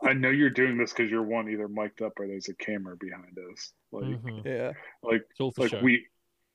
I 0.03 0.11
know 0.11 0.29
you're 0.29 0.49
doing 0.49 0.77
this 0.77 0.91
because 0.91 1.09
you're 1.09 1.23
one, 1.23 1.49
either 1.49 1.69
mic'd 1.69 2.01
up 2.01 2.19
or 2.19 2.27
there's 2.27 2.49
a 2.49 2.55
camera 2.55 2.97
behind 2.97 3.37
us. 3.53 3.71
Like, 3.93 4.03
Mhm. 4.03 4.45
Yeah. 4.45 4.73
like, 5.01 5.21
It's 5.31 5.39
all 5.39 5.51
for 5.51 5.61
like 5.61 5.71
show. 5.71 5.79
we 5.81 6.07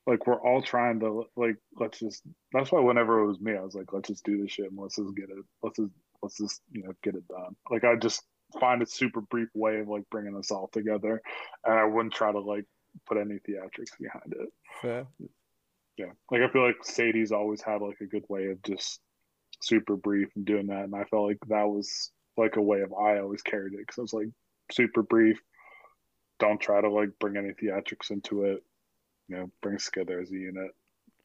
like 0.08 0.26
we're 0.26 0.40
all 0.40 0.62
trying 0.62 0.98
to 1.00 1.24
like 1.36 1.56
let's 1.78 1.98
just 1.98 2.22
that's 2.52 2.72
why 2.72 2.80
whenever 2.80 3.20
it 3.20 3.26
was 3.26 3.40
me 3.40 3.52
i 3.54 3.60
was 3.60 3.74
like 3.74 3.92
let's 3.92 4.08
just 4.08 4.24
do 4.24 4.40
this 4.40 4.50
shit 4.50 4.70
and 4.70 4.78
let's 4.78 4.96
just 4.96 5.14
get 5.14 5.28
it 5.28 5.44
let's 5.62 5.76
just 5.76 5.92
let's 6.22 6.38
just 6.38 6.62
you 6.72 6.82
know 6.82 6.92
get 7.04 7.14
it 7.14 7.28
done. 7.28 7.54
Like 7.70 7.84
i 7.84 7.94
just 7.94 8.22
find 8.58 8.82
a 8.82 8.86
super 8.86 9.20
brief 9.20 9.48
way 9.54 9.80
of 9.80 9.88
like 9.88 10.04
bringing 10.10 10.34
us 10.36 10.50
all 10.50 10.68
together 10.72 11.20
and 11.64 11.78
i 11.78 11.84
wouldn't 11.84 12.14
try 12.14 12.32
to 12.32 12.40
like 12.40 12.64
put 13.06 13.18
any 13.18 13.38
theatrics 13.46 13.96
behind 14.00 14.32
it. 14.32 14.48
Fair. 14.80 15.06
yeah. 15.98 16.12
Like 16.30 16.40
i 16.40 16.48
feel 16.48 16.64
like 16.66 16.82
sadie's 16.82 17.30
always 17.30 17.60
had 17.60 17.82
like 17.82 17.98
a 18.00 18.06
good 18.06 18.24
way 18.28 18.46
of 18.46 18.62
just 18.62 19.00
super 19.60 19.96
brief 19.96 20.28
and 20.34 20.46
doing 20.46 20.68
that 20.68 20.84
and 20.84 20.94
i 20.94 21.04
felt 21.04 21.26
like 21.26 21.38
that 21.48 21.68
was 21.68 22.10
like 22.38 22.56
a 22.56 22.62
way 22.62 22.80
of 22.80 22.92
i 22.94 23.18
always 23.18 23.42
carried 23.42 23.74
it 23.74 23.80
because 23.80 23.98
i 23.98 24.02
was 24.02 24.12
like 24.14 24.28
super 24.72 25.02
brief. 25.02 25.38
Don't 26.38 26.60
try 26.60 26.80
to 26.80 26.88
like 26.88 27.10
bring 27.18 27.36
any 27.36 27.50
theatrics 27.50 28.10
into 28.10 28.44
it 28.44 28.62
you 29.28 29.36
know 29.36 29.50
brings 29.62 29.84
together 29.84 30.20
as 30.20 30.30
a 30.30 30.34
unit 30.34 30.70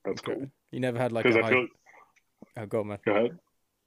that's 0.06 0.22
Okay. 0.22 0.34
cool 0.34 0.48
You 0.72 0.80
never 0.80 0.98
had 0.98 1.12
like 1.12 1.26
a 1.26 1.42
high... 1.42 1.50
feel 1.50 1.68
Oh, 2.58 2.66
go 2.66 2.82
on, 2.82 2.88
man. 2.88 3.00
go 3.06 3.14
ahead 3.16 3.40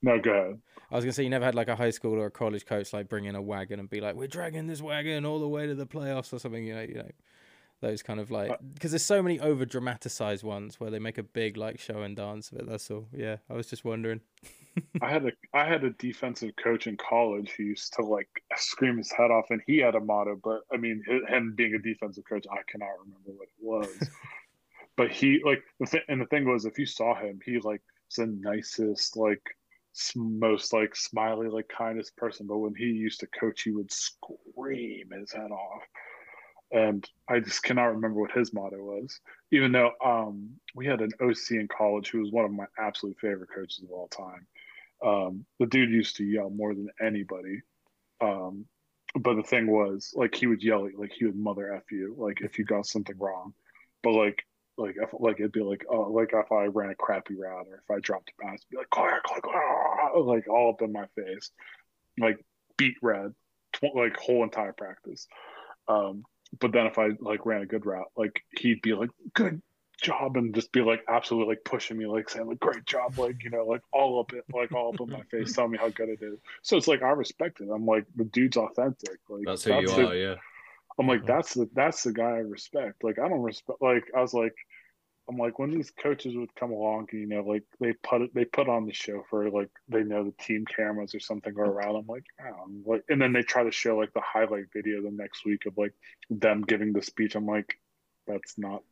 no 0.03 0.19
go 0.21 0.31
ahead 0.31 0.61
I 0.91 0.95
was 0.95 1.05
gonna 1.05 1.12
say 1.12 1.25
you 1.25 1.31
never 1.31 1.45
had 1.45 1.55
like 1.55 1.69
a 1.69 1.77
high 1.77 1.91
school 1.91 2.14
or 2.14 2.27
a 2.27 2.31
college 2.31 2.64
coach 2.64 2.93
like 2.93 3.09
bring 3.09 3.25
in 3.25 3.35
a 3.35 3.43
wagon 3.43 3.81
and 3.81 3.91
be 3.91 4.01
like, 4.01 4.14
"We're 4.14 4.29
dragging 4.29 4.69
this 4.69 4.81
wagon 4.81 5.25
all 5.25 5.41
the 5.41 5.49
way 5.49 5.67
to 5.67 5.75
the 5.75 5.87
playoffs" 5.87 6.33
or 6.33 6.39
something. 6.39 6.64
You 6.64 6.75
know, 6.77 6.83
you 6.83 6.95
know, 6.95 7.11
those 7.81 8.05
kind 8.05 8.21
of 8.21 8.31
like 8.31 8.51
uh, 8.53 8.57
because 8.75 8.93
there's 8.93 9.05
so 9.05 9.21
many 9.21 9.41
over 9.41 9.64
dramatized 9.64 10.45
ones 10.45 10.79
where 10.79 10.91
they 10.91 11.01
make 11.01 11.19
a 11.19 11.25
big 11.25 11.57
like 11.57 11.81
show 11.81 12.03
and 12.03 12.14
dance 12.14 12.53
of 12.53 12.59
it. 12.59 12.69
That's 12.69 12.89
all. 12.91 13.09
Yeah, 13.12 13.39
I 13.51 13.55
was 13.55 13.67
just 13.67 13.85
wondering. 13.85 14.21
I 15.03 15.11
had 15.11 15.27
a 15.27 15.33
I 15.55 15.64
had 15.64 15.85
a 15.85 15.91
defensive 15.91 16.55
coach 16.57 16.87
in 16.87 16.97
college 16.97 17.51
who 17.51 17.64
used 17.64 17.95
to 17.95 18.03
like 18.03 18.29
scream 18.57 18.99
his 18.99 19.12
head 19.12 19.31
off, 19.31 19.47
and 19.51 19.62
he 19.66 19.79
had 19.79 19.95
a 19.95 20.01
motto. 20.01 20.39
But 20.43 20.62
I 20.72 20.77
mean, 20.77 21.03
hi- 21.07 21.37
him 21.37 21.55
being 21.57 21.74
a 21.74 21.79
defensive 21.79 22.24
coach, 22.29 22.47
I 22.51 22.62
cannot 22.70 22.99
remember 23.01 23.33
what 23.33 23.49
it 23.49 23.99
was. 23.99 24.11
but 24.97 25.11
he 25.11 25.43
like 25.45 25.62
the 25.81 25.87
thing, 25.87 26.03
and 26.09 26.20
the 26.20 26.27
thing 26.27 26.45
was, 26.45 26.64
if 26.64 26.79
you 26.79 26.87
saw 26.87 27.14
him, 27.14 27.41
he 27.45 27.59
like 27.59 27.83
was 28.09 28.16
the 28.16 28.27
nicest, 28.27 29.16
like 29.16 29.43
most 30.14 30.72
like 30.72 30.95
smiley, 30.95 31.49
like 31.49 31.68
kindest 31.68 32.16
person. 32.16 32.47
But 32.47 32.59
when 32.59 32.74
he 32.74 32.87
used 32.87 33.20
to 33.20 33.27
coach, 33.29 33.62
he 33.62 33.70
would 33.70 33.93
scream 33.93 35.11
his 35.11 35.33
head 35.33 35.51
off. 35.51 35.83
And 36.72 37.09
I 37.29 37.39
just 37.39 37.62
cannot 37.62 37.95
remember 37.95 38.20
what 38.20 38.33
his 38.33 38.53
motto 38.53 38.83
was. 38.83 39.20
Even 39.53 39.70
though 39.70 39.93
um, 40.05 40.51
we 40.74 40.85
had 40.85 41.01
an 41.01 41.12
OC 41.20 41.53
in 41.53 41.68
college 41.68 42.11
who 42.11 42.18
was 42.18 42.33
one 42.33 42.45
of 42.45 42.51
my 42.51 42.66
absolute 42.77 43.16
favorite 43.20 43.51
coaches 43.55 43.83
of 43.85 43.91
all 43.93 44.09
time 44.09 44.47
um, 45.05 45.44
the 45.59 45.66
dude 45.66 45.90
used 45.90 46.16
to 46.16 46.24
yell 46.24 46.51
more 46.51 46.74
than 46.74 46.88
anybody. 47.01 47.61
Um, 48.20 48.66
but 49.18 49.34
the 49.34 49.42
thing 49.42 49.66
was, 49.66 50.12
like, 50.14 50.34
he 50.34 50.47
would 50.47 50.62
yell, 50.62 50.88
like, 50.97 51.12
he 51.12 51.24
would 51.24 51.36
mother 51.36 51.74
f 51.74 51.84
you, 51.90 52.14
like, 52.18 52.40
if 52.40 52.59
you 52.59 52.64
got 52.64 52.86
something 52.86 53.16
wrong. 53.18 53.55
But 54.03 54.12
like, 54.12 54.44
like, 54.78 54.94
if, 55.03 55.11
like 55.18 55.40
it'd 55.40 55.53
be 55.53 55.62
like, 55.62 55.84
oh, 55.90 56.03
like 56.12 56.30
if 56.32 56.53
I 56.53 56.66
ran 56.66 56.90
a 56.90 56.94
crappy 56.94 57.34
route 57.34 57.66
or 57.68 57.76
if 57.76 57.90
I 57.90 57.99
dropped 57.99 58.30
a 58.38 58.44
pass, 58.44 58.62
be 58.70 58.76
like, 58.76 58.90
clack, 58.90 59.22
clack, 59.24 59.42
like 60.16 60.49
all 60.49 60.70
up 60.70 60.82
in 60.82 60.92
my 60.92 61.07
face, 61.16 61.51
like 62.18 62.38
beat 62.76 62.94
red, 63.03 63.32
tw- 63.72 63.97
like 63.97 64.16
whole 64.16 64.44
entire 64.44 64.72
practice. 64.72 65.26
Um, 65.88 66.22
but 66.61 66.72
then 66.72 66.86
if 66.86 66.99
I 66.99 67.09
like 67.20 67.47
ran 67.47 67.62
a 67.62 67.66
good 67.66 67.86
route, 67.86 68.12
like 68.16 68.40
he'd 68.59 68.82
be 68.82 68.92
like, 68.92 69.11
good 69.34 69.61
job 70.03 70.36
and 70.36 70.55
just 70.55 70.72
be 70.72 70.82
like 70.82 71.03
absolutely 71.09 71.55
like 71.55 71.64
pushing 71.64 71.97
me 71.97 72.07
like 72.07 72.28
saying 72.28 72.47
like 72.47 72.61
great 72.61 72.84
job 72.84 73.18
like 73.18 73.42
you 73.42 73.51
know 73.51 73.64
like 73.64 73.80
all 73.92 74.20
up 74.20 74.32
it 74.32 74.44
like 74.53 74.70
all 74.72 74.92
up 74.92 75.01
in 75.01 75.11
my 75.11 75.22
face 75.30 75.55
telling 75.55 75.70
me 75.72 75.78
how 75.78 75.88
good 75.88 76.09
it 76.09 76.20
is. 76.22 76.38
So 76.62 76.76
it's 76.76 76.88
like 76.88 77.03
i 77.03 77.11
respect 77.11 77.61
it. 77.61 77.68
I'm 77.72 77.86
like 77.86 78.05
the 78.14 78.24
dude's 78.24 78.57
authentic 78.57 79.18
like 79.28 79.44
That's 79.47 79.64
who 79.64 79.80
you 79.80 79.86
the- 79.86 80.09
are, 80.09 80.14
yeah. 80.14 80.34
i'm 80.99 81.07
like 81.07 81.26
that's 81.26 81.55
the 81.55 81.68
that's 81.74 82.03
the 82.03 82.12
guy 82.12 82.24
i 82.24 82.38
respect. 82.38 83.03
Like 83.05 83.18
i 83.18 83.28
don't 83.28 83.42
respect 83.42 83.80
like 83.80 84.05
i 84.14 84.20
was 84.20 84.34
like 84.34 84.55
i'm 85.28 85.38
like 85.38 85.59
when 85.59 85.70
these 85.70 85.90
coaches 85.90 86.36
would 86.36 86.55
come 86.55 86.72
along 86.72 87.09
and 87.12 87.20
you 87.20 87.26
know 87.26 87.42
like 87.42 87.64
they 87.80 87.92
put 87.94 88.20
it 88.20 88.34
they 88.34 88.44
put 88.44 88.68
on 88.68 88.86
the 88.86 88.92
show 88.92 89.24
for 89.30 89.51
like 89.51 89.70
they 89.88 90.03
know 90.03 90.24
the 90.24 90.44
team 90.44 90.64
cameras 90.66 91.14
or 91.14 91.20
something 91.20 91.57
are 91.59 91.64
around 91.64 91.97
i'm 91.97 92.07
like 92.07 92.24
oh, 92.42 92.64
I'm 92.64 92.84
like 92.86 93.05
and 93.09 93.20
then 93.20 93.32
they 93.32 93.42
try 93.42 93.64
to 93.64 93.72
show 93.72 93.97
like 93.97 94.12
the 94.12 94.20
highlight 94.20 94.66
video 94.72 95.03
the 95.03 95.11
next 95.11 95.44
week 95.44 95.66
of 95.66 95.76
like 95.76 95.94
them 96.30 96.62
giving 96.62 96.92
the 96.92 97.03
speech 97.03 97.34
i'm 97.34 97.47
like 97.47 97.78
that's 98.26 98.59
not 98.59 98.82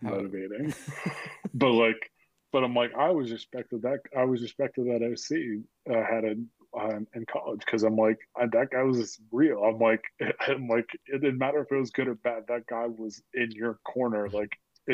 motivating. 0.00 0.74
But 1.56 1.70
like 1.70 2.10
but 2.54 2.64
i'm 2.64 2.74
like 2.74 2.92
i 2.96 3.10
was 3.10 3.30
respected 3.32 3.82
that 3.82 3.98
i 4.16 4.24
was 4.24 4.40
respected 4.40 4.86
that 4.86 5.02
oc 5.02 5.94
uh, 5.94 6.04
had 6.08 6.24
a 6.24 6.34
um, 6.78 7.06
in 7.14 7.24
college 7.26 7.60
because 7.60 7.82
i'm 7.82 7.96
like 7.96 8.18
I, 8.36 8.46
that 8.46 8.70
guy 8.72 8.82
was 8.82 9.20
real. 9.30 9.62
I'm 9.62 9.78
like 9.78 10.02
i'm 10.48 10.68
like 10.68 10.88
it 11.06 11.20
didn't 11.20 11.38
matter 11.38 11.62
if 11.62 11.70
it 11.70 11.78
was 11.78 11.90
good 11.90 12.08
or 12.08 12.14
bad. 12.16 12.44
That 12.48 12.66
guy 12.66 12.86
was 12.86 13.22
in 13.34 13.50
your 13.52 13.78
corner. 13.84 14.28
Like 14.28 14.50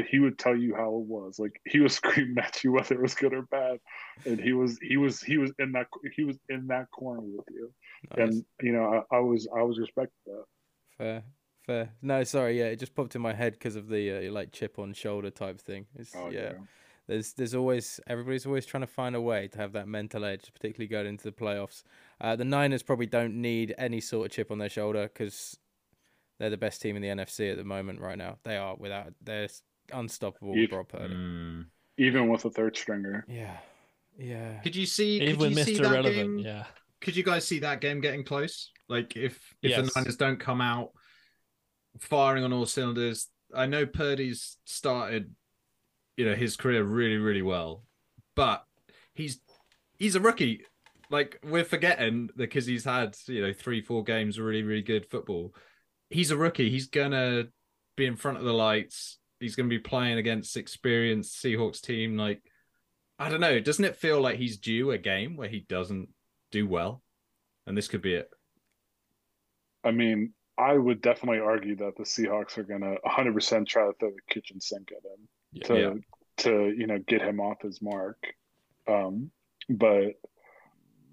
he 0.09 0.18
would 0.18 0.38
tell 0.38 0.57
you 0.57 0.74
how 0.74 0.88
it 0.88 1.07
was. 1.07 1.38
Like 1.38 1.61
he 1.66 1.80
was 1.80 1.94
screaming 2.01 2.38
at 2.38 2.62
you 2.62 2.72
whether 2.72 2.94
it 2.94 3.03
was 3.03 3.14
good 3.14 3.32
or 3.32 3.42
bad. 3.42 3.78
And 4.26 4.40
he 4.40 4.53
was 4.53 4.78
he 4.82 4.96
was 4.96 5.22
he 5.22 5.38
was 5.38 5.53
in 5.59 5.72
that 5.72 5.86
he 6.14 6.24
was 6.24 6.38
in 6.48 6.66
that 6.68 6.90
corner 6.90 7.22
with 7.22 7.46
you. 7.51 7.72
Nice. 8.16 8.28
and 8.28 8.44
you 8.62 8.72
know 8.72 9.05
I, 9.12 9.16
I 9.16 9.20
was 9.20 9.48
i 9.57 9.62
was 9.62 9.78
respected 9.78 10.12
that. 10.26 10.44
Fair, 10.98 11.22
fair. 11.70 11.90
No, 12.02 12.24
sorry. 12.24 12.58
Yeah, 12.58 12.66
it 12.66 12.78
just 12.78 12.94
popped 12.94 13.14
in 13.14 13.22
my 13.22 13.32
head 13.32 13.52
because 13.52 13.76
of 13.76 13.88
the 13.88 14.28
uh, 14.28 14.32
like 14.32 14.52
chip 14.52 14.78
on 14.78 14.92
shoulder 14.92 15.30
type 15.30 15.60
thing. 15.60 15.86
It's, 15.96 16.14
oh 16.16 16.30
yeah, 16.30 16.52
there's 17.06 17.32
there's 17.34 17.54
always 17.54 18.00
everybody's 18.06 18.46
always 18.46 18.66
trying 18.66 18.82
to 18.82 18.86
find 18.86 19.14
a 19.14 19.20
way 19.20 19.48
to 19.48 19.58
have 19.58 19.72
that 19.72 19.88
mental 19.88 20.24
edge, 20.24 20.50
particularly 20.52 20.88
going 20.88 21.06
into 21.06 21.24
the 21.24 21.32
playoffs. 21.32 21.82
Uh, 22.20 22.36
the 22.36 22.44
Niners 22.44 22.82
probably 22.82 23.06
don't 23.06 23.34
need 23.40 23.74
any 23.78 24.00
sort 24.00 24.26
of 24.26 24.32
chip 24.32 24.50
on 24.50 24.58
their 24.58 24.68
shoulder 24.68 25.04
because 25.12 25.56
they're 26.38 26.50
the 26.50 26.56
best 26.56 26.80
team 26.82 26.96
in 26.96 27.02
the 27.02 27.08
NFC 27.08 27.50
at 27.50 27.56
the 27.56 27.64
moment 27.64 28.00
right 28.00 28.18
now. 28.18 28.38
They 28.44 28.56
are 28.56 28.74
without 28.76 29.12
they're 29.22 29.48
unstoppable. 29.92 30.54
You- 30.54 30.62
with 30.62 30.70
Brock 30.70 30.88
Purdy. 30.88 31.14
Mm. 31.14 31.66
even 31.98 32.28
with 32.28 32.44
a 32.44 32.50
third 32.50 32.76
stringer 32.76 33.24
Yeah, 33.28 33.56
yeah. 34.18 34.60
Could 34.62 34.76
you 34.76 34.86
see? 34.86 35.20
Even 35.20 35.36
Could 35.36 35.38
with 35.40 35.58
you 35.58 35.64
see 35.64 35.74
Mr. 35.78 35.82
that 35.82 35.90
Relevant, 35.92 36.36
game? 36.36 36.38
yeah. 36.38 36.64
Could 37.00 37.16
you 37.16 37.22
guys 37.24 37.46
see 37.46 37.60
that 37.60 37.80
game 37.80 38.00
getting 38.00 38.24
close? 38.24 38.70
Like 38.88 39.16
if 39.16 39.54
if 39.62 39.70
Yes. 39.70 39.92
the 39.92 40.00
Niners 40.00 40.16
don't 40.16 40.38
come 40.38 40.60
out 40.60 40.90
firing 41.99 42.45
on 42.45 42.53
all 42.53 42.66
cylinders, 42.66 43.28
I 43.55 43.66
know 43.66 43.86
Purdy's 43.86 44.59
started, 44.64 45.34
you 46.16 46.24
know, 46.24 46.34
his 46.34 46.57
career 46.57 46.82
really 46.84 47.16
really 47.16 47.43
well, 47.43 47.84
but 48.34 48.64
he's 49.14 49.41
he's 49.99 50.14
a 50.14 50.20
rookie. 50.20 50.64
Like 51.11 51.41
we're 51.43 51.64
forgetting 51.64 52.30
because 52.36 52.66
he's 52.66 52.84
had 52.84 53.16
you 53.26 53.43
know 53.43 53.53
three 53.53 53.80
four 53.80 54.05
games 54.05 54.38
of 54.38 54.45
really 54.45 54.62
really 54.62 54.82
good 54.82 55.07
football. 55.07 55.55
He's 56.09 56.30
a 56.30 56.36
rookie. 56.36 56.70
He's 56.70 56.86
gonna 56.86 57.45
be 57.97 58.07
in 58.07 58.16
front 58.16 58.38
of 58.38 58.45
the 58.45 58.53
lights. 58.53 59.18
He's 59.41 59.57
gonna 59.57 59.68
be 59.68 59.78
playing 59.78 60.18
against 60.18 60.57
experienced 60.57 61.43
Seahawks 61.43 61.80
team. 61.80 62.16
Like 62.16 62.43
I 63.18 63.28
don't 63.28 63.41
know. 63.41 63.61
Doesn't 63.61 63.84
it 63.84 63.97
feel 63.97 64.20
like 64.20 64.36
he's 64.36 64.57
due 64.57 64.93
a 64.93 64.99
game 64.99 65.36
where 65.36 65.49
he 65.49 65.61
doesn't 65.61 66.09
do 66.51 66.66
well? 66.66 67.03
And 67.66 67.76
this 67.76 67.88
could 67.88 68.03
be 68.03 68.14
it. 68.14 68.30
I 69.84 69.91
mean, 69.91 70.32
I 70.59 70.74
would 70.74 71.01
definitely 71.01 71.40
argue 71.40 71.76
that 71.76 71.96
the 71.96 72.03
Seahawks 72.05 72.59
are 72.59 72.62
going 72.64 72.82
to 72.82 72.96
100% 73.07 73.66
try 73.66 73.86
to 73.86 73.92
throw 73.98 74.11
the 74.11 74.20
kitchen 74.28 74.61
sink 74.61 74.90
at 74.92 75.05
him 75.05 75.28
Yeah. 75.53 75.64
to 75.64 75.74
Yeah. 75.80 75.94
to 76.38 76.74
you 76.76 76.86
know 76.86 76.98
get 76.98 77.20
him 77.22 77.40
off 77.40 77.61
his 77.62 77.80
mark. 77.82 78.18
Um, 78.86 79.30
but 79.68 80.14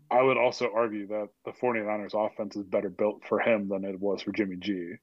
I 0.09 0.21
would 0.21 0.37
also 0.37 0.71
argue 0.73 1.07
that 1.07 1.29
the 1.45 1.51
49ers 1.51 2.13
offense 2.13 2.55
is 2.55 2.65
better 2.65 2.89
built 2.89 3.25
for 3.25 3.39
him 3.39 3.67
than 3.67 3.83
it 3.83 3.99
was 3.99 4.21
for 4.21 4.31
Jimmy 4.31 4.55
G. 4.57 4.93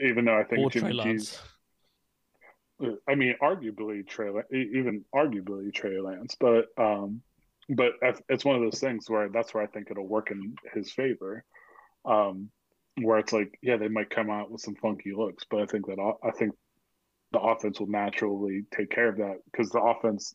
Even 0.00 0.24
though 0.24 0.38
I 0.38 0.44
think 0.44 0.60
Or 0.66 0.70
Jimmy 0.70 0.98
G's 1.02 1.40
I 3.06 3.14
mean, 3.14 3.36
arguably 3.40 4.06
Trey, 4.06 4.30
even 4.52 5.04
arguably 5.14 5.72
Trey 5.72 6.00
Lance, 6.00 6.34
but 6.38 6.66
um, 6.76 7.22
but 7.68 7.92
it's- 8.02 8.22
it's 8.28 8.44
one 8.44 8.56
of 8.56 8.62
those 8.62 8.80
things 8.80 9.08
where 9.08 9.28
that's 9.28 9.54
where 9.54 9.62
I 9.62 9.66
think 9.66 9.90
it'll 9.90 10.08
work 10.08 10.30
in 10.30 10.56
his 10.74 10.92
favor. 10.92 11.44
Um, 12.04 12.50
where 13.00 13.18
it's 13.18 13.32
like, 13.32 13.58
yeah, 13.62 13.76
they 13.76 13.88
might 13.88 14.10
come 14.10 14.30
out 14.30 14.50
with 14.50 14.60
some 14.60 14.76
funky 14.76 15.12
looks, 15.12 15.44
but 15.50 15.62
I 15.62 15.66
think 15.66 15.86
that 15.86 16.14
I 16.22 16.30
think 16.30 16.52
the 17.32 17.40
offense 17.40 17.80
will 17.80 17.88
naturally 17.88 18.64
take 18.76 18.90
care 18.90 19.08
of 19.08 19.16
that 19.16 19.38
because 19.50 19.70
the 19.70 19.80
offense 19.80 20.34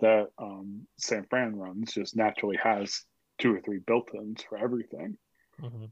that 0.00 0.28
um, 0.38 0.86
San 0.98 1.24
Fran 1.30 1.56
runs 1.56 1.92
just 1.92 2.16
naturally 2.16 2.58
has 2.62 3.04
two 3.38 3.54
or 3.54 3.60
three 3.60 3.78
built-ins 3.86 4.42
for 4.42 4.58
everything. 4.58 5.16
Mhm. 5.60 5.90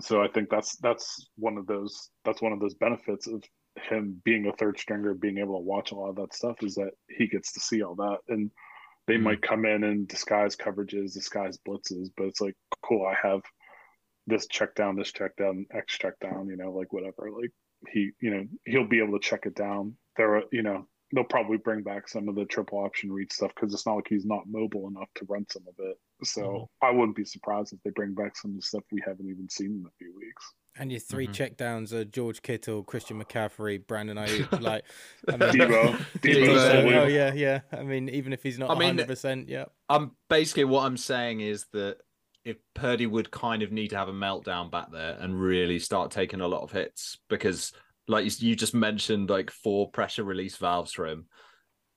So 0.00 0.20
I 0.22 0.28
think 0.28 0.50
that's 0.50 0.76
that's 0.78 1.28
one 1.36 1.56
of 1.56 1.66
those 1.66 2.10
that's 2.24 2.42
one 2.42 2.52
of 2.52 2.58
those 2.58 2.74
benefits 2.74 3.28
of 3.28 3.44
him 3.76 4.20
being 4.24 4.46
a 4.46 4.52
third 4.52 4.78
stringer, 4.78 5.14
being 5.14 5.38
able 5.38 5.58
to 5.58 5.64
watch 5.64 5.92
a 5.92 5.94
lot 5.94 6.10
of 6.10 6.16
that 6.16 6.34
stuff 6.34 6.62
is 6.62 6.74
that 6.74 6.90
he 7.08 7.28
gets 7.28 7.52
to 7.52 7.60
see 7.60 7.82
all 7.82 7.94
that. 7.96 8.18
And 8.28 8.50
they 9.06 9.16
Mm. 9.16 9.22
might 9.22 9.42
come 9.42 9.64
in 9.66 9.84
and 9.84 10.08
disguise 10.08 10.56
coverages, 10.56 11.12
disguise 11.12 11.58
blitzes, 11.58 12.10
but 12.16 12.24
it's 12.26 12.40
like, 12.40 12.56
cool, 12.82 13.06
I 13.06 13.14
have 13.14 13.42
this 14.26 14.46
check 14.46 14.74
down, 14.74 14.96
this 14.96 15.12
check 15.12 15.36
down, 15.36 15.66
X 15.72 15.98
check 15.98 16.18
down, 16.20 16.48
you 16.48 16.56
know, 16.56 16.70
like 16.72 16.92
whatever. 16.92 17.30
Like 17.30 17.50
he, 17.92 18.10
you 18.20 18.30
know, 18.30 18.44
he'll 18.66 18.88
be 18.88 19.00
able 19.02 19.18
to 19.18 19.26
check 19.26 19.46
it 19.46 19.54
down. 19.54 19.94
There 20.16 20.36
are, 20.36 20.42
you 20.52 20.62
know, 20.62 20.86
they'll 21.14 21.24
probably 21.24 21.58
bring 21.58 21.82
back 21.82 22.08
some 22.08 22.28
of 22.28 22.34
the 22.34 22.44
triple 22.46 22.78
option 22.78 23.12
read 23.12 23.32
stuff 23.32 23.52
because 23.54 23.72
it's 23.74 23.86
not 23.86 23.94
like 23.96 24.08
he's 24.08 24.24
not 24.24 24.44
mobile 24.48 24.88
enough 24.88 25.08
to 25.16 25.26
run 25.28 25.44
some 25.50 25.62
of 25.68 25.74
it. 25.78 25.96
So 26.24 26.42
Mhm. 26.42 26.68
I 26.82 26.90
wouldn't 26.90 27.16
be 27.16 27.24
surprised 27.24 27.72
if 27.72 27.80
they 27.84 27.90
bring 27.90 28.14
back 28.14 28.36
some 28.36 28.52
of 28.52 28.56
the 28.56 28.62
stuff 28.62 28.82
we 28.90 29.02
haven't 29.04 29.28
even 29.28 29.48
seen 29.48 29.72
in 29.72 29.84
a 29.86 29.90
few 29.98 30.14
weeks. 30.16 30.52
And 30.76 30.90
your 30.90 30.98
3 30.98 31.28
Mhm. 31.28 31.34
checkdowns 31.56 31.92
are 31.92 32.04
George 32.04 32.42
Kittle, 32.42 32.82
Christian 32.82 33.18
McCaffrey, 33.22 33.86
Brandon 33.86 34.16
Aiyuk. 34.16 34.50
Like, 34.62 34.84
I 35.28 35.32
mean, 35.36 35.50
Deebo, 35.50 35.92
Deebo, 36.18 36.20
Deebo's 36.20 36.62
Deebo, 36.72 37.02
oh 37.02 37.06
yeah, 37.06 37.32
yeah. 37.34 37.60
I 37.70 37.82
mean, 37.84 38.08
even 38.08 38.32
if 38.32 38.42
he's 38.42 38.58
not 38.58 38.70
I 38.70 38.78
mean- 38.78 38.96
100%, 38.96 39.48
yeah. 39.48 39.66
I'm 39.88 40.16
basically 40.28 40.64
what 40.64 40.84
I'm 40.86 40.96
saying 40.96 41.40
is 41.40 41.66
that 41.74 41.98
if 42.44 42.56
Purdy 42.74 43.06
would 43.06 43.30
kind 43.30 43.62
of 43.62 43.72
need 43.72 43.88
to 43.88 43.96
have 43.96 44.08
a 44.08 44.12
meltdown 44.12 44.70
back 44.70 44.90
there 44.92 45.16
and 45.20 45.40
really 45.40 45.78
start 45.78 46.10
taking 46.10 46.40
a 46.40 46.48
lot 46.48 46.62
of 46.62 46.70
hits 46.72 47.18
because, 47.28 47.72
like 48.08 48.24
you, 48.24 48.48
you 48.50 48.56
just 48.56 48.74
mentioned, 48.74 49.30
like 49.30 49.50
four 49.50 49.90
pressure 49.90 50.24
release 50.24 50.56
valves 50.56 50.92
for 50.92 51.06
him, 51.06 51.26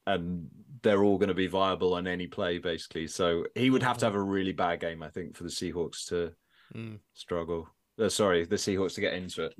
and 0.06 0.48
they're 0.84 1.04
all 1.04 1.18
going 1.18 1.28
to 1.30 1.34
be 1.36 1.48
viable 1.48 1.94
on 1.96 2.08
any 2.08 2.28
play 2.28 2.60
basically. 2.60 3.08
So 3.08 3.46
he 3.56 3.70
would 3.70 3.84
have 3.84 3.98
to 4.00 4.06
have 4.06 4.16
a 4.16 4.22
really 4.22 4.54
bad 4.54 4.80
game, 4.80 5.04
I 5.04 5.10
think, 5.10 5.36
for 5.36 5.44
the 5.44 5.50
Seahawks 5.50 6.08
to 6.10 6.32
Mm. 6.76 7.00
struggle. 7.14 7.70
Uh, 7.98 8.10
sorry, 8.10 8.44
the 8.46 8.58
Seahawks 8.58 8.96
to 8.96 9.02
get 9.02 9.14
into 9.14 9.46
it. 9.46 9.54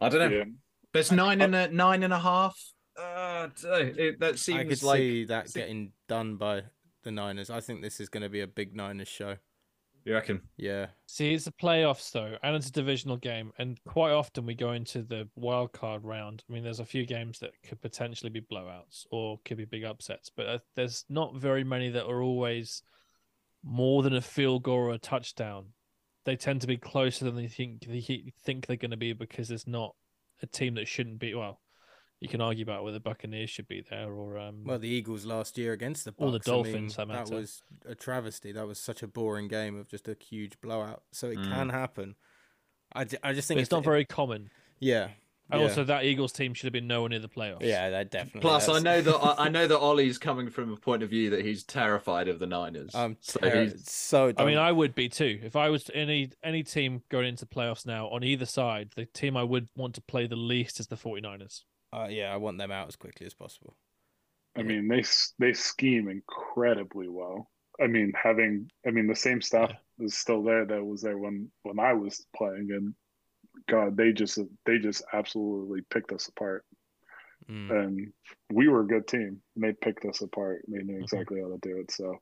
I 0.00 0.10
don't 0.10 0.20
know. 0.30 0.36
Yeah. 0.38 0.44
There's 0.92 1.10
nine 1.10 1.40
and 1.40 1.54
a 1.54 1.68
nine 1.68 2.02
and 2.02 2.12
a 2.12 2.18
half. 2.18 2.54
Uh, 2.98 3.48
it, 3.66 4.20
that 4.20 4.38
seems 4.38 4.58
I 4.60 4.64
could 4.64 4.82
like 4.82 4.98
see 4.98 5.24
that 5.24 5.48
see- 5.48 5.60
getting 5.60 5.92
done 6.08 6.36
by 6.36 6.64
the 7.02 7.10
Niners. 7.10 7.48
I 7.48 7.60
think 7.60 7.80
this 7.80 7.98
is 7.98 8.10
going 8.10 8.22
to 8.24 8.28
be 8.28 8.42
a 8.42 8.46
big 8.46 8.76
Niners 8.76 9.08
show. 9.08 9.36
You 10.04 10.14
reckon. 10.14 10.40
Yeah. 10.56 10.86
See, 11.06 11.32
it's 11.32 11.44
the 11.44 11.52
playoffs 11.52 12.10
though, 12.10 12.36
and 12.42 12.56
it's 12.56 12.68
a 12.68 12.72
divisional 12.72 13.16
game, 13.16 13.52
and 13.58 13.78
quite 13.84 14.12
often 14.12 14.46
we 14.46 14.54
go 14.54 14.72
into 14.72 15.02
the 15.02 15.28
wild 15.36 15.72
card 15.72 16.04
round. 16.04 16.42
I 16.48 16.52
mean, 16.52 16.64
there's 16.64 16.80
a 16.80 16.84
few 16.84 17.06
games 17.06 17.38
that 17.38 17.52
could 17.66 17.80
potentially 17.80 18.30
be 18.30 18.40
blowouts 18.40 19.06
or 19.10 19.38
could 19.44 19.58
be 19.58 19.64
big 19.64 19.84
upsets, 19.84 20.30
but 20.34 20.46
uh, 20.46 20.58
there's 20.74 21.04
not 21.08 21.36
very 21.36 21.64
many 21.64 21.90
that 21.90 22.06
are 22.06 22.22
always 22.22 22.82
more 23.64 24.02
than 24.02 24.14
a 24.14 24.20
field 24.20 24.64
goal 24.64 24.76
or 24.76 24.90
a 24.90 24.98
touchdown. 24.98 25.66
They 26.24 26.36
tend 26.36 26.60
to 26.62 26.66
be 26.66 26.76
closer 26.76 27.24
than 27.24 27.36
they 27.36 27.48
think 27.48 27.84
they 27.86 28.32
think 28.44 28.66
they're 28.66 28.76
going 28.76 28.90
to 28.90 28.96
be 28.96 29.12
because 29.12 29.48
there's 29.48 29.66
not 29.66 29.94
a 30.42 30.46
team 30.46 30.74
that 30.74 30.88
shouldn't 30.88 31.18
be. 31.18 31.34
Well, 31.34 31.60
you 32.22 32.28
can 32.28 32.40
argue 32.40 32.62
about 32.62 32.84
whether 32.84 33.00
Buccaneers 33.00 33.50
should 33.50 33.66
be 33.66 33.84
there 33.90 34.08
or 34.12 34.38
um. 34.38 34.62
Well, 34.64 34.78
the 34.78 34.88
Eagles 34.88 35.24
last 35.26 35.58
year 35.58 35.72
against 35.72 36.04
the 36.04 36.12
Bucs. 36.12 36.16
Or 36.20 36.30
the 36.30 36.36
I 36.36 36.50
Dolphins, 36.54 36.96
mean, 36.96 37.08
that 37.08 37.26
that 37.26 37.34
was 37.34 37.62
a 37.84 37.96
travesty. 37.96 38.52
That 38.52 38.66
was 38.68 38.78
such 38.78 39.02
a 39.02 39.08
boring 39.08 39.48
game 39.48 39.76
of 39.76 39.88
just 39.88 40.06
a 40.06 40.16
huge 40.18 40.60
blowout. 40.60 41.02
So 41.10 41.28
it 41.30 41.38
Mm. 41.38 41.52
can 41.52 41.68
happen. 41.70 42.14
I, 42.94 43.06
I 43.24 43.32
just 43.32 43.48
think 43.48 43.58
but 43.58 43.62
it's 43.62 43.70
not 43.72 43.82
very 43.82 44.04
common. 44.04 44.50
Yeah. 44.78 45.08
And 45.50 45.60
yeah. 45.60 45.66
also, 45.66 45.82
that 45.84 46.04
Eagles 46.04 46.32
team 46.32 46.54
should 46.54 46.66
have 46.66 46.72
been 46.72 46.86
nowhere 46.86 47.08
near 47.08 47.18
the 47.18 47.28
playoffs. 47.28 47.62
Yeah, 47.62 47.90
that 47.90 48.12
definitely. 48.12 48.42
Plus, 48.42 48.68
I 48.68 48.78
know 48.78 49.00
that 49.02 49.16
I, 49.38 49.46
I 49.46 49.48
know 49.48 49.66
that 49.66 49.78
Ollie's 49.78 50.16
coming 50.16 50.48
from 50.48 50.72
a 50.72 50.76
point 50.76 51.02
of 51.02 51.10
view 51.10 51.30
that 51.30 51.44
he's 51.44 51.64
terrified 51.64 52.28
of 52.28 52.38
the 52.38 52.46
Niners. 52.46 52.94
I'm 52.94 53.16
so 53.20 53.40
ter- 53.40 53.64
he's 53.64 53.90
so. 53.90 54.32
I 54.38 54.44
mean. 54.44 54.58
I 54.58 54.70
would 54.70 54.94
be 54.94 55.08
too. 55.08 55.40
If 55.42 55.56
I 55.56 55.68
was 55.70 55.90
any 55.92 56.30
any 56.44 56.62
team 56.62 57.02
going 57.08 57.26
into 57.26 57.46
playoffs 57.46 57.84
now 57.84 58.06
on 58.08 58.22
either 58.22 58.46
side, 58.46 58.90
the 58.94 59.06
team 59.06 59.36
I 59.36 59.42
would 59.42 59.68
want 59.76 59.94
to 59.96 60.00
play 60.00 60.28
the 60.28 60.36
least 60.36 60.78
is 60.78 60.86
the 60.86 60.96
49ers. 60.96 61.62
Uh, 61.92 62.08
yeah, 62.10 62.32
I 62.32 62.36
want 62.36 62.58
them 62.58 62.70
out 62.72 62.88
as 62.88 62.96
quickly 62.96 63.26
as 63.26 63.34
possible. 63.34 63.76
I 64.56 64.62
mean, 64.62 64.88
they 64.88 65.02
they 65.38 65.52
scheme 65.54 66.08
incredibly 66.08 67.08
well. 67.08 67.50
I 67.80 67.86
mean, 67.86 68.12
having 68.20 68.70
I 68.86 68.90
mean 68.90 69.06
the 69.06 69.14
same 69.14 69.40
stuff 69.40 69.72
is 69.98 70.16
still 70.18 70.42
there 70.42 70.64
that 70.66 70.84
was 70.84 71.02
there 71.02 71.18
when 71.18 71.50
when 71.62 71.78
I 71.78 71.94
was 71.94 72.26
playing, 72.36 72.68
and 72.70 72.94
God, 73.68 73.96
they 73.96 74.12
just 74.12 74.38
they 74.66 74.78
just 74.78 75.04
absolutely 75.12 75.82
picked 75.90 76.12
us 76.12 76.28
apart. 76.28 76.64
Mm. 77.50 77.76
And 77.76 78.12
we 78.50 78.68
were 78.68 78.80
a 78.82 78.86
good 78.86 79.06
team, 79.08 79.40
and 79.54 79.64
they 79.64 79.72
picked 79.72 80.04
us 80.04 80.20
apart. 80.20 80.62
They 80.68 80.78
Mm-hmm. 80.78 80.86
knew 80.86 80.98
exactly 81.00 81.40
how 81.40 81.48
to 81.48 81.58
do 81.62 81.78
it. 81.78 81.90
So, 81.90 82.18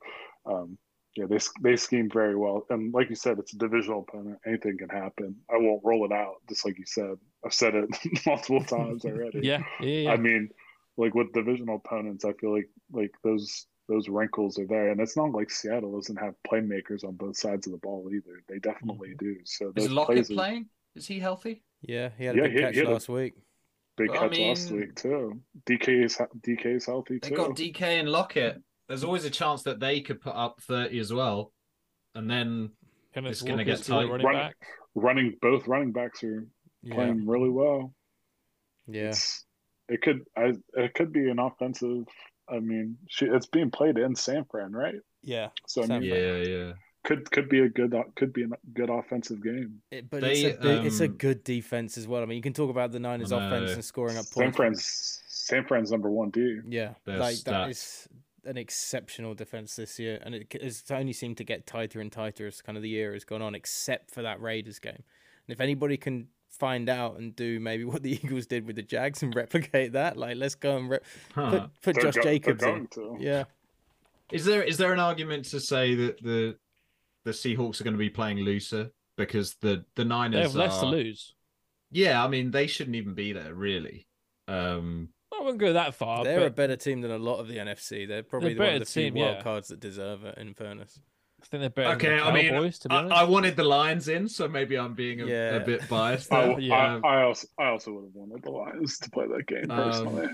um, 0.46 0.78
yeah, 1.16 1.26
they 1.28 1.38
they 1.62 1.76
schemed 1.76 2.12
very 2.12 2.36
well. 2.36 2.66
And 2.70 2.92
like 2.94 3.08
you 3.10 3.16
said, 3.16 3.38
it's 3.38 3.54
a 3.54 3.58
divisional 3.58 4.06
opponent. 4.08 4.38
Anything 4.46 4.78
can 4.78 4.88
happen. 4.90 5.36
I 5.50 5.56
won't 5.58 5.84
roll 5.84 6.04
it 6.06 6.12
out, 6.12 6.36
just 6.48 6.64
like 6.64 6.78
you 6.78 6.86
said. 6.86 7.16
I've 7.44 7.54
said 7.54 7.74
it 7.74 7.88
multiple 8.26 8.64
times 8.64 9.04
already. 9.04 9.40
Yeah, 9.42 9.62
yeah, 9.80 9.86
yeah. 9.88 10.12
I 10.12 10.16
mean, 10.16 10.50
like 10.96 11.14
with 11.14 11.32
divisional 11.32 11.76
opponents, 11.84 12.24
I 12.24 12.32
feel 12.34 12.52
like 12.54 12.68
like 12.92 13.12
those 13.24 13.66
those 13.88 14.08
wrinkles 14.08 14.58
are 14.58 14.66
there, 14.66 14.90
and 14.90 15.00
it's 15.00 15.16
not 15.16 15.32
like 15.32 15.50
Seattle 15.50 15.96
doesn't 15.96 16.16
have 16.16 16.34
playmakers 16.50 17.04
on 17.04 17.16
both 17.16 17.36
sides 17.36 17.66
of 17.66 17.72
the 17.72 17.78
ball 17.78 18.08
either. 18.12 18.42
They 18.48 18.58
definitely 18.58 19.10
mm-hmm. 19.10 19.26
do. 19.26 19.36
So 19.44 19.72
is 19.76 19.90
Lockett 19.90 20.16
plays 20.16 20.30
are 20.30 20.34
playing? 20.34 20.66
Is 20.94 21.06
he 21.06 21.18
healthy? 21.18 21.62
Yeah, 21.82 22.10
he 22.16 22.24
had 22.24 22.34
a 22.36 22.38
Yeah, 22.38 22.44
big 22.44 22.52
he- 22.52 22.58
catch 22.60 22.74
he 22.74 22.80
had 22.80 22.88
a- 22.88 22.92
last 22.92 23.08
week. 23.08 23.34
big 23.96 24.10
I 24.10 24.16
catch 24.18 24.38
last 24.38 24.70
mean- 24.70 24.80
week 24.80 24.94
too. 24.96 25.40
DK 25.66 26.04
is 26.04 26.16
DK 26.42 26.66
is 26.76 26.86
healthy 26.86 27.18
too. 27.20 27.30
They 27.30 27.36
too. 27.36 27.36
got 27.36 27.56
DK 27.56 27.82
and 28.00 28.08
Lockett. 28.08 28.60
There's 28.88 29.04
always 29.04 29.24
a 29.24 29.30
chance 29.30 29.62
that 29.62 29.80
they 29.80 30.00
could 30.00 30.20
put 30.20 30.34
up 30.34 30.60
30 30.62 30.98
as 30.98 31.12
well, 31.12 31.52
and 32.14 32.28
then 32.30 32.70
Kenneth 33.14 33.32
it's 33.32 33.42
gonna 33.42 33.64
get 33.64 33.78
still 33.78 34.00
tight. 34.00 34.10
running 34.10 34.26
back. 34.26 34.56
running 34.94 35.36
both 35.40 35.66
running 35.68 35.92
backs 35.92 36.22
are 36.24 36.46
Yeah, 36.82 36.94
playing 36.94 37.26
really 37.26 37.50
well. 37.50 37.92
yeah. 38.86 39.08
It's, 39.10 39.44
it 39.88 40.02
could 40.02 40.24
I 40.36 40.52
it 40.74 40.94
could 40.94 41.12
be 41.12 41.28
an 41.30 41.38
offensive. 41.38 42.04
I 42.48 42.58
mean, 42.58 42.96
she, 43.08 43.26
it's 43.26 43.46
being 43.46 43.70
played 43.70 43.98
in 43.98 44.14
San 44.14 44.44
Fran, 44.50 44.72
right? 44.72 44.94
yeah. 45.22 45.48
So 45.66 45.82
I 45.82 45.86
San 45.86 46.00
mean, 46.00 46.10
Fran. 46.10 46.22
yeah, 46.22 46.36
yeah. 46.48 46.72
could 47.04 47.30
could 47.30 47.48
be 47.48 47.60
a 47.60 47.68
good 47.68 47.94
could 48.16 48.32
be 48.32 48.44
a 48.44 48.48
good 48.72 48.88
offensive 48.90 49.42
game. 49.42 49.82
It, 49.90 50.08
but 50.10 50.20
They, 50.22 50.42
it's, 50.42 50.58
a, 50.58 50.60
big- 50.62 50.84
it's 50.86 51.00
a 51.00 51.06
um, 51.06 51.12
good 51.12 51.44
defense 51.44 51.98
as 51.98 52.06
well. 52.08 52.22
I 52.22 52.26
mean, 52.26 52.36
you 52.36 52.42
can 52.42 52.52
talk 52.52 52.70
about 52.70 52.92
the 52.92 53.00
Niners' 53.00 53.32
I 53.32 53.44
offense 53.46 53.72
and 53.72 53.84
scoring 53.84 54.16
up 54.16 54.24
San 54.26 54.44
points. 54.44 54.56
Fran's 54.56 55.22
San 55.28 55.64
Fran's 55.64 55.90
number 55.90 56.10
one 56.10 56.30
D. 56.30 56.60
Yeah, 56.68 56.94
Their 57.04 57.18
like 57.18 57.36
that 57.44 57.68
stats. 57.68 57.70
is 57.70 58.08
an 58.44 58.56
exceptional 58.56 59.34
defense 59.34 59.76
this 59.76 59.98
year, 59.98 60.18
and 60.24 60.34
it 60.34 60.46
c- 60.52 60.58
it's 60.60 60.90
only 60.90 61.12
seemed 61.12 61.36
to 61.38 61.44
get 61.44 61.66
tighter 61.66 62.00
and 62.00 62.10
tighter 62.10 62.46
as 62.46 62.62
kind 62.62 62.76
of 62.78 62.82
the 62.82 62.88
year 62.88 63.12
has 63.12 63.24
gone 63.24 63.42
on, 63.42 63.54
except 63.54 64.10
for 64.12 64.22
that 64.22 64.40
Raiders 64.40 64.78
game. 64.78 65.02
And 65.46 65.52
if 65.52 65.60
anybody 65.60 65.96
can 65.96 66.28
find 66.50 66.88
out 66.88 67.16
and 67.18 67.34
do 67.34 67.58
maybe 67.60 67.84
what 67.92 68.02
the 68.02 68.12
Eagles 68.12 68.46
did 68.46 68.66
with 68.66 68.76
the 68.76 68.82
Jags 68.82 69.22
and 69.22 69.34
replicate 69.34 69.92
that, 69.92 70.16
like 70.16 70.36
let's 70.36 70.54
go 70.54 70.76
and 70.76 70.90
re- 70.90 70.98
Huh. 71.34 71.50
put 71.50 71.80
put 71.82 71.94
They're 71.94 72.04
Josh 72.04 72.14
go- 72.16 72.22
Jacobs 72.22 72.62
in. 72.64 72.86
to. 72.88 73.16
Yeah, 73.20 73.44
Is 74.32 74.44
there 74.44 74.62
is 74.62 74.76
there 74.78 74.92
an 74.92 75.00
argument 75.00 75.44
to 75.46 75.60
say 75.60 75.94
that 75.94 76.22
the 76.22 76.56
the 77.24 77.32
Seahawks 77.32 77.80
are 77.80 77.84
going 77.84 77.94
to 77.94 77.98
be 77.98 78.10
playing 78.10 78.38
looser 78.38 78.90
because 79.16 79.54
the 79.60 79.84
the 79.94 80.02
They 80.04 80.08
Niners 80.08 80.46
have 80.46 80.54
less 80.54 80.80
to 80.80 80.86
lose. 80.86 81.34
Yeah, 81.90 82.24
I 82.24 82.28
mean 82.28 82.50
they 82.50 82.66
shouldn't 82.66 82.96
even 82.96 83.14
be 83.14 83.32
there 83.32 83.54
really. 83.54 84.06
Um, 84.48 85.10
I 85.32 85.42
wouldn't 85.42 85.58
go 85.58 85.72
that 85.74 85.94
far. 85.94 86.24
they're 86.24 86.46
a 86.46 86.50
better 86.50 86.76
team 86.76 87.00
than 87.02 87.10
a 87.12 87.18
lot 87.18 87.38
of 87.38 87.46
the 87.48 87.56
NFC. 87.58 88.06
They're 88.06 88.22
probably 88.22 88.54
They're 88.54 88.58
one 88.58 88.66
of 88.68 88.72
better 88.74 88.84
the 88.84 88.90
few 88.90 89.04
team, 89.04 89.14
wild 89.14 89.36
yeah. 89.36 89.42
cards 89.42 89.68
that 89.68 89.80
deserve 89.80 90.24
it. 90.24 90.36
In 90.38 90.54
fairness, 90.54 91.00
I 91.42 91.46
think 91.46 91.60
they're 91.62 91.70
better 91.70 91.94
okay, 91.96 92.08
than 92.10 92.20
I 92.20 92.32
mean, 92.32 92.50
Cowboys, 92.50 92.78
to 92.80 92.88
be 92.88 92.94
I, 92.94 92.98
honest. 92.98 93.14
I 93.16 93.24
wanted 93.24 93.56
the 93.56 93.64
Lions 93.64 94.08
in, 94.08 94.28
so 94.28 94.46
maybe 94.48 94.76
I'm 94.78 94.94
being 94.94 95.20
a, 95.22 95.26
Yeah. 95.26 95.56
a 95.56 95.60
bit 95.60 95.88
biased. 95.88 96.32
I, 96.32 96.56
yeah. 96.58 97.00
I, 97.02 97.08
I 97.18 97.22
also 97.22 97.46
I 97.58 97.66
also 97.68 97.92
would 97.92 98.04
have 98.04 98.14
wanted 98.14 98.42
the 98.42 98.50
Lions 98.50 98.98
to 98.98 99.10
play 99.10 99.26
that 99.26 99.46
game 99.46 99.70
Um, 99.70 99.90
personally. 99.90 100.28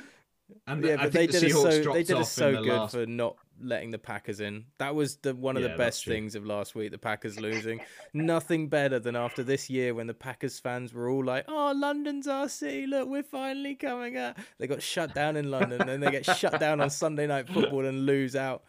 and 0.66 0.84
yeah, 0.84 0.94
I 0.94 0.96
but 1.04 1.12
think 1.12 1.12
they 1.12 1.26
the 1.26 1.32
did 1.32 1.42
it 1.44 1.52
Seahawks 1.54 1.84
so 1.84 1.92
they 1.92 2.02
did 2.02 2.18
it 2.18 2.24
so 2.26 2.52
good 2.62 2.66
last. 2.66 2.92
for 2.94 3.06
not 3.06 3.36
letting 3.62 3.90
the 3.90 3.98
Packers 3.98 4.40
in. 4.40 4.64
That 4.78 4.94
was 4.94 5.16
the 5.16 5.34
one 5.34 5.56
of 5.56 5.62
Yeah, 5.62 5.70
the 5.70 5.78
best 5.78 6.04
things 6.04 6.34
of 6.34 6.44
last 6.44 6.74
week. 6.74 6.90
The 6.90 6.98
Packers 6.98 7.40
losing. 7.40 7.80
Nothing 8.12 8.68
better 8.68 8.98
than 8.98 9.16
after 9.16 9.42
this 9.42 9.70
year 9.70 9.94
when 9.94 10.06
the 10.06 10.12
Packers 10.14 10.58
fans 10.58 10.92
were 10.92 11.08
all 11.08 11.24
like, 11.24 11.46
"Oh, 11.48 11.72
London's 11.74 12.26
our 12.28 12.48
city. 12.50 12.86
Look, 12.86 13.08
we're 13.08 13.22
finally 13.22 13.74
coming 13.74 14.16
out." 14.18 14.36
They 14.58 14.66
got 14.66 14.82
shut 14.82 15.14
down 15.14 15.36
in 15.36 15.50
London, 15.50 15.88
and 15.88 16.02
they 16.02 16.10
get 16.10 16.26
shut 16.26 16.60
down 16.60 16.80
on 16.82 16.90
Sunday 16.90 17.26
Night 17.26 17.48
Football 17.48 17.86
and 17.86 18.04
lose 18.04 18.36
out. 18.36 18.64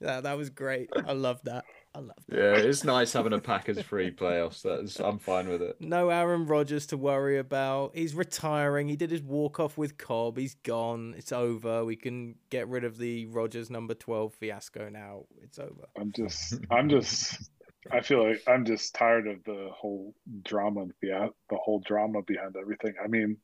That 0.00 0.22
that 0.22 0.36
was 0.38 0.50
great. 0.50 0.90
I 1.06 1.12
love 1.12 1.40
that. 1.42 1.64
I 1.94 2.00
love 2.00 2.16
that. 2.28 2.36
Yeah, 2.36 2.68
it's 2.68 2.84
nice 2.84 3.12
having 3.12 3.32
a 3.32 3.38
Packers 3.38 3.80
free 3.80 4.10
playoffs. 4.10 4.62
That's 4.62 5.00
I'm 5.00 5.18
fine 5.18 5.48
with 5.48 5.62
it. 5.62 5.76
No 5.80 6.10
Aaron 6.10 6.46
Rodgers 6.46 6.86
to 6.86 6.96
worry 6.96 7.38
about. 7.38 7.96
He's 7.96 8.14
retiring. 8.14 8.88
He 8.88 8.96
did 8.96 9.10
his 9.10 9.22
walk 9.22 9.58
off 9.58 9.78
with 9.78 9.98
Cobb. 9.98 10.38
He's 10.38 10.54
gone. 10.54 11.14
It's 11.16 11.32
over. 11.32 11.84
We 11.84 11.96
can 11.96 12.36
get 12.50 12.68
rid 12.68 12.84
of 12.84 12.98
the 12.98 13.26
Rodgers 13.26 13.70
number 13.70 13.94
12 13.94 14.34
fiasco 14.34 14.88
now. 14.88 15.24
It's 15.42 15.58
over. 15.58 15.88
I'm 15.98 16.12
just 16.12 16.54
I'm 16.70 16.88
just 16.88 17.50
I 17.90 18.00
feel 18.00 18.28
like 18.28 18.42
I'm 18.46 18.64
just 18.64 18.94
tired 18.94 19.26
of 19.26 19.42
the 19.44 19.70
whole 19.72 20.14
drama, 20.42 20.86
the 21.00 21.30
the 21.48 21.56
whole 21.56 21.80
drama 21.80 22.22
behind 22.22 22.56
everything. 22.60 22.94
I 23.02 23.08
mean, 23.08 23.38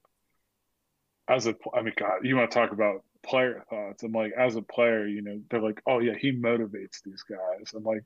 as 1.29 1.47
a, 1.47 1.55
I 1.75 1.83
mean, 1.83 1.95
God, 1.97 2.21
you 2.23 2.37
want 2.37 2.51
to 2.51 2.55
talk 2.55 2.73
about 2.73 3.05
player 3.23 3.65
thoughts? 3.71 4.03
I'm 4.03 4.13
like, 4.13 4.33
as 4.39 4.57
a 4.57 4.63
player, 4.63 5.07
you 5.07 5.23
know, 5.23 5.41
they're 5.51 5.63
like, 5.63 5.81
oh 5.87 6.01
yeah, 6.01 6.15
he 6.19 6.33
motivates 6.33 7.03
these 7.05 7.23
guys. 7.23 7.73
I'm 7.75 7.85
like, 7.85 8.05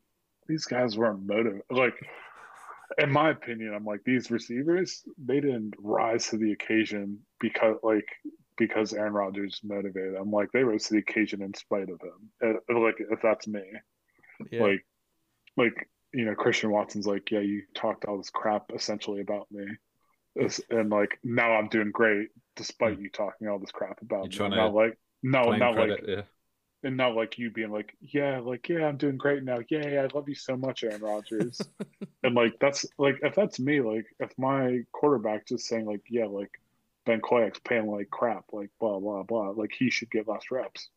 these 0.49 0.65
guys 0.65 0.97
weren't 0.97 1.27
motivated. 1.27 1.63
Like, 1.71 1.95
in 2.97 3.11
my 3.11 3.31
opinion, 3.31 3.75
I'm 3.75 3.85
like, 3.85 4.01
these 4.05 4.31
receivers, 4.31 5.03
they 5.19 5.41
didn't 5.41 5.75
rise 5.79 6.29
to 6.29 6.39
the 6.39 6.53
occasion 6.53 7.21
because, 7.39 7.77
like, 7.83 8.09
because 8.57 8.93
Aaron 8.93 9.13
Rodgers 9.13 9.61
motivated. 9.63 10.15
I'm 10.17 10.33
like, 10.33 10.51
they 10.53 10.65
rose 10.65 10.85
to 10.85 10.95
the 10.95 11.01
occasion 11.01 11.43
in 11.43 11.55
spite 11.55 11.89
of 11.91 12.01
him. 12.01 12.59
Like, 12.69 12.97
if 12.99 13.21
that's 13.23 13.47
me, 13.47 13.63
yeah. 14.51 14.63
like, 14.63 14.85
like 15.57 15.89
you 16.13 16.25
know, 16.25 16.35
Christian 16.35 16.71
Watson's 16.71 17.07
like, 17.07 17.31
yeah, 17.31 17.41
you 17.41 17.63
talked 17.75 18.05
all 18.05 18.17
this 18.17 18.31
crap 18.31 18.71
essentially 18.75 19.21
about 19.21 19.47
me, 19.51 19.67
and 20.71 20.91
like 20.91 21.19
now 21.23 21.53
I'm 21.53 21.69
doing 21.69 21.91
great 21.93 22.29
despite 22.57 22.97
hmm. 22.97 23.03
you 23.03 23.11
talking 23.11 23.49
all 23.49 23.59
this 23.59 23.71
crap 23.71 24.01
about 24.03 24.35
You're 24.35 24.49
me. 24.49 24.57
Not 24.57 24.75
like 24.75 24.99
no, 25.23 25.53
not 25.53 25.75
credit, 25.75 26.01
like. 26.01 26.09
Yeah. 26.09 26.23
And 26.85 26.97
not 26.97 27.17
like 27.17 27.39
you 27.39 27.51
being 27.51 27.73
like, 27.73 27.97
yeah, 28.01 28.39
like, 28.39 28.69
yeah, 28.69 28.87
I'm 28.87 28.97
doing 28.97 29.17
great 29.17 29.43
now. 29.43 29.59
Yeah, 29.69 30.07
I 30.07 30.17
love 30.17 30.29
you 30.29 30.37
so 30.37 30.57
much, 30.57 30.85
Aaron 30.85 31.03
Rodgers. 31.03 31.61
and 32.23 32.37
like, 32.37 32.55
that's 32.61 32.87
like, 32.99 33.17
if 33.23 33.35
that's 33.35 33.59
me, 33.59 33.81
like, 33.81 34.07
if 34.21 34.31
my 34.39 34.83
quarterback 34.93 35.47
just 35.47 35.67
saying, 35.67 35.87
like, 35.87 36.03
yeah, 36.09 36.27
like, 36.27 36.51
Ben 37.05 37.21
Koyack's 37.21 37.61
paying 37.61 37.91
like 37.91 38.11
crap, 38.11 38.45
like, 38.53 38.71
blah, 38.79 39.01
blah, 39.01 39.25
blah, 39.25 39.51
like, 39.51 39.73
he 39.77 39.91
should 39.91 40.11
get 40.11 40.29
less 40.29 40.53
reps 40.53 40.89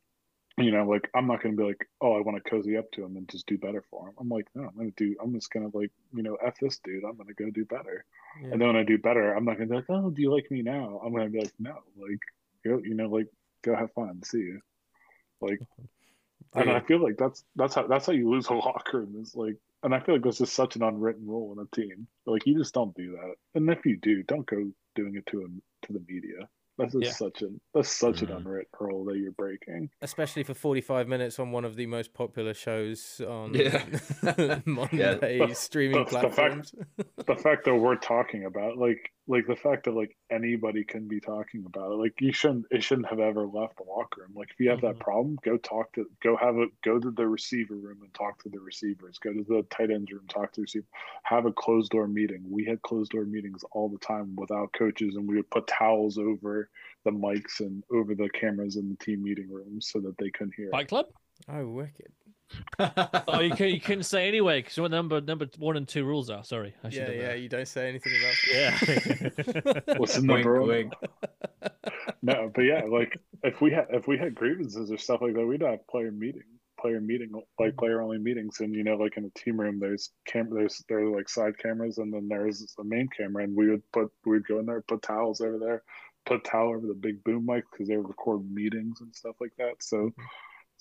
you 0.58 0.72
know, 0.72 0.86
like 0.86 1.10
I'm 1.16 1.28
not 1.28 1.42
going 1.42 1.56
to 1.56 1.62
be 1.62 1.68
like, 1.68 1.88
oh, 2.02 2.14
I 2.14 2.22
want 2.22 2.42
to 2.44 2.50
cozy 2.50 2.78
up 2.78 2.92
to 2.92 3.04
him 3.04 3.16
and 3.16 3.28
just 3.30 3.48
do 3.48 3.58
better 3.58 3.84
for 3.90 4.08
him. 4.08 4.16
I'm 4.20 4.30
like, 4.30 4.48
no, 4.54 4.64
I'm 4.64 4.76
going 4.76 4.92
to 4.92 5.06
do. 5.06 5.16
I'm 5.22 5.34
just 5.34 5.52
going 5.52 5.70
to 5.70 5.78
like, 5.78 5.92
you 6.14 6.24
know, 6.24 6.36
f 6.36 6.56
this 6.62 6.80
dude. 6.84 7.04
I'm 7.04 7.16
going 7.16 7.28
to 7.28 7.34
go 7.34 7.50
do 7.50 7.66
better. 7.66 8.06
Yeah. 8.42 8.52
And 8.52 8.62
then 8.62 8.68
when 8.68 8.78
I 8.78 8.84
do 8.84 8.98
better, 8.98 9.34
I'm 9.34 9.46
not 9.46 9.58
going 9.58 9.70
to 9.70 9.72
be 9.72 9.76
like, 9.78 9.90
oh, 9.90 10.10
do 10.10 10.22
you 10.22 10.34
like 10.34 10.50
me 10.52 10.62
now? 10.62 11.02
I'm 11.04 11.14
going 11.14 11.26
to 11.26 11.32
be 11.32 11.40
like, 11.40 11.54
no, 11.60 11.78
like, 11.98 12.20
go, 12.66 12.82
you 12.84 12.96
know, 12.96 13.08
like, 13.08 13.28
go 13.64 13.76
have 13.76 13.92
fun. 13.94 14.22
See 14.24 14.40
you. 14.40 14.62
Like, 15.42 15.62
and 16.54 16.70
I 16.70 16.80
feel 16.82 17.02
like 17.02 17.18
that's 17.18 17.44
that's 17.56 17.76
how 17.76 17.88
that's 17.88 18.06
how 18.06 18.14
you 18.14 18.30
lose 18.30 18.48
a 18.48 18.54
locker 18.56 19.00
room 19.00 19.16
is 19.22 19.36
like, 19.36 19.58
and 19.84 19.94
I 19.94 20.00
feel 20.00 20.16
like 20.16 20.24
that's 20.24 20.40
just 20.40 20.54
such 20.54 20.76
an 20.76 20.84
unwritten 20.84 21.28
rule 21.28 21.54
in 21.54 21.60
a 21.60 21.76
team. 21.76 22.08
Like, 22.26 22.46
you 22.46 22.58
just 22.58 22.74
don't 22.74 22.96
do 22.96 23.12
that. 23.12 23.36
And 23.56 23.70
if 23.70 23.86
you 23.86 23.98
do, 23.98 24.24
don't 24.24 24.46
go 24.46 24.72
doing 24.96 25.16
it 25.16 25.26
to 25.28 25.42
him 25.42 25.62
to 25.84 25.94
the 25.94 26.04
media. 26.08 26.48
That's 26.78 26.96
yeah. 27.00 27.12
such 27.12 27.42
an 27.42 27.60
that's 27.74 27.92
such 27.92 28.18
mm-hmm. 28.18 28.32
an 28.32 28.38
unwritten 28.38 28.70
rule 28.80 29.06
that 29.06 29.18
you're 29.18 29.32
breaking. 29.32 29.90
Especially 30.02 30.44
for 30.44 30.54
45 30.54 31.08
minutes 31.08 31.38
on 31.38 31.52
one 31.52 31.66
of 31.66 31.76
the 31.76 31.86
most 31.86 32.14
popular 32.14 32.54
shows 32.54 33.22
on 33.28 33.54
yeah. 33.54 33.84
Monday 34.66 35.38
yeah. 35.38 35.54
streaming 35.54 36.06
platforms. 36.06 36.74
The 36.98 37.04
fact, 37.04 37.28
the 37.28 37.36
fact 37.36 37.66
that 37.66 37.76
we're 37.76 37.98
talking 37.98 38.46
about 38.46 38.78
like 38.78 39.12
like 39.28 39.46
the 39.48 39.56
fact 39.56 39.86
that 39.86 39.94
like 39.94 40.16
anybody 40.32 40.84
can 40.84 41.08
be 41.08 41.20
talking 41.20 41.64
about 41.66 41.92
it 41.92 41.96
like 41.96 42.14
you 42.20 42.34
shouldn't 42.34 42.66
it 42.72 42.84
shouldn't 42.84 43.08
have 43.08 43.20
ever 43.20 43.46
left 43.46 43.78
the 43.78 43.84
locker 43.84 44.22
room. 44.22 44.32
Like 44.36 44.50
if 44.52 44.60
you 44.60 44.70
have 44.70 44.80
mm-hmm. 44.80 44.88
that 44.88 45.00
problem 45.00 45.38
go 45.44 45.58
talk 45.58 45.94
to 45.94 46.06
go 46.24 46.36
have 46.36 46.58
a 46.58 46.66
go 46.84 47.00
to 47.00 47.12
the 47.12 47.28
receiver 47.28 47.76
room 47.76 48.00
and 48.02 48.14
talk 48.14 48.42
to 48.44 48.50
the 48.50 48.60
receivers. 48.60 49.20
Go 49.20 49.32
to 49.32 49.44
the 49.44 49.66
tight 49.70 49.92
ends 49.92 50.12
room 50.12 50.26
talk 50.28 50.52
to 50.54 50.62
the 50.62 50.64
receiver. 50.64 50.88
Have 51.24 51.46
a 51.46 51.52
closed 51.52 51.92
door 51.92 52.08
meeting. 52.08 52.44
We 52.50 52.66
had 52.66 52.82
closed 52.82 53.12
door 53.12 53.26
meetings 53.26 53.64
all 53.72 53.90
the 53.90 54.00
time 54.00 54.36
without 54.36 54.74
coaches 54.74 55.16
and 55.16 55.28
we 55.28 55.36
would 55.36 55.50
put 55.52 55.68
towels 55.68 56.18
over 56.18 56.70
the 57.06 57.12
mics 57.12 57.60
and 57.60 57.84
over 57.92 58.16
the 58.16 58.30
cameras 58.30 58.76
in 58.76 58.90
the 58.90 59.06
team 59.06 59.24
meeting 59.24 59.52
rooms 59.52 59.90
so 59.92 60.00
that 60.00 60.18
they 60.18 60.30
couldn't 60.30 60.56
hear. 60.56 60.70
Fight 60.72 60.90
club? 60.90 61.08
Oh 61.48 61.68
wicked 61.68 62.12
oh, 62.80 63.40
you, 63.40 63.52
can, 63.56 63.68
you 63.68 63.80
couldn't 63.82 64.04
say 64.04 64.28
anyway 64.28 64.62
because 64.62 64.78
what 64.78 64.92
number 64.92 65.22
number 65.22 65.48
one 65.58 65.78
and 65.78 65.88
two 65.88 66.06
rules 66.06 66.30
are. 66.30 66.44
Sorry. 66.44 66.74
I 66.84 66.90
yeah, 66.90 67.12
yeah. 67.12 67.34
You 67.34 67.50
don't 67.50 67.68
say 67.68 67.90
anything 67.90 68.14
about. 68.20 68.36
Yeah. 68.52 69.98
What's 69.98 70.16
the 70.16 70.22
number 70.24 70.62
wink, 70.62 70.94
no, 72.22 72.52
but 72.54 72.62
yeah, 72.62 72.84
like 72.90 73.18
if 73.44 73.62
we 73.62 73.72
had 73.72 73.88
if 73.92 74.08
we 74.08 74.18
had 74.18 74.36
grievances 74.36 74.92
or 74.92 74.98
stuff 74.98 75.22
like 75.22 75.34
that, 75.34 75.46
we'd 75.46 75.62
have 75.62 75.86
player 75.88 76.12
meeting, 76.12 76.44
player 76.80 77.02
meeting, 77.02 77.32
like 77.60 77.78
player 77.78 78.02
only 78.02 78.18
meetings, 78.18 78.60
and 78.60 78.74
you 78.74 78.84
know, 78.84 78.96
like 78.96 79.18
in 79.18 79.26
a 79.26 79.40
team 79.40 79.60
room, 79.60 79.80
there's 79.80 80.12
cam, 80.26 80.50
there's 80.54 80.84
there 80.90 81.00
are 81.00 81.16
like 81.16 81.30
side 81.30 81.58
cameras, 81.58 81.98
and 81.98 82.14
then 82.14 82.28
there's 82.28 82.76
a 82.80 82.84
main 82.84 83.08
camera, 83.08 83.44
and 83.44 83.56
we 83.56 83.70
would 83.70 83.84
put 83.92 84.12
we'd 84.26 84.48
go 84.48 84.60
in 84.60 84.66
there, 84.66 84.82
put 84.82 85.02
towels 85.02 85.42
over 85.42 85.58
there, 85.58 85.84
put 86.26 86.44
towel 86.44 86.70
over 86.76 86.88
the 86.88 86.94
big 86.94 87.24
boom 87.24 87.46
mic 87.46 87.64
because 87.72 87.88
they 87.88 87.98
record 87.98 88.50
meetings 88.52 89.02
and 89.02 89.16
stuff 89.16 89.36
like 89.40 89.54
that. 89.58 89.76
So. 89.80 89.98
Mm-hmm. 89.98 90.22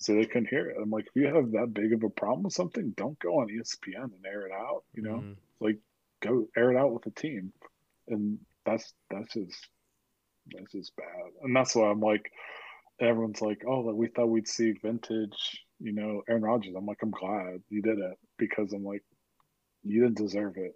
So 0.01 0.15
they 0.15 0.25
couldn't 0.25 0.49
hear 0.49 0.71
it. 0.71 0.77
I'm 0.81 0.89
like, 0.89 1.05
if 1.05 1.15
you 1.15 1.27
have 1.27 1.51
that 1.51 1.75
big 1.75 1.93
of 1.93 2.03
a 2.03 2.09
problem 2.09 2.43
with 2.43 2.53
something, 2.53 2.91
don't 2.97 3.19
go 3.19 3.39
on 3.39 3.49
ESPN 3.49 4.05
and 4.05 4.25
air 4.25 4.47
it 4.47 4.51
out. 4.51 4.83
You 4.95 5.03
know, 5.03 5.17
mm. 5.17 5.35
like 5.59 5.77
go 6.21 6.47
air 6.57 6.71
it 6.71 6.77
out 6.77 6.91
with 6.91 7.03
the 7.03 7.11
team, 7.11 7.53
and 8.07 8.39
that's 8.65 8.93
that's 9.11 9.31
just 9.33 9.67
that's 10.51 10.71
just 10.71 10.95
bad. 10.95 11.05
And 11.43 11.55
that's 11.55 11.75
why 11.75 11.91
I'm 11.91 11.99
like, 11.99 12.31
everyone's 12.99 13.43
like, 13.43 13.61
oh, 13.67 13.93
we 13.93 14.07
thought 14.07 14.25
we'd 14.25 14.47
see 14.47 14.73
vintage, 14.81 15.63
you 15.79 15.91
know, 15.91 16.23
Aaron 16.27 16.41
Rodgers. 16.41 16.73
I'm 16.75 16.87
like, 16.87 17.03
I'm 17.03 17.11
glad 17.11 17.61
you 17.69 17.83
did 17.83 17.99
it 17.99 18.17
because 18.39 18.73
I'm 18.73 18.83
like, 18.83 19.03
you 19.83 20.01
didn't 20.01 20.17
deserve 20.17 20.57
it. 20.57 20.73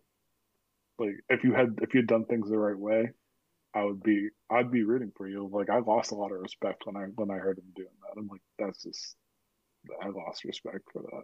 Like 0.99 1.15
if 1.30 1.43
you 1.43 1.53
had 1.53 1.80
if 1.82 1.95
you'd 1.95 2.07
done 2.07 2.26
things 2.26 2.47
the 2.47 2.59
right 2.59 2.78
way, 2.78 3.09
I 3.76 3.84
would 3.84 4.01
be 4.01 4.30
I'd 4.49 4.71
be 4.71 4.84
rooting 4.84 5.11
for 5.15 5.28
you. 5.28 5.49
Like 5.51 5.69
I 5.69 5.80
lost 5.80 6.11
a 6.11 6.15
lot 6.15 6.32
of 6.32 6.39
respect 6.39 6.84
when 6.86 6.95
I 6.95 7.07
when 7.15 7.30
I 7.30 7.36
heard 7.36 7.57
him 7.57 7.65
doing 7.76 7.89
that. 8.01 8.19
I'm 8.19 8.28
like, 8.28 8.41
that's 8.57 8.84
just 8.84 9.15
I 10.01 10.07
lost 10.07 10.45
respect 10.45 10.86
for 10.93 11.01
that. 11.01 11.23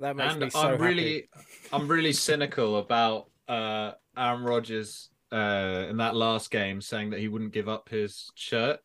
That 0.00 0.16
makes 0.16 0.34
and 0.34 0.42
me 0.42 0.50
so 0.50 0.60
I'm 0.60 0.70
happy. 0.72 0.82
really 0.82 1.28
I'm 1.72 1.88
really 1.88 2.12
cynical 2.12 2.76
about 2.76 3.30
uh 3.48 3.92
Aaron 4.16 4.44
Rodgers 4.44 5.08
uh 5.32 5.86
in 5.88 5.96
that 5.96 6.14
last 6.14 6.50
game 6.50 6.82
saying 6.82 7.10
that 7.10 7.20
he 7.20 7.28
wouldn't 7.28 7.54
give 7.54 7.68
up 7.68 7.88
his 7.88 8.30
shirt. 8.34 8.80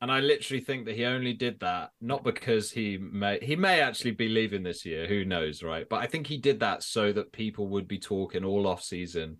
And 0.00 0.12
I 0.12 0.20
literally 0.20 0.60
think 0.60 0.84
that 0.84 0.94
he 0.94 1.06
only 1.06 1.32
did 1.32 1.58
that 1.60 1.90
not 2.00 2.22
because 2.22 2.70
he 2.70 2.98
may 2.98 3.38
he 3.40 3.56
may 3.56 3.80
actually 3.80 4.12
be 4.12 4.28
leaving 4.28 4.62
this 4.62 4.84
year, 4.84 5.06
who 5.06 5.24
knows, 5.24 5.62
right? 5.62 5.88
But 5.88 6.02
I 6.02 6.06
think 6.06 6.26
he 6.26 6.36
did 6.36 6.60
that 6.60 6.82
so 6.82 7.10
that 7.14 7.32
people 7.32 7.68
would 7.68 7.88
be 7.88 7.98
talking 7.98 8.44
all 8.44 8.66
off 8.66 8.82
season 8.82 9.38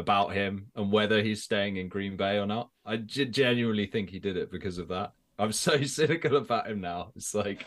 about 0.00 0.32
him 0.32 0.66
and 0.74 0.90
whether 0.90 1.22
he's 1.22 1.44
staying 1.44 1.76
in 1.76 1.88
Green 1.88 2.16
Bay 2.16 2.38
or 2.38 2.46
not. 2.46 2.70
I 2.84 2.96
genuinely 2.96 3.86
think 3.86 4.10
he 4.10 4.18
did 4.18 4.36
it 4.36 4.50
because 4.50 4.78
of 4.78 4.88
that. 4.88 5.12
I'm 5.38 5.52
so 5.52 5.82
cynical 5.84 6.36
about 6.36 6.68
him 6.68 6.80
now. 6.80 7.12
It's 7.14 7.34
like 7.34 7.66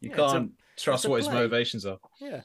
you 0.00 0.10
yeah, 0.10 0.16
can't 0.16 0.50
a, 0.50 0.80
trust 0.80 1.08
what 1.08 1.18
his 1.18 1.28
motivations 1.28 1.86
are. 1.86 1.98
Yeah. 2.20 2.42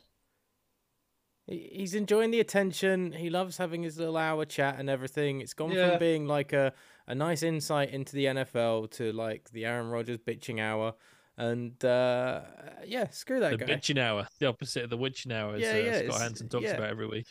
He's 1.46 1.94
enjoying 1.94 2.32
the 2.32 2.40
attention. 2.40 3.12
He 3.12 3.30
loves 3.30 3.58
having 3.58 3.84
his 3.84 3.98
little 3.98 4.16
hour 4.16 4.46
chat 4.46 4.80
and 4.80 4.90
everything. 4.90 5.42
It's 5.42 5.54
gone 5.54 5.72
yeah. 5.72 5.90
from 5.90 6.00
being 6.00 6.26
like 6.26 6.54
a, 6.54 6.72
a 7.06 7.14
nice 7.14 7.44
insight 7.44 7.90
into 7.90 8.16
the 8.16 8.26
NFL 8.26 8.92
to 8.92 9.12
like 9.12 9.52
the 9.52 9.66
Aaron 9.66 9.90
Rodgers 9.90 10.20
bitching 10.20 10.62
hour. 10.62 10.94
And 11.38 11.84
uh, 11.84 12.42
yeah, 12.86 13.10
screw 13.10 13.42
that 13.42 13.52
the 13.52 13.58
guy. 13.58 13.66
The 13.66 13.74
bitching 13.74 14.00
hour, 14.00 14.28
the 14.40 14.46
opposite 14.46 14.86
of 14.86 14.90
the 14.90 14.98
witching 14.98 15.34
hour, 15.34 15.56
as 15.56 15.62
yeah, 15.62 15.72
uh, 15.72 15.78
yeah, 15.78 16.02
Scott 16.08 16.22
Hanson 16.22 16.48
talks 16.48 16.66
yeah. 16.66 16.76
about 16.76 16.90
every 16.90 17.08
week. 17.08 17.26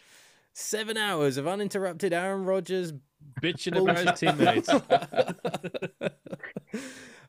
Seven 0.55 0.97
hours 0.97 1.37
of 1.39 1.49
uninterrupted 1.49 2.13
Aaron 2.13 2.45
Rodgers 2.45 2.93
bitching 3.41 3.81
about 3.81 4.07
his 4.07 4.21
teammates. 4.21 4.69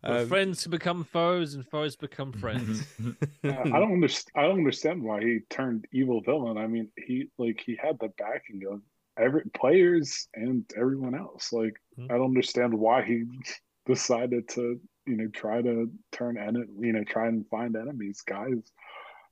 um, 0.04 0.28
friends 0.28 0.68
become 0.68 1.04
foes, 1.06 1.54
and 1.54 1.66
foes 1.68 1.96
become 1.96 2.34
friends. 2.34 2.84
I 3.44 3.64
don't 3.64 3.94
understand. 3.94 4.34
I 4.36 4.42
don't 4.44 4.58
understand 4.60 5.02
why 5.02 5.22
he 5.22 5.40
turned 5.50 5.86
evil 5.94 6.22
villain. 6.22 6.58
I 6.58 6.68
mean, 6.68 6.90
he 6.98 7.28
like 7.38 7.62
he 7.66 7.78
had 7.82 7.98
the 8.00 8.10
backing 8.18 8.62
of 8.70 8.82
every 9.18 9.44
players 9.56 10.28
and 10.34 10.66
everyone 10.76 11.16
else. 11.16 11.54
Like, 11.54 11.76
mm-hmm. 11.98 12.12
I 12.12 12.18
don't 12.18 12.26
understand 12.26 12.74
why 12.74 13.04
he 13.04 13.24
decided 13.86 14.50
to, 14.50 14.80
you 15.06 15.18
know, 15.18 15.28
try 15.30 15.62
to 15.62 15.90
turn 16.12 16.38
en- 16.38 16.68
you 16.80 16.94
know, 16.94 17.04
try 17.04 17.28
and 17.28 17.48
find 17.50 17.76
enemies. 17.76 18.22
Guys, 18.26 18.72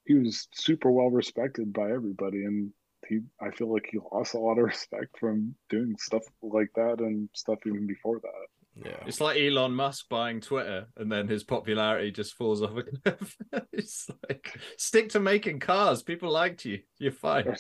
he 0.05 0.13
was 0.15 0.47
super 0.53 0.91
well 0.91 1.09
respected 1.09 1.73
by 1.73 1.91
everybody, 1.91 2.45
and 2.45 2.71
he 3.07 3.19
I 3.41 3.51
feel 3.51 3.71
like 3.71 3.87
he 3.91 3.99
lost 4.11 4.33
a 4.33 4.39
lot 4.39 4.57
of 4.57 4.65
respect 4.65 5.17
from 5.19 5.55
doing 5.69 5.95
stuff 5.99 6.23
like 6.41 6.71
that 6.75 6.99
and 6.99 7.29
stuff 7.33 7.59
even 7.65 7.87
before 7.87 8.19
that. 8.19 8.85
Yeah. 8.85 9.03
It's 9.05 9.19
like 9.19 9.37
Elon 9.37 9.73
Musk 9.73 10.07
buying 10.09 10.39
Twitter 10.39 10.87
and 10.95 11.11
then 11.11 11.27
his 11.27 11.43
popularity 11.43 12.11
just 12.11 12.35
falls 12.35 12.61
off 12.61 12.77
a 12.77 12.83
cliff. 13.03 13.37
it's 13.73 14.09
like 14.29 14.57
stick 14.77 15.09
to 15.09 15.19
making 15.19 15.59
cars. 15.59 16.03
People 16.03 16.31
liked 16.31 16.65
you. 16.65 16.79
You're 16.97 17.11
fine. 17.11 17.53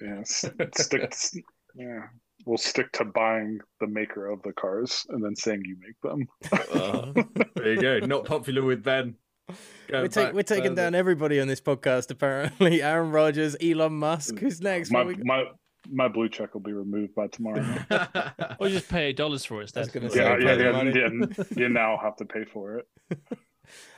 Yeah, 0.00 0.22
stick 0.24 1.14
yeah. 1.74 2.00
We'll 2.44 2.58
stick 2.58 2.92
to 2.92 3.04
buying 3.04 3.58
the 3.80 3.88
maker 3.88 4.28
of 4.28 4.40
the 4.42 4.52
cars 4.52 5.04
and 5.08 5.24
then 5.24 5.34
saying 5.34 5.62
you 5.64 5.76
make 5.80 6.00
them. 6.00 6.28
uh, 6.72 7.12
there 7.56 7.74
you 7.74 7.80
go. 7.80 7.98
Not 8.06 8.24
popular 8.24 8.62
with 8.62 8.84
Ben 8.84 9.16
we're, 9.90 10.08
take, 10.08 10.32
we're, 10.32 10.42
taking 10.42 10.74
down 10.74 10.94
everybody 10.94 11.40
on 11.40 11.48
this 11.48 11.60
podcast. 11.60 12.10
Apparently, 12.10 12.82
Aaron 12.82 13.10
Rodgers, 13.10 13.56
Elon 13.62 13.94
Musk. 13.94 14.38
Who's 14.38 14.60
next? 14.60 14.90
My, 14.90 15.04
my 15.22 15.44
my 15.90 16.08
blue 16.08 16.28
check 16.28 16.54
will 16.54 16.60
be 16.60 16.72
removed 16.72 17.14
by 17.14 17.28
tomorrow. 17.28 17.64
or 18.58 18.68
just 18.68 18.88
pay 18.88 19.06
eight 19.06 19.16
dollars 19.16 19.44
for 19.44 19.62
it. 19.62 19.72
That's 19.74 19.88
gonna 19.88 20.10
yeah, 20.14 20.36
yeah, 20.38 20.54
yeah, 20.54 20.82
yeah, 20.82 21.44
You 21.56 21.68
now 21.68 21.98
have 22.02 22.16
to 22.16 22.24
pay 22.24 22.44
for 22.44 22.78
it. 22.78 22.88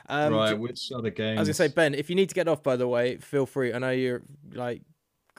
Um, 0.07 0.33
right, 0.33 0.57
which 0.57 0.91
other 0.91 1.11
games? 1.11 1.37
I 1.37 1.41
was 1.41 1.47
gonna 1.47 1.53
say, 1.53 1.67
Ben, 1.67 1.93
if 1.93 2.09
you 2.09 2.15
need 2.15 2.29
to 2.29 2.35
get 2.35 2.47
off, 2.47 2.63
by 2.63 2.75
the 2.75 2.87
way, 2.87 3.17
feel 3.17 3.45
free. 3.45 3.73
I 3.73 3.79
know 3.79 3.91
you're 3.91 4.23
like 4.53 4.81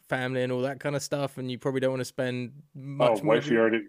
family 0.09 0.43
and 0.43 0.53
all 0.53 0.63
that 0.63 0.81
kind 0.81 0.95
of 0.95 1.03
stuff, 1.03 1.39
and 1.39 1.51
you 1.51 1.59
probably 1.59 1.81
don't 1.81 1.91
want 1.91 2.01
to 2.01 2.05
spend 2.05 2.53
much. 2.75 3.21
oh, 3.21 3.25
more 3.25 3.37
wifey 3.37 3.51
than- 3.51 3.59
already, 3.59 3.81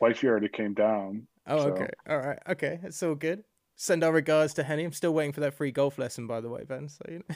wifey 0.00 0.28
already 0.28 0.48
came 0.48 0.74
down. 0.74 1.26
Oh, 1.46 1.58
so- 1.58 1.68
okay. 1.70 1.88
All 2.08 2.18
right. 2.18 2.38
Okay. 2.48 2.78
That's 2.82 3.02
all 3.02 3.14
good. 3.14 3.42
Send 3.82 4.04
our 4.04 4.12
regards 4.12 4.52
to 4.52 4.62
Henny. 4.62 4.84
I'm 4.84 4.92
still 4.92 5.14
waiting 5.14 5.32
for 5.32 5.40
that 5.40 5.54
free 5.54 5.70
golf 5.70 5.98
lesson, 5.98 6.26
by 6.26 6.42
the 6.42 6.50
way, 6.50 6.64
Ben. 6.64 6.86
So 6.90 7.02
you 7.08 7.22
know. 7.26 7.34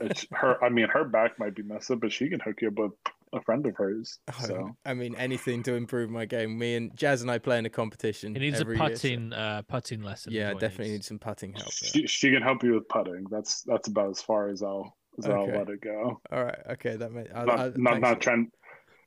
It's 0.00 0.24
her. 0.32 0.64
I 0.64 0.70
mean, 0.70 0.88
her 0.88 1.04
back 1.04 1.38
might 1.38 1.54
be 1.54 1.62
messed 1.62 1.90
up, 1.90 2.00
but 2.00 2.10
she 2.10 2.30
can 2.30 2.40
hook 2.40 2.62
you 2.62 2.68
up 2.68 2.78
with 2.78 2.92
a 3.34 3.42
friend 3.42 3.66
of 3.66 3.76
hers. 3.76 4.18
Oh, 4.28 4.46
So 4.46 4.76
I 4.86 4.94
mean, 4.94 5.14
anything 5.16 5.62
to 5.64 5.74
improve 5.74 6.08
my 6.08 6.24
game. 6.24 6.56
Me 6.58 6.76
and 6.76 6.96
Jazz 6.96 7.20
and 7.20 7.30
I 7.30 7.36
play 7.36 7.58
in 7.58 7.66
a 7.66 7.68
competition. 7.68 8.32
He 8.34 8.40
needs 8.40 8.56
a 8.56 8.60
every 8.62 8.78
year, 8.78 8.86
so- 8.96 9.02
putting 9.02 9.32
uh 9.34 9.60
putting 9.68 10.00
lesson. 10.02 10.32
Yeah, 10.32 10.54
definitely 10.54 10.86
need 10.86 10.92
needs. 10.92 11.08
some 11.08 11.18
putting 11.18 11.52
help. 11.52 11.66
there. 11.66 11.90
she 11.90 12.06
she 12.06 12.30
can 12.32 12.40
help 12.40 12.62
you 12.64 12.72
with 12.72 12.88
putting. 12.88 13.24
That's 13.30 13.60
that's 13.64 13.88
about 13.88 14.08
as 14.08 14.22
far 14.22 14.48
as 14.48 14.62
I'll 14.62 14.96
as 15.18 15.26
I'll 15.26 15.48
let 15.48 15.68
it 15.68 15.82
go. 15.82 16.18
All 16.32 16.44
right. 16.44 16.60
Okay. 16.70 16.96
That 16.96 17.12
may. 17.12 17.26
I, 17.34 17.44
Not 17.44 17.60
I, 17.60 17.64
not 17.64 17.74
thanks 17.74 18.00
not 18.00 18.24
for- 18.24 18.30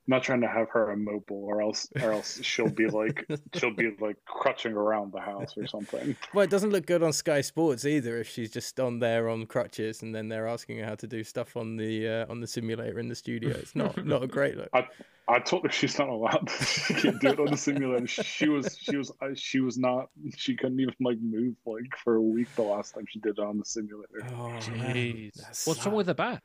trying. 0.08 0.18
Not 0.18 0.24
trying 0.24 0.42
to 0.42 0.48
have 0.48 0.70
her 0.70 0.92
immobile, 0.92 1.44
or 1.44 1.62
else, 1.62 1.88
or 2.02 2.14
else 2.14 2.40
she'll 2.44 2.70
be 2.70 2.88
like, 2.88 3.26
she'll 3.56 3.74
be 3.74 3.92
like 4.00 4.18
crutching 4.26 4.74
around 4.74 5.12
the 5.14 5.22
house 5.22 5.58
or 5.58 5.68
something. 5.68 6.16
Well, 6.34 6.44
it 6.44 6.50
doesn't 6.50 6.72
look 6.72 6.86
good 6.86 7.04
on 7.04 7.14
Sky 7.14 7.42
Sports 7.42 7.86
either 7.86 8.18
if 8.18 8.30
she's 8.30 8.52
just 8.52 8.80
on 8.80 9.00
there 9.00 9.30
on 9.30 9.46
crutches 9.46 10.02
and 10.02 10.14
then 10.14 10.30
they're 10.30 10.48
asking 10.48 10.80
her 10.80 10.86
how 10.86 10.96
to 10.96 11.08
do 11.08 11.24
stuff 11.24 11.58
on 11.58 11.78
the 11.78 12.08
uh, 12.08 12.26
on 12.30 12.40
the 12.40 12.48
simulator 12.48 13.00
in 13.00 13.08
the 13.08 13.16
studio. 13.16 13.52
It's 13.52 13.76
not 13.76 14.06
not 14.06 14.24
a 14.24 14.28
great 14.28 14.58
look. 14.58 14.70
I 14.74 14.88
I 15.28 15.40
told 15.40 15.64
her 15.64 15.72
she's 15.72 15.98
not 15.98 16.10
allowed. 16.10 16.50
she 16.68 16.94
can't 16.94 17.20
do 17.22 17.30
it 17.30 17.40
on 17.40 17.46
the 17.46 17.58
simulator. 17.58 18.06
She 18.08 18.50
was, 18.50 18.78
she 18.78 18.98
was, 18.98 19.14
she 19.36 19.62
was 19.62 19.78
not. 19.78 20.10
She 20.36 20.56
couldn't 20.56 20.80
even 20.80 20.94
like 21.00 21.20
move 21.22 21.56
like 21.66 21.96
for 22.04 22.16
a 22.16 22.22
week 22.22 22.54
the 22.56 22.64
last 22.64 22.96
time 22.96 23.06
she 23.08 23.20
did 23.20 23.38
it 23.38 23.40
on 23.40 23.58
the 23.58 23.66
simulator. 23.66 24.26
Oh, 24.32 24.52
Jeez. 24.60 25.34
that 25.36 25.62
What's 25.66 25.86
wrong 25.86 25.96
with 25.96 26.08
the 26.08 26.16
back? 26.16 26.44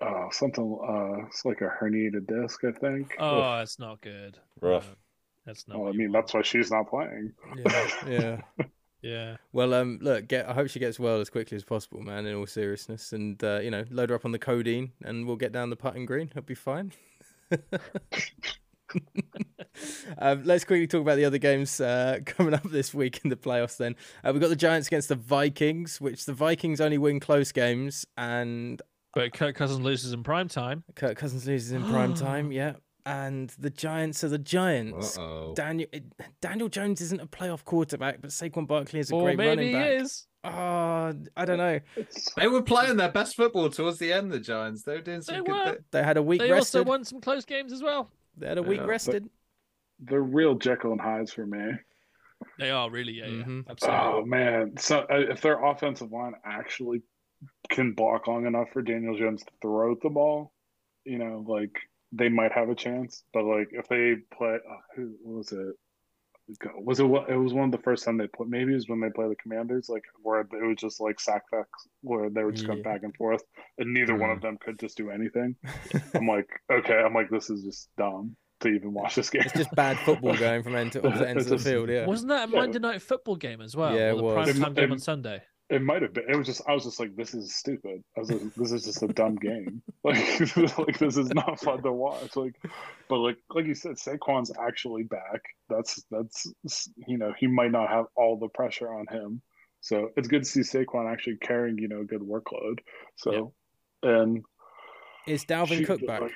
Uh, 0.00 0.28
something. 0.30 0.78
Uh, 0.82 1.26
it's 1.26 1.44
like 1.44 1.60
a 1.60 1.68
herniated 1.68 2.26
disc, 2.26 2.64
I 2.64 2.72
think. 2.72 3.14
Oh, 3.18 3.60
it's 3.60 3.78
not 3.78 4.00
good. 4.00 4.38
Rough. 4.60 4.88
No, 4.88 4.94
that's 5.46 5.68
not. 5.68 5.78
Well, 5.78 5.88
I 5.88 5.92
mean, 5.92 6.10
want. 6.10 6.26
that's 6.26 6.34
why 6.34 6.42
she's 6.42 6.70
not 6.70 6.90
playing. 6.90 7.32
Yeah, 7.56 7.90
yeah. 8.08 8.40
yeah. 9.02 9.36
Well, 9.52 9.72
um, 9.74 9.98
look, 10.02 10.26
get. 10.28 10.48
I 10.48 10.52
hope 10.52 10.68
she 10.68 10.80
gets 10.80 10.98
well 10.98 11.20
as 11.20 11.30
quickly 11.30 11.56
as 11.56 11.64
possible, 11.64 12.00
man. 12.00 12.26
In 12.26 12.34
all 12.34 12.46
seriousness, 12.46 13.12
and 13.12 13.42
uh, 13.44 13.60
you 13.62 13.70
know, 13.70 13.84
load 13.90 14.10
her 14.10 14.16
up 14.16 14.24
on 14.24 14.32
the 14.32 14.38
codeine, 14.38 14.92
and 15.04 15.26
we'll 15.26 15.36
get 15.36 15.52
down 15.52 15.70
the 15.70 15.76
putting 15.76 16.06
green. 16.06 16.28
It'll 16.28 16.42
be 16.42 16.54
fine. 16.54 16.92
um, 20.18 20.44
let's 20.44 20.64
quickly 20.64 20.86
talk 20.86 21.02
about 21.02 21.16
the 21.16 21.24
other 21.24 21.38
games 21.38 21.80
uh, 21.80 22.18
coming 22.26 22.54
up 22.54 22.64
this 22.64 22.94
week 22.94 23.20
in 23.24 23.30
the 23.30 23.36
playoffs. 23.36 23.76
Then 23.76 23.96
uh, 24.24 24.30
we've 24.32 24.40
got 24.40 24.48
the 24.48 24.56
Giants 24.56 24.88
against 24.88 25.08
the 25.08 25.14
Vikings, 25.14 26.00
which 26.00 26.26
the 26.26 26.32
Vikings 26.32 26.80
only 26.80 26.98
win 26.98 27.20
close 27.20 27.52
games, 27.52 28.06
and 28.16 28.80
But 29.14 29.32
Kirk 29.32 29.54
Cousins 29.56 29.80
loses 29.80 30.12
in 30.12 30.22
prime 30.22 30.48
time. 30.48 30.84
Kirk 30.96 31.16
Cousins 31.16 31.46
loses 31.46 31.72
in 31.72 31.84
prime 31.84 32.14
time. 32.28 32.50
Yeah, 32.52 32.72
and 33.06 33.50
the 33.58 33.70
Giants 33.70 34.24
are 34.24 34.28
the 34.28 34.38
Giants. 34.38 35.16
Uh-oh. 35.18 35.54
Daniel 35.54 35.88
Daniel 36.40 36.68
Jones 36.68 37.00
isn't 37.00 37.20
a 37.20 37.26
playoff 37.26 37.64
quarterback, 37.64 38.20
but 38.20 38.30
Saquon 38.30 38.66
Barkley 38.66 39.00
is 39.00 39.10
a 39.10 39.14
Or 39.14 39.22
great 39.24 39.36
maybe 39.38 39.48
running 39.48 39.66
he 39.68 39.72
back. 39.74 40.02
is. 40.02 40.26
Oh, 40.46 41.14
I 41.36 41.44
don't 41.46 41.56
know. 41.58 41.80
They 42.36 42.48
were 42.48 42.60
playing 42.62 42.96
their 42.98 43.10
best 43.10 43.34
football 43.34 43.70
towards 43.70 43.98
the 43.98 44.12
end. 44.12 44.30
The 44.30 44.40
Giants. 44.40 44.82
They 44.82 44.96
were 44.96 45.00
doing 45.00 45.22
some 45.22 45.36
They 45.36 45.40
good. 45.42 45.66
were. 45.66 45.72
thi- 45.72 45.78
They 45.92 46.02
had 46.02 46.16
a 46.18 46.22
week 46.22 46.40
rested. 46.40 46.50
They 46.50 46.54
rested. 46.54 46.78
also 46.80 46.88
won 46.90 47.04
some 47.04 47.20
close 47.22 47.44
games 47.46 47.72
as 47.72 47.82
well. 47.82 48.10
They 48.36 48.48
had 48.48 48.58
a 48.58 48.62
week 48.62 48.76
Yeah, 48.78 48.82
but- 48.82 48.88
rested. 48.90 49.28
They're 50.00 50.20
real 50.20 50.54
Jekyll 50.56 50.92
and 50.92 51.00
Hyde's 51.00 51.32
for 51.32 51.46
me. 51.46 51.70
They 52.58 52.70
are 52.70 52.90
really, 52.90 53.12
yeah, 53.12 53.26
yeah. 53.26 53.44
Mhm. 53.44 53.64
Absolutely. 53.70 54.00
Oh 54.02 54.24
man! 54.26 54.74
So 54.76 54.98
uh, 55.10 55.20
if 55.30 55.40
their 55.40 55.64
offensive 55.64 56.10
line 56.12 56.34
actually 56.44 57.00
can 57.70 57.92
block 57.92 58.26
long 58.26 58.46
enough 58.46 58.68
for 58.72 58.82
Daniel 58.82 59.16
Jones 59.16 59.42
to 59.44 59.50
throw 59.62 59.90
out 59.92 59.98
the 60.02 60.10
ball, 60.10 60.52
you 61.04 61.18
know, 61.18 61.44
like 61.46 61.76
they 62.12 62.28
might 62.28 62.52
have 62.52 62.68
a 62.68 62.74
chance. 62.74 63.24
But 63.32 63.44
like 63.44 63.68
if 63.72 63.88
they 63.88 64.14
play, 64.36 64.54
uh, 64.56 64.76
who 64.96 65.14
what 65.22 65.36
was 65.38 65.52
it? 65.52 65.74
Was 66.76 67.00
it 67.00 67.04
what? 67.04 67.30
It 67.30 67.36
was 67.38 67.54
one 67.54 67.64
of 67.64 67.70
the 67.72 67.82
first 67.82 68.04
time 68.04 68.18
they 68.18 68.26
put. 68.26 68.48
Maybe 68.48 68.72
it 68.72 68.74
was 68.76 68.86
when 68.88 69.00
they 69.00 69.08
play 69.08 69.28
the 69.28 69.34
Commanders, 69.36 69.88
like 69.88 70.02
where 70.22 70.40
it 70.42 70.48
was 70.52 70.76
just 70.78 71.00
like 71.00 71.18
sack 71.18 71.42
facts, 71.50 71.88
where 72.02 72.28
they 72.28 72.42
were 72.44 72.52
just 72.52 72.66
going 72.66 72.80
Yeah. 72.84 72.92
back 72.92 73.02
and 73.02 73.16
forth, 73.16 73.42
and 73.78 73.94
neither 73.94 74.14
one 74.14 74.28
Mm. 74.28 74.36
of 74.36 74.42
them 74.42 74.58
could 74.58 74.78
just 74.78 74.96
do 74.98 75.08
anything. 75.10 75.56
I'm 76.14 76.26
like, 76.28 76.48
okay, 76.70 76.96
I'm 76.98 77.14
like, 77.14 77.30
this 77.30 77.48
is 77.48 77.62
just 77.64 77.88
dumb 77.96 78.36
to 78.60 78.68
even 78.68 78.92
watch 78.92 79.14
this 79.14 79.30
game. 79.30 79.40
It's 79.42 79.54
just 79.54 79.74
bad 79.74 79.98
football 80.00 80.36
going 80.36 80.62
from 80.62 80.74
end 80.76 80.92
to 80.92 80.98
opposite 81.08 81.28
ends 81.28 81.44
of 81.44 81.48
the 81.48 81.56
just- 81.56 81.66
field. 81.66 81.88
Yeah. 81.88 82.04
Wasn't 82.06 82.28
that 82.28 82.48
a 82.50 82.52
Yeah. 82.52 82.58
Monday 82.60 82.78
night 82.78 83.00
football 83.00 83.36
game 83.36 83.62
as 83.62 83.74
well? 83.74 83.94
Yeah, 83.96 84.08
or 84.08 84.12
it 84.12 84.16
the 84.16 84.22
was. 84.22 84.34
prime 84.50 84.62
time 84.62 84.74
game 84.74 84.84
it- 84.84 84.92
on 84.92 84.98
Sunday. 84.98 85.42
It 85.74 85.82
might 85.82 86.02
have 86.02 86.12
been. 86.14 86.24
It 86.28 86.36
was 86.36 86.46
just. 86.46 86.62
I 86.68 86.72
was 86.74 86.84
just 86.84 87.00
like, 87.00 87.16
"This 87.16 87.34
is 87.34 87.54
stupid." 87.54 88.02
I 88.16 88.20
was 88.20 88.30
like, 88.30 88.54
"This 88.54 88.72
is 88.72 88.84
just 88.84 89.02
a 89.02 89.08
dumb 89.08 89.36
game. 89.36 89.82
Like, 90.04 90.18
like 90.78 90.98
this 90.98 91.16
is 91.16 91.30
not 91.30 91.58
fun 91.60 91.82
to 91.82 91.92
watch." 91.92 92.36
Like, 92.36 92.54
but 93.08 93.16
like, 93.18 93.36
like 93.54 93.64
you 93.66 93.74
said, 93.74 93.96
Saquon's 93.96 94.52
actually 94.58 95.02
back. 95.04 95.40
That's 95.68 96.02
that's 96.10 96.46
you 97.06 97.18
know 97.18 97.32
he 97.38 97.46
might 97.46 97.70
not 97.72 97.88
have 97.88 98.06
all 98.16 98.38
the 98.38 98.48
pressure 98.48 98.92
on 98.92 99.06
him, 99.10 99.40
so 99.80 100.10
it's 100.16 100.28
good 100.28 100.44
to 100.44 100.48
see 100.48 100.60
Saquon 100.60 101.10
actually 101.10 101.36
carrying 101.38 101.78
you 101.78 101.88
know 101.88 102.00
a 102.00 102.04
good 102.04 102.20
workload. 102.20 102.78
So, 103.16 103.52
and 104.02 104.42
Is 105.26 105.44
Dalvin 105.46 105.78
shoot, 105.78 105.86
Cook 105.86 106.06
back? 106.06 106.20
like, 106.20 106.32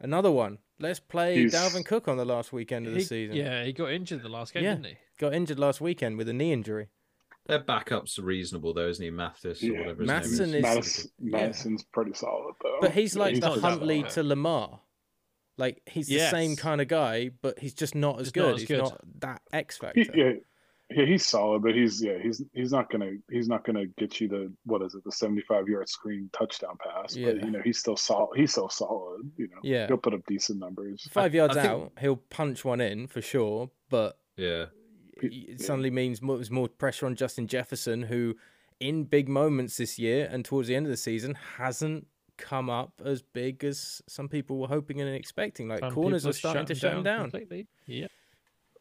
Another 0.00 0.30
one. 0.32 0.58
Let's 0.80 0.98
play 0.98 1.36
He's- 1.36 1.54
Dalvin 1.54 1.84
Cook 1.84 2.08
on 2.08 2.16
the 2.16 2.24
last 2.24 2.52
weekend 2.52 2.86
of 2.86 2.92
the 2.94 3.00
He- 3.00 3.04
season. 3.04 3.36
Yeah, 3.36 3.64
he 3.64 3.72
got 3.72 3.92
injured 3.92 4.22
the 4.22 4.28
last 4.30 4.54
game, 4.54 4.64
Yeah. 4.64 4.74
didn't 4.74 4.86
he? 4.86 4.96
Got 5.18 5.34
injured 5.34 5.58
last 5.58 5.80
weekend 5.80 6.16
with 6.16 6.28
a 6.28 6.32
knee 6.32 6.52
injury. 6.52 6.88
Their 7.50 7.60
backups 7.62 8.18
are 8.18 8.22
reasonable 8.22 8.72
though, 8.74 8.88
isn't 8.88 9.04
he? 9.04 9.10
Mathis 9.10 9.62
or 9.62 9.66
Yeah, 9.66 9.78
whatever 9.80 10.00
his 10.02 10.06
Matheson 10.08 10.50
name 10.52 10.64
is- 10.64 10.86
is. 10.98 11.12
Mattison, 11.18 11.72
yeah. 11.72 11.84
Pretty 11.92 12.14
solid 12.14 12.54
though. 12.62 12.78
But 12.80 12.92
he's 12.92 13.16
like 13.16 13.30
He's 13.34 13.40
the 13.40 13.48
not 13.48 13.58
Huntley 13.60 14.02
that 14.02 14.10
to 14.12 14.22
Lamar. 14.22 14.80
Like 15.58 15.82
he's 15.86 16.06
the 16.06 16.20
same 16.30 16.56
kind 16.56 16.80
of 16.80 16.88
guy, 16.88 17.30
but 17.42 17.58
he's 17.58 17.74
just 17.74 17.94
not 17.94 18.18
as 18.20 18.32
Just 18.32 18.36
not 18.36 18.42
good. 18.44 18.54
as 18.54 18.60
he's 18.62 18.68
good. 18.68 18.78
not 18.78 19.00
that 19.20 19.42
X 19.52 19.76
factor. 19.76 20.00
He, 20.00 20.08
yeah, 20.14 20.32
yeah, 20.90 21.04
he's 21.04 21.26
solid, 21.26 21.62
but 21.62 21.74
he's 21.74 22.02
yeah, 22.02 22.16
he's 22.22 22.42
he's 22.54 22.72
not 22.72 22.90
gonna 22.90 23.12
he's 23.30 23.46
not 23.46 23.64
gonna 23.64 23.84
get 23.98 24.20
you 24.20 24.28
the 24.28 24.52
what 24.64 24.80
is 24.80 24.94
it 24.94 25.04
the 25.04 25.12
seventy 25.12 25.42
five 25.42 25.68
yard 25.68 25.88
screen 25.88 26.30
touchdown 26.32 26.78
pass. 26.82 27.14
Yeah. 27.14 27.32
But 27.32 27.44
you 27.44 27.50
know 27.50 27.60
he's 27.62 27.78
still 27.78 27.96
solid. 27.96 28.36
He's 28.38 28.52
still 28.52 28.70
solid. 28.70 29.30
You 29.36 29.48
know, 29.48 29.58
Yeah. 29.62 29.86
he'll 29.86 29.98
put 29.98 30.14
up 30.14 30.20
decent 30.26 30.58
numbers. 30.60 31.06
Five 31.10 31.34
yards 31.34 31.56
I 31.58 31.62
think- 31.62 31.72
out, 31.74 31.92
he'll 32.00 32.16
punch 32.16 32.64
one 32.64 32.80
in 32.80 33.06
for 33.06 33.20
sure, 33.20 33.70
but 33.90 34.18
Yeah. 34.38 34.66
It 35.22 35.60
suddenly 35.60 35.90
means 35.90 36.20
more, 36.22 36.36
there's 36.36 36.50
more 36.50 36.68
pressure 36.68 37.06
on 37.06 37.14
Justin 37.16 37.46
Jefferson, 37.46 38.02
who 38.02 38.36
in 38.78 39.04
big 39.04 39.28
moments 39.28 39.76
this 39.76 39.98
year 39.98 40.28
and 40.30 40.44
towards 40.44 40.68
the 40.68 40.74
end 40.74 40.86
of 40.86 40.90
the 40.90 40.96
season 40.96 41.34
hasn't 41.58 42.06
come 42.38 42.70
up 42.70 43.02
as 43.04 43.20
big 43.20 43.62
as 43.64 44.00
some 44.08 44.28
people 44.28 44.56
were 44.58 44.66
hoping 44.68 45.00
and 45.00 45.14
expecting. 45.14 45.68
Like 45.68 45.80
Some 45.80 45.92
corners 45.92 46.22
people 46.22 46.30
are 46.30 46.32
starting 46.32 46.66
to 46.66 46.74
shut 46.74 46.94
him 46.94 47.02
down. 47.02 47.20
completely. 47.30 47.66
Yeah. 47.86 48.06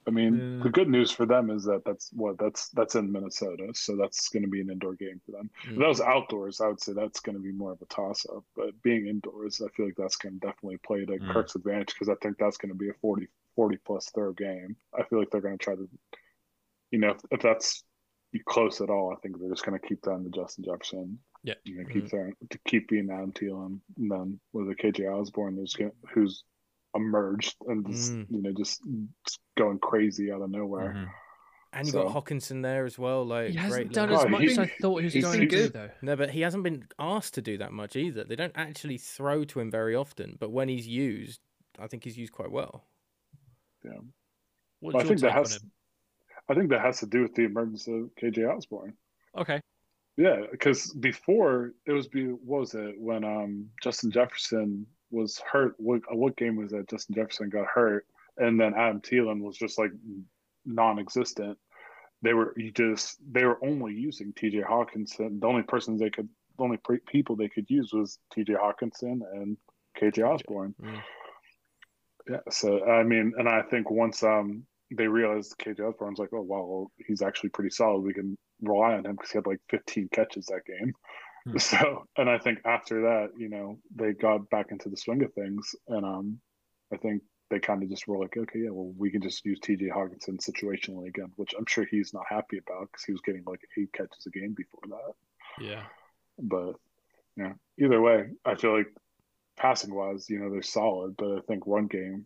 I 0.08 0.12
mean, 0.12 0.58
Yeah. 0.58 0.64
the 0.64 0.70
good 0.70 0.88
news 0.90 1.12
for 1.12 1.26
them 1.26 1.50
is 1.50 1.66
that 1.66 1.84
that's 1.86 2.10
what 2.14 2.38
that's 2.40 2.70
that's 2.70 2.96
in 2.96 3.12
Minnesota, 3.12 3.68
so 3.74 3.96
that's 3.98 4.30
going 4.30 4.44
to 4.44 4.50
be 4.50 4.62
an 4.62 4.70
indoor 4.72 4.96
game 4.96 5.20
for 5.26 5.34
them. 5.34 5.50
If 5.66 5.72
Mm. 5.76 5.80
that 5.80 5.88
was 5.90 6.02
outdoors, 6.02 6.62
I 6.62 6.68
would 6.70 6.80
say 6.82 6.94
that's 6.94 7.20
going 7.20 7.36
to 7.36 7.42
be 7.44 7.52
more 7.52 7.74
of 7.74 7.82
a 7.82 7.86
toss 7.88 8.26
up. 8.26 8.44
But 8.56 8.82
being 8.82 9.08
indoors, 9.08 9.62
I 9.62 9.68
feel 9.76 9.86
like 9.88 9.98
that's 9.98 10.16
going 10.16 10.40
to 10.40 10.48
definitely 10.48 10.78
play 10.78 11.06
to 11.06 11.12
Mm. 11.20 11.32
Kirk's 11.34 11.56
advantage 11.56 11.94
because 11.94 12.08
I 12.10 12.16
think 12.24 12.38
that's 12.38 12.58
going 12.58 12.70
to 12.72 12.78
be 12.78 12.90
a 12.90 12.94
40, 12.94 13.28
40 13.56 13.78
plus 13.86 14.10
throw 14.12 14.32
game. 14.32 14.78
I 14.98 15.04
feel 15.04 15.20
like 15.20 15.30
they're 15.32 15.42
going 15.42 15.58
to 15.58 15.64
try 15.64 15.76
to, 15.76 15.88
you 16.92 17.00
know, 17.00 17.10
if, 17.12 17.18
if 17.32 17.42
that's 17.42 17.84
close 18.48 18.82
at 18.82 18.90
all, 18.90 19.12
I 19.16 19.20
think 19.22 19.40
they're 19.40 19.50
just 19.50 19.66
going 19.66 19.80
to 19.80 19.88
keep 19.88 20.04
throwing 20.04 20.24
to 20.24 20.30
Justin 20.30 20.64
Jefferson. 20.66 21.20
Yeah. 21.44 21.54
you 21.64 21.78
know, 21.78 21.84
Mm-hmm. 21.84 21.94
keep 21.94 22.10
throwing 22.10 22.34
to 22.50 22.60
keep 22.68 22.90
being 22.90 23.10
Adam 23.12 23.32
Thielen, 23.32 23.80
and 23.98 24.12
then 24.12 24.40
with 24.54 24.70
a 24.70 24.76
KJ 24.76 25.10
Osborne, 25.10 25.56
who's 25.56 25.74
gonna, 25.74 25.92
who's 26.14 26.44
emerged 26.96 27.56
and 27.68 27.86
just, 27.88 28.12
Mm. 28.14 28.26
you 28.30 28.42
know 28.42 28.52
just, 28.58 28.82
just 29.26 29.40
going 29.58 29.80
crazy 29.80 30.32
out 30.32 30.42
of 30.42 30.50
nowhere. 30.50 30.94
Mhm. 30.98 31.10
And 31.72 31.86
you 31.88 31.92
So- 31.94 32.04
got 32.10 32.26
Hockenson 32.26 32.62
there 32.64 32.84
as 32.86 32.98
well. 33.00 33.24
Like 33.26 33.50
He 33.50 33.54
great 33.54 33.62
hasn't 33.64 33.94
done 33.94 34.10
little- 34.10 34.22
as 34.22 34.26
Oh, 34.26 34.30
much 34.30 34.42
he- 34.42 34.48
as 34.48 34.58
I 34.60 34.66
thought 34.82 34.98
he 34.98 35.06
was 35.06 35.14
he's 35.14 35.24
going 35.24 35.40
been 35.42 35.50
to 35.50 35.56
do, 35.56 35.70
though. 35.70 35.90
No, 36.02 36.16
but 36.16 36.32
he 36.32 36.42
hasn't 36.42 36.64
been 36.64 36.88
asked 36.98 37.36
to 37.36 37.42
do 37.44 37.58
that 37.60 37.72
much 37.72 37.96
either. 37.96 38.24
They 38.24 38.36
don't 38.36 38.54
actually 38.56 38.98
throw 38.98 39.46
to 39.46 39.60
him 39.60 39.70
very 39.72 39.96
often, 39.96 40.36
but 40.40 40.50
when 40.52 40.68
he's 40.68 40.88
used, 40.88 41.40
I 41.78 41.88
think 41.88 42.04
he's 42.04 42.18
used 42.18 42.34
quite 42.34 42.52
well. 42.52 42.86
What's 43.84 43.94
Well, 44.82 44.96
I 44.96 45.00
your 45.00 45.08
think 45.08 45.20
that 45.22 45.28
take 45.28 45.36
on 45.36 45.44
has, 45.44 45.56
him? 45.62 45.72
I 46.50 46.56
think 46.56 46.70
that 46.70 46.82
has 46.82 47.00
to 47.00 47.06
do 47.06 47.22
with 47.22 47.36
the 47.36 47.44
emergence 47.44 47.88
of 47.88 48.10
KJ 48.22 48.50
Osborne. 48.52 48.94
Okay. 49.38 49.62
Yeah, 50.18 50.42
because 50.52 50.94
before 50.96 51.72
it 51.86 51.92
was 51.94 52.08
be 52.08 52.26
what 52.26 52.60
was 52.62 52.74
it 52.74 52.96
when 53.00 53.24
um 53.24 53.68
Justin 53.82 54.12
Jefferson 54.12 54.86
was 55.12 55.42
hurt? 55.50 55.76
What 55.78 56.02
what 56.12 56.36
game 56.36 56.58
was 56.58 56.72
that? 56.72 56.90
Justin 56.90 57.16
Jefferson 57.16 57.50
got 57.50 57.68
hurt, 57.68 58.06
and 58.38 58.60
then 58.60 58.74
Adam 58.74 59.00
Thielen 59.00 59.42
was 59.42 59.58
just 59.58 59.80
like 59.80 59.92
non-existent. 60.66 61.58
They 62.22 62.34
were 62.34 62.54
you 62.58 62.72
just 62.72 63.18
they 63.32 63.46
were 63.46 63.64
only 63.64 63.94
using 63.94 64.34
T.J. 64.34 64.62
Hockenson. 64.62 65.40
The 65.40 65.48
only 65.48 65.64
persons 65.64 66.02
they 66.02 66.10
could, 66.10 66.28
the 66.58 66.64
only 66.64 66.78
pre- 66.78 67.00
people 67.08 67.38
they 67.38 67.48
could 67.48 67.70
use 67.70 67.92
was 67.94 68.20
T.J. 68.34 68.54
Hockenson 68.54 69.22
and 69.34 69.56
KJ 70.02 70.28
Osborne. 70.28 70.76
Mm. 70.82 71.02
Yeah, 72.30 72.40
so 72.50 72.84
I 72.86 73.04
mean, 73.04 73.34
and 73.38 73.48
I 73.48 73.62
think 73.62 73.90
once 73.90 74.22
um 74.22 74.66
they 74.92 75.08
realized 75.08 75.58
KJ 75.58 75.80
Osborne's 75.82 76.20
like, 76.20 76.34
oh 76.34 76.42
wow, 76.42 76.66
well, 76.66 76.92
he's 77.06 77.22
actually 77.22 77.50
pretty 77.50 77.70
solid. 77.70 78.02
We 78.02 78.14
can 78.14 78.38
rely 78.62 78.94
on 78.94 79.06
him 79.06 79.14
because 79.16 79.32
he 79.32 79.38
had 79.38 79.48
like 79.48 79.62
15 79.70 80.10
catches 80.12 80.46
that 80.48 80.66
game. 80.66 80.94
So, 81.58 82.06
and 82.18 82.30
I 82.30 82.38
think 82.38 82.60
after 82.66 83.02
that, 83.04 83.30
you 83.36 83.50
know, 83.50 83.80
they 83.96 84.12
got 84.12 84.50
back 84.52 84.68
into 84.72 84.90
the 84.90 84.98
swing 84.98 85.24
of 85.24 85.34
things, 85.34 85.74
and 85.88 86.06
um, 86.06 86.40
I 86.94 86.98
think 86.98 87.24
they 87.50 87.60
kind 87.60 87.82
of 87.82 87.90
just 87.90 88.08
were 88.08 88.20
like, 88.20 88.38
okay, 88.38 88.60
yeah, 88.60 88.70
well, 88.70 88.94
we 88.98 89.10
can 89.10 89.22
just 89.22 89.44
use 89.46 89.60
T.J. 89.60 89.88
Hockenson 89.90 90.38
situationally 90.38 91.08
again, 91.08 91.32
which 91.38 91.54
I'm 91.58 91.66
sure 91.66 91.86
he's 91.86 92.14
not 92.14 92.26
happy 92.30 92.60
about 92.60 92.90
because 92.92 93.04
he 93.04 93.14
was 93.14 93.22
getting 93.22 93.44
like 93.46 93.62
eight 93.78 93.92
catches 93.94 94.26
a 94.28 94.30
game 94.30 94.54
before 94.56 94.82
that. 94.90 95.64
Yeah. 95.64 95.84
But 96.38 96.76
yeah, 97.36 97.54
either 97.80 98.02
way, 98.02 98.26
I 98.46 98.56
feel 98.56 98.78
like 98.78 98.94
passing 99.58 99.94
wise, 99.94 100.30
you 100.30 100.40
know, 100.40 100.52
they're 100.52 100.62
solid, 100.62 101.16
but 101.18 101.38
I 101.38 101.42
think 101.48 101.66
one 101.66 101.88
game, 101.88 102.26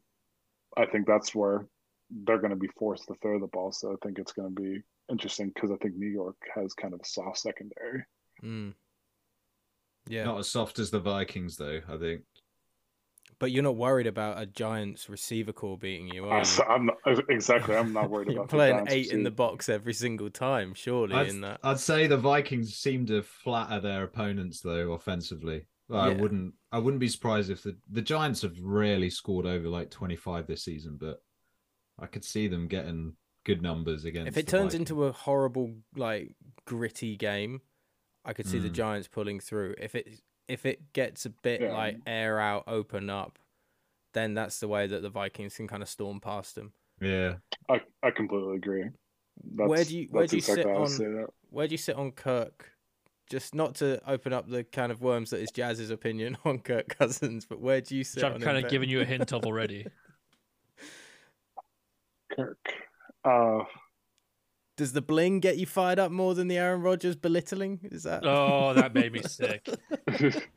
I 0.76 0.86
think 0.86 1.08
that's 1.08 1.34
where 1.34 1.66
they're 2.10 2.38
going 2.38 2.52
to 2.52 2.56
be 2.56 2.70
forced 2.78 3.08
to 3.08 3.16
throw 3.22 3.40
the 3.40 3.48
ball. 3.48 3.72
So 3.72 3.92
I 3.92 3.96
think 4.06 4.20
it's 4.20 4.34
going 4.34 4.54
to 4.54 4.62
be 4.62 4.82
interesting 5.10 5.52
because 5.54 5.72
I 5.72 5.76
think 5.78 5.96
New 5.96 6.10
York 6.10 6.36
has 6.56 6.74
kind 6.74 6.94
of 6.94 7.02
a 7.02 7.06
soft 7.06 7.40
secondary. 7.40 8.04
Mm. 8.44 8.74
Yeah. 10.08 10.26
Not 10.26 10.40
as 10.40 10.50
soft 10.50 10.80
as 10.80 10.92
the 10.92 11.00
Vikings, 11.00 11.58
though, 11.58 11.82
I 11.88 11.98
think. 11.98 12.24
But 13.40 13.52
you're 13.52 13.64
not 13.64 13.76
worried 13.76 14.08
about 14.08 14.42
a 14.42 14.46
Giants 14.46 15.10
receiver 15.10 15.52
core 15.52 15.78
beating 15.78 16.08
you, 16.08 16.26
are 16.26 16.44
you? 16.44 16.64
I, 16.68 16.76
am 16.76 16.86
not, 16.86 16.98
exactly. 17.30 17.76
I'm 17.76 17.92
not 17.92 18.10
worried 18.10 18.28
You're 18.32 18.44
about 18.44 18.50
playing 18.50 18.86
eight 18.90 19.12
in 19.12 19.24
the 19.24 19.32
box 19.32 19.70
every 19.70 19.94
single 19.94 20.30
time, 20.30 20.74
surely. 20.74 21.16
I'd, 21.16 21.28
in 21.28 21.42
that, 21.42 21.60
I'd 21.64 21.80
say 21.80 22.08
the 22.08 22.18
Vikings 22.18 22.76
seem 22.76 23.06
to 23.08 23.22
flatter 23.24 23.82
their 23.82 24.04
opponents 24.04 24.62
though 24.62 24.94
offensively. 24.94 25.66
I 25.92 26.12
Yeah. 26.12 26.22
wouldn't. 26.22 26.54
I 26.72 26.80
wouldn't 26.80 27.02
be 27.02 27.10
surprised 27.10 27.50
if 27.50 27.64
the 27.64 27.76
the 27.92 28.02
Giants 28.02 28.42
have 28.44 28.58
rarely 28.62 29.10
scored 29.10 29.46
over 29.46 29.68
like 29.68 29.92
25 29.92 30.48
this 30.48 30.64
season, 30.64 30.98
but 31.00 31.22
I 32.00 32.08
could 32.08 32.24
see 32.24 32.48
them 32.48 32.68
getting 32.68 33.14
good 33.46 33.62
numbers 33.62 34.06
against. 34.06 34.30
if 34.30 34.38
it 34.38 34.46
the 34.46 34.52
turns 34.52 34.74
Vikings. 34.74 34.90
into 34.92 35.04
a 35.06 35.12
horrible, 35.12 35.74
like 35.96 36.36
gritty 36.66 37.16
game, 37.18 37.62
I 38.26 38.34
could 38.34 38.48
see 38.48 38.60
the 38.60 38.70
Mm. 38.70 38.74
Giants 38.74 39.08
pulling 39.08 39.40
through. 39.40 39.76
If 39.78 39.96
it 39.96 40.08
if 40.50 40.66
it 40.66 40.92
gets 40.92 41.26
a 41.26 41.30
bit 41.30 41.62
Yeah. 41.62 41.74
like 41.74 41.98
air 42.06 42.38
out, 42.40 42.66
open 42.68 43.10
up, 43.10 43.40
then 44.14 44.34
that's 44.34 44.60
the 44.60 44.68
way 44.68 44.88
that 44.88 45.02
the 45.02 45.10
Vikings 45.10 45.56
can 45.56 45.68
kind 45.70 45.82
of 45.82 45.88
storm 45.90 46.20
past 46.20 46.56
them. 46.56 46.74
yeah, 47.02 47.36
I, 47.70 47.82
I 48.02 48.12
completely 48.12 48.56
agree. 48.58 48.90
That's, 49.56 49.70
Where 49.70 49.84
do 49.84 49.98
you- 49.98 50.08
where 50.12 50.28
do 50.28 50.36
you 50.38 50.42
sit 50.42 50.66
on- 50.66 51.28
Where 51.50 51.68
do 51.68 51.74
you 51.74 51.78
sit 51.78 51.96
on 51.96 52.12
Kirk? 52.12 52.72
Just 53.30 53.56
not 53.56 53.76
to 53.76 54.00
open 54.10 54.32
up 54.34 54.48
the 54.50 54.64
kind 54.66 54.92
of 54.92 55.02
worms 55.02 55.30
that 55.32 55.40
is 55.40 55.50
Jazz's 55.52 55.90
opinion 55.90 56.38
on 56.46 56.60
Kirk 56.60 56.90
Cousins, 56.90 57.46
but 57.46 57.60
where 57.62 57.80
do 57.82 57.96
you 57.96 58.04
sit? 58.04 58.18
Which 58.18 58.26
I'm 58.26 58.34
on 58.34 58.42
kind 58.42 58.58
him, 58.58 58.64
of 58.66 58.70
Ben? 58.70 58.72
giving 58.72 58.90
you 58.90 59.00
a 59.02 59.06
hint 59.06 59.32
of 59.34 59.46
already. 59.46 59.88
Kirk. 62.36 62.74
Uh, 63.24 63.64
Does 64.78 64.94
the 64.94 65.02
bling 65.02 65.40
get 65.40 65.58
you 65.58 65.66
fired 65.66 66.00
up 66.00 66.12
more 66.12 66.36
than 66.36 66.48
the 66.48 66.58
Aaron 66.58 66.82
Rodgers 66.82 67.16
belittling? 67.16 67.80
Is 67.84 68.04
that? 68.04 68.26
Oh, 68.26 68.74
that 68.74 68.94
made 68.94 69.14
me 69.14 69.22
sick. 69.22 69.68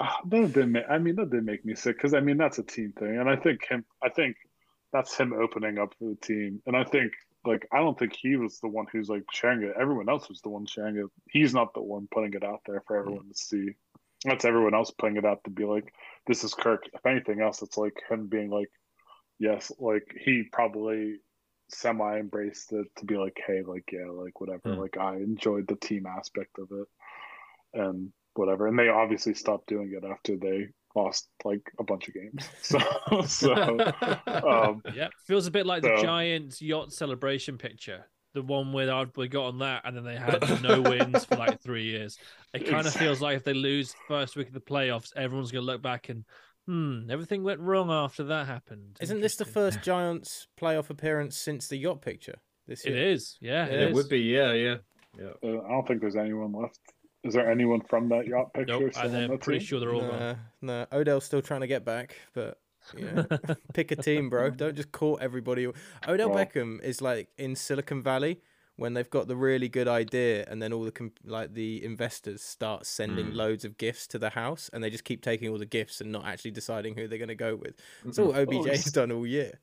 Ah, 0.00 0.20
that 0.26 0.52
did 0.52 0.68
make, 0.68 0.84
I 0.88 0.98
mean, 0.98 1.16
that 1.16 1.30
did 1.30 1.44
make 1.44 1.64
me 1.64 1.74
sick 1.74 1.96
because 1.96 2.14
I 2.14 2.20
mean 2.20 2.36
that's 2.36 2.58
a 2.58 2.62
team 2.62 2.92
thing, 2.96 3.18
and 3.18 3.28
I 3.28 3.34
think 3.34 3.66
him. 3.68 3.84
I 4.02 4.08
think 4.08 4.36
that's 4.92 5.16
him 5.16 5.32
opening 5.32 5.78
up 5.78 5.94
for 5.98 6.10
the 6.10 6.14
team, 6.14 6.62
and 6.66 6.76
I 6.76 6.84
think 6.84 7.12
like 7.44 7.66
I 7.72 7.78
don't 7.78 7.98
think 7.98 8.14
he 8.14 8.36
was 8.36 8.60
the 8.60 8.68
one 8.68 8.86
who's 8.92 9.08
like 9.08 9.24
sharing 9.32 9.62
it. 9.62 9.74
Everyone 9.78 10.08
else 10.08 10.28
was 10.28 10.40
the 10.40 10.50
one 10.50 10.66
sharing 10.66 10.96
it. 10.96 11.06
He's 11.28 11.52
not 11.52 11.74
the 11.74 11.82
one 11.82 12.06
putting 12.12 12.34
it 12.34 12.44
out 12.44 12.60
there 12.66 12.82
for 12.86 12.96
everyone 12.96 13.28
to 13.28 13.34
see. 13.34 13.70
That's 14.24 14.44
everyone 14.44 14.74
else 14.74 14.92
putting 14.92 15.16
it 15.16 15.24
out 15.24 15.42
to 15.44 15.50
be 15.50 15.64
like, 15.64 15.92
this 16.26 16.44
is 16.44 16.54
Kirk. 16.54 16.88
If 16.92 17.04
anything 17.06 17.40
else, 17.40 17.62
it's 17.62 17.78
like 17.78 17.96
him 18.08 18.26
being 18.26 18.50
like, 18.50 18.70
yes, 19.38 19.72
like 19.78 20.14
he 20.24 20.44
probably 20.50 21.16
semi 21.70 22.18
embraced 22.18 22.72
it 22.72 22.86
to 22.96 23.04
be 23.04 23.16
like, 23.16 23.38
hey, 23.46 23.62
like 23.66 23.90
yeah, 23.92 24.10
like 24.10 24.40
whatever. 24.40 24.74
Hmm. 24.74 24.80
Like 24.80 24.96
I 24.98 25.16
enjoyed 25.16 25.68
the 25.68 25.76
team 25.76 26.06
aspect 26.06 26.58
of 26.58 26.68
it, 26.70 26.88
and 27.80 28.12
whatever. 28.34 28.66
And 28.66 28.78
they 28.78 28.88
obviously 28.88 29.34
stopped 29.34 29.68
doing 29.68 29.92
it 29.92 30.06
after 30.06 30.36
they 30.36 30.68
lost 30.94 31.28
like 31.44 31.62
a 31.78 31.84
bunch 31.84 32.08
of 32.08 32.14
games. 32.14 32.48
So, 32.62 32.78
so 33.26 33.78
um, 34.26 34.82
yeah, 34.94 35.08
feels 35.26 35.46
a 35.46 35.50
bit 35.50 35.66
like 35.66 35.82
the 35.82 35.96
So- 35.96 36.02
Giants 36.02 36.62
yacht 36.62 36.92
celebration 36.92 37.58
picture, 37.58 38.06
the 38.34 38.42
one 38.42 38.72
where 38.72 39.06
we 39.16 39.28
got 39.28 39.46
on 39.46 39.58
that, 39.58 39.82
and 39.84 39.96
then 39.96 40.04
they 40.04 40.16
had 40.16 40.62
no 40.62 40.80
wins 40.80 41.24
for 41.24 41.36
like 41.36 41.60
three 41.60 41.84
years. 41.84 42.18
It 42.54 42.66
kind 42.66 42.86
of 42.86 42.94
feels 42.94 43.20
like 43.20 43.36
if 43.36 43.44
they 43.44 43.54
lose 43.54 43.94
first 44.06 44.36
week 44.36 44.48
of 44.48 44.54
the 44.54 44.60
playoffs, 44.60 45.14
everyone's 45.16 45.50
gonna 45.50 45.66
look 45.66 45.82
back 45.82 46.08
and 46.08 46.24
hmm, 46.68 47.10
everything 47.10 47.42
went 47.42 47.60
wrong 47.60 47.90
after 47.90 48.22
that 48.24 48.46
happened. 48.46 48.98
Isn't 49.00 49.20
this 49.22 49.36
the 49.36 49.44
first 49.46 49.80
Giants 49.82 50.46
playoff 50.60 50.90
appearance 50.90 51.36
since 51.36 51.66
the 51.68 51.76
yacht 51.78 52.02
picture 52.02 52.36
this 52.66 52.84
It 52.84 52.92
year? 52.92 53.08
is, 53.08 53.38
yeah, 53.40 53.64
It 53.66 53.72
it, 53.72 53.80
it 53.80 53.88
is. 53.90 53.94
would 53.94 54.08
be. 54.10 54.20
Yeah, 54.20 54.52
yeah, 54.52 54.76
yeah. 55.18 55.30
uh, 55.42 55.62
I 55.64 55.68
don't 55.70 55.88
think 55.88 56.00
there's 56.02 56.16
anyone 56.16 56.52
left. 56.52 56.78
Is 57.24 57.34
there 57.34 57.50
anyone 57.50 57.80
from 57.80 58.08
that 58.10 58.26
yacht 58.26 58.52
picture? 58.54 58.78
Nope, 58.78 58.92
still 58.94 59.06
and 59.06 59.16
on 59.16 59.30
I'm 59.32 59.38
pretty 59.38 59.58
team? 59.60 59.66
sure 59.66 59.80
they're 59.80 59.94
all 59.94 60.02
gone. 60.02 60.38
No, 60.60 60.86
no. 60.92 60.98
Odell's 60.98 61.24
still 61.24 61.42
trying 61.42 61.62
to 61.62 61.66
get 61.66 61.84
back, 61.84 62.16
but 62.34 62.58
you 62.96 63.10
know, 63.10 63.26
pick 63.74 63.90
a 63.90 63.96
team, 63.96 64.30
bro. 64.30 64.50
Don't 64.50 64.76
just 64.76 64.92
call 64.92 65.18
everybody. 65.20 65.66
Odell 66.06 66.30
Well- 66.30 66.44
Beckham 66.46 66.80
is 66.82 67.00
like 67.02 67.28
in 67.38 67.56
Silicon 67.56 68.02
Valley 68.02 68.40
when 68.78 68.94
they've 68.94 69.10
got 69.10 69.26
the 69.26 69.36
really 69.36 69.68
good 69.68 69.88
idea, 69.88 70.44
and 70.48 70.62
then 70.62 70.72
all 70.72 70.84
the 70.84 70.92
com- 70.92 71.12
like 71.24 71.52
the 71.54 71.84
investors 71.84 72.40
start 72.42 72.86
sending 72.86 73.32
Mm. 73.32 73.34
loads 73.34 73.64
of 73.64 73.76
gifts 73.76 74.06
to 74.08 74.18
the 74.18 74.30
house, 74.30 74.70
and 74.72 74.82
they 74.82 74.88
just 74.88 75.04
keep 75.04 75.20
taking 75.20 75.48
all 75.50 75.58
the 75.58 75.66
gifts 75.66 76.00
and 76.00 76.12
not 76.12 76.24
actually 76.24 76.52
deciding 76.52 76.94
who 76.94 77.08
they're 77.08 77.18
going 77.18 77.28
to 77.28 77.34
go 77.34 77.56
with. 77.56 77.74
That's 78.04 78.18
all 78.18 78.32
OBJ's 78.32 78.66
it's- 78.66 78.92
done 78.92 79.10
all 79.12 79.26
year. 79.26 79.60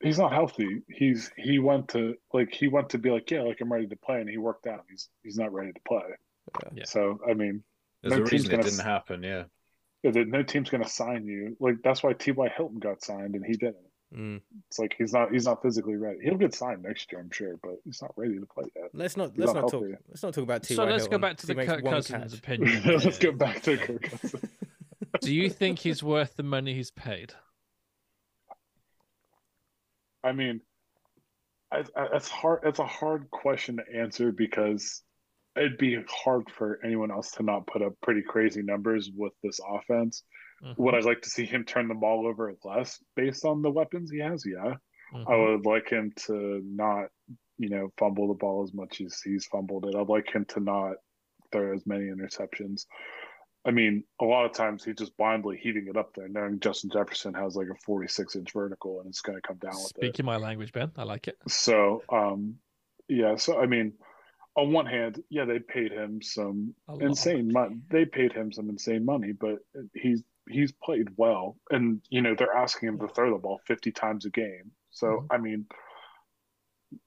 He's 0.00 0.18
not 0.18 0.32
healthy. 0.32 0.82
He's 0.88 1.30
he 1.36 1.58
went 1.58 1.88
to 1.88 2.16
like 2.32 2.52
he 2.54 2.68
went 2.68 2.90
to 2.90 2.98
be 2.98 3.10
like 3.10 3.28
yeah 3.32 3.42
like 3.42 3.60
I'm 3.60 3.72
ready 3.72 3.88
to 3.88 3.96
play 3.96 4.20
and 4.20 4.28
he 4.30 4.36
worked 4.38 4.66
out. 4.68 4.84
He's 4.88 5.08
he's 5.24 5.36
not 5.36 5.52
ready 5.52 5.72
to 5.72 5.80
play. 5.88 6.04
Yeah. 6.72 6.84
So 6.84 7.18
I 7.28 7.34
mean, 7.34 7.64
There's 8.02 8.12
No 8.16 8.22
a 8.22 8.26
team's 8.28 8.32
reason 8.32 8.46
it 8.46 8.56
gonna 8.58 8.62
didn't 8.70 8.84
happen. 8.84 9.22
Yeah. 9.24 9.44
yeah, 10.04 10.10
no 10.24 10.44
team's 10.44 10.70
gonna 10.70 10.88
sign 10.88 11.26
you. 11.26 11.56
Like 11.58 11.76
that's 11.82 12.04
why 12.04 12.12
T.Y. 12.12 12.48
Hilton 12.56 12.78
got 12.78 13.02
signed 13.02 13.34
and 13.34 13.44
he 13.44 13.54
didn't. 13.54 13.87
Mm. 14.16 14.40
It's 14.68 14.78
like 14.78 14.94
he's 14.96 15.12
not 15.12 15.32
he's 15.32 15.44
not 15.44 15.62
physically 15.62 15.96
ready. 15.96 16.20
He'll 16.22 16.36
get 16.36 16.54
signed 16.54 16.82
next 16.82 17.12
year, 17.12 17.20
I'm 17.20 17.30
sure, 17.30 17.56
but 17.62 17.74
he's 17.84 18.00
not 18.00 18.12
ready 18.16 18.38
to 18.38 18.46
play 18.46 18.64
yet. 18.74 18.90
Let's 18.94 19.16
not 19.16 19.32
He's 19.32 19.40
let's 19.40 19.52
not 19.52 19.62
not 19.62 19.70
talk 19.70 19.82
healthy. 19.82 19.96
let's 20.08 20.22
not 20.22 20.34
talk 20.34 20.44
about 20.44 20.62
T. 20.62 20.74
So 20.74 20.84
let's 20.84 21.08
go 21.08 21.18
back 21.18 21.36
to 21.38 21.46
the 21.46 21.54
Kirk 21.54 21.84
Cousins 21.84 22.34
opinion. 22.34 22.82
Let's 22.86 23.18
go 23.18 23.32
back 23.32 23.62
to 23.62 23.76
Kirk 23.76 24.02
Cousins. 24.02 24.44
Do 25.20 25.34
you 25.34 25.50
think 25.50 25.78
he's 25.78 26.02
worth 26.02 26.36
the 26.36 26.42
money 26.42 26.74
he's 26.74 26.90
paid? 26.90 27.34
I 30.24 30.32
mean, 30.32 30.60
I, 31.72 31.84
I, 31.96 32.06
it's 32.14 32.28
hard. 32.28 32.60
It's 32.64 32.78
a 32.78 32.86
hard 32.86 33.30
question 33.30 33.76
to 33.76 34.00
answer 34.00 34.32
because 34.32 35.02
it'd 35.56 35.78
be 35.78 35.98
hard 36.08 36.50
for 36.50 36.80
anyone 36.84 37.10
else 37.10 37.32
to 37.32 37.42
not 37.42 37.66
put 37.66 37.82
up 37.82 37.92
pretty 38.02 38.22
crazy 38.22 38.62
numbers 38.62 39.10
with 39.14 39.32
this 39.42 39.60
offense. 39.66 40.22
Mhm, 40.62 40.76
Would 40.78 40.94
I 40.94 41.00
like 41.00 41.22
to 41.22 41.30
see 41.30 41.44
him 41.44 41.64
turn 41.64 41.88
the 41.88 41.94
ball 41.94 42.26
over 42.26 42.52
less 42.64 43.02
based 43.14 43.44
on 43.44 43.62
the 43.62 43.70
weapons 43.70 44.10
he 44.10 44.18
has? 44.18 44.44
Yeah, 44.44 44.74
I 45.12 45.16
mhm. 45.16 45.56
would 45.56 45.66
like 45.66 45.88
him 45.88 46.12
to 46.26 46.60
not, 46.64 47.06
you 47.58 47.68
know, 47.68 47.92
fumble 47.98 48.28
the 48.28 48.34
ball 48.34 48.62
as 48.64 48.74
much 48.74 49.00
as 49.00 49.20
he's 49.20 49.46
fumbled 49.46 49.86
it. 49.86 49.94
I'd 49.94 50.08
like 50.08 50.32
him 50.32 50.44
to 50.46 50.60
not 50.60 50.96
throw 51.52 51.74
as 51.74 51.86
many 51.86 52.06
interceptions. 52.06 52.86
I 53.64 53.70
mean, 53.70 54.04
a 54.20 54.24
lot 54.24 54.46
of 54.46 54.52
times 54.52 54.84
he's 54.84 54.96
just 54.96 55.16
blindly 55.16 55.58
heaving 55.58 55.88
it 55.88 55.96
up 55.96 56.14
there, 56.14 56.28
knowing 56.28 56.60
Justin 56.60 56.90
Jefferson 56.90 57.34
has 57.34 57.54
like 57.54 57.68
a 57.68 57.74
46 57.84 58.36
inch 58.36 58.52
vertical 58.52 59.00
and 59.00 59.08
it's 59.08 59.20
going 59.20 59.36
to 59.36 59.46
come 59.46 59.58
down. 59.58 59.74
Speaking 59.74 60.24
my 60.24 60.36
language, 60.36 60.72
Ben. 60.72 60.90
I 60.96 61.02
like 61.02 61.28
it. 61.28 61.36
So, 61.48 62.02
um, 62.08 62.56
yeah. 63.08 63.36
So, 63.36 63.60
I 63.60 63.66
mean, 63.66 63.94
on 64.56 64.72
one 64.72 64.86
hand, 64.86 65.22
yeah, 65.28 65.44
they 65.44 65.58
paid 65.58 65.92
him 65.92 66.22
some 66.22 66.74
insane 67.00 67.52
money. 67.52 67.76
They 67.90 68.04
paid 68.04 68.32
him 68.32 68.52
some 68.52 68.68
insane 68.68 69.04
money, 69.04 69.32
but 69.32 69.58
he's 69.94 70.22
he's 70.50 70.72
played 70.72 71.08
well, 71.16 71.56
and 71.70 72.00
you 72.10 72.22
know 72.22 72.34
they're 72.36 72.54
asking 72.56 72.88
him 72.88 72.98
to 73.00 73.08
throw 73.08 73.32
the 73.32 73.38
ball 73.38 73.60
fifty 73.66 73.92
times 73.92 74.24
a 74.26 74.30
game. 74.30 74.72
So, 74.90 75.06
Mhm. 75.06 75.26
I 75.30 75.38
mean, 75.38 75.66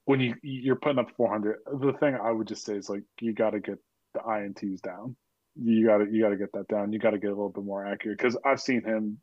when 0.05 0.19
you 0.19 0.35
you're 0.43 0.75
putting 0.75 0.99
up 0.99 1.11
four 1.15 1.29
hundred, 1.29 1.59
the 1.65 1.93
thing 1.93 2.15
I 2.15 2.31
would 2.31 2.47
just 2.47 2.65
say 2.65 2.75
is 2.75 2.89
like 2.89 3.03
you 3.19 3.33
got 3.33 3.51
to 3.51 3.59
get 3.59 3.79
the 4.13 4.19
ints 4.19 4.81
down. 4.81 5.15
You 5.55 5.85
got 5.85 5.97
to 5.99 6.11
you 6.11 6.21
got 6.21 6.29
to 6.29 6.37
get 6.37 6.53
that 6.53 6.67
down. 6.67 6.93
You 6.93 6.99
got 6.99 7.11
to 7.11 7.19
get 7.19 7.27
a 7.27 7.35
little 7.35 7.49
bit 7.49 7.63
more 7.63 7.85
accurate 7.85 8.17
because 8.17 8.37
I've 8.45 8.61
seen 8.61 8.83
him 8.83 9.19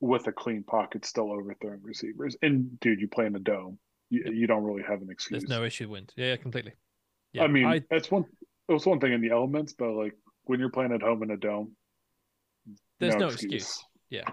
with 0.00 0.26
a 0.26 0.32
clean 0.32 0.62
pocket 0.62 1.04
still 1.04 1.32
overthrowing 1.32 1.80
receivers. 1.82 2.36
And 2.42 2.78
dude, 2.80 3.00
you 3.00 3.08
play 3.08 3.26
in 3.26 3.34
a 3.36 3.40
dome. 3.40 3.78
You, 4.10 4.24
you 4.32 4.46
don't 4.46 4.62
really 4.64 4.82
have 4.82 5.00
an 5.02 5.08
excuse. 5.10 5.42
There's 5.42 5.50
no 5.50 5.64
issue 5.64 5.88
with 5.88 6.10
Yeah, 6.16 6.26
yeah, 6.26 6.36
completely. 6.36 6.72
Yeah, 7.32 7.44
I 7.44 7.46
mean, 7.48 7.66
I, 7.66 7.82
it's 7.90 8.10
one. 8.10 8.24
It 8.68 8.72
was 8.72 8.86
one 8.86 9.00
thing 9.00 9.12
in 9.12 9.20
the 9.20 9.30
elements, 9.30 9.72
but 9.72 9.92
like 9.92 10.14
when 10.44 10.60
you're 10.60 10.70
playing 10.70 10.92
at 10.92 11.02
home 11.02 11.22
in 11.22 11.30
a 11.30 11.36
dome, 11.36 11.72
there's 13.08 13.20
no, 13.20 13.28
excuse. 13.28 13.52
excuse. 13.52 13.84
Yeah. 14.10 14.24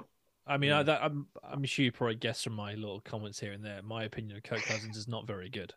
I 0.48 0.58
mean, 0.58 0.72
I, 0.72 0.84
that, 0.84 1.04
I'm 1.04 1.28
I'm 1.44 1.64
sure 1.64 1.86
you 1.86 1.92
probably 1.92 2.16
guessed 2.16 2.44
from 2.44 2.54
my 2.54 2.74
little 2.74 3.00
comments 3.02 3.40
here 3.40 3.54
and 3.54 3.64
there. 3.64 3.82
My 3.84 4.04
opinion 4.04 4.38
of 4.38 4.44
Kirk 4.44 4.64
Cousins 4.64 4.98
is 4.98 5.08
not 5.08 5.28
very 5.28 5.50
good. 5.50 5.74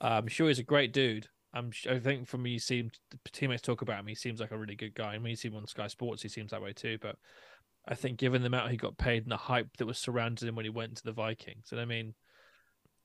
I'm 0.00 0.24
um, 0.24 0.28
sure 0.28 0.48
he's 0.48 0.58
a 0.58 0.64
great 0.64 0.92
dude. 0.92 1.28
I'm 1.54 1.70
I 1.88 1.98
think 1.98 2.26
from 2.26 2.42
me, 2.42 2.58
seemed 2.58 2.98
the 3.10 3.18
teammates 3.30 3.62
talk 3.62 3.82
about 3.82 4.00
him, 4.00 4.06
he 4.06 4.14
seems 4.14 4.40
like 4.40 4.50
a 4.50 4.58
really 4.58 4.74
good 4.74 4.94
guy. 4.94 5.14
And 5.14 5.22
when 5.22 5.30
you 5.30 5.36
see 5.36 5.48
him 5.48 5.56
on 5.56 5.66
Sky 5.66 5.86
Sports, 5.86 6.22
he 6.22 6.28
seems 6.28 6.50
that 6.50 6.62
way 6.62 6.72
too. 6.72 6.98
But 7.00 7.16
I 7.88 7.94
think 7.94 8.18
given 8.18 8.42
the 8.42 8.48
amount 8.48 8.70
he 8.70 8.76
got 8.76 8.98
paid 8.98 9.22
and 9.22 9.32
the 9.32 9.36
hype 9.36 9.76
that 9.78 9.86
was 9.86 9.98
surrounded 9.98 10.48
him 10.48 10.54
when 10.54 10.64
he 10.64 10.70
went 10.70 10.96
to 10.96 11.04
the 11.04 11.12
Vikings, 11.12 11.68
and 11.72 11.80
I 11.80 11.84
mean, 11.84 12.14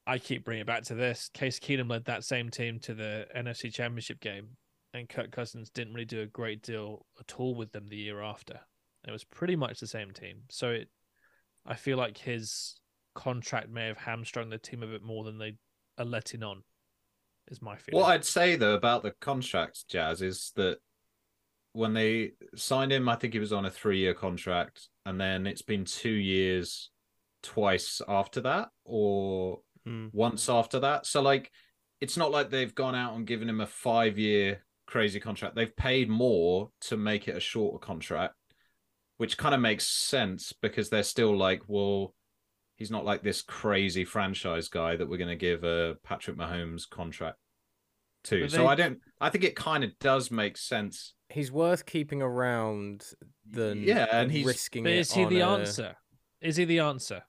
I 0.05 0.17
keep 0.17 0.43
bringing 0.43 0.61
it 0.61 0.67
back 0.67 0.83
to 0.83 0.95
this. 0.95 1.29
Case 1.33 1.59
Keenum 1.59 1.89
led 1.89 2.05
that 2.05 2.23
same 2.23 2.49
team 2.49 2.79
to 2.81 2.93
the 2.93 3.27
NFC 3.35 3.73
Championship 3.73 4.19
game, 4.19 4.49
and 4.93 5.09
Kirk 5.09 5.31
Cousins 5.31 5.69
didn't 5.69 5.93
really 5.93 6.05
do 6.05 6.21
a 6.21 6.27
great 6.27 6.61
deal 6.61 7.05
at 7.19 7.39
all 7.39 7.55
with 7.55 7.71
them 7.71 7.87
the 7.87 7.95
year 7.95 8.21
after. 8.21 8.59
It 9.07 9.11
was 9.11 9.23
pretty 9.23 9.55
much 9.55 9.79
the 9.79 9.87
same 9.87 10.11
team. 10.11 10.43
So 10.49 10.69
it, 10.71 10.89
I 11.65 11.75
feel 11.75 11.97
like 11.97 12.17
his 12.17 12.75
contract 13.13 13.69
may 13.69 13.87
have 13.87 13.97
hamstrung 13.97 14.49
the 14.49 14.57
team 14.57 14.83
a 14.83 14.87
bit 14.87 15.03
more 15.03 15.23
than 15.23 15.37
they 15.37 15.57
are 15.97 16.05
letting 16.05 16.43
on. 16.43 16.63
Is 17.49 17.61
my 17.61 17.75
feeling. 17.75 18.01
What 18.01 18.09
I'd 18.09 18.25
say 18.25 18.55
though 18.55 18.73
about 18.73 19.03
the 19.03 19.11
contract, 19.21 19.87
Jazz, 19.87 20.23
is 20.23 20.51
that 20.55 20.79
when 21.73 21.93
they 21.93 22.31
signed 22.55 22.91
him, 22.91 23.07
I 23.07 23.15
think 23.15 23.33
he 23.33 23.39
was 23.39 23.53
on 23.53 23.65
a 23.65 23.69
three-year 23.71 24.15
contract, 24.15 24.89
and 25.05 25.21
then 25.21 25.45
it's 25.45 25.61
been 25.61 25.85
two 25.85 26.09
years, 26.09 26.89
twice 27.43 28.01
after 28.07 28.41
that, 28.41 28.69
or 28.83 29.59
Mm. 29.85 30.09
once 30.11 30.49
after 30.49 30.79
that. 30.79 31.05
So 31.05 31.21
like, 31.21 31.51
it's 32.01 32.17
not 32.17 32.31
like 32.31 32.49
they've 32.49 32.73
gone 32.73 32.95
out 32.95 33.15
and 33.15 33.27
given 33.27 33.47
him 33.47 33.61
a 33.61 33.67
five-year 33.67 34.65
crazy 34.87 35.19
contract. 35.19 35.53
They've 35.53 35.75
paid 35.75 36.09
more 36.09 36.71
to 36.81 36.97
make 36.97 37.27
it 37.27 37.35
a 37.35 37.39
shorter 37.39 37.77
contract, 37.77 38.33
which 39.17 39.37
kind 39.37 39.55
of 39.55 39.61
makes 39.61 39.87
sense 39.87 40.53
because 40.61 40.89
they're 40.89 41.03
still 41.03 41.35
like, 41.37 41.61
well, 41.67 42.13
he's 42.75 42.91
not 42.91 43.05
like 43.05 43.23
this 43.23 43.41
crazy 43.41 44.03
franchise 44.05 44.67
guy 44.67 44.95
that 44.95 45.07
we're 45.07 45.17
going 45.17 45.29
to 45.29 45.35
give 45.35 45.63
a 45.63 45.95
Patrick 46.03 46.37
Mahomes 46.37 46.89
contract 46.89 47.37
to. 48.25 48.41
But 48.41 48.51
so 48.51 48.67
I 48.67 48.75
don't. 48.75 48.99
I 49.21 49.29
think 49.29 49.43
it 49.43 49.55
kind 49.55 49.83
of 49.83 49.91
does 49.99 50.31
make 50.31 50.57
sense. 50.57 51.13
He's 51.29 51.51
worth 51.51 51.85
keeping 51.85 52.21
around 52.21 53.05
than 53.49 53.83
Yeah, 53.83 54.07
and 54.11 54.31
he's- 54.31 54.45
risking 54.45 54.83
but 54.83 54.91
it 54.93 54.99
is 54.99 55.13
he 55.13 55.25
the 55.25 55.39
a- 55.39 55.47
answer? 55.47 55.95
Is 56.41 56.57
he 56.57 56.65
the 56.65 56.79
answer? 56.79 57.23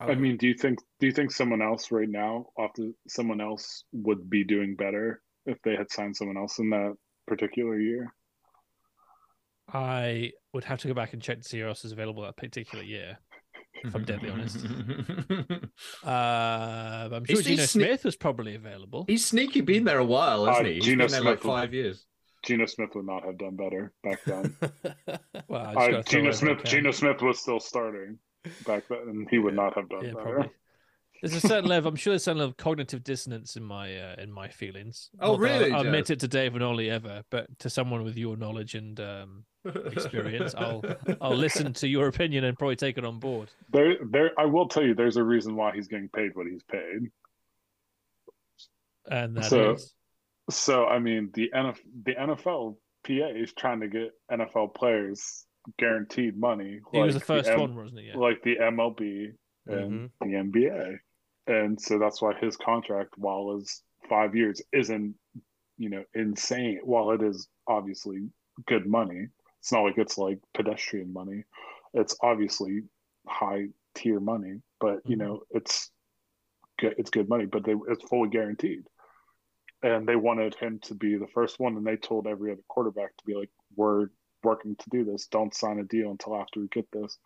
Oh. 0.00 0.06
I 0.06 0.14
mean, 0.16 0.36
do 0.36 0.48
you 0.48 0.54
think 0.54 0.80
do 0.98 1.06
you 1.06 1.12
think 1.12 1.30
someone 1.30 1.62
else 1.62 1.92
right 1.92 2.08
now, 2.08 2.46
off 2.58 2.72
the, 2.74 2.92
someone 3.06 3.40
else 3.40 3.84
would 3.92 4.28
be 4.28 4.42
doing 4.42 4.74
better 4.74 5.22
if 5.46 5.58
they 5.62 5.76
had 5.76 5.90
signed 5.92 6.16
someone 6.16 6.36
else 6.36 6.58
in 6.58 6.70
that 6.70 6.94
particular 7.28 7.78
year? 7.78 8.12
I 9.72 10.32
would 10.52 10.64
have 10.64 10.80
to 10.80 10.88
go 10.88 10.94
back 10.94 11.12
and 11.14 11.22
check 11.22 11.38
to 11.38 11.44
see 11.48 11.60
who 11.60 11.66
else 11.66 11.84
is 11.84 11.92
available 11.92 12.22
that 12.22 12.36
particular 12.36 12.84
year. 12.84 13.18
If 13.84 13.94
I'm 13.94 14.04
deadly 14.04 14.30
honest. 14.30 14.58
Uh, 16.04 17.08
I'm 17.12 17.24
sure 17.24 17.36
He's- 17.40 17.44
Geno 17.44 17.60
he's 17.62 17.66
sne- 17.66 17.68
Smith 17.68 18.04
was 18.04 18.16
probably 18.16 18.54
available. 18.54 19.04
He's 19.08 19.24
sneaky 19.24 19.60
been 19.60 19.84
there 19.84 19.98
a 19.98 20.04
while, 20.04 20.44
hasn't 20.46 20.66
Uh, 20.66 20.68
he? 20.70 20.74
He's 20.76 20.84
Geno 20.84 21.04
been 21.04 21.12
there 21.12 21.20
like 21.22 21.38
Smith 21.40 21.44
was- 21.44 21.60
five 21.60 21.74
years. 21.74 22.06
Geno 22.44 22.66
Smith 22.66 22.90
would 22.94 23.06
not 23.06 23.24
have 23.24 23.38
done 23.38 23.56
better 23.56 23.92
back 24.02 24.20
then. 24.24 24.56
Well, 25.48 25.60
I 25.66 25.74
just 25.74 25.76
uh, 25.76 25.90
gotta 25.90 25.90
throw 25.90 26.02
Geno 26.02 26.24
whatever 26.24 26.28
I 26.28 26.32
Smith, 26.32 26.58
can. 26.58 26.66
Geno 26.70 26.90
Smith 26.90 27.22
was 27.22 27.40
still 27.40 27.60
starting 27.60 28.18
back 28.66 28.84
then, 28.88 28.98
and 29.08 29.28
he 29.30 29.38
would 29.38 29.54
Yeah. 29.54 29.62
not 29.62 29.74
have 29.76 29.88
done 29.88 30.04
Yeah, 30.04 30.12
better. 30.14 30.22
probably. 30.34 30.50
There's 31.22 31.34
a 31.44 31.48
certain 31.48 31.70
level. 31.70 31.88
I'm 31.88 31.96
sure 31.96 32.10
there's 32.12 32.22
a 32.22 32.24
certain 32.24 32.38
level 32.40 32.50
of 32.50 32.56
cognitive 32.56 33.04
dissonance 33.04 33.56
in 33.56 33.62
my 33.62 33.96
uh, 33.96 34.16
in 34.18 34.30
my 34.32 34.48
feelings. 34.48 35.08
Oh, 35.20 35.32
Not 35.32 35.40
really, 35.40 35.70
I'll, 35.70 35.76
I'll 35.80 35.86
admit 35.86 36.10
it 36.10 36.18
to 36.20 36.28
Dave 36.28 36.54
and 36.54 36.64
Ollie 36.64 36.90
ever, 36.90 37.22
but 37.30 37.46
to 37.60 37.70
someone 37.70 38.02
with 38.02 38.16
your 38.18 38.36
knowledge 38.36 38.74
and 38.74 38.98
um, 38.98 39.44
experience, 39.64 40.52
I'll 40.58 40.82
I'll 41.20 41.36
listen 41.36 41.72
to 41.74 41.86
your 41.88 42.08
opinion 42.08 42.42
and 42.44 42.58
probably 42.58 42.74
take 42.76 42.98
it 42.98 43.04
on 43.04 43.20
board. 43.20 43.50
There, 43.72 43.94
there. 44.10 44.30
I 44.36 44.46
will 44.46 44.66
tell 44.68 44.82
you, 44.82 44.94
there's 44.94 45.16
a 45.16 45.22
reason 45.22 45.54
why 45.54 45.72
he's 45.74 45.86
getting 45.86 46.08
paid 46.08 46.32
what 46.34 46.46
he's 46.48 46.64
paid. 46.64 47.10
And 49.10 49.36
that 49.36 49.44
is 49.44 49.48
So- 49.50 49.76
So, 50.50 50.86
I 50.86 50.98
mean, 50.98 51.30
the 51.34 51.50
NF, 51.54 51.78
the 52.04 52.14
NFL 52.14 52.76
PA 53.06 53.28
is 53.40 53.52
trying 53.52 53.80
to 53.80 53.88
get 53.88 54.10
NFL 54.30 54.74
players 54.74 55.46
guaranteed 55.78 56.36
money. 56.36 56.80
he 56.92 56.98
was 57.00 57.14
the 57.14 57.20
like 57.20 57.26
first 57.26 57.48
M- 57.50 57.60
one, 57.60 57.76
wasn't 57.76 58.00
he? 58.00 58.06
Yeah. 58.08 58.16
like 58.16 58.42
the 58.42 58.56
MLB 58.56 59.32
and 59.68 60.10
the 60.20 60.26
NBA. 60.26 60.98
And 61.46 61.80
so 61.80 61.98
that's 61.98 62.22
why 62.22 62.34
his 62.38 62.56
contract, 62.56 63.14
while 63.16 63.56
is 63.56 63.82
five 64.08 64.36
years, 64.36 64.62
isn't, 64.72 65.14
you 65.78 65.90
know, 65.90 66.04
insane. 66.14 66.80
While 66.84 67.10
it 67.12 67.22
is 67.22 67.48
obviously 67.66 68.28
good 68.66 68.86
money, 68.86 69.28
it's 69.60 69.72
not 69.72 69.82
like 69.82 69.98
it's 69.98 70.18
like 70.18 70.38
pedestrian 70.54 71.12
money. 71.12 71.44
It's 71.94 72.16
obviously 72.22 72.82
high 73.26 73.66
tier 73.94 74.20
money, 74.20 74.62
but 74.80 75.00
you 75.04 75.16
mm-hmm. 75.16 75.26
know, 75.26 75.42
it's 75.50 75.90
good. 76.78 76.94
It's 76.98 77.10
good 77.10 77.28
money, 77.28 77.46
but 77.46 77.64
they, 77.64 77.74
it's 77.88 78.08
fully 78.08 78.28
guaranteed. 78.28 78.84
And 79.82 80.06
they 80.06 80.16
wanted 80.16 80.54
him 80.54 80.78
to 80.84 80.94
be 80.94 81.16
the 81.16 81.26
first 81.34 81.58
one, 81.58 81.76
and 81.76 81.84
they 81.84 81.96
told 81.96 82.28
every 82.28 82.52
other 82.52 82.62
quarterback 82.68 83.16
to 83.16 83.24
be 83.26 83.34
like, 83.34 83.50
"We're 83.74 84.08
working 84.44 84.76
to 84.76 84.90
do 84.90 85.04
this. 85.04 85.26
Don't 85.26 85.54
sign 85.54 85.80
a 85.80 85.84
deal 85.84 86.12
until 86.12 86.36
after 86.36 86.60
we 86.60 86.68
get 86.68 86.86
this." 86.92 87.18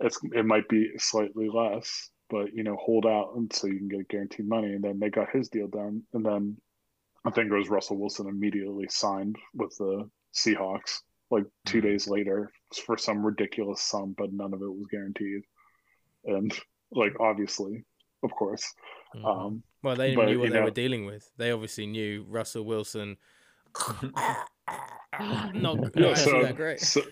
it's 0.00 0.18
it 0.32 0.44
might 0.44 0.68
be 0.68 0.90
slightly 0.98 1.48
less, 1.48 2.10
but 2.30 2.52
you 2.54 2.62
know, 2.64 2.76
hold 2.76 3.06
out 3.06 3.32
until 3.36 3.70
you 3.70 3.78
can 3.78 3.88
get 3.88 4.08
guaranteed 4.08 4.48
money. 4.48 4.72
And 4.74 4.82
then 4.82 4.98
they 4.98 5.10
got 5.10 5.30
his 5.30 5.48
deal 5.48 5.68
done, 5.68 6.02
and 6.12 6.24
then 6.24 6.56
I 7.24 7.30
think 7.30 7.50
it 7.50 7.54
was 7.56 7.68
Russell 7.70 7.98
Wilson 7.98 8.28
immediately 8.28 8.86
signed 8.88 9.36
with 9.54 9.74
the 9.78 10.08
Seahawks 10.34 11.00
like 11.30 11.44
2 11.66 11.80
days 11.80 12.06
later 12.06 12.52
for 12.84 12.98
some 12.98 13.24
ridiculous 13.24 13.82
sum, 13.82 14.14
but 14.18 14.32
none 14.32 14.52
of 14.52 14.60
it 14.60 14.68
was 14.68 14.86
guaranteed. 14.90 15.42
And 16.24 16.52
like 16.92 17.14
obviously, 17.20 17.84
of 18.22 18.30
course, 18.32 18.64
Mhm. 19.14 19.24
um, 19.24 19.62
Well, 19.82 19.96
they 19.96 20.14
But, 20.14 20.26
knew 20.26 20.40
what 20.40 20.50
they 20.50 20.58
know- 20.58 20.64
were 20.64 20.70
dealing 20.70 21.04
with. 21.06 21.30
They 21.36 21.50
obviously 21.50 21.86
knew 21.86 22.24
Russell 22.28 22.64
Wilson. 22.64 23.16
not 23.90 25.54
not 25.54 25.96
yeah, 25.96 26.08
actually 26.10 26.14
so, 26.14 26.42
that 26.42 26.56
great. 26.56 26.80
so 26.80 27.02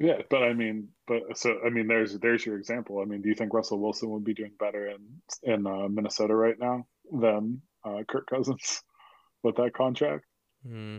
yeah, 0.00 0.22
but 0.30 0.42
I 0.42 0.54
mean, 0.54 0.88
but 1.06 1.36
so 1.36 1.58
I 1.64 1.68
mean, 1.68 1.86
there's 1.86 2.18
there's 2.18 2.44
your 2.44 2.56
example. 2.56 3.00
I 3.00 3.04
mean, 3.04 3.20
do 3.20 3.28
you 3.28 3.34
think 3.34 3.52
Russell 3.52 3.80
Wilson 3.80 4.08
would 4.10 4.24
be 4.24 4.32
doing 4.32 4.52
better 4.58 4.88
in 4.88 4.98
in 5.42 5.66
uh, 5.66 5.88
Minnesota 5.88 6.34
right 6.34 6.56
now 6.58 6.86
than 7.12 7.60
uh, 7.84 8.02
Kirk 8.08 8.26
Cousins 8.26 8.82
with 9.42 9.56
that 9.56 9.74
contract? 9.74 10.24
Hmm. 10.66 10.98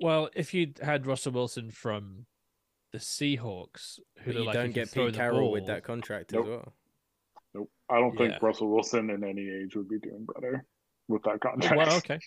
Well, 0.00 0.30
if 0.34 0.54
you'd 0.54 0.78
had 0.82 1.06
Russell 1.06 1.32
Wilson 1.32 1.70
from 1.70 2.24
the 2.92 2.98
Seahawks, 2.98 3.98
who 4.20 4.32
But 4.32 4.40
you 4.40 4.46
like 4.46 4.54
don't 4.54 4.74
get 4.74 4.88
throw 4.88 5.06
Pete 5.06 5.14
the 5.14 5.18
Carroll 5.18 5.52
with 5.52 5.66
that 5.66 5.84
contract 5.84 6.32
Nope. 6.32 6.44
as 6.44 6.48
well. 6.48 6.72
Nope. 7.54 7.70
I 7.90 8.00
don't 8.00 8.16
think 8.16 8.32
Yeah. 8.32 8.38
Russell 8.40 8.70
Wilson 8.70 9.10
in 9.10 9.22
any 9.22 9.48
age 9.48 9.76
would 9.76 9.88
be 9.88 9.98
doing 9.98 10.26
better 10.34 10.64
with 11.08 11.22
that 11.24 11.40
contract. 11.40 11.76
Well, 11.76 11.96
okay. 11.98 12.18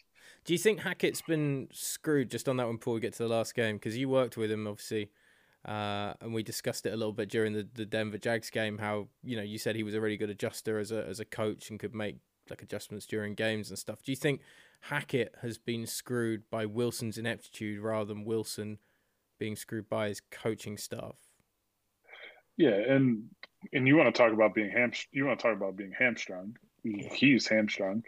Do 0.46 0.54
you 0.54 0.60
think 0.60 0.80
Hackett's 0.80 1.22
been 1.22 1.68
screwed 1.72 2.30
just 2.30 2.48
on 2.48 2.58
that 2.58 2.68
one 2.68 2.78
before 2.78 2.94
we 2.94 3.00
get 3.00 3.14
to 3.14 3.24
the 3.24 3.30
last 3.30 3.56
game? 3.56 3.78
Because 3.78 3.98
you 3.98 4.10
worked 4.10 4.38
with 4.38 4.52
him, 4.52 4.68
obviously, 4.68 5.12
uh, 5.66 6.14
and 6.22 6.34
we 6.34 6.44
discussed 6.44 6.86
it 6.86 6.94
a 6.94 6.98
little 6.98 7.14
bit 7.14 7.30
during 7.30 7.54
the, 7.54 7.68
the 7.74 7.86
Denver 7.86 8.18
Jags 8.18 8.50
game. 8.50 8.78
How 8.78 9.08
you 9.24 9.36
know 9.36 9.44
you 9.44 9.58
said 9.58 9.76
he 9.76 9.84
was 9.84 9.94
a 9.94 10.02
really 10.02 10.18
good 10.18 10.30
adjuster 10.30 10.80
as 10.80 10.92
a 10.92 11.06
as 11.06 11.20
a 11.20 11.26
coach 11.26 11.70
and 11.70 11.80
could 11.80 11.94
make 11.94 12.18
like 12.50 12.62
adjustments 12.62 13.06
during 13.06 13.36
games 13.36 13.70
and 13.70 13.78
stuff. 13.78 14.02
Do 14.02 14.12
you 14.12 14.16
think 14.16 14.42
Hackett 14.82 15.36
has 15.42 15.58
been 15.58 15.86
screwed 15.86 16.44
by 16.50 16.66
Wilson's 16.66 17.18
ineptitude 17.18 17.82
rather 17.82 18.06
than 18.06 18.26
Wilson 18.26 18.80
being 19.38 19.56
screwed 19.56 19.90
by 19.90 20.08
his 20.08 20.22
coaching 20.32 20.78
staff? 20.78 21.16
Yeah, 22.58 22.76
and 22.76 23.30
and 23.74 23.88
you 23.88 23.98
want 23.98 24.14
to 24.14 24.18
talk 24.18 24.34
about 24.34 24.54
being 24.54 24.72
ham 24.72 24.92
you 25.12 25.26
want 25.26 25.40
to 25.40 25.44
talk 25.44 25.56
about 25.56 25.76
being 25.76 25.94
hamstrung. 25.98 26.58
He's 26.84 27.48
hamstrung. 27.48 28.04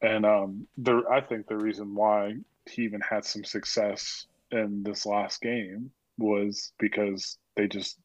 And 0.00 0.24
um 0.24 0.66
the 0.78 1.02
I 1.10 1.20
think 1.20 1.48
the 1.48 1.56
reason 1.56 1.94
why 1.94 2.36
he 2.70 2.82
even 2.82 3.00
had 3.00 3.24
some 3.24 3.44
success 3.44 4.26
in 4.52 4.82
this 4.84 5.04
last 5.04 5.40
game 5.40 5.90
was 6.18 6.72
because 6.78 7.38
they 7.56 7.68
just 7.68 7.98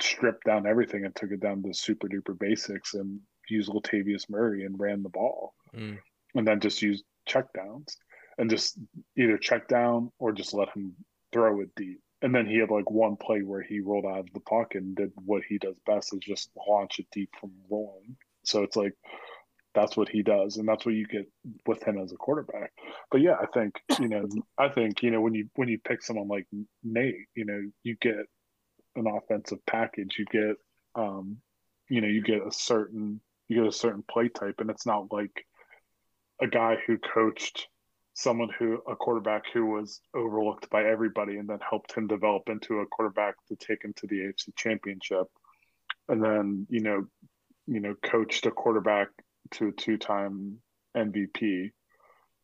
stripped 0.00 0.44
down 0.44 0.66
everything 0.66 1.04
and 1.04 1.14
took 1.14 1.30
it 1.30 1.40
down 1.40 1.62
to 1.62 1.74
super 1.74 2.08
duper 2.08 2.38
basics 2.38 2.94
and 2.94 3.20
used 3.48 3.70
Latavius 3.70 4.28
Murray 4.28 4.64
and 4.64 4.78
ran 4.78 5.02
the 5.02 5.08
ball. 5.08 5.54
Mm. 5.74 5.98
And 6.34 6.46
then 6.46 6.60
just 6.60 6.82
used 6.82 7.04
check 7.26 7.52
downs 7.52 7.96
and 8.38 8.48
just 8.48 8.78
either 9.16 9.36
check 9.36 9.68
down 9.68 10.10
or 10.18 10.32
just 10.32 10.54
let 10.54 10.70
him 10.70 10.94
throw 11.32 11.60
it 11.60 11.70
deep. 11.76 12.00
And 12.22 12.34
then 12.34 12.46
he 12.46 12.58
had 12.58 12.70
like 12.70 12.90
one 12.90 13.16
play 13.16 13.42
where 13.42 13.62
he 13.62 13.80
rolled 13.80 14.04
out 14.04 14.20
of 14.20 14.32
the 14.34 14.40
pocket 14.40 14.82
and 14.82 14.94
did 14.94 15.10
what 15.24 15.42
he 15.48 15.58
does 15.58 15.76
best 15.86 16.12
is 16.12 16.20
just 16.20 16.50
launch 16.68 16.98
it 16.98 17.06
deep 17.12 17.30
from 17.40 17.50
rolling. 17.70 18.16
So 18.44 18.62
it's 18.62 18.76
like 18.76 18.94
that's 19.74 19.96
what 19.96 20.08
he 20.08 20.22
does, 20.22 20.56
and 20.56 20.68
that's 20.68 20.84
what 20.84 20.94
you 20.94 21.06
get 21.06 21.30
with 21.66 21.82
him 21.82 21.98
as 21.98 22.12
a 22.12 22.16
quarterback. 22.16 22.72
But 23.10 23.20
yeah, 23.20 23.36
I 23.40 23.46
think 23.46 23.74
you 23.98 24.08
know, 24.08 24.26
I 24.58 24.68
think 24.68 25.02
you 25.02 25.10
know 25.10 25.20
when 25.20 25.34
you 25.34 25.48
when 25.54 25.68
you 25.68 25.78
pick 25.78 26.02
someone 26.02 26.28
like 26.28 26.46
Nate, 26.82 27.26
you 27.34 27.44
know, 27.44 27.60
you 27.82 27.96
get 28.00 28.26
an 28.96 29.06
offensive 29.06 29.64
package. 29.66 30.16
You 30.18 30.24
get, 30.26 30.56
um, 30.94 31.38
you 31.88 32.00
know, 32.00 32.08
you 32.08 32.22
get 32.22 32.46
a 32.46 32.52
certain 32.52 33.20
you 33.48 33.56
get 33.56 33.66
a 33.66 33.72
certain 33.72 34.04
play 34.10 34.28
type, 34.28 34.56
and 34.58 34.70
it's 34.70 34.86
not 34.86 35.12
like 35.12 35.44
a 36.40 36.46
guy 36.46 36.76
who 36.86 36.98
coached 36.98 37.68
someone 38.14 38.50
who 38.58 38.82
a 38.88 38.96
quarterback 38.96 39.44
who 39.52 39.66
was 39.66 40.00
overlooked 40.14 40.68
by 40.70 40.84
everybody 40.84 41.36
and 41.36 41.48
then 41.48 41.58
helped 41.68 41.92
him 41.92 42.06
develop 42.06 42.48
into 42.48 42.80
a 42.80 42.86
quarterback 42.86 43.34
to 43.46 43.56
take 43.56 43.84
him 43.84 43.94
to 43.96 44.06
the 44.08 44.16
AFC 44.16 44.54
championship 44.56 45.26
and 46.10 46.22
then 46.22 46.66
you 46.68 46.80
know 46.80 47.06
you 47.66 47.80
know 47.80 47.94
coached 48.02 48.44
a 48.46 48.50
quarterback 48.50 49.08
to 49.52 49.68
a 49.68 49.72
two-time 49.72 50.58
MVP 50.96 51.70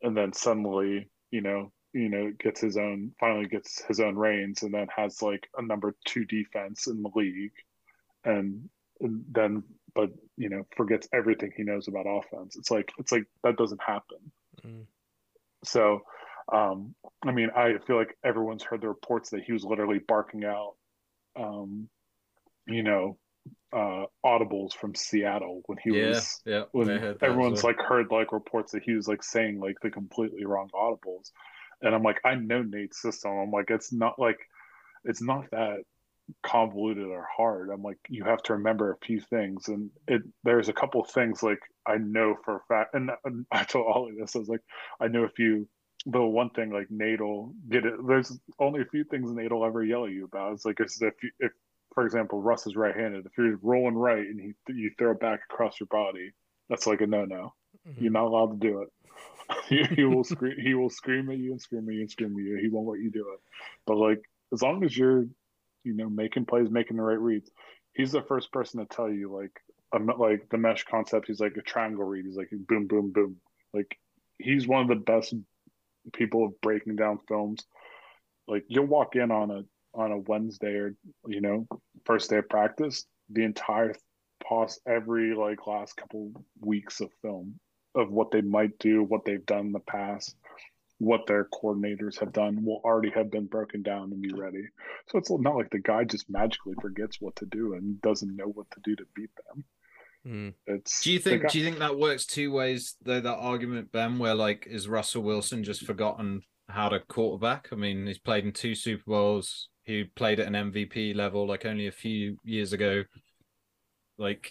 and 0.03 0.17
then 0.17 0.33
suddenly 0.33 1.09
you 1.31 1.41
know 1.41 1.73
you 1.93 2.09
know 2.09 2.33
gets 2.39 2.61
his 2.61 2.77
own 2.77 3.13
finally 3.19 3.47
gets 3.47 3.83
his 3.87 4.01
own 4.01 4.17
reins 4.17 4.63
and 4.63 4.73
then 4.73 4.87
has 4.95 5.23
like 5.23 5.49
a 5.57 5.63
number 5.63 5.95
2 6.07 6.25
defense 6.25 6.87
in 6.87 7.03
the 7.03 7.11
league 7.15 7.53
and, 8.25 8.69
and 9.01 9.25
then 9.31 9.63
but 9.95 10.11
you 10.37 10.49
know 10.49 10.67
forgets 10.77 11.09
everything 11.13 11.51
he 11.57 11.63
knows 11.63 11.89
about 11.89 12.07
offense 12.07 12.57
it's 12.57 12.71
like 12.71 12.93
it's 12.99 13.13
like 13.13 13.25
that 13.43 13.57
doesn't 13.57 13.83
happen 13.83 14.19
Mm. 14.65 14.87
so 15.65 16.01
Um, 16.53 16.95
I 17.25 17.33
mean, 17.33 17.51
I 17.57 17.79
feel 17.87 17.97
like 17.97 18.17
everyone's 18.25 18.63
heard 18.63 18.81
the 18.81 18.89
reports 18.89 19.31
that 19.31 19.43
he 19.43 19.53
was 19.53 19.65
literally 19.65 19.99
barking 19.99 20.45
out, 20.45 20.75
um, 21.35 21.89
you 22.69 22.83
know, 22.83 23.19
uh, 23.73 24.05
audibles 24.25 24.73
from 24.73 24.95
Seattle 24.95 25.63
when 25.67 25.79
he 25.83 25.91
Yeah, 25.91 26.09
was 26.09 26.41
yeah. 26.45 26.65
when 26.73 26.89
I 26.91 26.99
heard 26.99 27.21
that 27.21 27.27
as 27.31 27.31
everyone's 27.31 27.63
well. 27.63 27.73
like 27.73 27.81
heard 27.81 28.11
like 28.11 28.33
reports 28.33 28.73
that 28.73 28.83
he 28.83 28.95
was 28.95 29.09
like 29.09 29.23
saying 29.23 29.61
like 29.61 29.77
the 29.83 29.91
completely 29.91 30.45
wrong 30.45 30.69
audibles 30.75 31.31
and 31.83 31.95
i'm 31.95 32.03
like 32.03 32.21
i 32.25 32.35
know 32.35 32.63
nate's 32.63 33.01
system 33.01 33.31
i'm 33.33 33.51
like 33.51 33.71
it's 33.71 33.93
not 33.93 34.19
like 34.19 34.39
it's 35.05 35.23
not 35.23 35.51
that 35.51 35.79
convoluted 36.43 37.07
or 37.07 37.27
hard 37.37 37.71
i'm 37.71 37.83
like 37.83 37.99
you 38.09 38.25
have 38.25 38.43
to 38.43 38.55
remember 38.55 38.91
a 38.91 39.07
few 39.07 39.21
things 39.21 39.69
and 39.69 39.91
it 40.09 40.23
there's 40.43 40.69
a 40.69 40.73
couple 40.73 41.03
things 41.05 41.43
like 41.43 41.61
i 41.87 41.97
know 41.97 42.35
for 42.45 42.57
a 42.57 42.61
fact 42.69 42.95
and, 42.95 43.11
and 43.25 43.47
i 43.53 43.63
told 43.65 43.87
ollie 43.87 44.15
this 44.19 44.35
i 44.35 44.39
was 44.39 44.49
like 44.49 44.63
i 45.01 45.07
know 45.09 45.23
a 45.23 45.29
few 45.31 45.69
the 46.07 46.21
one 46.23 46.51
thing 46.51 46.71
like 46.71 46.89
nate 46.91 47.21
will 47.21 47.53
get 47.69 47.85
it 47.87 47.95
there's 48.07 48.37
only 48.59 48.81
a 48.81 48.87
few 48.87 49.05
things 49.05 49.31
nate 49.33 49.53
will 49.53 49.65
ever 49.65 49.85
yell 49.85 50.05
at 50.05 50.11
you 50.13 50.25
about 50.25 50.53
it's 50.53 50.65
like 50.65 50.79
it's 50.81 51.01
if 51.01 51.15
you, 51.23 51.31
if 51.41 51.53
for 51.97 52.05
example 52.05 52.41
russ 52.41 52.69
is 52.69 52.77
right-handed 52.77 53.27
if 53.27 53.33
you're 53.37 53.59
rolling 53.63 53.97
right 53.97 54.27
and 54.27 54.41
he, 54.41 54.53
you 54.73 54.93
throw 54.97 55.11
it 55.11 55.21
back 55.21 55.41
across 55.51 55.81
your 55.81 55.89
body 55.89 56.31
that's 56.69 56.87
like 56.87 57.01
a 57.01 57.07
no-no 57.07 57.53
Mm-hmm. 57.89 58.03
you're 58.03 58.13
not 58.13 58.25
allowed 58.25 58.61
to 58.61 58.69
do 58.69 58.83
it. 58.83 58.89
he, 59.69 59.95
he 59.95 60.05
will 60.05 60.25
scream. 60.25 60.57
He 60.61 60.75
will 60.75 60.91
scream 60.91 61.31
at 61.31 61.39
you 61.39 61.53
and 61.53 61.61
scream 61.61 61.89
at 61.89 61.95
you 61.95 62.01
and 62.01 62.11
scream 62.11 62.33
at 62.33 62.45
you. 62.45 62.59
He 62.61 62.69
won't 62.69 62.89
let 62.89 63.01
you 63.01 63.11
do 63.11 63.27
it. 63.33 63.41
But 63.87 63.97
like, 63.97 64.23
as 64.53 64.63
long 64.63 64.85
as 64.85 64.97
you're, 64.97 65.25
you 65.85 65.95
know, 65.95 66.09
making 66.09 66.47
plays, 66.47 66.71
making 66.71 66.97
the 66.97 67.03
right 67.03 67.19
reads, 67.19 67.51
he's 67.95 68.13
the 68.13 68.23
first 68.23 68.53
person 68.53 68.81
to 68.81 68.87
tell 68.87 69.11
you 69.11 69.33
like, 69.33 69.53
um, 69.95 70.11
like 70.19 70.49
the 70.51 70.59
mesh 70.59 70.85
concept. 70.85 71.29
He's 71.29 71.41
like 71.41 71.57
a 71.57 71.63
triangle 71.63 72.05
read. 72.05 72.25
He's 72.27 72.37
like 72.37 72.51
boom, 72.51 72.87
boom, 72.87 73.13
boom. 73.13 73.37
Like, 73.73 73.97
he's 74.39 74.67
one 74.67 74.83
of 74.83 74.89
the 74.89 74.97
best 74.97 75.35
people 76.13 76.45
of 76.45 76.61
breaking 76.61 76.97
down 76.97 77.21
films. 77.29 77.65
Like, 78.49 78.65
you'll 78.69 78.87
walk 78.87 79.15
in 79.15 79.31
on 79.31 79.51
a 79.51 79.63
on 79.97 80.13
a 80.13 80.19
Wednesday 80.19 80.75
or 80.75 80.95
you 81.27 81.41
know 81.41 81.67
first 82.05 82.31
day 82.31 82.39
of 82.39 82.49
practice, 82.49 83.07
the 83.31 83.43
entire 83.45 83.95
pause 84.47 84.79
every 84.87 85.35
like 85.35 85.67
last 85.67 85.97
couple 85.97 86.31
weeks 86.61 87.01
of 87.01 87.11
film 87.23 87.59
of 87.95 88.11
what 88.11 88.31
they 88.31 88.43
might 88.43 88.79
do, 88.79 89.03
what 89.03 89.25
they've 89.25 89.47
done 89.47 89.67
in 89.67 89.73
the 89.73 89.81
past, 89.81 90.37
what 90.99 91.27
their 91.27 91.49
coordinators 91.53 92.19
have 92.21 92.33
done 92.33 92.63
will 92.65 92.81
already 92.85 93.11
have 93.11 93.31
been 93.31 93.47
broken 93.47 93.83
down 93.83 94.13
and 94.13 94.21
be 94.21 94.33
ready. 94.35 94.63
So 95.09 95.19
it's 95.19 95.31
not 95.31 95.57
like 95.57 95.71
the 95.71 95.79
guy 95.81 96.05
just 96.05 96.29
magically 96.29 96.75
forgets 96.81 97.17
what 97.21 97.37
to 97.37 97.47
do 97.47 97.75
and 97.75 98.01
doesn't 98.03 98.37
know 98.37 98.47
what 98.47 98.67
to 98.73 98.81
do 98.85 98.95
to 98.97 99.05
beat 99.15 99.31
them. 99.49 99.65
Mm. 100.27 100.55
It's 100.67 101.03
Do 101.03 101.13
you 101.13 101.19
think? 101.19 101.43
guy- 101.43 101.49
Do 101.49 101.59
you 101.59 101.65
think 101.65 101.79
that 101.79 101.99
works 101.99 102.27
two 102.27 102.51
ways 102.53 102.97
though? 103.03 103.21
That 103.21 103.37
argument, 103.37 103.93
Ben, 103.93 104.19
where 104.19 104.35
like 104.35 104.67
is 104.69 104.89
Russell 104.89 105.23
Wilson 105.23 105.65
just 105.65 105.87
forgotten 105.87 106.43
how 106.69 106.89
to 106.89 107.01
quarterback? 107.01 107.69
I 107.73 107.77
mean, 107.77 108.07
he's 108.07 108.19
played 108.19 108.45
in 108.45 108.53
two 108.53 108.75
Super 108.75 109.05
Bowls. 109.07 109.69
He 109.87 110.03
played 110.05 110.41
at 110.41 110.49
an 110.53 110.73
MVP 110.73 111.15
level 111.15 111.47
like 111.47 111.65
only 111.65 111.87
a 111.87 111.93
few 111.93 112.39
years 112.43 112.73
ago. 112.73 113.05
Like, 114.19 114.51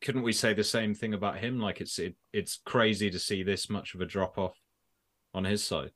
couldn't 0.00 0.22
we 0.22 0.32
say 0.32 0.54
the 0.54 0.62
same 0.64 0.94
thing 0.94 1.14
about 1.14 1.38
him? 1.38 1.58
Like, 1.58 1.80
it's 1.80 1.98
it, 1.98 2.14
it's 2.32 2.60
crazy 2.64 3.10
to 3.10 3.18
see 3.18 3.42
this 3.42 3.68
much 3.68 3.94
of 3.94 4.00
a 4.00 4.06
drop 4.06 4.38
off 4.38 4.54
on 5.34 5.44
his 5.44 5.64
side. 5.64 5.90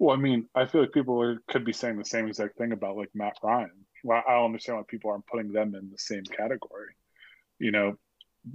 Well, 0.00 0.16
I 0.16 0.18
mean, 0.18 0.48
I 0.56 0.66
feel 0.66 0.80
like 0.80 0.92
people 0.92 1.38
could 1.48 1.64
be 1.64 1.72
saying 1.72 1.98
the 1.98 2.04
same 2.04 2.26
exact 2.26 2.58
thing 2.58 2.72
about 2.72 2.96
like 2.96 3.10
Matt 3.14 3.36
Ryan. 3.42 3.70
Well, 4.02 4.22
I 4.26 4.34
don't 4.34 4.46
understand 4.46 4.78
why 4.78 4.84
people 4.88 5.10
aren't 5.10 5.26
putting 5.26 5.52
them 5.52 5.76
in 5.76 5.90
the 5.90 5.98
same 5.98 6.24
category. 6.24 6.94
You 7.60 7.70
know, 7.70 7.94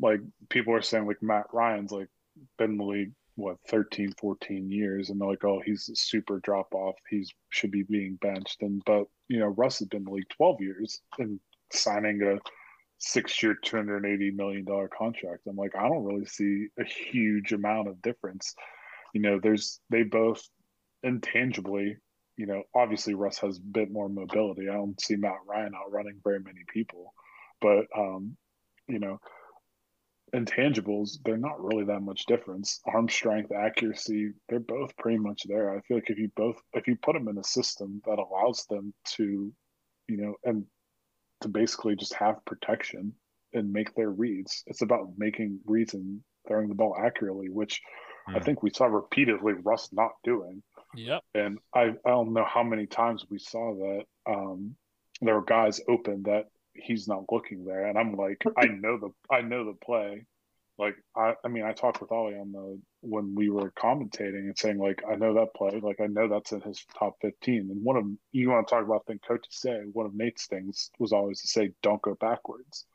like 0.01 0.19
people 0.49 0.73
are 0.73 0.81
saying 0.81 1.07
like 1.07 1.21
Matt 1.23 1.47
Ryan's 1.53 1.91
like 1.91 2.09
been 2.57 2.71
in 2.71 2.77
the 2.77 2.83
league 2.83 3.11
what 3.35 3.57
13 3.67 4.13
14 4.19 4.69
years 4.69 5.09
and 5.09 5.19
they're 5.19 5.29
like 5.29 5.43
oh 5.43 5.61
he's 5.65 5.89
a 5.89 5.95
super 5.95 6.39
drop 6.39 6.73
off 6.73 6.95
he's 7.09 7.31
should 7.49 7.71
be 7.71 7.83
being 7.83 8.17
benched. 8.21 8.61
And 8.61 8.81
but 8.85 9.05
you 9.27 9.39
know 9.39 9.47
russ 9.47 9.79
has 9.79 9.87
been 9.87 10.01
in 10.01 10.05
the 10.05 10.11
league 10.11 10.29
12 10.37 10.61
years 10.61 11.01
and 11.19 11.39
signing 11.71 12.21
a 12.21 12.37
six 12.99 13.41
year 13.41 13.55
280 13.63 14.31
million 14.31 14.63
dollar 14.65 14.87
contract. 14.87 15.41
I'm 15.47 15.55
like 15.55 15.75
i 15.75 15.87
don't 15.87 16.03
really 16.03 16.25
see 16.25 16.67
a 16.79 16.83
huge 16.83 17.53
amount 17.53 17.87
of 17.87 18.01
difference. 18.01 18.53
You 19.13 19.21
know 19.21 19.39
there's 19.41 19.79
they 19.89 20.03
both 20.03 20.47
intangibly 21.03 21.97
you 22.37 22.45
know 22.45 22.63
obviously 22.75 23.13
russ 23.13 23.39
has 23.39 23.57
a 23.57 23.61
bit 23.61 23.91
more 23.91 24.09
mobility. 24.09 24.69
I 24.69 24.73
don't 24.73 24.99
see 25.01 25.15
matt 25.15 25.37
ryan 25.47 25.73
outrunning 25.75 26.19
very 26.23 26.39
many 26.39 26.61
people 26.71 27.13
but 27.63 27.85
um 27.97 28.37
you 28.87 28.99
know 28.99 29.19
intangibles, 30.33 31.19
they're 31.23 31.37
not 31.37 31.63
really 31.63 31.85
that 31.85 32.01
much 32.01 32.25
difference. 32.25 32.81
Arm 32.85 33.07
strength, 33.07 33.51
accuracy, 33.51 34.33
they're 34.49 34.59
both 34.59 34.95
pretty 34.97 35.17
much 35.17 35.43
there. 35.47 35.75
I 35.75 35.81
feel 35.81 35.97
like 35.97 36.09
if 36.09 36.17
you 36.17 36.29
both 36.35 36.61
if 36.73 36.87
you 36.87 36.95
put 36.95 37.13
them 37.13 37.27
in 37.27 37.37
a 37.37 37.43
system 37.43 38.01
that 38.05 38.19
allows 38.19 38.65
them 38.69 38.93
to, 39.15 39.53
you 40.07 40.17
know, 40.17 40.35
and 40.43 40.65
to 41.41 41.47
basically 41.47 41.95
just 41.95 42.13
have 42.15 42.43
protection 42.45 43.13
and 43.53 43.71
make 43.71 43.93
their 43.95 44.09
reads, 44.09 44.63
it's 44.67 44.81
about 44.81 45.09
making 45.17 45.59
reads 45.65 45.93
and 45.93 46.21
throwing 46.47 46.67
the 46.69 46.75
ball 46.75 46.95
accurately, 46.97 47.49
which 47.49 47.81
I 48.27 48.39
Hmm. 48.39 48.43
think 48.43 48.63
we 48.63 48.71
saw 48.71 48.85
repeatedly 48.85 49.53
Russ 49.53 49.89
not 49.93 50.11
doing. 50.23 50.63
Yep. 50.95 51.21
And 51.35 51.59
I, 51.73 51.81
I 52.05 52.09
don't 52.09 52.33
know 52.33 52.45
how 52.45 52.63
many 52.63 52.85
times 52.87 53.25
we 53.29 53.39
saw 53.39 53.75
that 53.75 54.05
um, 54.27 54.75
there 55.21 55.35
were 55.35 55.43
guys 55.45 55.81
open 55.87 56.23
that 56.23 56.45
he's 56.73 57.07
not 57.07 57.31
looking 57.31 57.65
there. 57.65 57.87
And 57.87 57.97
I'm 57.97 58.15
like, 58.15 58.43
I 58.57 58.65
know 58.65 58.97
the 58.97 59.11
I 59.33 59.41
know 59.41 59.65
the 59.65 59.73
play. 59.73 60.25
Like 60.77 60.95
I, 61.15 61.35
I 61.43 61.47
mean 61.49 61.63
I 61.63 61.73
talked 61.73 62.01
with 62.01 62.11
Ollie 62.11 62.35
on 62.37 62.51
the 62.51 62.79
when 63.01 63.35
we 63.35 63.49
were 63.49 63.71
commentating 63.71 64.39
and 64.39 64.57
saying 64.57 64.79
like 64.79 65.03
I 65.09 65.15
know 65.15 65.33
that 65.35 65.53
play, 65.55 65.79
like 65.79 66.01
I 66.01 66.07
know 66.07 66.27
that's 66.27 66.51
in 66.51 66.61
his 66.61 66.83
top 66.97 67.17
fifteen. 67.21 67.69
And 67.71 67.83
one 67.83 67.97
of 67.97 68.05
you 68.31 68.49
want 68.49 68.67
to 68.67 68.73
talk 68.73 68.83
about 68.85 69.05
things 69.05 69.21
coaches 69.27 69.55
say, 69.55 69.81
one 69.91 70.05
of 70.05 70.15
Nate's 70.15 70.47
things 70.47 70.89
was 70.99 71.13
always 71.13 71.41
to 71.41 71.47
say, 71.47 71.71
Don't 71.81 72.01
go 72.01 72.15
backwards. 72.19 72.85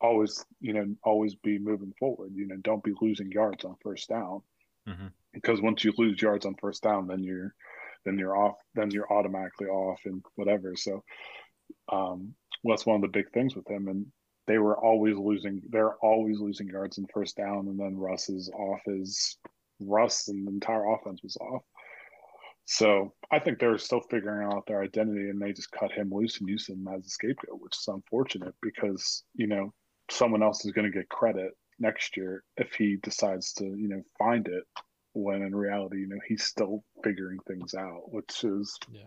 Always, 0.00 0.44
you 0.60 0.74
know, 0.74 0.94
always 1.04 1.34
be 1.36 1.58
moving 1.58 1.92
forward. 1.98 2.32
You 2.34 2.46
know, 2.46 2.56
don't 2.56 2.84
be 2.84 2.92
losing 3.00 3.32
yards 3.32 3.64
on 3.64 3.76
first 3.82 4.08
down. 4.08 4.42
Mhm. 4.86 5.10
Because 5.32 5.60
once 5.60 5.84
you 5.84 5.92
lose 5.96 6.20
yards 6.20 6.46
on 6.46 6.54
first 6.54 6.82
down, 6.82 7.06
then 7.06 7.22
you're 7.22 7.54
then 8.06 8.18
you're 8.18 8.36
off 8.36 8.56
then 8.74 8.90
you're 8.90 9.12
automatically 9.12 9.66
off 9.66 10.00
and 10.06 10.24
whatever 10.36 10.74
so 10.76 11.02
um 11.92 11.98
well, 11.98 12.32
that's 12.68 12.86
one 12.86 12.96
of 12.96 13.02
the 13.02 13.08
big 13.08 13.30
things 13.32 13.54
with 13.54 13.68
him 13.68 13.88
and 13.88 14.06
they 14.46 14.58
were 14.58 14.78
always 14.78 15.16
losing 15.16 15.60
they're 15.70 15.96
always 15.96 16.38
losing 16.38 16.68
yards 16.68 16.98
in 16.98 17.06
first 17.12 17.36
down 17.36 17.66
and 17.68 17.78
then 17.78 17.96
russ 17.96 18.28
is 18.28 18.50
off 18.50 18.80
his 18.86 19.36
russ 19.80 20.28
and 20.28 20.46
the 20.46 20.52
entire 20.52 20.86
offense 20.86 21.22
was 21.22 21.36
off. 21.36 21.62
So 22.64 23.12
i 23.30 23.38
think 23.38 23.58
they're 23.58 23.78
still 23.78 24.00
figuring 24.10 24.46
out 24.46 24.66
their 24.66 24.82
identity 24.82 25.28
and 25.30 25.40
they 25.40 25.52
just 25.52 25.70
cut 25.70 25.92
him 25.92 26.10
loose 26.12 26.40
and 26.40 26.48
use 26.48 26.68
him 26.68 26.86
as 26.92 27.06
a 27.06 27.08
scapegoat 27.08 27.60
which 27.60 27.76
is 27.76 27.88
unfortunate 27.88 28.54
because 28.62 29.24
you 29.34 29.46
know 29.46 29.72
someone 30.10 30.42
else 30.42 30.64
is 30.64 30.72
going 30.72 30.90
to 30.90 30.96
get 30.96 31.08
credit 31.08 31.52
next 31.78 32.16
year 32.16 32.42
if 32.56 32.72
he 32.72 32.96
decides 33.02 33.52
to 33.54 33.64
you 33.64 33.88
know 33.88 34.02
find 34.18 34.48
it 34.48 34.64
when 35.12 35.42
in 35.42 35.54
reality 35.54 35.98
you 35.98 36.08
know 36.08 36.18
he's 36.26 36.44
still 36.44 36.82
figuring 37.02 37.38
things 37.46 37.74
out 37.74 38.02
which 38.12 38.44
is 38.44 38.76
Yeah, 38.90 39.06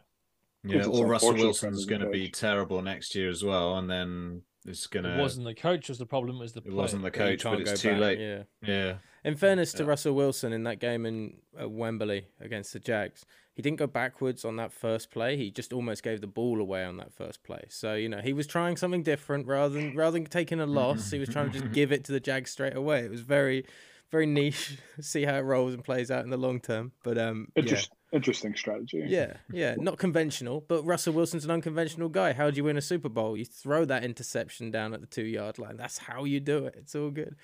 It's 0.64 0.88
or 0.88 1.06
Russell 1.08 1.30
unfortunate 1.30 1.36
for 1.36 1.38
him 1.38 1.72
Wilson's 1.74 1.86
going 1.86 2.02
to 2.02 2.10
be 2.10 2.30
terrible 2.30 2.82
next 2.82 3.16
year 3.16 3.30
as 3.30 3.44
well, 3.44 3.78
and 3.78 3.90
then 3.90 4.42
it's 4.66 4.88
going 4.88 5.06
It 5.06 5.16
to. 5.16 5.22
wasn't 5.22 5.46
the 5.46 5.54
coach 5.54 5.88
was 5.90 5.98
the 5.98 6.06
problem. 6.06 6.36
It 6.38 6.40
was 6.40 6.54
the 6.54 6.60
It 6.60 6.66
play. 6.66 6.74
wasn't 6.74 7.04
the 7.04 7.12
coach, 7.12 7.44
but 7.44 7.62
it's 7.62 7.82
too 7.82 7.92
back, 7.92 8.00
late. 8.00 8.20
Yeah. 8.20 8.44
Yeah, 8.62 8.94
In 9.24 9.36
fairness 9.36 9.72
to 9.74 9.84
Yeah. 9.84 9.90
Russell 9.90 10.14
Wilson 10.16 10.52
in 10.54 10.64
that 10.64 10.80
game 10.80 11.06
in 11.06 11.38
Wembley 11.58 12.28
against 12.42 12.74
the 12.74 12.80
Jags, 12.80 13.26
he 13.56 13.62
didn't 13.62 13.80
go 13.80 13.88
backwards 13.88 14.44
on 14.46 14.58
that 14.58 14.72
first 14.74 15.12
play. 15.12 15.38
He 15.38 15.50
just 15.52 15.72
almost 15.74 16.04
gave 16.04 16.20
the 16.22 16.28
ball 16.28 16.60
away 16.60 16.84
on 16.84 16.98
that 16.98 17.14
first 17.14 17.42
play. 17.44 17.66
So 17.70 17.96
you 17.96 18.10
know 18.10 18.20
he 18.22 18.34
was 18.34 18.48
trying 18.48 18.76
something 18.78 19.04
different 19.04 19.48
rather 19.48 19.74
than 19.76 19.96
rather 19.96 20.20
than 20.20 20.26
taking 20.26 20.60
a 20.60 20.66
loss. 20.82 21.10
He 21.12 21.20
was 21.20 21.30
trying 21.30 21.52
to 21.52 21.60
just 21.60 21.72
give 21.74 21.92
it 21.94 22.04
to 22.06 22.12
the 22.12 22.20
Jags 22.20 22.52
straight 22.52 22.76
away. 22.76 23.00
It 23.06 23.12
was 23.12 23.22
very 23.22 23.66
very 24.12 24.26
niche. 24.26 24.78
See 25.02 25.24
how 25.24 25.36
it 25.36 25.42
rolls 25.42 25.74
and 25.74 25.84
plays 25.84 26.10
out 26.12 26.24
in 26.26 26.30
the 26.32 26.38
long 26.38 26.60
term. 26.60 26.92
But 27.04 27.18
um, 27.18 27.48
yeah. 27.56 27.62
interest, 27.64 27.92
interesting 28.12 28.56
strategy 28.56 29.04
Yeah, 29.06 29.34
yeah, 29.52 29.76
not 29.78 29.98
conventional, 29.98 30.64
but 30.68 30.84
Russell 30.84 31.14
Wilson's 31.14 31.46
an 31.46 31.52
unconventional 31.52 32.10
guy. 32.10 32.34
How 32.34 32.50
do 32.50 32.58
you 32.58 32.64
win 32.64 32.78
a 32.78 32.82
Super 32.82 33.10
Bowl? 33.10 33.38
You 33.38 33.46
throw 33.46 33.86
that 33.86 34.04
interception 34.04 34.72
down 34.72 34.94
at 34.94 35.02
the 35.02 35.08
two 35.08 35.26
yard 35.26 35.60
line. 35.60 35.78
That's 35.78 36.00
how 36.00 36.24
you 36.24 36.40
do 36.40 36.66
it. 36.66 36.76
It's 36.78 36.96
all 36.96 37.12
good. 37.12 37.36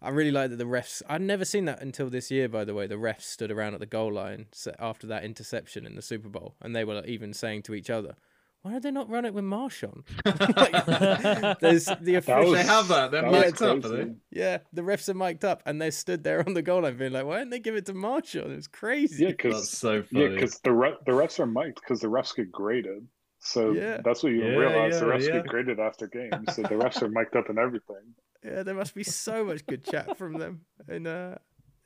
I 0.00 0.10
really 0.10 0.30
like 0.30 0.50
that 0.50 0.56
the 0.56 0.64
refs. 0.64 1.02
I'd 1.08 1.22
never 1.22 1.44
seen 1.44 1.64
that 1.64 1.82
until 1.82 2.08
this 2.08 2.30
year, 2.30 2.48
by 2.48 2.64
the 2.64 2.74
way. 2.74 2.86
The 2.86 2.94
refs 2.94 3.22
stood 3.22 3.50
around 3.50 3.74
at 3.74 3.80
the 3.80 3.86
goal 3.86 4.12
line 4.12 4.46
after 4.78 5.06
that 5.08 5.24
interception 5.24 5.84
in 5.84 5.96
the 5.96 6.02
Super 6.02 6.28
Bowl, 6.28 6.54
and 6.60 6.74
they 6.74 6.84
were 6.84 7.04
even 7.04 7.34
saying 7.34 7.62
to 7.62 7.74
each 7.74 7.90
other, 7.90 8.14
"Why 8.62 8.72
did 8.74 8.82
they 8.82 8.90
not 8.90 9.08
run 9.08 9.24
it 9.24 9.34
with 9.34 9.44
Marshawn?" 9.44 10.02
Like, 10.24 11.58
there's 11.60 11.86
the 12.00 12.16
official. 12.16 12.52
they 12.52 12.64
have 12.64 12.88
that. 12.88 13.10
They're 13.10 13.22
that 13.22 13.30
mic'd 13.32 13.62
up, 13.62 13.84
are 13.84 13.88
they? 13.88 14.14
yeah, 14.30 14.58
the 14.72 14.82
refs 14.82 15.08
are 15.08 15.14
mic'd 15.14 15.44
up, 15.44 15.62
and 15.66 15.80
they 15.80 15.90
stood 15.90 16.24
there 16.24 16.44
on 16.46 16.54
the 16.54 16.62
goal 16.62 16.82
line, 16.82 16.96
being 16.96 17.12
like, 17.12 17.26
"Why 17.26 17.38
didn't 17.38 17.50
they 17.50 17.58
give 17.60 17.76
it 17.76 17.86
to 17.86 17.92
Marshawn?" 17.94 18.50
It 18.52 18.56
was 18.56 18.66
crazy. 18.68 19.24
yeah 19.24 19.30
because 19.30 19.70
so 19.70 20.02
yeah 20.10 20.28
because 20.28 20.58
the 20.60 20.72
re- 20.72 20.96
the 21.06 21.12
refs 21.12 21.38
are 21.38 21.46
mic'd 21.46 21.76
because 21.80 22.00
the 22.00 22.08
refs 22.08 22.34
get 22.34 22.50
graded 22.52 23.06
so 23.40 23.72
Yeah. 23.72 24.00
that's 24.04 24.22
what 24.22 24.32
you 24.32 24.42
Yeah, 24.44 24.56
realize 24.56 24.98
the 24.98 25.06
refs 25.06 25.26
yeah. 25.26 25.32
get 25.34 25.46
graded 25.46 25.78
after 25.78 26.06
games 26.18 26.54
so 26.56 26.62
the 26.62 26.70
refs 26.70 27.00
are 27.02 27.08
mic'd 27.08 27.36
up 27.36 27.48
and 27.48 27.58
everything 27.58 28.14
Yeah, 28.44 28.62
there 28.64 28.74
must 28.74 28.94
be 28.94 29.04
so 29.04 29.44
much 29.44 29.64
good 29.66 29.84
chat 29.84 30.16
from 30.18 30.34
them. 30.38 30.62
And 30.88 31.06
uh, 31.06 31.36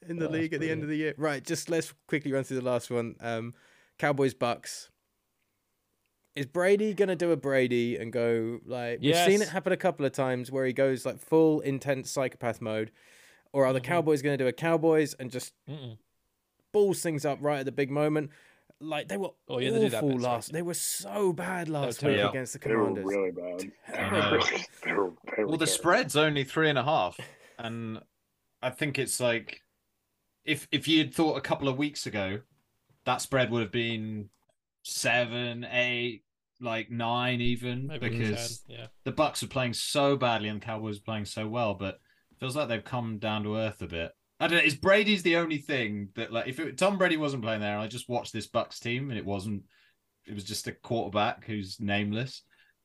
in 0.08 0.16
the 0.18 0.28
Oh, 0.28 0.30
league 0.32 0.52
at 0.54 0.60
the 0.60 0.70
end 0.70 0.82
of 0.82 0.88
the 0.88 0.96
year. 0.96 1.14
Right, 1.16 1.44
just 1.44 1.68
let's 1.70 1.92
quickly 2.08 2.32
run 2.32 2.44
through 2.44 2.58
the 2.60 2.64
last 2.64 2.90
one. 2.90 3.14
Um, 3.20 3.54
Cowboys 3.98 4.34
Bucs. 4.34 4.88
Is 6.34 6.46
Brady 6.46 6.94
gonna 6.94 7.16
do 7.16 7.30
a 7.30 7.36
Brady 7.36 7.96
and 7.96 8.10
go 8.12 8.58
like 8.64 9.00
we've 9.02 9.14
seen 9.16 9.42
it 9.42 9.48
happen 9.48 9.72
a 9.72 9.76
couple 9.76 10.06
of 10.06 10.12
times 10.12 10.50
where 10.50 10.64
he 10.64 10.72
goes 10.72 11.04
like 11.04 11.18
full 11.18 11.60
intense 11.60 12.10
psychopath 12.10 12.60
mode, 12.62 12.90
or 13.52 13.66
are 13.66 13.72
the 13.74 13.80
Mhm. 13.80 13.84
Cowboys 13.84 14.22
gonna 14.22 14.38
do 14.38 14.46
a 14.46 14.52
Cowboys 14.52 15.12
and 15.14 15.30
just 15.30 15.52
Mm-mm. 15.68 15.98
balls 16.72 17.02
things 17.02 17.26
up 17.26 17.38
right 17.42 17.58
at 17.60 17.66
the 17.66 17.72
big 17.72 17.90
moment? 17.90 18.30
Like 18.80 19.08
they 19.08 19.18
were 19.18 19.30
Oh, 19.46 19.58
yeah, 19.58 19.70
they 19.72 19.88
that 19.90 19.96
awful 19.98 20.08
bit, 20.08 20.20
sorry. 20.22 20.32
last. 20.34 20.52
They 20.52 20.62
were 20.62 20.74
so 20.74 21.32
bad 21.34 21.68
last 21.68 22.00
terrible. 22.00 22.16
week 22.16 22.24
Yeah. 22.24 22.30
against 22.30 22.52
the 22.54 22.58
Commanders. 22.60 22.96
They 23.08 23.16
were 23.16 23.30
really 23.30 23.30
bad. 23.30 23.72
I 23.94 24.10
know. 24.10 24.30
Really, 24.36 24.66
they 24.84 24.92
were, 24.94 25.12
they 25.36 25.42
were 25.44 25.48
Well, 25.48 25.58
the 25.58 25.66
terrible. 25.66 25.66
spread's 25.66 26.16
only 26.16 26.44
three 26.44 26.68
and 26.70 26.78
a 26.78 26.82
half, 26.82 27.20
and 27.58 28.00
I 28.62 28.70
think 28.70 28.98
it's 28.98 29.20
like 29.20 29.62
if 30.46 30.66
if 30.72 30.88
you'd 30.88 31.14
thought 31.14 31.36
a 31.36 31.40
couple 31.42 31.68
of 31.68 31.76
weeks 31.76 32.06
ago 32.06 32.40
that 33.04 33.18
spread 33.20 33.50
would 33.50 33.60
have 33.62 33.70
been 33.70 34.30
seven, 34.82 35.64
eight, 35.70 36.22
like 36.60 36.90
nine, 36.90 37.40
even 37.40 37.88
Maybe 37.88 38.08
because 38.08 38.62
yeah. 38.68 38.86
the 39.04 39.12
Bucs 39.12 39.42
are 39.42 39.48
playing 39.48 39.74
so 39.74 40.16
badly 40.16 40.48
and 40.48 40.60
the 40.60 40.64
Cowboys 40.64 40.98
are 40.98 41.02
playing 41.02 41.24
so 41.24 41.46
well, 41.46 41.74
but 41.74 41.96
it 42.30 42.38
feels 42.40 42.56
like 42.56 42.68
they've 42.68 42.84
come 42.84 43.18
down 43.18 43.42
to 43.44 43.56
earth 43.56 43.82
a 43.82 43.86
bit. 43.86 44.12
I 44.40 44.48
don't 44.48 44.58
know. 44.58 44.64
Is 44.64 44.74
Brady's 44.74 45.22
the 45.22 45.36
only 45.36 45.58
thing 45.58 46.08
that 46.16 46.32
like 46.32 46.48
if 46.48 46.58
it, 46.58 46.78
Tom 46.78 46.98
Brady 46.98 47.16
wasn't 47.16 47.42
playing 47.42 47.60
there 47.60 47.74
and 47.74 47.82
I 47.82 47.86
just 47.86 48.08
watched 48.08 48.32
this 48.32 48.48
Bucs 48.48 48.80
team 48.80 49.10
and 49.10 49.18
it 49.18 49.24
wasn't, 49.24 49.62
it 50.26 50.34
was 50.34 50.44
just 50.44 50.66
a 50.66 50.72
quarterback 50.72 51.44
who's 51.44 51.80
nameless, 51.80 52.42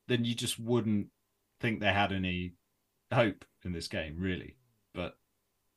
then 0.08 0.26
you 0.26 0.36
just 0.36 0.60
wouldn't 0.60 1.08
think 1.60 1.80
they 1.80 1.92
had 1.92 2.12
any 2.12 2.54
hope 3.12 3.46
in 3.64 3.72
this 3.72 3.88
game, 3.88 4.16
really. 4.20 4.58
But 4.94 5.16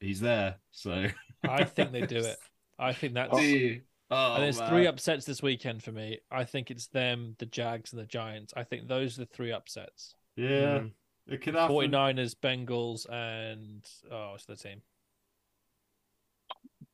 he's 0.01 0.21
there, 0.21 0.57
so 0.71 1.07
I 1.49 1.65
think 1.65 1.93
they 1.93 2.07
do 2.07 2.19
it. 2.19 2.37
I 2.79 2.93
think 2.93 3.15
that's. 3.15 3.37
Do? 3.37 3.81
Oh, 4.11 4.35
and 4.35 4.43
there's 4.43 4.59
man. 4.59 4.69
three 4.69 4.87
upsets 4.87 5.25
this 5.25 5.43
weekend 5.43 5.83
for 5.85 5.93
me. 5.93 6.19
I 6.31 6.45
think 6.45 6.71
it's 6.71 6.89
them, 6.89 7.37
the 7.39 7.47
Jags, 7.47 7.93
and 7.93 8.01
the 8.03 8.07
Giants. 8.07 8.53
I 8.57 8.65
think 8.65 8.89
those 8.89 9.17
are 9.17 9.23
the 9.23 9.27
three 9.27 9.53
upsets. 9.53 10.15
Yeah, 10.37 10.81
Mm. 10.81 10.93
it 11.29 11.43
could 11.43 11.55
happen. 11.55 11.75
49ers, 11.77 12.35
Bengals, 12.35 13.09
and 13.09 13.87
oh, 14.11 14.33
what's 14.33 14.47
the 14.47 14.57
team? 14.57 14.83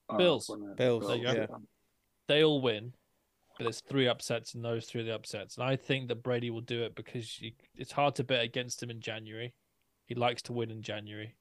Uh, 0.08 0.16
Bills. 0.18 0.50
Bills, 0.76 1.06
there 1.06 1.16
you 1.16 1.22
go. 1.24 1.32
yeah. 1.32 1.46
They 2.28 2.44
all 2.44 2.60
win, 2.60 2.92
but 3.56 3.64
there's 3.64 3.80
three 3.80 4.06
upsets, 4.08 4.54
and 4.54 4.64
those 4.64 4.86
three 4.86 5.00
are 5.00 5.04
the 5.04 5.14
upsets. 5.14 5.56
And 5.56 5.64
I 5.66 5.76
think 5.76 6.08
that 6.08 6.22
Brady 6.22 6.50
will 6.50 6.60
do 6.60 6.82
it 6.82 6.94
because 6.94 7.40
you, 7.40 7.52
it's 7.76 7.92
hard 7.92 8.14
to 8.16 8.24
bet 8.24 8.42
against 8.44 8.82
him 8.82 8.90
in 8.90 9.00
January. 9.00 9.54
He 10.06 10.14
likes 10.14 10.42
to 10.42 10.52
win 10.52 10.70
in 10.70 10.82
January, 10.82 11.34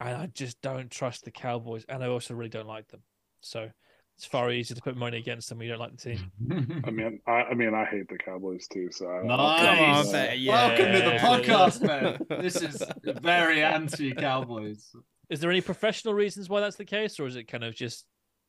and 0.00 0.16
I 0.16 0.26
just 0.26 0.60
don't 0.62 0.90
trust 0.90 1.24
the 1.24 1.30
Cowboys, 1.30 1.84
and 1.88 2.02
I 2.02 2.08
also 2.08 2.34
really 2.34 2.48
don't 2.48 2.66
like 2.66 2.88
them. 2.88 3.02
So 3.40 3.70
it's 4.16 4.26
far 4.26 4.50
easier 4.52 4.76
to 4.76 4.82
put 4.82 4.96
money 4.96 5.18
against 5.18 5.48
them 5.48 5.58
when 5.58 5.66
you 5.66 5.72
don't 5.72 5.80
like 5.80 5.96
the 5.96 6.14
team. 6.14 6.82
I 6.86 6.90
mean, 6.90 7.20
I, 7.26 7.32
I 7.32 7.54
mean, 7.54 7.74
I 7.74 7.84
hate 7.84 8.08
the 8.08 8.16
Cowboys 8.16 8.68
too. 8.68 8.90
So 8.92 9.08
I, 9.08 9.22
Nice. 9.22 9.78
Come 9.78 9.84
on, 9.84 10.12
Ben, 10.12 10.46
Welcome 10.46 10.92
to 10.92 10.98
the 10.98 11.16
podcast, 11.20 11.82
man. 11.82 12.18
This 12.42 12.62
is 12.62 12.82
very 13.20 13.62
anti-Cowboys. 13.62 14.94
Is 15.30 15.40
there 15.40 15.50
any 15.50 15.60
professional 15.60 16.14
reasons 16.14 16.48
why 16.48 16.60
that's 16.60 16.76
the 16.76 16.84
case, 16.84 17.18
or 17.18 17.26
is 17.26 17.36
it 17.36 17.44
kind 17.44 17.64
of 17.64 17.74
just 17.74 18.06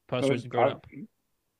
I, 0.09 0.11
personal 0.11 0.31
uh, 0.31 0.33
reasons 0.33 0.51
growing 0.51 0.67
I, 0.67 0.71
up? 0.71 0.85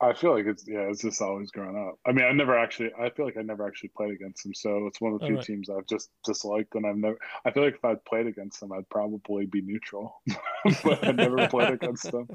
I 0.02 0.14
feel 0.14 0.36
like 0.36 0.46
it's 0.46 0.66
yeah, 0.68 0.90
it's 0.90 1.02
just 1.02 1.22
always 1.22 1.52
growing 1.52 1.78
up. 1.78 1.98
I 2.06 2.12
mean, 2.12 2.26
I 2.26 2.32
never 2.34 2.58
actually. 2.58 2.92
I 3.00 3.10
feel 3.10 3.26
like 3.26 3.38
I 3.38 3.42
never 3.42 3.66
actually 3.66 3.92
played 3.96 4.12
against 4.12 4.44
them, 4.44 4.54
so 4.54 4.88
it's 4.88 5.00
one 5.00 5.14
of 5.14 5.20
the 5.20 5.28
few 5.28 5.38
right. 5.38 5.46
teams 5.46 5.70
I've 5.70 5.88
just 5.88 6.10
disliked, 6.26 6.76
and 6.76 6.86
I've 6.86 6.98
never. 6.98 7.18
I 7.46 7.52
feel 7.52 7.64
like 7.64 7.76
if 7.76 7.86
I'd 7.86 8.04
played 8.04 8.28
against 8.28 8.60
them, 8.60 8.74
I'd 8.74 8.90
probably 8.90 9.46
be 9.46 9.62
neutral, 9.62 10.22
but 10.84 11.08
I 11.08 11.12
never 11.12 11.48
played 11.48 11.74
against 11.74 12.12
them. 12.12 12.28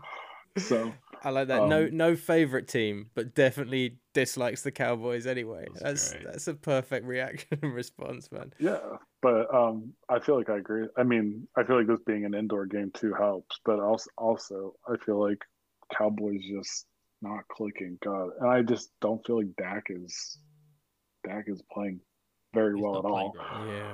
So 0.57 0.93
I 1.23 1.31
like 1.31 1.49
that. 1.49 1.67
no, 1.69 1.85
Um, 1.85 1.97
no 1.97 2.17
favorite 2.17 2.69
team, 2.69 3.11
but 3.15 3.35
definitely 3.35 3.99
dislikes 4.15 4.63
the 4.63 4.71
Cowboys 4.73 5.27
anyway. 5.27 5.67
That's 5.75 6.13
That's 6.13 6.25
that's 6.25 6.49
a 6.49 6.55
perfect 6.55 7.07
reaction 7.07 7.59
and 7.63 7.75
response, 7.75 8.31
man. 8.33 8.53
yeah, 8.59 8.79
but 9.23 9.53
um, 9.55 9.93
I 10.09 10.19
feel 10.21 10.37
like 10.37 10.51
I 10.51 10.59
agree. 10.59 10.87
I 10.97 11.03
mean, 11.03 11.47
I 11.57 11.65
feel 11.65 11.77
like 11.77 11.87
this 11.87 12.01
being 12.07 12.25
an 12.25 12.35
indoor 12.35 12.67
game 12.67 12.91
too 12.95 13.13
helps, 13.15 13.61
but 13.65 13.81
also, 13.81 14.09
also, 14.17 14.75
I 14.89 14.97
feel 15.05 15.21
like 15.21 15.43
Cowboys 15.97 16.41
just 16.51 16.87
not 17.23 17.47
clicking. 17.53 17.99
God, 18.03 18.31
and 18.41 18.49
I 18.49 18.63
just 18.63 18.91
don't 19.01 19.25
feel 19.27 19.37
like 19.39 19.55
Dak 19.57 19.85
is 19.91 20.39
Dak 21.27 21.45
is 21.49 21.63
playing 21.73 22.01
very 22.55 22.75
He's 22.77 22.83
well 22.83 22.97
at 22.99 23.03
playing 23.03 23.15
all. 23.15 23.33
great. 23.65 23.77
Yeah. 23.77 23.93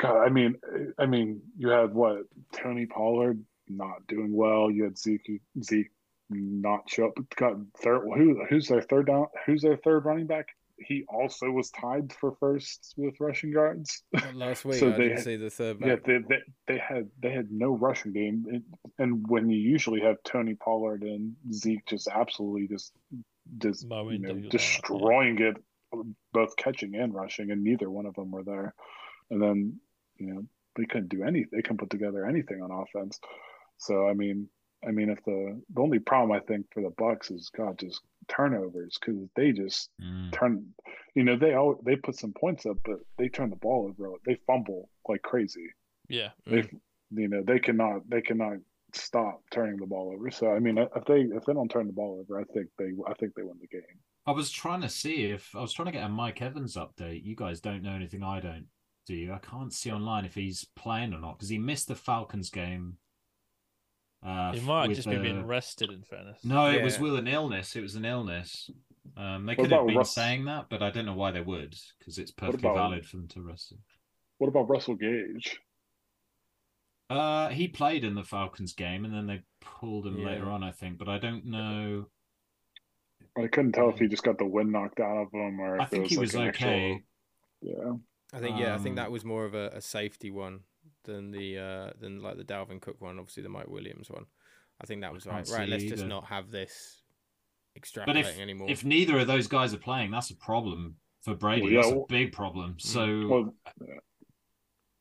God, 0.00 0.24
I 0.24 0.28
mean, 0.30 0.54
I 0.98 1.06
mean, 1.06 1.42
you 1.56 1.68
had 1.68 1.92
what 1.94 2.22
Tony 2.52 2.86
Pollard 2.86 3.42
not 3.68 4.06
doing 4.08 4.34
well. 4.34 4.70
You 4.70 4.84
had 4.84 4.98
Zeke 4.98 5.40
Zeke 5.62 5.90
not 6.34 6.88
show 6.88 7.06
up. 7.06 7.18
Got 7.36 7.56
third. 7.78 8.02
Who 8.16 8.44
who's 8.48 8.68
their 8.68 8.82
third 8.82 9.06
down? 9.06 9.26
Who's 9.46 9.62
their 9.62 9.76
third 9.76 10.04
running 10.04 10.26
back? 10.26 10.48
He 10.78 11.04
also 11.08 11.48
was 11.50 11.70
tied 11.70 12.12
for 12.12 12.34
first 12.40 12.94
with 12.96 13.14
rushing 13.20 13.50
yards. 13.50 14.02
Last 14.34 14.64
week, 14.64 14.80
So 14.80 14.88
I 14.88 14.90
they 14.92 14.96
didn't 14.98 15.12
had- 15.18 15.24
see 15.24 15.36
the 15.36 15.50
third 15.50 15.76
Yeah, 15.80 15.96
they, 16.04 16.18
they 16.18 16.38
they 16.66 16.78
had 16.78 17.08
they 17.22 17.30
had 17.30 17.52
no 17.52 17.72
rushing 17.76 18.12
game, 18.12 18.46
and, 18.50 18.62
and 18.98 19.24
when 19.28 19.48
you 19.48 19.58
usually 19.60 20.00
have 20.00 20.16
Tony 20.24 20.54
Pollard 20.54 21.02
and 21.02 21.36
Zeke 21.52 21.86
just 21.86 22.08
absolutely 22.08 22.66
just 22.66 22.92
just 23.58 23.82
you 23.84 23.88
know 23.88 24.04
people 24.10 24.28
down, 24.34 24.42
yeah. 24.44 24.50
destroying 24.50 25.38
it, 25.40 25.56
both 26.32 26.56
catching 26.56 26.96
and 26.96 27.14
rushing, 27.14 27.50
and 27.52 27.62
neither 27.62 27.88
one 27.90 28.06
of 28.06 28.14
them 28.14 28.30
were 28.32 28.42
there. 28.44 28.74
And 29.30 29.40
then 29.40 29.80
you 30.16 30.34
know 30.34 30.42
they 30.76 30.86
couldn't 30.86 31.10
do 31.10 31.22
anything; 31.22 31.50
they 31.52 31.62
couldn't 31.62 31.78
put 31.78 31.90
together 31.90 32.26
anything 32.26 32.60
on 32.60 32.70
offense. 32.72 33.20
So 33.78 34.08
I 34.08 34.14
mean, 34.14 34.48
I 34.86 34.90
mean, 34.90 35.10
if 35.10 35.22
the 35.24 35.60
the 35.74 35.80
only 35.80 35.98
problem 35.98 36.32
I 36.32 36.40
think 36.44 36.66
for 36.72 36.82
the 36.82 36.90
Bucs 36.90 37.30
is 37.32 37.50
God 37.56 37.78
just 37.78 38.00
turnovers 38.28 38.98
because 39.00 39.28
they 39.36 39.52
just 39.52 39.90
Mm. 40.00 40.32
turn 40.32 40.66
you 41.14 41.22
know 41.24 41.36
they 41.36 41.54
all 41.54 41.78
they 41.84 41.96
put 41.96 42.16
some 42.16 42.32
points 42.32 42.66
up 42.66 42.76
but 42.84 42.96
they 43.18 43.28
turn 43.28 43.50
the 43.50 43.56
ball 43.56 43.88
over 43.88 44.10
they 44.26 44.36
fumble 44.46 44.88
like 45.08 45.22
crazy 45.22 45.68
Yeah, 46.08 46.30
they 46.46 46.64
you 47.10 47.28
know 47.28 47.42
they 47.44 47.58
cannot 47.58 48.08
they 48.08 48.20
cannot 48.22 48.58
stop 48.94 49.40
turning 49.52 49.76
the 49.76 49.86
ball 49.86 50.12
over 50.14 50.30
so 50.30 50.50
i 50.52 50.58
mean 50.58 50.78
if 50.78 51.04
they 51.06 51.20
if 51.20 51.44
they 51.44 51.52
don't 51.52 51.70
turn 51.70 51.86
the 51.86 51.92
ball 51.92 52.18
over 52.20 52.40
i 52.40 52.44
think 52.52 52.68
they 52.78 52.90
i 53.06 53.14
think 53.14 53.34
they 53.34 53.42
win 53.42 53.58
the 53.60 53.66
game 53.68 53.98
I 54.26 54.30
was 54.30 54.50
trying 54.50 54.82
to 54.82 54.88
see 54.88 55.24
if 55.24 55.54
I 55.54 55.60
was 55.60 55.72
trying 55.72 55.86
to 55.86 55.92
get 55.92 56.04
a 56.04 56.08
Mike 56.08 56.40
Evans 56.40 56.76
update. 56.76 57.24
You 57.24 57.34
guys 57.34 57.60
don't 57.60 57.82
know 57.82 57.92
anything 57.92 58.22
I 58.22 58.38
don't, 58.38 58.66
do 59.04 59.14
you? 59.16 59.32
I 59.32 59.38
can't 59.38 59.72
see 59.72 59.90
online 59.90 60.24
if 60.24 60.34
he's 60.36 60.64
playing 60.76 61.12
or 61.12 61.18
not 61.20 61.38
because 61.38 61.48
he 61.48 61.58
missed 61.58 61.88
the 61.88 61.96
Falcons 61.96 62.48
game. 62.48 62.98
Uh, 64.22 64.52
he 64.52 64.60
might 64.60 64.86
with 64.88 64.96
just 64.96 65.08
be 65.08 65.18
being 65.18 65.40
the- 65.40 65.44
rested. 65.46 65.90
In 65.90 66.02
fairness, 66.02 66.44
No, 66.44 66.70
it 66.70 66.82
was 66.82 66.96
Yeah. 66.96 67.02
with 67.02 67.16
an 67.16 67.26
illness. 67.28 67.74
It 67.74 67.80
was 67.80 67.96
an 67.96 68.04
illness. 68.04 68.70
Um, 69.16 69.46
they 69.46 69.54
What 69.54 69.64
could 69.64 69.72
have 69.72 69.86
been 69.86 69.96
Russ- 69.96 70.14
saying 70.14 70.44
that, 70.44 70.68
but 70.70 70.80
I 70.82 70.90
don't 70.90 71.06
know 71.06 71.14
why 71.14 71.32
they 71.32 71.40
would 71.40 71.76
because 71.98 72.18
it's 72.18 72.30
perfectly 72.30 72.68
about- 72.70 72.76
valid 72.90 73.06
for 73.06 73.16
them 73.16 73.28
to 73.28 73.42
rest 73.42 73.72
him. 73.72 73.78
what 74.38 74.48
about 74.48 74.68
russell 74.68 74.94
gage 74.96 75.60
Uh, 77.10 77.48
he 77.50 77.68
played 77.68 78.04
in 78.04 78.14
the 78.14 78.24
Falcons 78.24 78.72
game 78.72 79.04
and 79.04 79.12
then 79.14 79.26
they 79.26 79.42
pulled 79.60 80.06
him 80.06 80.18
Yeah. 80.18 80.26
later 80.26 80.50
on, 80.50 80.62
I 80.64 80.72
think, 80.72 80.98
but 80.98 81.08
I 81.08 81.18
don't 81.18 81.44
know. 81.44 82.06
i 83.36 83.46
couldn't 83.48 83.72
tell 83.72 83.88
if 83.90 83.98
he 83.98 84.08
just 84.08 84.22
got 84.24 84.36
the 84.38 84.46
wind 84.46 84.70
knocked 84.72 85.00
out 85.00 85.16
of 85.16 85.32
him 85.32 85.60
or 85.60 85.80
I 85.80 85.84
if 85.84 85.90
think 85.90 86.00
it 86.00 86.02
was 86.04 86.10
he 86.12 86.18
was 86.18 86.34
an 86.34 86.48
okay. 86.48 86.92
actual, 86.92 87.02
yeah 87.62 87.96
I 88.34 88.40
think 88.40 88.58
yeah, 88.60 88.74
I 88.74 88.78
think 88.78 88.96
that 88.96 89.06
Um, 89.06 89.12
was 89.12 89.24
more 89.24 89.44
of 89.44 89.54
a, 89.54 89.68
a 89.68 89.80
safety 89.80 90.30
one 90.30 90.64
than 91.04 91.30
the 91.30 91.58
uh 91.58 91.90
than 92.00 92.20
like 92.22 92.36
the 92.36 92.44
Dalvin 92.44 92.80
Cook 92.80 93.00
one, 93.00 93.18
obviously 93.18 93.42
the 93.42 93.48
Mike 93.48 93.68
Williams 93.68 94.10
one. 94.10 94.24
I 94.80 94.86
think 94.86 95.02
that 95.02 95.12
was 95.12 95.26
right. 95.26 95.48
Right, 95.48 95.68
let's 95.68 95.84
just 95.84 96.06
not 96.06 96.24
have 96.26 96.50
this 96.50 97.02
But 97.74 97.82
extrapolating 97.82 98.20
if 98.20 98.38
anymore. 98.38 98.70
if 98.70 98.84
neither 98.84 99.18
of 99.18 99.26
those 99.26 99.46
guys 99.46 99.72
are 99.74 99.78
playing, 99.78 100.10
that's 100.10 100.30
a 100.30 100.36
problem 100.36 100.96
for 101.22 101.34
Brady. 101.34 101.62
Well, 101.62 101.70
yeah, 101.72 101.80
that's 101.82 101.92
a 101.92 102.04
big 102.08 102.32
problem. 102.32 102.76
So 102.78 103.26
well 103.28 103.54
yeah. 103.80 103.94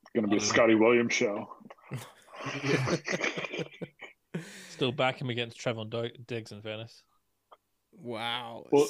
it's 0.01 0.11
gonna 0.15 0.27
be 0.27 0.35
I 0.35 0.37
a 0.37 0.41
scotty 0.41 0.75
williams 0.75 1.13
show 1.13 1.49
still 4.69 4.91
back 4.91 5.19
him 5.21 5.29
against 5.29 5.59
Trevon 5.59 5.89
Do- 5.89 6.09
Diggs. 6.27 6.51
In 6.51 6.61
fairness, 6.61 7.03
wow. 7.93 8.65
Well, 8.71 8.87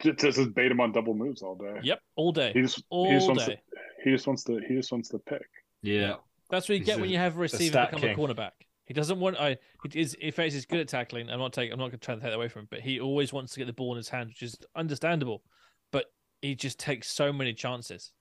just, 0.00 0.18
just 0.18 0.54
bait 0.54 0.70
him 0.70 0.80
on 0.80 0.92
double 0.92 1.14
moves 1.14 1.42
all 1.42 1.54
day 1.54 1.80
yep, 1.82 2.00
all 2.16 2.32
day, 2.32 2.52
he 2.54 2.62
just 2.62 2.76
he 2.76 2.84
all 2.90 3.10
just 3.10 3.26
wants 3.28 3.46
day. 3.46 3.54
to 3.54 3.60
he 4.04 4.10
just 4.10 4.26
wants 4.26 4.44
to 4.44 4.60
he 4.68 4.74
just 4.74 4.92
wants 4.92 5.08
to 5.08 5.18
pick 5.18 5.42
yeah, 5.82 6.16
That's 6.50 6.68
what 6.68 6.78
you 6.78 6.84
get 6.84 6.98
a- 6.98 7.00
when 7.00 7.10
you 7.10 7.18
have 7.18 7.36
a 7.36 7.40
receiver 7.40 7.70
stat 7.70 7.92
become 7.92 8.10
a 8.10 8.14
cornerback. 8.14 8.52
He 8.84 8.94
doesn't 8.94 9.18
want. 9.18 9.36
I. 9.36 9.58
He 9.90 10.00
is. 10.00 10.14
In 10.14 10.30
fact, 10.30 10.52
he's 10.52 10.64
good 10.64 10.80
at 10.80 10.88
tackling. 10.88 11.28
I'm 11.28 11.40
not 11.40 11.52
taking. 11.52 11.72
I'm 11.72 11.78
not 11.78 11.86
going 11.88 11.98
to 11.98 12.04
try 12.04 12.14
to 12.14 12.20
take 12.20 12.30
that 12.30 12.36
away 12.36 12.48
from 12.48 12.62
him. 12.62 12.68
But 12.70 12.80
he 12.80 13.00
always 13.00 13.32
wants 13.32 13.52
to 13.54 13.58
get 13.58 13.66
the 13.66 13.72
ball 13.72 13.92
in 13.92 13.96
his 13.96 14.08
hand, 14.08 14.28
which 14.28 14.42
is 14.42 14.56
understandable. 14.76 15.42
But 15.90 16.06
he 16.40 16.54
just 16.54 16.78
takes 16.78 17.10
so 17.10 17.32
many 17.32 17.52
chances. 17.52 18.12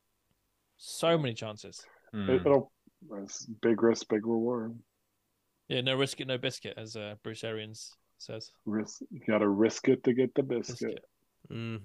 So 0.78 1.18
many 1.18 1.36
chances. 1.36 1.84
Hmm. 2.12 2.30
It, 2.30 2.46
will 2.46 2.72
it's 3.14 3.46
big 3.62 3.84
risk, 3.84 4.10
big 4.10 4.26
reward. 4.26 4.76
Yeah, 5.68 5.82
no 5.82 5.96
risk 5.96 6.20
it, 6.20 6.28
no 6.28 6.38
biscuit, 6.38 6.74
as 6.78 6.96
uh, 6.96 7.16
Bruce 7.24 7.44
Arians 7.44 7.96
says. 8.18 8.52
Risk, 8.66 9.02
you 9.12 9.22
got 9.28 9.40
to 9.40 9.48
risk 9.48 9.88
it 9.88 10.04
to 10.04 10.14
get 10.14 10.34
the 10.36 10.44
biscuit. 10.44 10.80
Biscuit. 10.80 11.04
Mm. 11.52 11.82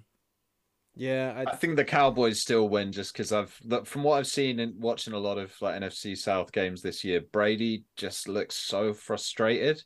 Yeah, 1.01 1.33
I 1.35 1.51
I, 1.51 1.57
think 1.57 1.77
the 1.77 1.85
Cowboys 1.85 2.43
still 2.43 2.69
win 2.69 2.93
just 2.93 3.15
because 3.15 3.33
I've 3.33 3.59
look, 3.65 3.87
from 3.87 4.03
what 4.03 4.19
I've 4.19 4.27
seen 4.27 4.61
and 4.61 4.79
watching 4.79 5.15
a 5.15 5.19
lot 5.19 5.39
of 5.39 5.51
like 5.63 5.81
NFC 5.81 6.15
South 6.15 6.53
games 6.53 6.83
this 6.83 7.05
year. 7.05 7.23
Brady 7.33 7.85
just 7.97 8.29
looks 8.29 8.57
so 8.57 8.93
frustrated. 8.93 9.83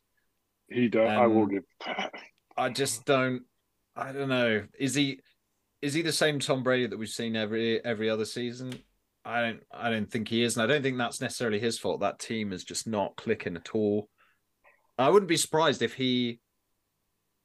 He 0.68 0.88
does. 0.88 1.08
I 1.08 1.28
will 1.28 1.46
give. 1.46 1.62
I 2.56 2.68
just 2.70 3.04
don't. 3.04 3.42
I 3.94 4.10
don't 4.10 4.28
know. 4.28 4.64
Is 4.76 4.96
he? 4.96 5.20
Is 5.80 5.94
he 5.94 6.02
the 6.02 6.10
same 6.10 6.40
Tom 6.40 6.64
Brady 6.64 6.88
that 6.88 6.98
we've 6.98 7.08
seen 7.08 7.36
every 7.36 7.82
every 7.84 8.10
other 8.10 8.24
season? 8.24 8.74
I 9.24 9.40
don't. 9.40 9.60
I 9.72 9.90
don't 9.90 10.10
think 10.10 10.26
he 10.26 10.42
is, 10.42 10.56
and 10.56 10.64
I 10.64 10.66
don't 10.66 10.82
think 10.82 10.98
that's 10.98 11.20
necessarily 11.20 11.60
his 11.60 11.78
fault. 11.78 12.00
That 12.00 12.18
team 12.18 12.52
is 12.52 12.64
just 12.64 12.88
not 12.88 13.14
clicking 13.14 13.54
at 13.54 13.72
all. 13.72 14.08
I 14.98 15.10
wouldn't 15.10 15.28
be 15.28 15.36
surprised 15.36 15.80
if 15.80 15.94
he, 15.94 16.40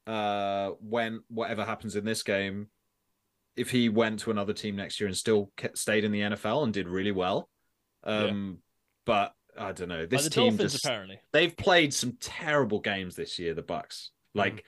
uh, 0.07 0.69
when 0.81 1.19
whatever 1.27 1.63
happens 1.63 1.95
in 1.95 2.03
this 2.03 2.23
game, 2.23 2.69
if 3.55 3.71
he 3.71 3.89
went 3.89 4.19
to 4.21 4.31
another 4.31 4.53
team 4.53 4.75
next 4.75 4.99
year 4.99 5.07
and 5.07 5.17
still 5.17 5.51
kept, 5.57 5.77
stayed 5.77 6.03
in 6.03 6.11
the 6.11 6.21
NFL 6.21 6.63
and 6.63 6.73
did 6.73 6.87
really 6.87 7.11
well. 7.11 7.49
Um, 8.03 8.59
but 9.05 9.33
I 9.57 9.71
don't 9.73 9.89
know. 9.89 10.05
This 10.05 10.29
team 10.29 10.51
Dolphins, 10.51 10.73
just 10.73 10.85
apparently. 10.85 11.19
they've 11.33 11.55
played 11.55 11.93
some 11.93 12.13
terrible 12.19 12.79
games 12.79 13.15
this 13.15 13.37
year. 13.39 13.53
The 13.53 13.63
Bucs, 13.63 14.07
like 14.33 14.63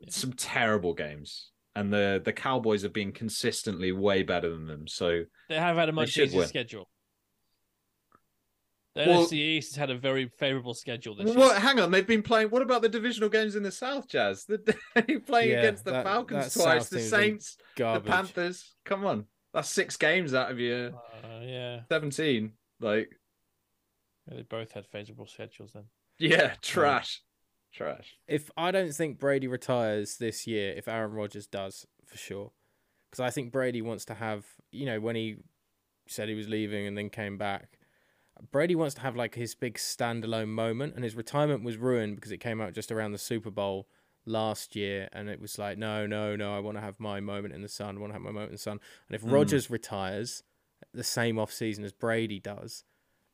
Yeah. 0.00 0.06
some 0.10 0.32
terrible 0.32 0.94
games, 0.94 1.50
and 1.74 1.92
the 1.92 2.20
the 2.24 2.32
Cowboys 2.32 2.82
have 2.82 2.92
been 2.92 3.12
consistently 3.12 3.92
way 3.92 4.22
better 4.22 4.48
than 4.50 4.66
them. 4.66 4.86
So 4.88 5.24
They 5.48 5.56
have 5.58 5.76
had 5.76 5.88
a 5.88 5.92
much 5.92 6.16
easier 6.16 6.38
win. 6.40 6.48
schedule. 6.48 6.88
The 8.94 9.06
Well- 9.06 9.24
NFC 9.26 9.32
East 9.38 9.70
has 9.72 9.76
had 9.76 9.90
a 9.90 9.96
very 9.96 10.28
favorable 10.28 10.74
schedule 10.74 11.14
this 11.14 11.28
year. 11.28 11.38
what? 11.38 11.60
Hang 11.62 11.80
on, 11.80 11.90
they've 11.90 12.06
been 12.06 12.22
playing. 12.22 12.50
What 12.50 12.60
about 12.62 12.82
the 12.82 12.88
divisional 12.90 13.30
games 13.30 13.56
in 13.56 13.62
the 13.62 13.70
South, 13.72 14.06
Jazz? 14.08 14.44
They're 14.48 15.20
playing 15.20 15.50
Yeah, 15.50 15.58
against 15.60 15.84
the 15.84 15.92
that- 15.92 16.04
Falcons 16.04 16.52
that 16.54 16.60
twice, 16.62 16.88
the 16.90 17.00
Saints, 17.00 17.56
the 17.76 18.00
Panthers. 18.00 18.74
Come 18.84 19.06
on, 19.06 19.26
that's 19.54 19.70
six 19.70 19.96
games 19.96 20.34
out 20.34 20.50
of 20.50 20.58
your 20.60 20.88
Uh, 21.24 21.40
yeah. 21.42 21.80
seventeen. 21.88 22.52
Like, 22.80 23.08
Yeah, 24.28 24.36
They 24.36 24.42
both 24.42 24.72
had 24.72 24.86
favorable 24.86 25.26
schedules 25.26 25.72
then. 25.72 25.84
yeah, 26.18 26.54
trash, 26.60 27.22
trash. 27.72 28.14
If 28.28 28.50
I 28.58 28.70
don't 28.72 28.92
think 28.92 29.18
Brady 29.18 29.46
retires 29.48 30.18
this 30.18 30.46
year, 30.46 30.74
if 30.76 30.86
Aaron 30.86 31.12
Rodgers 31.12 31.46
does, 31.46 31.86
for 32.04 32.18
sure, 32.18 32.52
because 33.10 33.20
I 33.20 33.30
think 33.30 33.52
Brady 33.52 33.80
wants 33.82 34.04
to 34.06 34.14
have, 34.14 34.44
you 34.70 34.84
know, 34.84 35.00
when 35.00 35.16
he 35.16 35.36
said 36.08 36.28
he 36.28 36.34
was 36.34 36.48
leaving 36.48 36.86
and 36.86 36.96
then 36.98 37.08
came 37.08 37.38
back, 37.38 37.78
Brady 38.50 38.74
wants 38.74 38.94
to 38.96 39.00
have 39.02 39.16
like 39.16 39.34
his 39.34 39.54
big 39.54 39.76
standalone 39.76 40.48
moment, 40.48 40.94
and 40.94 41.04
his 41.04 41.14
retirement 41.14 41.62
was 41.62 41.76
ruined 41.76 42.16
because 42.16 42.32
it 42.32 42.38
came 42.38 42.60
out 42.60 42.72
just 42.72 42.90
around 42.90 43.12
the 43.12 43.18
Super 43.18 43.50
Bowl 43.50 43.86
last 44.26 44.76
year, 44.76 45.08
and 45.12 45.28
it 45.28 45.40
was 45.40 45.58
like, 45.58 45.78
no, 45.78 46.06
no, 46.06 46.36
no, 46.36 46.54
I 46.54 46.60
want 46.60 46.76
to 46.76 46.80
have 46.80 46.98
my 47.00 47.20
moment 47.20 47.54
in 47.54 47.62
the 47.62 47.68
sun, 47.68 47.96
I 47.96 48.00
want 48.00 48.10
to 48.10 48.14
have 48.14 48.22
my 48.22 48.30
moment 48.30 48.50
in 48.50 48.54
the 48.54 48.58
sun. 48.58 48.80
And 49.08 49.14
if 49.14 49.22
Mm. 49.22 49.32
Rodgers 49.32 49.70
retires 49.70 50.42
the 50.92 51.04
same 51.04 51.38
off 51.38 51.52
season 51.52 51.84
as 51.84 51.92
Brady 51.92 52.38
does, 52.40 52.84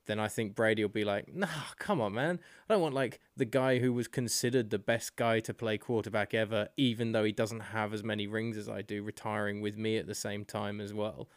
then 0.07 0.19
I 0.19 0.29
think 0.29 0.55
Brady 0.55 0.83
will 0.83 0.89
be 0.89 1.05
like, 1.05 1.35
nah, 1.35 1.47
come 1.79 2.01
on, 2.01 2.15
man. 2.15 2.41
I 2.69 2.75
don't 2.75 2.83
want 2.83 2.95
like 2.95 3.21
the 3.37 3.45
guy 3.45 3.79
who 3.79 3.93
was 3.93 4.09
considered 4.09 4.71
the 4.71 4.79
best 4.79 5.17
guy 5.17 5.41
to 5.41 5.53
play 5.53 5.77
quarterback 5.77 6.33
ever, 6.33 6.69
even 6.79 7.13
though 7.13 7.25
he 7.25 7.33
doesn't 7.33 7.61
have 7.61 7.93
as 7.93 8.03
many 8.03 8.27
rings 8.27 8.57
as 8.57 8.69
I 8.69 8.81
do, 8.81 9.03
retiring 9.03 9.61
with 9.61 9.77
me 9.77 9.99
at 9.99 10.07
the 10.07 10.15
same 10.15 10.47
time 10.47 10.81
as 10.81 10.95
well. 10.95 11.29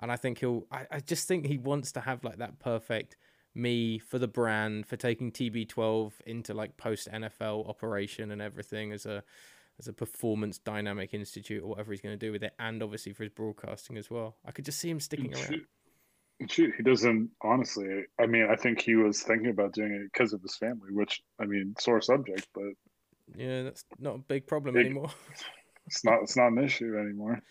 And 0.00 0.10
I 0.10 0.16
think 0.16 0.38
he'll, 0.38 0.66
I, 0.72 0.86
I 0.90 1.00
just 1.00 1.28
think 1.28 1.46
he 1.46 1.58
wants 1.58 1.92
to 1.92 2.00
have 2.00 2.24
like 2.24 2.38
that 2.38 2.58
perfect 2.58 3.16
me 3.54 3.98
for 3.98 4.18
the 4.18 4.28
brand, 4.28 4.86
for 4.86 4.96
taking 4.96 5.30
TB12 5.30 6.12
into 6.26 6.54
like 6.54 6.76
post 6.76 7.08
NFL 7.12 7.68
operation 7.68 8.30
and 8.30 8.40
everything 8.40 8.92
as 8.92 9.06
a, 9.06 9.22
as 9.78 9.88
a 9.88 9.92
performance 9.92 10.58
dynamic 10.58 11.14
institute 11.14 11.62
or 11.62 11.68
whatever 11.68 11.92
he's 11.92 12.00
going 12.00 12.18
to 12.18 12.26
do 12.26 12.32
with 12.32 12.42
it, 12.42 12.54
and 12.58 12.82
obviously 12.82 13.12
for 13.12 13.24
his 13.24 13.32
broadcasting 13.32 13.96
as 13.96 14.10
well. 14.10 14.36
I 14.44 14.52
could 14.52 14.64
just 14.64 14.78
see 14.78 14.90
him 14.90 15.00
sticking 15.00 15.34
around. 15.34 15.62
Shoot, 16.48 16.74
he 16.76 16.82
doesn't. 16.82 17.30
Honestly, 17.42 18.04
I 18.18 18.26
mean, 18.26 18.46
I 18.50 18.56
think 18.56 18.80
he 18.80 18.94
was 18.94 19.22
thinking 19.22 19.50
about 19.50 19.72
doing 19.74 19.92
it 19.92 20.10
because 20.10 20.32
of 20.32 20.40
his 20.40 20.56
family, 20.56 20.90
which 20.90 21.20
I 21.38 21.44
mean, 21.44 21.74
sore 21.78 22.00
subject, 22.00 22.46
but 22.54 22.72
Yeah, 23.36 23.64
that's 23.64 23.84
not 23.98 24.14
a 24.14 24.18
big 24.18 24.46
problem 24.46 24.74
Big- 24.74 24.86
anymore. 24.86 25.10
it's 25.86 26.04
not. 26.04 26.22
It's 26.22 26.36
not 26.36 26.52
an 26.52 26.58
issue 26.58 26.96
anymore. 26.98 27.42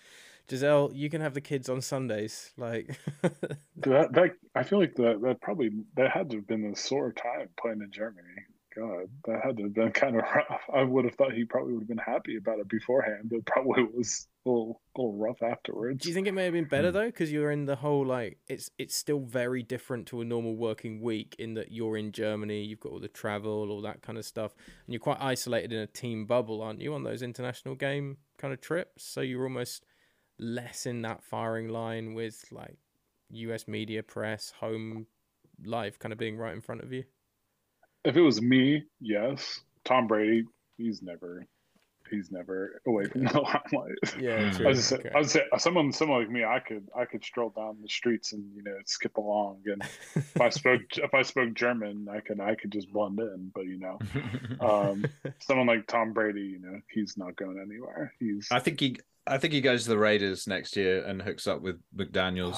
Gisele, 0.49 0.91
you 0.93 1.09
can 1.09 1.21
have 1.21 1.33
the 1.33 1.41
kids 1.41 1.69
on 1.69 1.81
Sundays. 1.81 2.51
Like, 2.57 2.99
That, 3.77 4.11
that 4.13 4.31
I 4.55 4.63
feel 4.63 4.79
like 4.79 4.95
that 4.95 5.21
that 5.21 5.41
probably 5.41 5.69
that 5.95 6.11
had 6.11 6.29
to 6.31 6.37
have 6.37 6.47
been 6.47 6.65
a 6.65 6.75
sore 6.75 7.13
time 7.13 7.47
playing 7.59 7.81
in 7.81 7.91
Germany. 7.91 8.27
God, 8.75 9.07
that 9.25 9.41
had 9.43 9.57
to 9.57 9.63
have 9.63 9.73
been 9.73 9.91
kind 9.91 10.15
of 10.15 10.23
rough. 10.23 10.61
I 10.73 10.83
would 10.83 11.05
have 11.05 11.15
thought 11.15 11.33
he 11.33 11.43
probably 11.43 11.73
would 11.73 11.81
have 11.81 11.87
been 11.87 11.97
happy 11.97 12.37
about 12.37 12.59
it 12.59 12.67
beforehand, 12.67 13.31
but 13.31 13.45
probably 13.45 13.83
was 13.83 14.27
a 14.45 14.49
little, 14.49 14.81
a 14.95 15.01
little 15.01 15.17
rough 15.17 15.41
afterwards. 15.41 16.03
do 16.03 16.09
you 16.09 16.13
think 16.13 16.27
it 16.27 16.33
may 16.33 16.43
have 16.43 16.53
been 16.53 16.67
better 16.67 16.91
though? 16.91 17.07
Because 17.07 17.31
you're 17.31 17.51
in 17.51 17.65
the 17.65 17.77
whole 17.77 18.05
like, 18.05 18.37
it's 18.47 18.69
it's 18.77 18.95
still 18.95 19.21
very 19.21 19.63
different 19.63 20.07
to 20.07 20.21
a 20.21 20.25
normal 20.25 20.55
working 20.55 21.01
week 21.01 21.35
in 21.39 21.55
that 21.55 21.71
you're 21.71 21.97
in 21.97 22.11
Germany, 22.11 22.63
you've 22.63 22.79
got 22.79 22.91
all 22.91 22.99
the 22.99 23.07
travel, 23.07 23.71
all 23.71 23.81
that 23.81 24.01
kind 24.01 24.17
of 24.17 24.25
stuff, 24.25 24.53
and 24.85 24.93
you're 24.93 24.99
quite 24.99 25.21
isolated 25.21 25.71
in 25.71 25.79
a 25.79 25.87
team 25.87 26.25
bubble, 26.25 26.61
aren't 26.61 26.81
you, 26.81 26.93
on 26.93 27.03
those 27.03 27.21
international 27.21 27.75
game 27.75 28.17
kind 28.37 28.53
of 28.53 28.61
trips? 28.61 29.03
So 29.03 29.21
you're 29.21 29.43
almost 29.43 29.85
less 30.39 30.85
in 30.85 31.01
that 31.03 31.23
firing 31.23 31.67
line 31.69 32.13
with 32.13 32.45
like 32.51 32.77
U.S. 33.31 33.67
media, 33.67 34.01
press, 34.03 34.51
home 34.59 35.05
life, 35.63 35.99
kind 35.99 36.11
of 36.13 36.17
being 36.19 36.37
right 36.37 36.53
in 36.53 36.61
front 36.61 36.81
of 36.81 36.91
you. 36.93 37.03
If 38.05 38.15
it 38.15 38.21
was 38.21 38.41
me, 38.41 38.83
yes. 39.01 39.59
Tom 39.85 40.07
Brady, 40.07 40.45
he's 40.77 41.01
never, 41.01 41.45
he's 42.09 42.31
never 42.31 42.81
away 42.87 43.05
from 43.05 43.25
the 43.25 43.33
limelight. 43.73 43.97
Yeah, 44.19 44.39
Mm. 44.39 44.55
true. 44.55 44.65
I 44.65 44.69
was, 44.69 44.93
okay. 44.93 45.09
I 45.13 45.17
would 45.19 45.29
say 45.29 45.41
someone 45.57 45.91
someone 45.91 46.21
like 46.21 46.29
me, 46.29 46.43
I 46.45 46.59
could 46.59 46.87
I 46.97 47.05
could 47.05 47.23
stroll 47.25 47.49
down 47.49 47.77
the 47.81 47.89
streets 47.89 48.31
and 48.33 48.43
you 48.55 48.63
know 48.63 48.75
skip 48.85 49.17
along, 49.17 49.61
and 49.65 49.83
if 50.15 50.39
I 50.41 50.49
spoke 50.49 50.81
if 50.97 51.13
I 51.13 51.21
spoke 51.23 51.53
German, 51.53 52.07
I 52.09 52.21
could 52.21 52.39
I 52.39 52.55
could 52.55 52.71
just 52.71 52.91
blend 52.91 53.19
in. 53.19 53.51
But 53.53 53.65
you 53.65 53.79
know, 53.79 53.99
um, 54.61 55.05
someone 55.39 55.67
like 55.67 55.87
Tom 55.87 56.13
Brady, 56.13 56.41
you 56.41 56.59
know, 56.59 56.79
he's 56.89 57.17
not 57.17 57.35
going 57.35 57.59
anywhere. 57.59 58.13
He's 58.19 58.47
I 58.51 58.59
think 58.59 58.79
he. 58.79 58.97
I 59.29 59.37
think 59.37 59.53
he 59.53 59.61
goes 59.61 59.83
to 59.83 59.89
the 59.89 59.97
Raiders 59.97 60.47
next 60.47 60.75
year 60.75 61.03
and 61.05 61.21
hooks 61.21 61.47
up 61.47 61.61
with 61.61 61.77
McDaniels. 61.95 62.57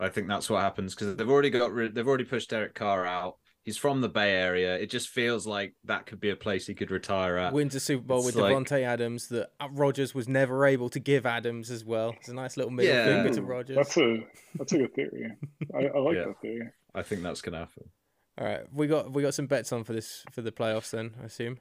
I 0.00 0.08
think 0.08 0.28
that's 0.28 0.48
what 0.48 0.60
happens 0.62 0.94
because 0.94 1.16
they've 1.16 1.28
already 1.28 1.50
got 1.50 1.72
rid. 1.72 1.94
They've 1.94 2.06
already 2.06 2.24
pushed 2.24 2.50
Derek 2.50 2.74
Carr 2.74 3.04
out. 3.06 3.36
He's 3.64 3.76
from 3.76 4.00
the 4.00 4.08
Bay 4.08 4.32
Area. 4.32 4.76
It 4.78 4.88
just 4.90 5.08
feels 5.08 5.46
like 5.46 5.74
that 5.84 6.06
could 6.06 6.20
be 6.20 6.30
a 6.30 6.36
place 6.36 6.66
he 6.66 6.74
could 6.74 6.90
retire 6.90 7.36
at. 7.36 7.52
wins 7.52 7.74
a 7.74 7.80
Super 7.80 8.04
Bowl 8.06 8.18
It's 8.18 8.26
with 8.26 8.36
like- 8.36 8.54
Davante 8.54 8.82
Adams 8.82 9.28
that 9.28 9.50
uh, 9.60 9.68
Rodgers 9.72 10.14
was 10.14 10.26
never 10.28 10.64
able 10.64 10.88
to 10.90 11.00
give 11.00 11.26
Adams 11.26 11.70
as 11.70 11.84
well. 11.84 12.14
It's 12.18 12.28
a 12.28 12.34
nice 12.34 12.56
little 12.56 12.70
middle 12.70 12.94
Yeah. 12.94 13.04
finger 13.22 13.34
to 13.34 13.42
Rodgers. 13.42 13.76
That's 13.76 13.96
a 13.98 14.24
that's 14.54 14.72
a 14.72 14.78
good 14.78 14.94
theory. 14.94 15.32
I, 15.74 15.78
I 15.78 15.98
like 15.98 16.16
Yeah. 16.16 16.24
that 16.26 16.40
theory. 16.40 16.68
I 16.94 17.02
think 17.02 17.22
that's 17.22 17.42
gonna 17.42 17.58
happen. 17.58 17.90
All 18.38 18.46
right, 18.46 18.62
we 18.72 18.86
got 18.86 19.12
we 19.12 19.20
got 19.22 19.34
some 19.34 19.46
bets 19.46 19.72
on 19.72 19.84
for 19.84 19.92
this 19.92 20.24
for 20.32 20.40
the 20.42 20.52
playoffs. 20.52 20.90
Then 20.90 21.14
I 21.20 21.24
assume 21.26 21.58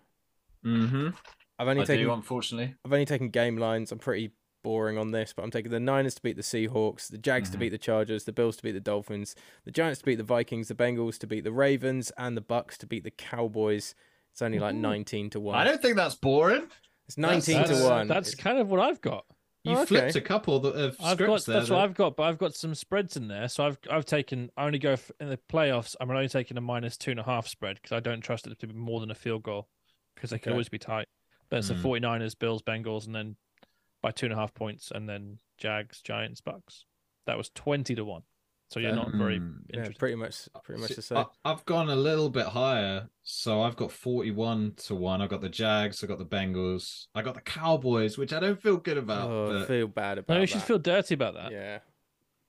Mm-hmm. 0.66 1.10
I've 1.60 1.68
only 1.68 1.82
I 1.82 1.86
taken 1.86 2.06
do, 2.06 2.14
unfortunately. 2.14 2.76
I've 2.86 2.94
only 2.94 3.06
taken 3.06 3.30
game 3.30 3.58
lines. 3.58 3.92
I'm 3.92 4.00
pretty 4.00 4.32
boring 4.64 4.98
on 4.98 5.12
this, 5.12 5.34
but 5.34 5.44
I'm 5.44 5.52
taking 5.52 5.72
the 5.72 5.80
Niners 5.80 6.16
to 6.16 6.22
beat 6.22 6.36
the 6.36 6.42
Seahawks, 6.42 7.08
the 7.10 7.18
Jags 7.18 7.50
to 7.52 7.58
Mhm. 7.58 7.60
beat 7.62 7.70
the 7.70 7.78
Chargers, 7.78 8.26
the 8.26 8.34
Bills 8.34 8.58
to 8.58 8.64
beat 8.64 8.74
the 8.74 8.80
Dolphins, 8.82 9.36
the 9.64 9.72
Giants 9.72 10.00
to 10.00 10.06
beat 10.06 10.16
the 10.16 10.24
Vikings, 10.24 10.68
the 10.68 10.76
Bengals 10.76 11.18
to 11.20 11.28
beat 11.28 11.44
the 11.44 11.52
Ravens, 11.52 12.12
and 12.18 12.36
the 12.36 12.42
Bucs 12.42 12.78
to 12.78 12.88
beat 12.88 13.04
the 13.04 13.12
Cowboys. 13.12 13.96
It's 14.32 14.42
only 14.42 14.60
like 14.60 14.76
19 14.76 15.30
to 15.32 15.40
one. 15.40 15.56
I 15.56 15.64
don't 15.64 15.82
think 15.82 15.96
that's 15.96 16.16
boring. 16.16 16.70
It's 17.08 17.18
19 17.18 17.58
That's, 17.58 17.80
to 17.80 17.84
one. 17.88 18.08
that's 18.08 18.34
It's- 18.34 18.44
kind 18.44 18.60
of 18.60 18.70
what 18.70 18.82
I've 18.82 19.00
got. 19.02 19.26
You 19.64 19.72
Oh, 19.78 19.82
okay. 19.82 19.86
flipped 19.86 20.16
a 20.16 20.22
couple 20.22 20.56
of 20.58 20.66
of 20.66 20.98
I've 21.02 21.14
scripts 21.16 21.46
got 21.46 21.52
there. 21.52 21.60
that's 21.62 21.70
what 21.70 21.80
I've 21.80 21.94
got, 21.94 22.16
but 22.16 22.24
I've 22.24 22.38
got 22.38 22.54
some 22.54 22.76
spreads 22.76 23.18
in 23.18 23.28
there. 23.30 23.48
So 23.50 23.66
I've 23.66 23.78
I've 23.90 24.06
taken 24.06 24.50
I 24.58 24.66
only 24.66 24.80
go 24.80 24.92
f 24.92 25.12
in 25.20 25.30
the 25.30 25.38
playoffs. 25.38 25.96
I'm 26.00 26.10
only 26.12 26.30
taking 26.30 26.58
a 26.58 26.62
minus 26.62 26.98
two 26.98 27.12
and 27.12 27.20
a 27.20 27.24
half 27.24 27.48
spread 27.48 27.76
because 27.78 27.92
I 27.94 28.00
don't 28.00 28.22
trust 28.22 28.48
it 28.48 28.58
to 28.60 28.68
be 28.68 28.74
more 28.74 29.00
than 29.00 29.12
a 29.12 29.16
field 29.16 29.44
goal 29.44 29.68
because 30.16 30.30
they 30.30 30.40
can 30.40 30.50
Okay. 30.50 30.56
always 30.56 30.70
be 30.70 30.78
tight. 30.80 31.08
But 31.50 31.60
it's 31.60 31.70
Mm. 31.70 31.82
the 31.82 31.88
49ers, 31.88 32.36
Bills, 32.38 32.62
Bengals, 32.62 33.06
and 33.06 33.16
then 33.16 33.36
by 34.02 34.12
two 34.12 34.26
and 34.26 34.34
a 34.34 34.38
half 34.38 34.54
points, 34.54 34.92
and 34.92 35.08
then 35.08 35.40
Jags, 35.58 36.02
Giants, 36.02 36.42
Bucs. 36.42 36.84
That 37.26 37.38
was 37.38 37.50
twenty 37.50 37.96
to 37.96 38.06
one. 38.06 38.24
So 38.70 38.82
you're 38.82 38.90
Fair. 38.92 38.98
not 38.98 39.12
very 39.14 39.40
Mm. 39.40 39.60
yeah, 39.74 39.88
pretty 39.98 40.16
much 40.16 40.50
pretty 40.64 40.82
much 40.82 40.90
See, 40.90 40.96
the 40.96 41.02
same. 41.02 41.18
I, 41.20 41.26
I've 41.46 41.64
gone 41.66 41.90
a 41.90 41.96
little 41.96 42.30
bit 42.30 42.48
higher, 42.48 43.10
so 43.24 43.62
I've 43.62 43.78
got 43.78 43.92
forty-one 43.94 44.74
to 44.88 44.96
one. 44.96 45.22
I've 45.22 45.30
got 45.30 45.40
the 45.42 45.48
Jags, 45.50 46.04
I've 46.04 46.10
got 46.10 46.20
the 46.20 46.26
Bengals, 46.26 47.08
I 47.16 47.22
got 47.22 47.36
the 47.36 47.42
Cowboys, 47.42 48.18
which 48.18 48.34
I 48.34 48.40
don't 48.42 48.62
feel 48.62 48.76
good 48.78 48.98
about. 48.98 49.30
oh, 49.30 49.62
I 49.64 49.66
feel 49.66 49.88
bad 49.88 50.18
about 50.18 50.34
No, 50.34 50.42
you 50.42 50.48
that. 50.48 50.52
should 50.52 50.64
feel 50.64 50.80
dirty 50.80 51.14
about 51.14 51.34
that. 51.36 51.52
Yeah. 51.54 51.80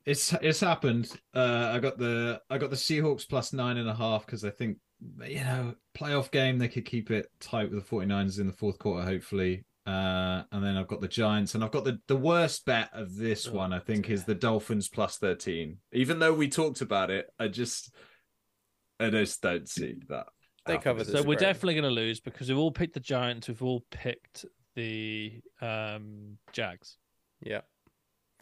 it's 0.05 0.33
it's 0.35 0.61
happened. 0.61 1.11
Uh, 1.35 1.71
I 1.73 1.79
got 1.79 1.99
the 1.99 2.41
I 2.51 2.59
got 2.59 2.71
the 2.71 2.77
Seahawks 2.77 3.29
plus 3.29 3.53
nine 3.53 3.77
and 3.77 3.89
a 3.89 3.95
half 3.95 4.27
because 4.27 4.45
I 4.45 4.51
think 4.51 4.79
you 5.27 5.41
know 5.45 5.75
playoff 5.97 6.31
game 6.31 6.59
they 6.59 6.69
could 6.69 6.85
keep 6.85 7.11
it 7.11 7.27
tight 7.41 7.71
with 7.71 7.85
the 7.89 7.97
49ers 7.97 8.41
in 8.41 8.47
the 8.47 8.53
fourth 8.53 8.79
quarter, 8.79 9.05
hopefully. 9.07 9.65
Uh, 9.87 10.43
and 10.53 10.63
then 10.63 10.77
I've 10.77 10.87
got 10.89 11.01
the 11.01 11.09
Giants, 11.09 11.55
and 11.55 11.65
I've 11.65 11.71
got 11.71 11.85
the 11.85 11.99
the 12.09 12.17
worst 12.17 12.65
bet 12.67 12.91
of 12.93 13.17
this 13.17 13.47
Oh, 13.49 13.53
one. 13.53 13.73
I 13.73 13.79
think 13.79 14.11
is 14.11 14.25
the 14.25 14.35
Dolphins 14.35 14.89
plus 14.89 15.17
13. 15.17 15.79
Even 15.93 16.19
though 16.19 16.35
we 16.35 16.49
talked 16.49 16.83
about 16.83 17.11
it, 17.11 17.27
I 17.39 17.49
just 17.49 17.95
I 19.01 19.09
just 19.11 19.41
don't 19.41 19.69
see 19.69 19.95
that. 20.09 20.27
They 20.67 20.75
happening. 20.75 20.81
cover 20.83 21.05
the 21.05 21.13
So 21.13 21.19
we're 21.19 21.37
spread. 21.37 21.39
definitely 21.39 21.75
going 21.75 21.85
to 21.85 21.91
lose 21.91 22.21
because 22.21 22.49
we've 22.51 22.59
all 22.59 22.71
picked 22.73 22.93
the 22.95 23.01
Giants. 23.01 23.49
We've 23.49 23.63
all 23.63 23.83
picked 23.91 24.45
the 24.75 25.41
um, 25.63 26.37
Jags. 26.53 26.99
Yeah. 27.41 27.63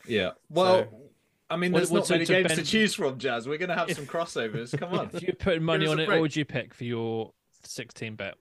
Yeah. 0.08 0.30
Well, 0.48 0.84
So- 0.90 1.10
I 1.48 1.56
mean, 1.56 1.72
What- 1.72 1.78
there's 1.80 1.90
what's 1.90 2.10
not 2.10 2.16
many 2.16 2.26
games 2.26 2.48
Ben- 2.48 2.56
to 2.58 2.64
choose 2.64 2.94
from, 2.94 3.18
Jazz. 3.18 3.48
We're 3.48 3.58
going 3.58 3.68
to 3.68 3.76
have 3.76 3.88
If- 3.90 3.96
some 3.96 4.06
crossovers. 4.06 4.76
Come 4.76 4.92
on. 4.98 5.10
If 5.12 5.22
you're 5.22 5.36
putting 5.36 5.62
money 5.62 5.86
on 5.86 5.98
it, 6.00 6.08
what 6.08 6.20
would 6.20 6.34
you 6.36 6.44
pick 6.44 6.74
for 6.74 6.84
your 6.84 7.32
16 7.64 8.16
bet? 8.16 8.34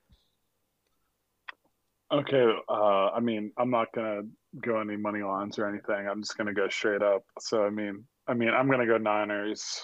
Okay, 2.11 2.53
uh, 2.69 3.07
I 3.09 3.19
mean, 3.19 3.51
I'm 3.57 3.71
not 3.71 3.91
gonna 3.91 4.21
go 4.61 4.79
any 4.79 4.95
money 4.95 5.23
lines 5.23 5.57
or 5.57 5.67
anything. 5.67 6.07
I'm 6.07 6.21
just 6.21 6.37
gonna 6.37 6.53
go 6.53 6.69
straight 6.69 7.01
up. 7.01 7.23
So 7.39 7.65
I 7.65 7.71
mean, 7.71 8.05
I 8.27 8.35
mean, 8.35 8.49
I'm 8.49 8.69
gonna 8.69 8.85
go 8.85 8.97
Niners. 8.99 9.83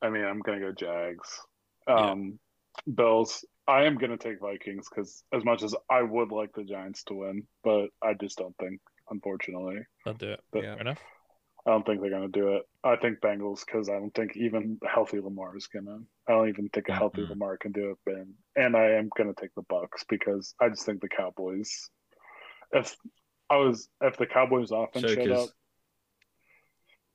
I 0.00 0.08
mean, 0.08 0.24
I'm 0.24 0.40
gonna 0.40 0.60
go 0.60 0.72
Jags. 0.72 1.28
Um, 1.86 2.38
Bills. 2.92 3.44
I 3.66 3.84
am 3.84 3.98
gonna 3.98 4.16
take 4.16 4.40
Vikings 4.40 4.88
because 4.88 5.22
as 5.32 5.44
much 5.44 5.62
as 5.62 5.74
I 5.90 6.02
would 6.02 6.32
like 6.32 6.52
the 6.54 6.64
Giants 6.64 7.04
to 7.04 7.14
win, 7.14 7.46
but 7.62 7.88
I 8.02 8.14
just 8.14 8.38
don't 8.38 8.56
think, 8.56 8.80
unfortunately, 9.10 9.80
I'll 10.06 10.14
do 10.14 10.30
it. 10.32 10.40
But- 10.50 10.62
Yeah. 10.62 10.72
Fair 10.72 10.80
enough. 10.80 11.02
I 11.66 11.70
don't 11.70 11.84
think 11.84 12.00
they're 12.00 12.10
gonna 12.10 12.28
do 12.28 12.54
it. 12.56 12.62
I 12.82 12.96
think 12.96 13.20
Bengals 13.20 13.64
because 13.66 13.88
I 13.88 13.94
don't 13.94 14.14
think 14.14 14.36
even 14.36 14.78
healthy 14.88 15.20
Lamar 15.20 15.56
is 15.56 15.66
gonna. 15.66 15.98
I 16.26 16.32
don't 16.32 16.48
even 16.48 16.68
think 16.70 16.88
a 16.88 16.94
healthy 16.94 17.22
Mhm. 17.22 17.30
Lamar 17.30 17.56
can 17.58 17.72
do 17.72 17.90
it. 17.90 17.98
Ben, 18.06 18.34
and 18.56 18.76
I 18.76 18.92
am 18.92 19.10
gonna 19.16 19.34
take 19.34 19.54
the 19.54 19.62
Bucs 19.64 20.06
because 20.08 20.54
I 20.60 20.68
just 20.68 20.86
think 20.86 21.00
the 21.00 21.08
Cowboys. 21.08 21.90
If 22.72 22.96
I 23.50 23.56
was, 23.56 23.88
if 24.00 24.16
the 24.16 24.26
Cowboys 24.26 24.70
offense 24.70 25.10
showed 25.12 25.30
up, 25.30 25.48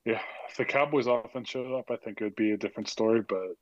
yeah, 0.05 0.21
if 0.49 0.57
the 0.57 0.65
Cowboys 0.65 1.07
offense 1.07 1.49
showed 1.49 1.77
up, 1.77 1.89
I 1.89 1.95
think 1.97 2.19
it 2.19 2.23
would 2.25 2.35
be 2.35 2.51
a 2.51 2.57
different 2.57 2.89
story. 2.89 3.21
But 3.21 3.55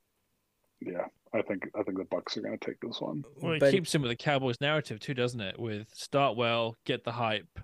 yeah, 0.80 1.06
I 1.32 1.42
think 1.42 1.70
I 1.74 1.82
think 1.84 1.98
the 1.98 2.04
Bucs 2.04 2.36
are 2.36 2.42
gonna 2.42 2.58
take 2.58 2.80
this 2.80 3.00
one. 3.00 3.24
Well, 3.40 3.52
it 3.54 3.60
Ben- 3.60 3.72
keeps 3.72 3.94
in 3.94 4.02
with 4.02 4.10
the 4.10 4.16
Cowboys 4.16 4.60
narrative 4.60 5.00
too, 5.00 5.14
doesn't 5.14 5.40
it? 5.40 5.58
With 5.58 5.88
start 5.94 6.36
well, 6.36 6.76
get 6.84 7.04
the 7.04 7.12
hype, 7.12 7.60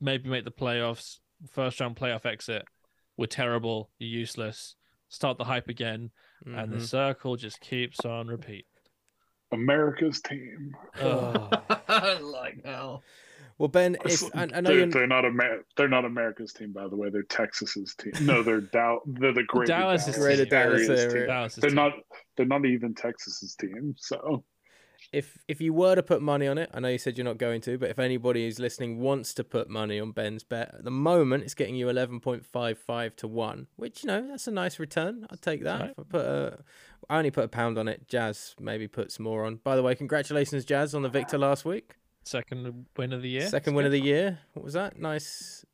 maybe 0.00 0.28
make 0.28 0.44
the 0.44 0.52
playoffs, 0.52 1.20
first 1.50 1.80
round 1.80 1.96
playoff 1.96 2.26
exit. 2.26 2.64
We're 3.16 3.26
terrible, 3.26 3.90
you're 3.98 4.10
useless. 4.20 4.74
Start 5.08 5.38
the 5.38 5.44
hype 5.44 5.68
again, 5.68 6.10
and 6.44 6.72
the 6.72 6.78
Mhm. 6.78 6.82
circle 6.88 7.36
just 7.36 7.60
keeps 7.60 8.04
on 8.04 8.26
repeat. 8.26 8.66
America's 9.52 10.20
team. 10.20 10.74
Oh, 11.00 11.48
like 12.20 12.64
hell. 12.64 13.02
Well, 13.56 13.68
Ben, 13.68 13.96
if 14.04 14.24
I, 14.34 14.48
I 14.52 14.60
know 14.62 14.62
they're, 14.74 14.86
they're 14.88 15.06
not 15.06 15.24
Amer- 15.24 15.64
they're 15.76 15.86
not 15.88 16.04
America's 16.04 16.52
team, 16.52 16.72
by 16.72 16.88
the 16.88 16.96
way. 16.96 17.08
They're 17.10 17.22
Texas's 17.22 17.94
team. 17.94 18.12
No, 18.22 18.42
they're 18.42 18.62
Dow. 18.62 19.00
They're 19.06 19.32
the 19.32 19.44
Greater 19.44 19.72
Dallas 19.72 20.02
Dallas, 20.06 20.16
is 20.18 20.24
Greater 20.24 20.44
Dallas 20.44 20.88
area's 20.88 20.90
area. 21.04 21.14
team. 21.20 21.26
Dallas 21.28 21.52
is 21.56 21.60
They're 21.60 21.70
team. 21.70 21.76
not. 21.76 21.92
They're 22.36 22.46
not 22.46 22.64
even 22.66 22.94
Texas's 22.96 23.54
team. 23.54 23.94
So 23.96 24.44
if 25.14 25.38
if 25.48 25.60
you 25.60 25.72
were 25.72 25.94
to 25.94 26.02
put 26.02 26.20
money 26.20 26.46
on 26.46 26.58
it, 26.58 26.70
I 26.74 26.80
know 26.80 26.88
you 26.88 26.98
said 26.98 27.16
you're 27.16 27.24
not 27.24 27.38
going 27.38 27.60
to, 27.62 27.78
but 27.78 27.90
if 27.90 27.98
anybody 27.98 28.44
who's 28.44 28.58
listening 28.58 28.98
wants 28.98 29.32
to 29.34 29.44
put 29.44 29.70
money 29.70 30.00
on 30.00 30.10
Ben's 30.10 30.42
bet, 30.42 30.74
at 30.74 30.84
the 30.84 30.90
moment 30.90 31.44
it's 31.44 31.54
getting 31.54 31.76
you 31.76 31.88
eleven 31.88 32.20
point 32.20 32.44
five 32.44 32.78
five 32.78 33.16
to 33.16 33.28
one, 33.28 33.68
which 33.76 34.02
you 34.02 34.08
know 34.08 34.26
that's 34.28 34.46
a 34.46 34.50
nice 34.50 34.78
return. 34.78 35.26
I'd 35.30 35.40
take 35.40 35.64
that. 35.64 35.80
Right. 35.80 35.90
If 35.90 35.98
I 35.98 36.02
put 36.02 36.24
a, 36.24 36.58
I 37.08 37.18
only 37.18 37.30
put 37.30 37.44
a 37.44 37.48
pound 37.48 37.78
on 37.78 37.88
it. 37.88 38.08
Jazz 38.08 38.54
maybe 38.60 38.88
put 38.88 39.12
some 39.12 39.24
more 39.24 39.44
on. 39.44 39.56
By 39.56 39.76
the 39.76 39.82
way, 39.82 39.94
congratulations, 39.94 40.64
Jazz, 40.64 40.94
on 40.94 41.02
the 41.02 41.08
victor 41.08 41.38
last 41.38 41.64
week. 41.64 41.96
Second 42.24 42.86
win 42.96 43.12
of 43.12 43.22
the 43.22 43.28
year. 43.28 43.48
Second 43.48 43.74
win 43.74 43.86
of 43.86 43.92
the 43.92 44.00
year. 44.00 44.38
What 44.54 44.64
was 44.64 44.74
that? 44.74 44.98
Nice. 44.98 45.64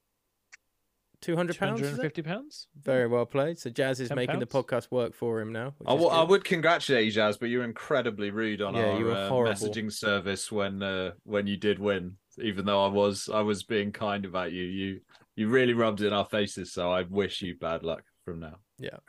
Two 1.21 1.37
hundred 1.37 1.55
Two 1.55 1.59
pounds. 1.61 1.71
hundred 1.81 1.83
was 1.83 1.91
and 1.93 1.99
it? 2.01 2.03
fifty 2.03 2.23
pounds. 2.23 2.67
Very 2.83 3.07
well 3.07 3.27
played. 3.27 3.59
So 3.59 3.69
Jazz 3.69 4.01
is 4.01 4.09
10 4.09 4.17
making 4.17 4.39
the 4.39 4.47
podcast 4.47 4.91
work 4.91 5.15
for 5.15 5.41
him 5.41 5.53
now. 5.53 5.75
which 5.79 5.89
I, 5.89 5.93
is 5.95 6.01
w- 6.01 6.09
I 6.11 6.23
good. 6.23 6.31
would 6.31 6.45
congratulate 6.45 7.05
you, 7.05 7.11
Jazz, 7.13 7.37
but 7.37 7.47
you're 7.51 7.65
incredibly 7.65 8.31
rude 8.31 8.63
on 8.63 8.75
Yeah, 8.75 8.87
our 8.87 8.99
you 8.99 9.05
were 9.05 9.13
uh, 9.13 9.31
messaging 9.31 9.93
service 9.93 10.51
when 10.51 10.83
uh, 10.83 11.13
when 11.25 11.47
you 11.47 11.57
did 11.57 11.79
win. 11.79 12.17
Even 12.39 12.65
though 12.65 12.83
I 12.85 12.89
was 12.89 13.29
I 13.33 13.41
was 13.43 13.65
being 13.65 13.93
kind 13.93 14.25
about 14.25 14.53
you, 14.53 14.65
you 14.65 15.01
you 15.37 15.49
really 15.49 15.75
rubbed 15.75 16.01
it 16.01 16.07
in 16.07 16.13
our 16.13 16.25
faces. 16.25 16.73
So 16.73 16.91
I 16.91 17.03
wish 17.03 17.43
you 17.43 17.55
bad 17.57 17.83
luck 17.83 18.03
from 18.25 18.41
now. 18.41 18.57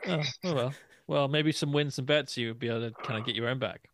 Oh, 0.08 0.22
oh 0.44 0.54
well. 0.54 0.74
Well, 1.08 1.28
maybe 1.28 1.52
some 1.52 1.72
wins 1.74 1.98
and 1.98 2.08
bets 2.08 2.38
you 2.38 2.50
would 2.50 2.60
be 2.60 2.68
able 2.70 2.90
to 2.90 2.92
kind 3.04 3.20
of 3.20 3.26
get 3.26 3.36
your 3.36 3.48
own 3.50 3.60
back. 3.60 3.88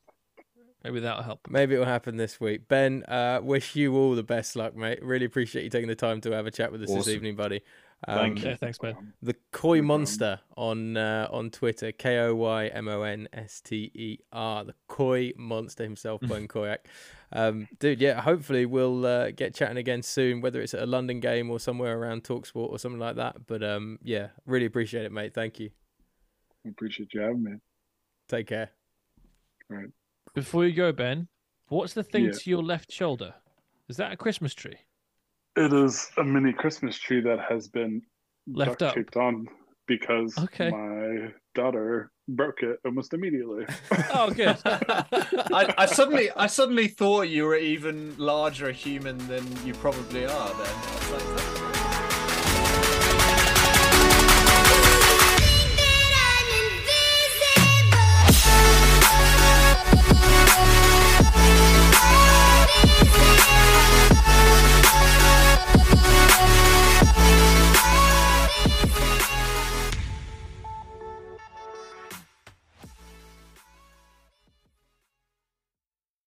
Maybe 0.84 1.00
that'll 1.00 1.24
help. 1.24 1.40
Maybe 1.50 1.76
it 1.76 1.80
will 1.80 1.86
happen 1.86 2.16
this 2.18 2.40
week. 2.40 2.68
Ben, 2.68 3.04
uh, 3.08 3.40
wish 3.42 3.76
you 3.76 3.96
all 3.96 4.14
the 4.16 4.24
best 4.24 4.56
luck, 4.56 4.76
mate. 4.76 5.00
Really 5.04 5.26
appreciate 5.26 5.64
you 5.64 5.70
taking 5.70 5.88
the 5.88 5.96
time 5.96 6.22
to 6.22 6.32
have 6.32 6.46
a 6.46 6.52
chat 6.52 6.72
with 6.72 6.84
us 6.84 6.90
this 6.94 7.08
evening, 7.08 7.36
buddy. 7.36 7.62
Um, 8.08 8.18
Thank 8.20 8.44
Yeah, 8.44 8.56
thanks, 8.56 8.78
Ben. 8.78 9.14
The 9.24 9.36
Koi 9.52 9.82
Monster 9.82 10.40
on 10.56 10.98
uh, 10.98 11.28
on 11.32 11.50
Twitter, 11.50 11.92
K 11.92 12.20
O 12.20 12.36
Y 12.36 12.68
M 12.68 12.88
O 12.88 13.02
N 13.02 13.28
S 13.34 13.60
T 13.60 13.92
E 13.96 14.20
R, 14.32 14.66
the 14.66 14.76
Koi 14.88 15.34
Monster 15.36 15.84
himself, 15.84 16.22
Ben 16.28 16.48
Koyack. 16.48 16.80
Um, 17.32 17.68
dude, 17.80 18.00
yeah, 18.00 18.22
hopefully 18.22 18.68
we'll 18.68 19.06
uh, 19.06 19.32
get 19.32 19.56
chatting 19.56 19.78
again 19.78 20.04
soon, 20.04 20.42
whether 20.42 20.62
it's 20.62 20.76
at 20.76 20.84
a 20.84 20.86
London 20.86 21.20
game 21.20 21.50
or 21.50 21.60
somewhere 21.60 21.98
around 21.98 22.24
Talksport 22.24 22.70
or 22.70 22.78
something 22.78 23.00
like 23.00 23.16
that. 23.16 23.48
But 23.48 23.64
um, 23.64 23.98
yeah, 24.04 24.28
really 24.46 24.68
appreciate 24.68 25.06
it, 25.06 25.12
mate. 25.12 25.34
Thank 25.34 25.60
you. 25.60 25.72
I 26.66 26.70
appreciate 26.70 27.14
you 27.14 27.22
having 27.22 27.44
me. 27.44 27.52
Take 28.30 28.48
care. 28.48 28.70
Right. 29.70 29.88
Before 30.36 30.66
you 30.66 30.74
go, 30.74 30.92
Ben, 30.92 31.30
what's 31.70 31.94
the 31.94 32.04
thing 32.04 32.26
Yeah. 32.26 32.32
to 32.32 32.50
your 32.50 32.64
left 32.64 32.92
shoulder? 32.92 33.34
Is 33.90 33.98
that 33.98 34.12
a 34.12 34.18
Christmas 34.18 34.54
tree? 34.54 34.78
It 35.58 35.74
is 35.74 36.10
a 36.18 36.24
mini 36.24 36.54
Christmas 36.54 36.98
tree 37.00 37.20
that 37.22 37.40
has 37.50 37.68
been 37.68 38.02
Left 38.48 38.80
duct 38.80 38.82
up. 38.84 38.96
taped 38.96 39.18
on 39.18 39.48
because 39.88 40.38
Okay. 40.38 40.70
my 40.70 41.34
daughter 41.56 42.12
broke 42.28 42.62
it 42.62 42.78
almost 42.86 43.14
immediately. 43.14 43.66
Oh, 44.14 44.30
good. 44.30 44.58
I, 44.66 45.74
I 45.78 45.86
suddenly 45.88 46.30
I 46.36 46.48
suddenly 46.48 46.88
thought 46.88 47.24
you 47.24 47.46
were 47.46 47.56
even 47.56 48.16
larger 48.18 48.70
a 48.70 48.74
human 48.74 49.18
than 49.28 49.44
you 49.66 49.74
probably 49.74 50.26
are. 50.26 50.50
Then 50.50 50.76
I 50.76 50.96
was 51.00 51.12
like, 51.26 51.77